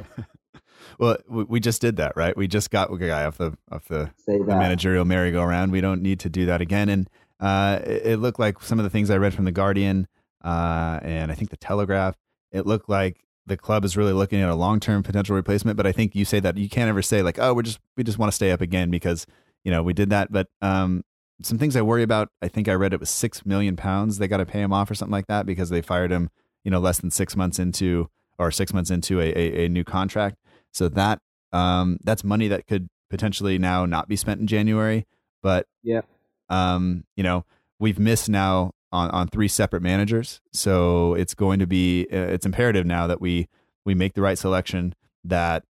well, 0.98 1.18
we 1.28 1.60
just 1.60 1.80
did 1.80 1.96
that, 1.96 2.16
right? 2.16 2.36
We 2.36 2.48
just 2.48 2.70
got 2.70 2.92
a 2.92 2.96
guy 2.96 3.24
off 3.24 3.38
the 3.38 3.56
off 3.70 3.86
the, 3.86 4.10
the 4.26 4.44
managerial 4.44 5.04
merry-go-round. 5.04 5.72
We 5.72 5.80
don't 5.80 6.02
need 6.02 6.20
to 6.20 6.28
do 6.28 6.46
that 6.46 6.60
again. 6.60 6.88
And 6.88 7.10
uh, 7.38 7.80
it, 7.84 8.06
it, 8.06 8.16
looked 8.16 8.38
like 8.38 8.62
some 8.62 8.78
of 8.78 8.84
the 8.84 8.90
things 8.90 9.10
I 9.10 9.18
read 9.18 9.34
from 9.34 9.44
the 9.44 9.52
Guardian 9.52 10.08
uh, 10.42 11.00
and 11.02 11.30
I 11.30 11.34
think 11.34 11.50
the 11.50 11.56
Telegraph. 11.56 12.16
It 12.52 12.66
looked 12.66 12.88
like 12.88 13.25
the 13.46 13.56
club 13.56 13.84
is 13.84 13.96
really 13.96 14.12
looking 14.12 14.40
at 14.40 14.48
a 14.48 14.54
long-term 14.54 15.02
potential 15.02 15.36
replacement. 15.36 15.76
But 15.76 15.86
I 15.86 15.92
think 15.92 16.14
you 16.14 16.24
say 16.24 16.40
that 16.40 16.56
you 16.56 16.68
can't 16.68 16.88
ever 16.88 17.02
say 17.02 17.22
like, 17.22 17.38
oh, 17.38 17.54
we're 17.54 17.62
just 17.62 17.78
we 17.96 18.04
just 18.04 18.18
want 18.18 18.30
to 18.30 18.36
stay 18.36 18.50
up 18.50 18.60
again 18.60 18.90
because 18.90 19.26
you 19.64 19.70
know 19.70 19.82
we 19.82 19.92
did 19.92 20.10
that. 20.10 20.32
But 20.32 20.48
um, 20.60 21.04
some 21.42 21.58
things 21.58 21.76
I 21.76 21.82
worry 21.82 22.02
about. 22.02 22.30
I 22.42 22.48
think 22.48 22.68
I 22.68 22.74
read 22.74 22.92
it 22.92 23.00
was 23.00 23.10
six 23.10 23.44
million 23.44 23.76
pounds 23.76 24.18
they 24.18 24.28
got 24.28 24.38
to 24.38 24.46
pay 24.46 24.60
him 24.60 24.72
off 24.72 24.90
or 24.90 24.94
something 24.94 25.12
like 25.12 25.26
that 25.28 25.46
because 25.46 25.70
they 25.70 25.82
fired 25.82 26.10
him, 26.10 26.30
you 26.64 26.70
know, 26.70 26.80
less 26.80 26.98
than 26.98 27.10
six 27.10 27.36
months 27.36 27.58
into 27.58 28.08
or 28.38 28.50
six 28.50 28.72
months 28.72 28.90
into 28.90 29.20
a, 29.20 29.32
a, 29.34 29.64
a 29.64 29.68
new 29.68 29.84
contract. 29.84 30.36
So 30.72 30.88
that 30.90 31.20
um, 31.52 31.98
that's 32.04 32.24
money 32.24 32.48
that 32.48 32.66
could 32.66 32.88
potentially 33.10 33.58
now 33.58 33.86
not 33.86 34.08
be 34.08 34.16
spent 34.16 34.40
in 34.40 34.46
January. 34.46 35.06
But 35.42 35.66
yeah, 35.82 36.02
um, 36.48 37.04
you 37.16 37.22
know, 37.22 37.44
we've 37.78 37.98
missed 37.98 38.28
now 38.28 38.72
on 38.96 39.10
on 39.10 39.28
three 39.28 39.48
separate 39.48 39.82
managers, 39.82 40.40
so 40.52 41.14
it's 41.14 41.34
going 41.34 41.58
to 41.58 41.66
be 41.66 42.06
uh, 42.12 42.16
it's 42.16 42.46
imperative 42.46 42.86
now 42.86 43.06
that 43.06 43.20
we 43.20 43.48
we 43.84 43.94
make 43.94 44.14
the 44.14 44.22
right 44.22 44.38
selection 44.38 44.94
that 45.24 45.64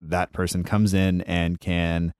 that 0.00 0.32
person 0.32 0.64
comes 0.64 0.94
in 0.94 1.20
and 1.22 1.60
can 1.60 2.14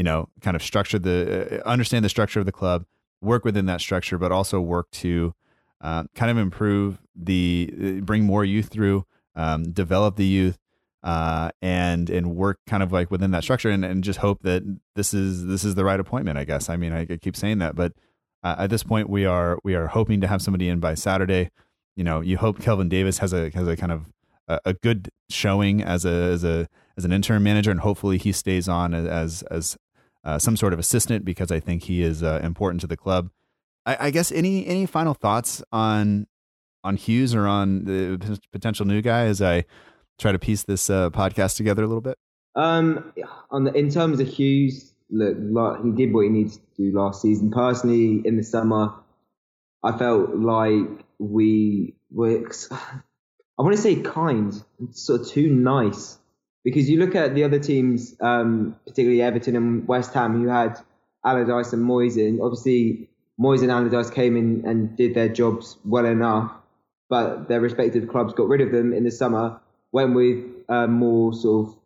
you 0.00 0.04
know, 0.04 0.30
kind 0.40 0.54
of 0.56 0.62
structure 0.62 0.98
the, 0.98 1.60
uh, 1.62 1.68
understand 1.68 2.02
the 2.02 2.08
structure 2.08 2.40
of 2.40 2.46
the 2.46 2.52
club, 2.52 2.86
work 3.20 3.44
within 3.44 3.66
that 3.66 3.82
structure, 3.82 4.16
but 4.16 4.32
also 4.32 4.58
work 4.58 4.90
to 4.90 5.34
uh, 5.82 6.04
kind 6.14 6.30
of 6.30 6.38
improve 6.38 6.98
the, 7.14 7.70
uh, 7.78 8.00
bring 8.00 8.24
more 8.24 8.42
youth 8.42 8.68
through, 8.68 9.04
um, 9.34 9.72
develop 9.72 10.16
the 10.16 10.24
youth, 10.24 10.56
uh, 11.02 11.50
and 11.60 12.08
and 12.08 12.34
work 12.34 12.60
kind 12.66 12.82
of 12.82 12.92
like 12.92 13.10
within 13.10 13.30
that 13.30 13.42
structure, 13.42 13.68
and, 13.68 13.84
and 13.84 14.02
just 14.02 14.20
hope 14.20 14.40
that 14.42 14.62
this 14.96 15.12
is 15.12 15.44
this 15.46 15.64
is 15.64 15.74
the 15.74 15.84
right 15.84 16.00
appointment. 16.00 16.38
I 16.38 16.44
guess. 16.44 16.70
I 16.70 16.76
mean, 16.76 16.92
I, 16.94 17.06
I 17.08 17.16
keep 17.16 17.36
saying 17.36 17.58
that, 17.58 17.76
but 17.76 17.92
uh, 18.42 18.56
at 18.58 18.70
this 18.70 18.82
point, 18.82 19.08
we 19.08 19.24
are 19.24 19.58
we 19.64 19.74
are 19.74 19.88
hoping 19.88 20.20
to 20.20 20.26
have 20.26 20.42
somebody 20.42 20.68
in 20.68 20.80
by 20.80 20.94
Saturday. 20.94 21.50
You 21.96 22.04
know, 22.04 22.20
you 22.20 22.38
hope 22.38 22.60
Kelvin 22.60 22.88
Davis 22.88 23.18
has 23.18 23.32
a 23.32 23.50
has 23.50 23.68
a 23.68 23.76
kind 23.76 23.92
of 23.92 24.06
a, 24.48 24.60
a 24.66 24.74
good 24.74 25.10
showing 25.28 25.82
as 25.82 26.04
a 26.04 26.10
as 26.10 26.44
a 26.44 26.68
as 26.96 27.04
an 27.04 27.12
interim 27.12 27.42
manager, 27.42 27.70
and 27.70 27.80
hopefully 27.80 28.18
he 28.18 28.32
stays 28.32 28.68
on 28.68 28.94
as 28.94 29.42
as 29.42 29.76
uh, 30.24 30.38
some 30.38 30.56
sort 30.56 30.72
of 30.72 30.78
assistant 30.78 31.24
because 31.24 31.50
I 31.50 31.60
think 31.60 31.84
he 31.84 32.02
is 32.02 32.22
uh, 32.22 32.40
important 32.42 32.80
to 32.82 32.86
the 32.86 32.96
club. 32.96 33.30
I, 33.86 33.96
I, 34.00 34.10
guess 34.10 34.30
any 34.30 34.66
any 34.66 34.84
final 34.84 35.14
thoughts 35.14 35.62
on 35.72 36.26
on 36.84 36.96
Hughes 36.96 37.34
or 37.34 37.46
on 37.46 37.84
the 37.84 38.38
potential 38.52 38.86
new 38.86 39.00
guy 39.00 39.24
as 39.24 39.40
I 39.40 39.64
try 40.18 40.32
to 40.32 40.38
piece 40.38 40.64
this 40.64 40.90
uh, 40.90 41.10
podcast 41.10 41.56
together 41.56 41.82
a 41.82 41.86
little 41.86 42.02
bit. 42.02 42.18
Um, 42.54 43.12
on 43.50 43.64
the, 43.64 43.72
in 43.72 43.90
terms 43.90 44.20
of 44.20 44.28
Hughes, 44.28 44.89
look, 45.10 45.36
like, 45.38 45.84
he 45.84 45.90
did 45.92 46.12
what 46.12 46.22
he 46.22 46.28
needed 46.28 46.52
to 46.52 46.60
do 46.76 46.96
last 46.96 47.22
season. 47.22 47.50
Personally, 47.50 48.22
in 48.24 48.36
the 48.36 48.42
summer, 48.42 48.94
I 49.82 49.96
felt 49.96 50.34
like 50.34 51.04
we 51.18 51.94
were. 52.10 52.50
I 52.72 53.62
want 53.62 53.76
to 53.76 53.82
say 53.82 53.96
kind, 53.96 54.54
sort 54.92 55.20
of 55.20 55.28
too 55.28 55.50
nice 55.50 56.18
because 56.64 56.88
you 56.88 56.98
look 56.98 57.14
at 57.14 57.34
the 57.34 57.44
other 57.44 57.58
teams, 57.58 58.14
um, 58.20 58.76
particularly 58.86 59.22
Everton 59.22 59.56
and 59.56 59.88
West 59.88 60.14
Ham, 60.14 60.40
who 60.40 60.48
had 60.48 60.78
Allardyce 61.24 61.72
and 61.72 61.84
Moyes 61.88 62.16
in. 62.16 62.40
Obviously, 62.40 63.10
Moyes 63.40 63.62
and 63.62 63.70
Allardyce 63.70 64.10
came 64.10 64.36
in 64.36 64.64
and 64.66 64.96
did 64.96 65.14
their 65.14 65.28
jobs 65.28 65.76
well 65.84 66.06
enough, 66.06 66.52
but 67.08 67.48
their 67.48 67.60
respective 67.60 68.08
clubs 68.08 68.34
got 68.34 68.48
rid 68.48 68.60
of 68.60 68.72
them 68.72 68.92
in 68.92 69.04
the 69.04 69.10
summer. 69.10 69.60
Went 69.92 70.14
with 70.14 70.44
uh, 70.68 70.86
more 70.86 71.32
sort 71.32 71.68
of 71.68 71.76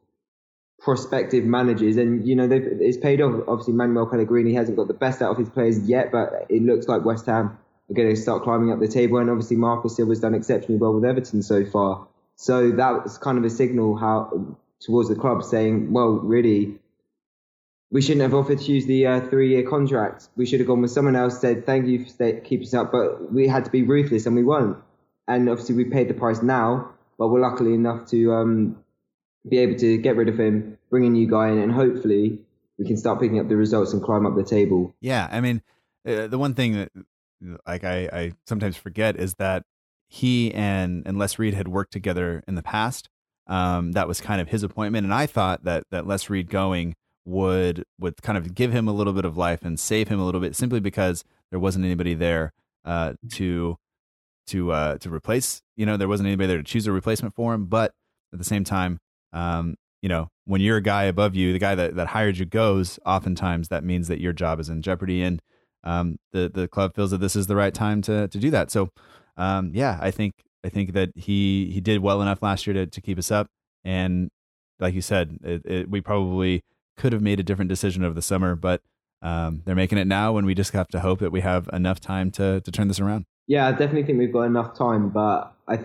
prospective 0.81 1.45
managers, 1.45 1.97
and 1.97 2.27
you 2.27 2.37
know 2.37 2.49
it's 2.51 2.99
paid 2.99 3.21
off. 3.21 3.43
Obviously, 3.49 3.75
Manuel 3.75 4.07
Pellegrini 4.07 4.55
hasn't 4.55 4.77
got 4.77 4.89
the 4.89 4.95
best 4.95 5.23
out 5.23 5.31
of 5.31 5.39
his 5.39 5.49
players 5.49 5.89
yet, 5.89 6.13
but 6.13 6.47
it 6.49 6.63
looks 6.63 6.89
like 6.89 7.05
West 7.05 7.27
Ham 7.27 7.59
are 7.91 7.95
going 7.95 8.09
to 8.09 8.17
start 8.17 8.43
climbing 8.43 8.73
up 8.73 8.81
the 8.81 8.89
table, 8.89 9.19
and 9.19 9.31
obviously 9.31 9.57
Marco 9.57 9.89
Silva's 9.89 10.21
done 10.21 10.35
exceptionally 10.35 10.79
well 10.79 10.95
with 10.95 11.05
Everton 11.05 11.43
so 11.43 11.65
far. 11.65 12.07
So 12.37 12.73
that 12.73 13.05
was 13.05 13.19
kind 13.19 13.39
of 13.39 13.45
a 13.45 13.51
signal 13.51 13.97
how 13.97 14.57
towards 14.81 15.09
the 15.09 15.15
club 15.15 15.43
saying, 15.43 15.93
well, 15.93 16.11
really, 16.11 16.79
we 17.91 18.03
shouldn't 18.03 18.23
have 18.23 18.35
offered 18.35 18.61
Hughes 18.61 18.87
the 18.87 19.07
uh, 19.07 19.21
three-year 19.21 19.69
contract. 19.69 20.29
We 20.37 20.47
should 20.47 20.61
have 20.61 20.67
gone 20.67 20.83
with 20.83 20.91
someone 20.91 21.17
else. 21.17 21.41
Said 21.41 21.65
thank 21.65 21.87
you 21.87 22.05
for 22.05 22.11
stay, 22.11 22.41
keeping 22.45 22.67
us 22.67 22.75
up, 22.75 22.93
but 22.93 23.33
we 23.33 23.47
had 23.47 23.65
to 23.67 23.71
be 23.71 23.83
ruthless, 23.83 24.27
and 24.27 24.35
we 24.35 24.43
weren't. 24.43 24.77
And 25.29 25.49
obviously, 25.49 25.77
we 25.77 25.85
paid 25.85 26.09
the 26.09 26.15
price 26.15 26.43
now, 26.43 26.91
but 27.19 27.29
we're 27.29 27.41
luckily 27.41 27.73
enough 27.73 28.07
to 28.11 28.33
um, 28.33 28.84
be 29.49 29.59
able 29.59 29.79
to 29.79 29.99
get 29.99 30.17
rid 30.17 30.29
of 30.29 30.39
him, 30.39 30.79
bring 30.91 31.05
a 31.05 31.11
new 31.11 31.29
guy 31.29 31.51
in, 31.51 31.59
and 31.59 31.73
hopefully 31.73 32.39
we 32.79 32.87
can 32.87 32.97
start 32.97 33.21
picking 33.21 33.39
up 33.39 33.49
the 33.49 33.57
results 33.57 33.93
and 33.93 34.03
climb 34.03 34.27
up 34.27 34.37
the 34.37 34.45
table. 34.45 34.95
Yeah, 35.01 35.29
I 35.31 35.41
mean, 35.41 35.63
uh, 36.07 36.27
the 36.27 36.39
one 36.39 36.55
thing 36.55 36.75
that 36.75 36.91
like 37.67 37.85
I, 37.85 38.09
I 38.13 38.33
sometimes 38.47 38.77
forget 38.77 39.17
is 39.17 39.35
that 39.35 39.65
he 40.09 40.53
and 40.53 41.03
and 41.07 41.19
Les 41.19 41.39
Reed 41.39 41.55
had 41.55 41.69
worked 41.69 41.93
together 41.93 42.43
in 42.49 42.55
the 42.55 42.63
past, 42.63 43.09
um, 43.47 43.93
that 43.93 44.09
was 44.09 44.21
kind 44.21 44.41
of 44.41 44.49
his 44.49 44.63
appointment, 44.63 45.05
and 45.05 45.15
I 45.15 45.27
thought 45.27 45.65
that 45.65 45.85
that 45.91 46.07
Les 46.07 46.31
Reed 46.31 46.51
going 46.51 46.95
would 47.27 47.85
would 47.99 48.21
kind 48.23 48.39
of 48.39 48.55
give 48.55 48.73
him 48.73 48.89
a 48.89 48.93
little 48.93 49.13
bit 49.13 49.25
of 49.25 49.37
life 49.37 49.65
and 49.65 49.79
save 49.79 50.09
him 50.09 50.21
a 50.21 50.25
little 50.25 50.41
bit, 50.41 50.57
simply 50.57 50.81
because 50.81 51.25
there 51.51 51.61
wasn't 51.61 51.85
anybody 51.85 52.15
there 52.15 52.53
uh, 52.85 53.15
to 53.33 53.77
to 54.49 54.73
uh, 54.73 54.99
to 54.99 55.11
replace. 55.11 55.63
You 55.77 55.87
know, 55.87 55.97
there 55.97 56.09
wasn't 56.09 56.29
anybody 56.29 56.49
there 56.49 56.59
to 56.59 56.65
choose 56.65 56.87
a 56.87 56.93
replacement 56.93 57.35
for 57.35 57.55
him. 57.55 57.67
But 57.67 57.93
at 58.33 58.39
the 58.39 58.45
same 58.45 58.65
time, 58.65 59.01
um, 59.35 59.75
you 60.01 60.09
know, 60.09 60.29
when 60.47 60.61
you're 60.61 60.77
a 60.79 60.83
guy 60.83 61.05
above 61.05 61.35
you, 61.35 61.53
the 61.53 61.59
guy 61.59 61.75
that, 61.75 61.97
that 61.97 62.09
hired 62.09 62.39
you 62.39 62.45
goes, 62.45 62.99
oftentimes 63.05 63.69
that 63.69 63.85
means 63.85 64.09
that 64.09 64.21
your 64.21 64.33
job 64.33 64.61
is 64.61 64.69
in 64.69 64.81
jeopardy, 64.81 65.23
and 65.23 65.41
um, 65.83 66.17
the 66.33 66.51
the 66.53 66.69
club 66.69 66.95
feels 66.95 67.11
that 67.11 67.19
this 67.19 67.37
is 67.37 67.47
the 67.47 67.57
right 67.57 67.75
time 67.75 68.01
to 68.03 68.29
to 68.29 68.39
do 68.39 68.51
that. 68.51 68.71
So, 68.71 68.89
um, 69.37 69.71
yeah, 69.75 69.99
I 70.01 70.11
think 70.11 70.35
I 70.65 70.69
think 70.69 70.93
that 70.93 71.11
he 71.15 71.71
he 71.73 71.81
did 71.81 72.01
well 72.01 72.23
enough 72.23 72.43
last 72.43 72.67
year 72.67 72.75
to 72.75 72.87
to 72.87 73.01
keep 73.01 73.19
us 73.19 73.31
up. 73.31 73.49
And 73.85 74.31
like 74.79 74.95
you 74.95 75.03
said, 75.03 75.39
it, 75.43 75.63
it, 75.65 75.91
we 75.91 76.01
probably 76.01 76.63
could 76.97 77.13
have 77.13 77.23
made 77.23 77.41
a 77.41 77.43
different 77.43 77.69
decision 77.69 78.05
over 78.05 78.15
the 78.15 78.23
summer, 78.23 78.55
but 78.55 78.81
um, 79.21 79.63
they're 79.65 79.75
making 79.75 79.99
it 79.99 80.07
now, 80.07 80.37
and 80.37 80.47
we 80.47 80.55
just 80.55 80.73
have 80.73 80.89
to 80.89 81.01
hope 81.01 81.21
that 81.21 81.33
we 81.33 81.41
have 81.41 81.69
enough 81.73 82.01
time 82.01 82.31
to 82.33 82.61
to 82.61 82.71
turn 82.71 82.89
this 82.89 83.01
around. 83.01 83.25
Yeah, 83.47 83.67
I 83.67 83.71
definitely 83.73 84.05
think 84.05 84.19
we've 84.19 84.33
got 84.33 84.43
enough 84.43 84.77
time, 84.77 85.09
but 85.11 85.55
I 85.67 85.81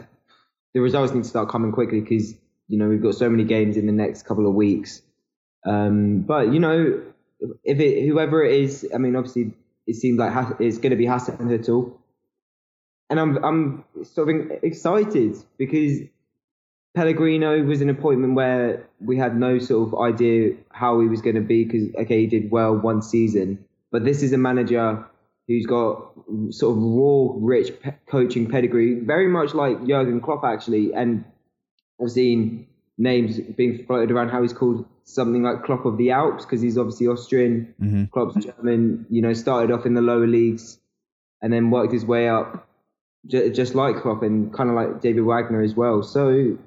the 0.73 0.81
results 0.81 1.13
need 1.13 1.23
to 1.23 1.29
start 1.29 1.49
coming 1.49 1.71
quickly 1.71 2.01
because 2.01 2.35
you 2.69 2.77
know 2.77 2.87
we've 2.87 3.03
got 3.03 3.15
so 3.15 3.29
many 3.29 3.43
games 3.43 3.75
in 3.75 3.85
the 3.85 3.91
next 3.91 4.23
couple 4.23 4.47
of 4.47 4.53
weeks. 4.53 5.01
Um, 5.65 6.21
but 6.21 6.53
you 6.53 6.59
know, 6.59 7.01
if 7.65 7.79
it 7.79 8.07
whoever 8.07 8.43
it 8.45 8.61
is, 8.61 8.87
I 8.95 8.97
mean, 8.97 9.17
obviously 9.17 9.51
it 9.85 9.95
seems 9.95 10.17
like 10.19 10.33
it's 10.61 10.77
going 10.77 10.91
to 10.91 10.95
be 10.95 11.05
Hasenhüttl 11.05 11.99
and 13.09 13.19
I'm 13.19 13.43
I'm 13.43 13.85
sort 14.03 14.29
of 14.29 14.63
excited 14.63 15.35
because 15.57 15.99
Pellegrino 16.95 17.63
was 17.63 17.81
an 17.81 17.89
appointment 17.89 18.35
where 18.35 18.87
we 18.99 19.17
had 19.17 19.37
no 19.37 19.59
sort 19.59 19.87
of 19.87 19.99
idea 19.99 20.55
how 20.69 20.99
he 21.01 21.07
was 21.07 21.21
going 21.21 21.35
to 21.35 21.41
be 21.41 21.63
because 21.63 21.93
okay 21.95 22.21
he 22.21 22.27
did 22.27 22.51
well 22.51 22.75
one 22.75 23.01
season, 23.01 23.65
but 23.91 24.05
this 24.05 24.21
is 24.23 24.33
a 24.33 24.37
manager 24.37 25.05
who's 25.47 25.65
got 25.65 26.11
sort 26.51 26.77
of 26.77 26.83
raw, 26.83 27.33
rich 27.37 27.79
pe- 27.81 27.95
coaching 28.07 28.47
pedigree, 28.47 28.99
very 28.99 29.27
much 29.27 29.55
like 29.55 29.85
Jurgen 29.87 30.21
Klopp 30.21 30.43
actually, 30.43 30.93
and 30.93 31.25
I've 32.01 32.11
seen 32.11 32.67
names 32.97 33.39
being 33.39 33.85
floated 33.85 34.11
around 34.11 34.29
how 34.29 34.41
he's 34.41 34.53
called 34.53 34.85
something 35.03 35.41
like 35.41 35.63
Klopp 35.63 35.85
of 35.85 35.97
the 35.97 36.11
Alps 36.11 36.45
because 36.45 36.61
he's 36.61 36.77
obviously 36.77 37.07
Austrian. 37.07 37.73
Mm-hmm. 37.81 38.05
Klopp's 38.05 38.43
German. 38.43 39.05
You 39.09 39.21
know, 39.21 39.33
started 39.33 39.71
off 39.71 39.85
in 39.85 39.93
the 39.93 40.01
lower 40.01 40.27
leagues 40.27 40.79
and 41.41 41.51
then 41.51 41.71
worked 41.71 41.93
his 41.93 42.05
way 42.05 42.27
up, 42.27 42.67
j- 43.25 43.49
just 43.51 43.75
like 43.75 44.01
Klopp 44.01 44.23
and 44.23 44.53
kind 44.53 44.69
of 44.69 44.75
like 44.75 45.01
David 45.01 45.23
Wagner 45.23 45.61
as 45.61 45.75
well. 45.75 46.03
So 46.03 46.57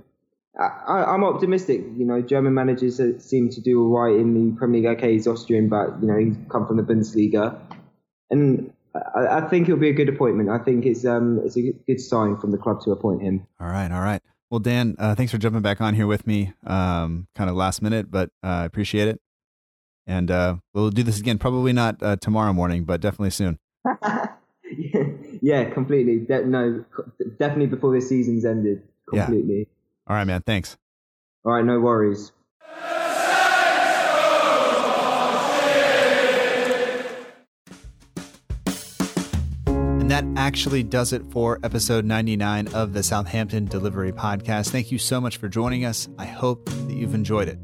I, 0.59 1.15
am 1.15 1.25
optimistic. 1.25 1.81
You 1.97 2.05
know, 2.05 2.21
German 2.21 2.55
managers 2.55 3.01
seem 3.25 3.49
to 3.51 3.61
do 3.61 3.83
all 3.83 3.99
right 3.99 4.15
in 4.19 4.35
the 4.35 4.57
Premier 4.57 4.83
League. 4.83 4.99
Okay, 4.99 5.13
he's 5.13 5.27
Austrian, 5.27 5.69
but 5.69 6.01
you 6.01 6.09
know 6.09 6.19
he's 6.19 6.37
come 6.51 6.67
from 6.67 6.77
the 6.77 6.83
Bundesliga, 6.83 7.59
and 8.31 8.73
I, 8.95 9.39
I 9.39 9.49
think 9.49 9.69
it'll 9.69 9.81
be 9.81 9.89
a 9.89 9.95
good 9.95 10.09
appointment. 10.09 10.51
I 10.51 10.59
think 10.59 10.85
it's 10.85 11.05
um 11.07 11.41
it's 11.45 11.57
a 11.57 11.73
good 11.87 12.01
sign 12.01 12.37
from 12.37 12.51
the 12.51 12.59
club 12.59 12.83
to 12.83 12.91
appoint 12.91 13.23
him. 13.23 13.47
All 13.61 13.69
right, 13.69 13.91
all 13.91 14.03
right. 14.03 14.23
Well, 14.53 14.59
Dan, 14.59 14.97
uh, 14.99 15.15
thanks 15.15 15.33
for 15.33 15.39
jumping 15.39 15.63
back 15.63 15.81
on 15.81 15.95
here 15.95 16.07
with 16.07 16.27
me. 16.27 16.53
Um, 16.67 17.27
kind 17.35 17.49
of 17.49 17.57
last 17.57 17.81
minute, 17.81 18.11
but 18.11 18.29
uh, 18.45 18.49
I 18.49 18.65
appreciate 18.67 19.09
it. 19.09 19.19
And 20.07 20.31
uh, 20.31 20.57
we'll 20.75 20.91
do 20.91 21.03
this 21.03 21.19
again. 21.19 21.39
Probably 21.39 21.73
not 21.73 22.03
uh, 22.03 22.17
tomorrow 22.17 22.53
morning, 22.53 22.85
but 22.85 23.01
definitely 23.01 23.31
soon. 23.31 23.59
yeah, 25.41 25.71
completely. 25.71 26.19
De- 26.19 26.45
no, 26.45 26.85
definitely 27.39 27.69
before 27.69 27.95
the 27.95 28.03
season's 28.03 28.45
ended. 28.45 28.83
Completely. 29.09 29.61
Yeah. 29.61 29.65
All 30.07 30.17
right, 30.17 30.27
man. 30.27 30.43
Thanks. 30.43 30.77
All 31.47 31.53
right, 31.53 31.65
no 31.65 31.81
worries. 31.81 32.33
That 40.13 40.27
actually 40.37 40.83
does 40.83 41.15
it 41.15 41.23
for 41.31 41.59
episode 41.63 42.05
99 42.05 42.69
of 42.75 42.93
the 42.93 43.03
Southampton 43.03 43.65
Delivery 43.65 44.13
Podcast. 44.13 44.69
Thank 44.69 44.93
you 44.93 44.99
so 44.99 45.19
much 45.23 45.39
for 45.39 45.49
joining 45.49 45.87
us. 45.87 46.07
I 46.19 46.27
hope 46.27 46.67
that 46.67 46.93
you've 46.93 47.15
enjoyed 47.15 47.49
it. 47.49 47.59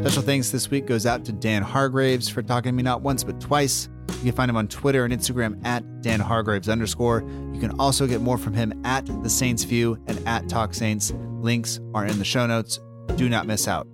Special 0.00 0.20
thanks 0.20 0.50
this 0.50 0.68
week 0.68 0.84
goes 0.84 1.06
out 1.06 1.24
to 1.26 1.32
Dan 1.32 1.62
Hargraves 1.62 2.28
for 2.28 2.42
talking 2.42 2.72
to 2.72 2.76
me 2.76 2.82
not 2.82 3.02
once 3.02 3.22
but 3.22 3.40
twice. 3.40 3.88
You 4.14 4.24
can 4.24 4.32
find 4.32 4.50
him 4.50 4.56
on 4.56 4.66
Twitter 4.66 5.04
and 5.04 5.14
Instagram 5.14 5.64
at 5.64 6.02
Dan 6.02 6.18
Hargraves 6.18 6.68
underscore. 6.68 7.20
You 7.52 7.60
can 7.60 7.78
also 7.78 8.08
get 8.08 8.20
more 8.20 8.36
from 8.36 8.54
him 8.54 8.72
at 8.84 9.06
The 9.22 9.30
Saints 9.30 9.62
View 9.62 9.96
and 10.08 10.26
at 10.26 10.48
Talk 10.48 10.74
Saints. 10.74 11.12
Links 11.40 11.78
are 11.94 12.04
in 12.04 12.18
the 12.18 12.24
show 12.24 12.48
notes. 12.48 12.80
Do 13.14 13.28
not 13.28 13.46
miss 13.46 13.68
out. 13.68 13.86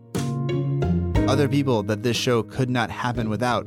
Other 1.28 1.47
people 1.47 1.82
that 1.82 2.03
this 2.03 2.16
show 2.16 2.43
could 2.43 2.70
not 2.70 2.91
happen 2.91 3.28
without 3.28 3.66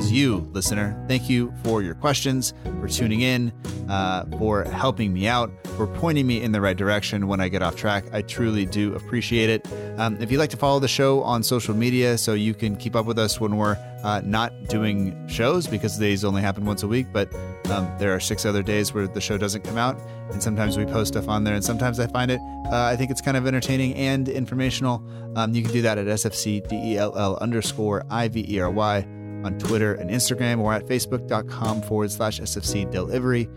is 0.00 0.10
you, 0.10 0.48
listener. 0.52 0.96
Thank 1.08 1.28
you 1.28 1.52
for 1.62 1.82
your 1.82 1.94
questions, 1.94 2.54
for 2.80 2.88
tuning 2.88 3.20
in, 3.20 3.52
uh, 3.88 4.24
for 4.38 4.64
helping 4.64 5.12
me 5.12 5.28
out, 5.28 5.50
for 5.76 5.86
pointing 5.86 6.26
me 6.26 6.42
in 6.42 6.52
the 6.52 6.60
right 6.60 6.76
direction 6.76 7.28
when 7.28 7.40
I 7.40 7.48
get 7.48 7.62
off 7.62 7.76
track. 7.76 8.04
I 8.12 8.22
truly 8.22 8.64
do 8.64 8.94
appreciate 8.94 9.50
it. 9.50 9.68
Um, 9.98 10.16
if 10.20 10.32
you'd 10.32 10.38
like 10.38 10.50
to 10.50 10.56
follow 10.56 10.80
the 10.80 10.88
show 10.88 11.22
on 11.22 11.42
social 11.42 11.74
media 11.74 12.16
so 12.16 12.32
you 12.32 12.54
can 12.54 12.76
keep 12.76 12.96
up 12.96 13.06
with 13.06 13.18
us 13.18 13.40
when 13.40 13.56
we're 13.56 13.76
uh, 14.02 14.22
not 14.24 14.52
doing 14.68 15.28
shows 15.28 15.66
because 15.66 15.98
these 15.98 16.24
only 16.24 16.40
happen 16.40 16.64
once 16.64 16.82
a 16.82 16.88
week, 16.88 17.06
but 17.12 17.32
um, 17.70 17.90
there 17.98 18.14
are 18.14 18.20
six 18.20 18.46
other 18.46 18.62
days 18.62 18.94
where 18.94 19.06
the 19.06 19.20
show 19.20 19.36
doesn't 19.36 19.62
come 19.62 19.76
out. 19.76 20.00
And 20.32 20.42
sometimes 20.42 20.78
we 20.78 20.86
post 20.86 21.12
stuff 21.12 21.28
on 21.28 21.44
there, 21.44 21.54
and 21.54 21.64
sometimes 21.64 22.00
I 22.00 22.06
find 22.06 22.30
it, 22.30 22.40
uh, 22.66 22.84
I 22.84 22.96
think 22.96 23.10
it's 23.10 23.20
kind 23.20 23.36
of 23.36 23.46
entertaining 23.46 23.94
and 23.96 24.28
informational. 24.28 25.04
Um, 25.36 25.54
you 25.54 25.62
can 25.62 25.72
do 25.72 25.82
that 25.82 25.98
at 25.98 26.06
SFCDELL 26.06 27.40
underscore 27.40 28.04
IVERY 28.10 29.19
on 29.44 29.58
Twitter 29.58 29.94
and 29.94 30.10
Instagram 30.10 30.60
or 30.60 30.72
at 30.72 30.86
facebook.com 30.86 31.82
forward 31.82 32.10
slash 32.10 32.40
SFC 32.40 32.90
delivery. 32.90 33.48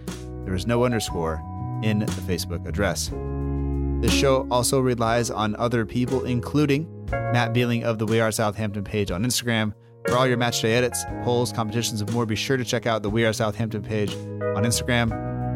There 0.45 0.53
is 0.53 0.68
no 0.68 0.84
underscore 0.84 1.41
in 1.84 1.99
the 1.99 2.05
Facebook 2.05 2.68
address. 2.68 3.11
This 4.01 4.14
show 4.14 4.47
also 4.51 4.80
relies 4.80 5.30
on 5.30 5.55
other 5.55 5.85
people, 5.85 6.26
including 6.26 6.89
Matt 7.11 7.53
Beeling 7.53 7.84
of 7.85 7.99
the 7.99 8.05
We 8.05 8.19
Are 8.19 8.31
Southampton 8.31 8.84
page 8.84 9.11
on 9.11 9.23
Instagram. 9.23 9.73
For 10.07 10.18
all 10.18 10.27
your 10.27 10.35
match 10.35 10.61
day 10.61 10.73
edits, 10.73 11.05
polls, 11.23 11.53
competitions, 11.53 12.01
and 12.01 12.11
more, 12.11 12.26
be 12.26 12.35
sure 12.35 12.57
to 12.57 12.65
check 12.65 12.85
out 12.85 13.03
the 13.03 13.10
We 13.10 13.26
Are 13.26 13.31
Southampton 13.31 13.81
page 13.81 14.14
on 14.14 14.64
Instagram. 14.65 15.10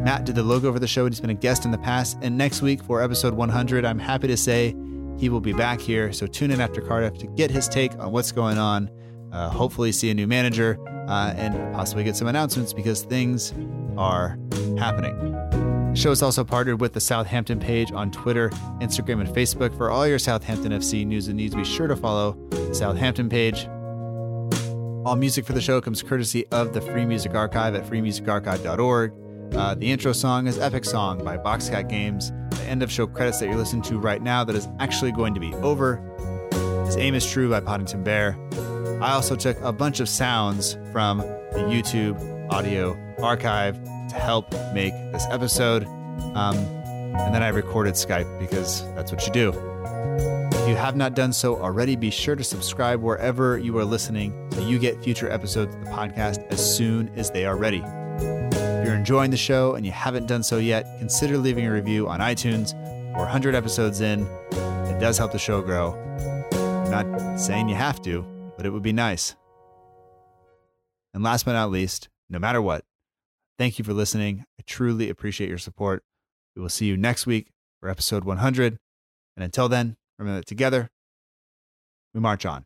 Matt 0.03 0.25
did 0.25 0.35
the 0.35 0.43
logo 0.43 0.71
for 0.71 0.79
the 0.79 0.87
show 0.87 1.05
and 1.05 1.13
he's 1.13 1.19
been 1.19 1.29
a 1.29 1.33
guest 1.33 1.65
in 1.65 1.71
the 1.71 1.77
past. 1.77 2.17
And 2.21 2.37
next 2.37 2.61
week 2.61 2.81
for 2.81 3.01
episode 3.01 3.33
100, 3.33 3.83
I'm 3.83 3.99
happy 3.99 4.27
to 4.27 4.37
say 4.37 4.73
he 5.17 5.27
will 5.27 5.41
be 5.41 5.51
back 5.51 5.81
here. 5.81 6.13
So 6.13 6.27
tune 6.27 6.51
in 6.51 6.61
after 6.61 6.79
Cardiff 6.79 7.17
to 7.19 7.27
get 7.27 7.51
his 7.51 7.67
take 7.67 7.97
on 7.99 8.13
what's 8.13 8.31
going 8.31 8.57
on 8.57 8.89
uh, 9.31 9.49
hopefully 9.49 9.91
see 9.91 10.09
a 10.09 10.13
new 10.13 10.27
manager, 10.27 10.77
uh, 11.07 11.33
and 11.35 11.73
possibly 11.73 12.03
get 12.03 12.15
some 12.15 12.27
announcements 12.27 12.73
because 12.73 13.03
things 13.03 13.53
are 13.97 14.37
happening. 14.77 15.15
The 15.91 15.95
show 15.95 16.11
is 16.11 16.21
also 16.21 16.43
partnered 16.43 16.79
with 16.79 16.93
the 16.93 16.99
Southampton 16.99 17.59
page 17.59 17.91
on 17.91 18.11
Twitter, 18.11 18.49
Instagram, 18.81 19.21
and 19.21 19.29
Facebook. 19.29 19.75
For 19.77 19.89
all 19.89 20.07
your 20.07 20.19
Southampton 20.19 20.71
FC 20.71 21.05
news 21.05 21.27
and 21.27 21.37
needs, 21.37 21.55
be 21.55 21.63
sure 21.63 21.87
to 21.87 21.95
follow 21.95 22.37
the 22.51 22.75
Southampton 22.75 23.29
page. 23.29 23.67
All 25.05 25.15
music 25.15 25.45
for 25.45 25.53
the 25.53 25.61
show 25.61 25.79
comes 25.79 26.03
courtesy 26.03 26.45
of 26.51 26.73
the 26.73 26.81
Free 26.81 27.05
Music 27.05 27.33
Archive 27.33 27.73
at 27.75 27.85
freemusicarchive.org. 27.85 29.13
Uh, 29.55 29.75
the 29.75 29.89
intro 29.89 30.11
song 30.11 30.47
is 30.47 30.59
Epic 30.59 30.83
Song 30.83 31.23
by 31.23 31.37
Boxcat 31.37 31.89
Games. 31.89 32.31
The 32.51 32.63
end 32.63 32.83
of 32.83 32.91
show 32.91 33.07
credits 33.07 33.39
that 33.39 33.47
you're 33.47 33.55
listening 33.55 33.83
to 33.83 33.97
right 33.97 34.21
now 34.21 34.43
that 34.43 34.55
is 34.55 34.67
actually 34.79 35.13
going 35.13 35.33
to 35.33 35.39
be 35.39 35.53
over 35.55 36.03
is 36.87 36.97
Aim 36.97 37.15
is 37.15 37.25
True 37.25 37.49
by 37.49 37.61
Poddington 37.61 38.03
Bear. 38.03 38.37
I 39.01 39.13
also 39.13 39.35
took 39.35 39.59
a 39.61 39.71
bunch 39.71 39.99
of 39.99 40.09
sounds 40.09 40.75
from 40.91 41.19
the 41.19 41.67
YouTube 41.69 42.51
audio 42.51 42.97
archive 43.19 43.81
to 44.09 44.15
help 44.15 44.51
make 44.73 44.91
this 45.11 45.25
episode. 45.29 45.85
Um, 46.33 46.57
and 46.57 47.33
then 47.33 47.43
I 47.43 47.49
recorded 47.49 47.93
Skype 47.93 48.39
because 48.39 48.81
that's 48.95 49.11
what 49.11 49.25
you 49.27 49.31
do. 49.31 49.49
If 50.51 50.67
you 50.67 50.75
have 50.75 50.95
not 50.95 51.13
done 51.13 51.31
so 51.31 51.57
already, 51.57 51.95
be 51.95 52.09
sure 52.09 52.35
to 52.35 52.43
subscribe 52.43 52.99
wherever 53.01 53.59
you 53.59 53.77
are 53.77 53.85
listening 53.85 54.33
so 54.51 54.67
you 54.67 54.79
get 54.79 55.03
future 55.03 55.29
episodes 55.31 55.75
of 55.75 55.85
the 55.85 55.91
podcast 55.91 56.45
as 56.51 56.75
soon 56.75 57.09
as 57.15 57.29
they 57.29 57.45
are 57.45 57.55
ready. 57.55 57.83
If 57.85 58.85
you're 58.87 58.95
enjoying 58.95 59.29
the 59.29 59.37
show 59.37 59.75
and 59.75 59.85
you 59.85 59.91
haven't 59.91 60.25
done 60.25 60.41
so 60.41 60.57
yet, 60.57 60.85
consider 60.97 61.37
leaving 61.37 61.67
a 61.67 61.71
review 61.71 62.09
on 62.09 62.19
iTunes. 62.19 62.73
We're 63.13 63.25
100 63.25 63.53
episodes 63.53 64.01
in. 64.01 64.25
It 64.51 64.99
does 64.99 65.19
help 65.19 65.33
the 65.33 65.39
show 65.39 65.61
grow. 65.61 65.93
I'm 66.51 66.89
not 66.89 67.37
saying 67.37 67.69
you 67.69 67.75
have 67.75 68.01
to, 68.01 68.25
but 68.57 68.65
it 68.65 68.71
would 68.71 68.83
be 68.83 68.91
nice. 68.91 69.35
And 71.13 71.23
last 71.23 71.45
but 71.45 71.53
not 71.53 71.71
least, 71.71 72.09
no 72.29 72.39
matter 72.39 72.61
what, 72.61 72.83
thank 73.57 73.79
you 73.79 73.85
for 73.85 73.93
listening. 73.93 74.43
I 74.59 74.63
truly 74.65 75.09
appreciate 75.09 75.49
your 75.49 75.57
support. 75.57 76.03
We 76.55 76.61
will 76.61 76.69
see 76.69 76.87
you 76.87 76.97
next 76.97 77.25
week 77.25 77.51
for 77.79 77.87
episode 77.87 78.23
100. 78.25 78.77
And 79.35 79.43
until 79.43 79.69
then, 79.69 79.95
remember 80.17 80.39
that 80.39 80.47
together, 80.47 80.89
we 82.13 82.19
march 82.19 82.45
on. 82.45 82.65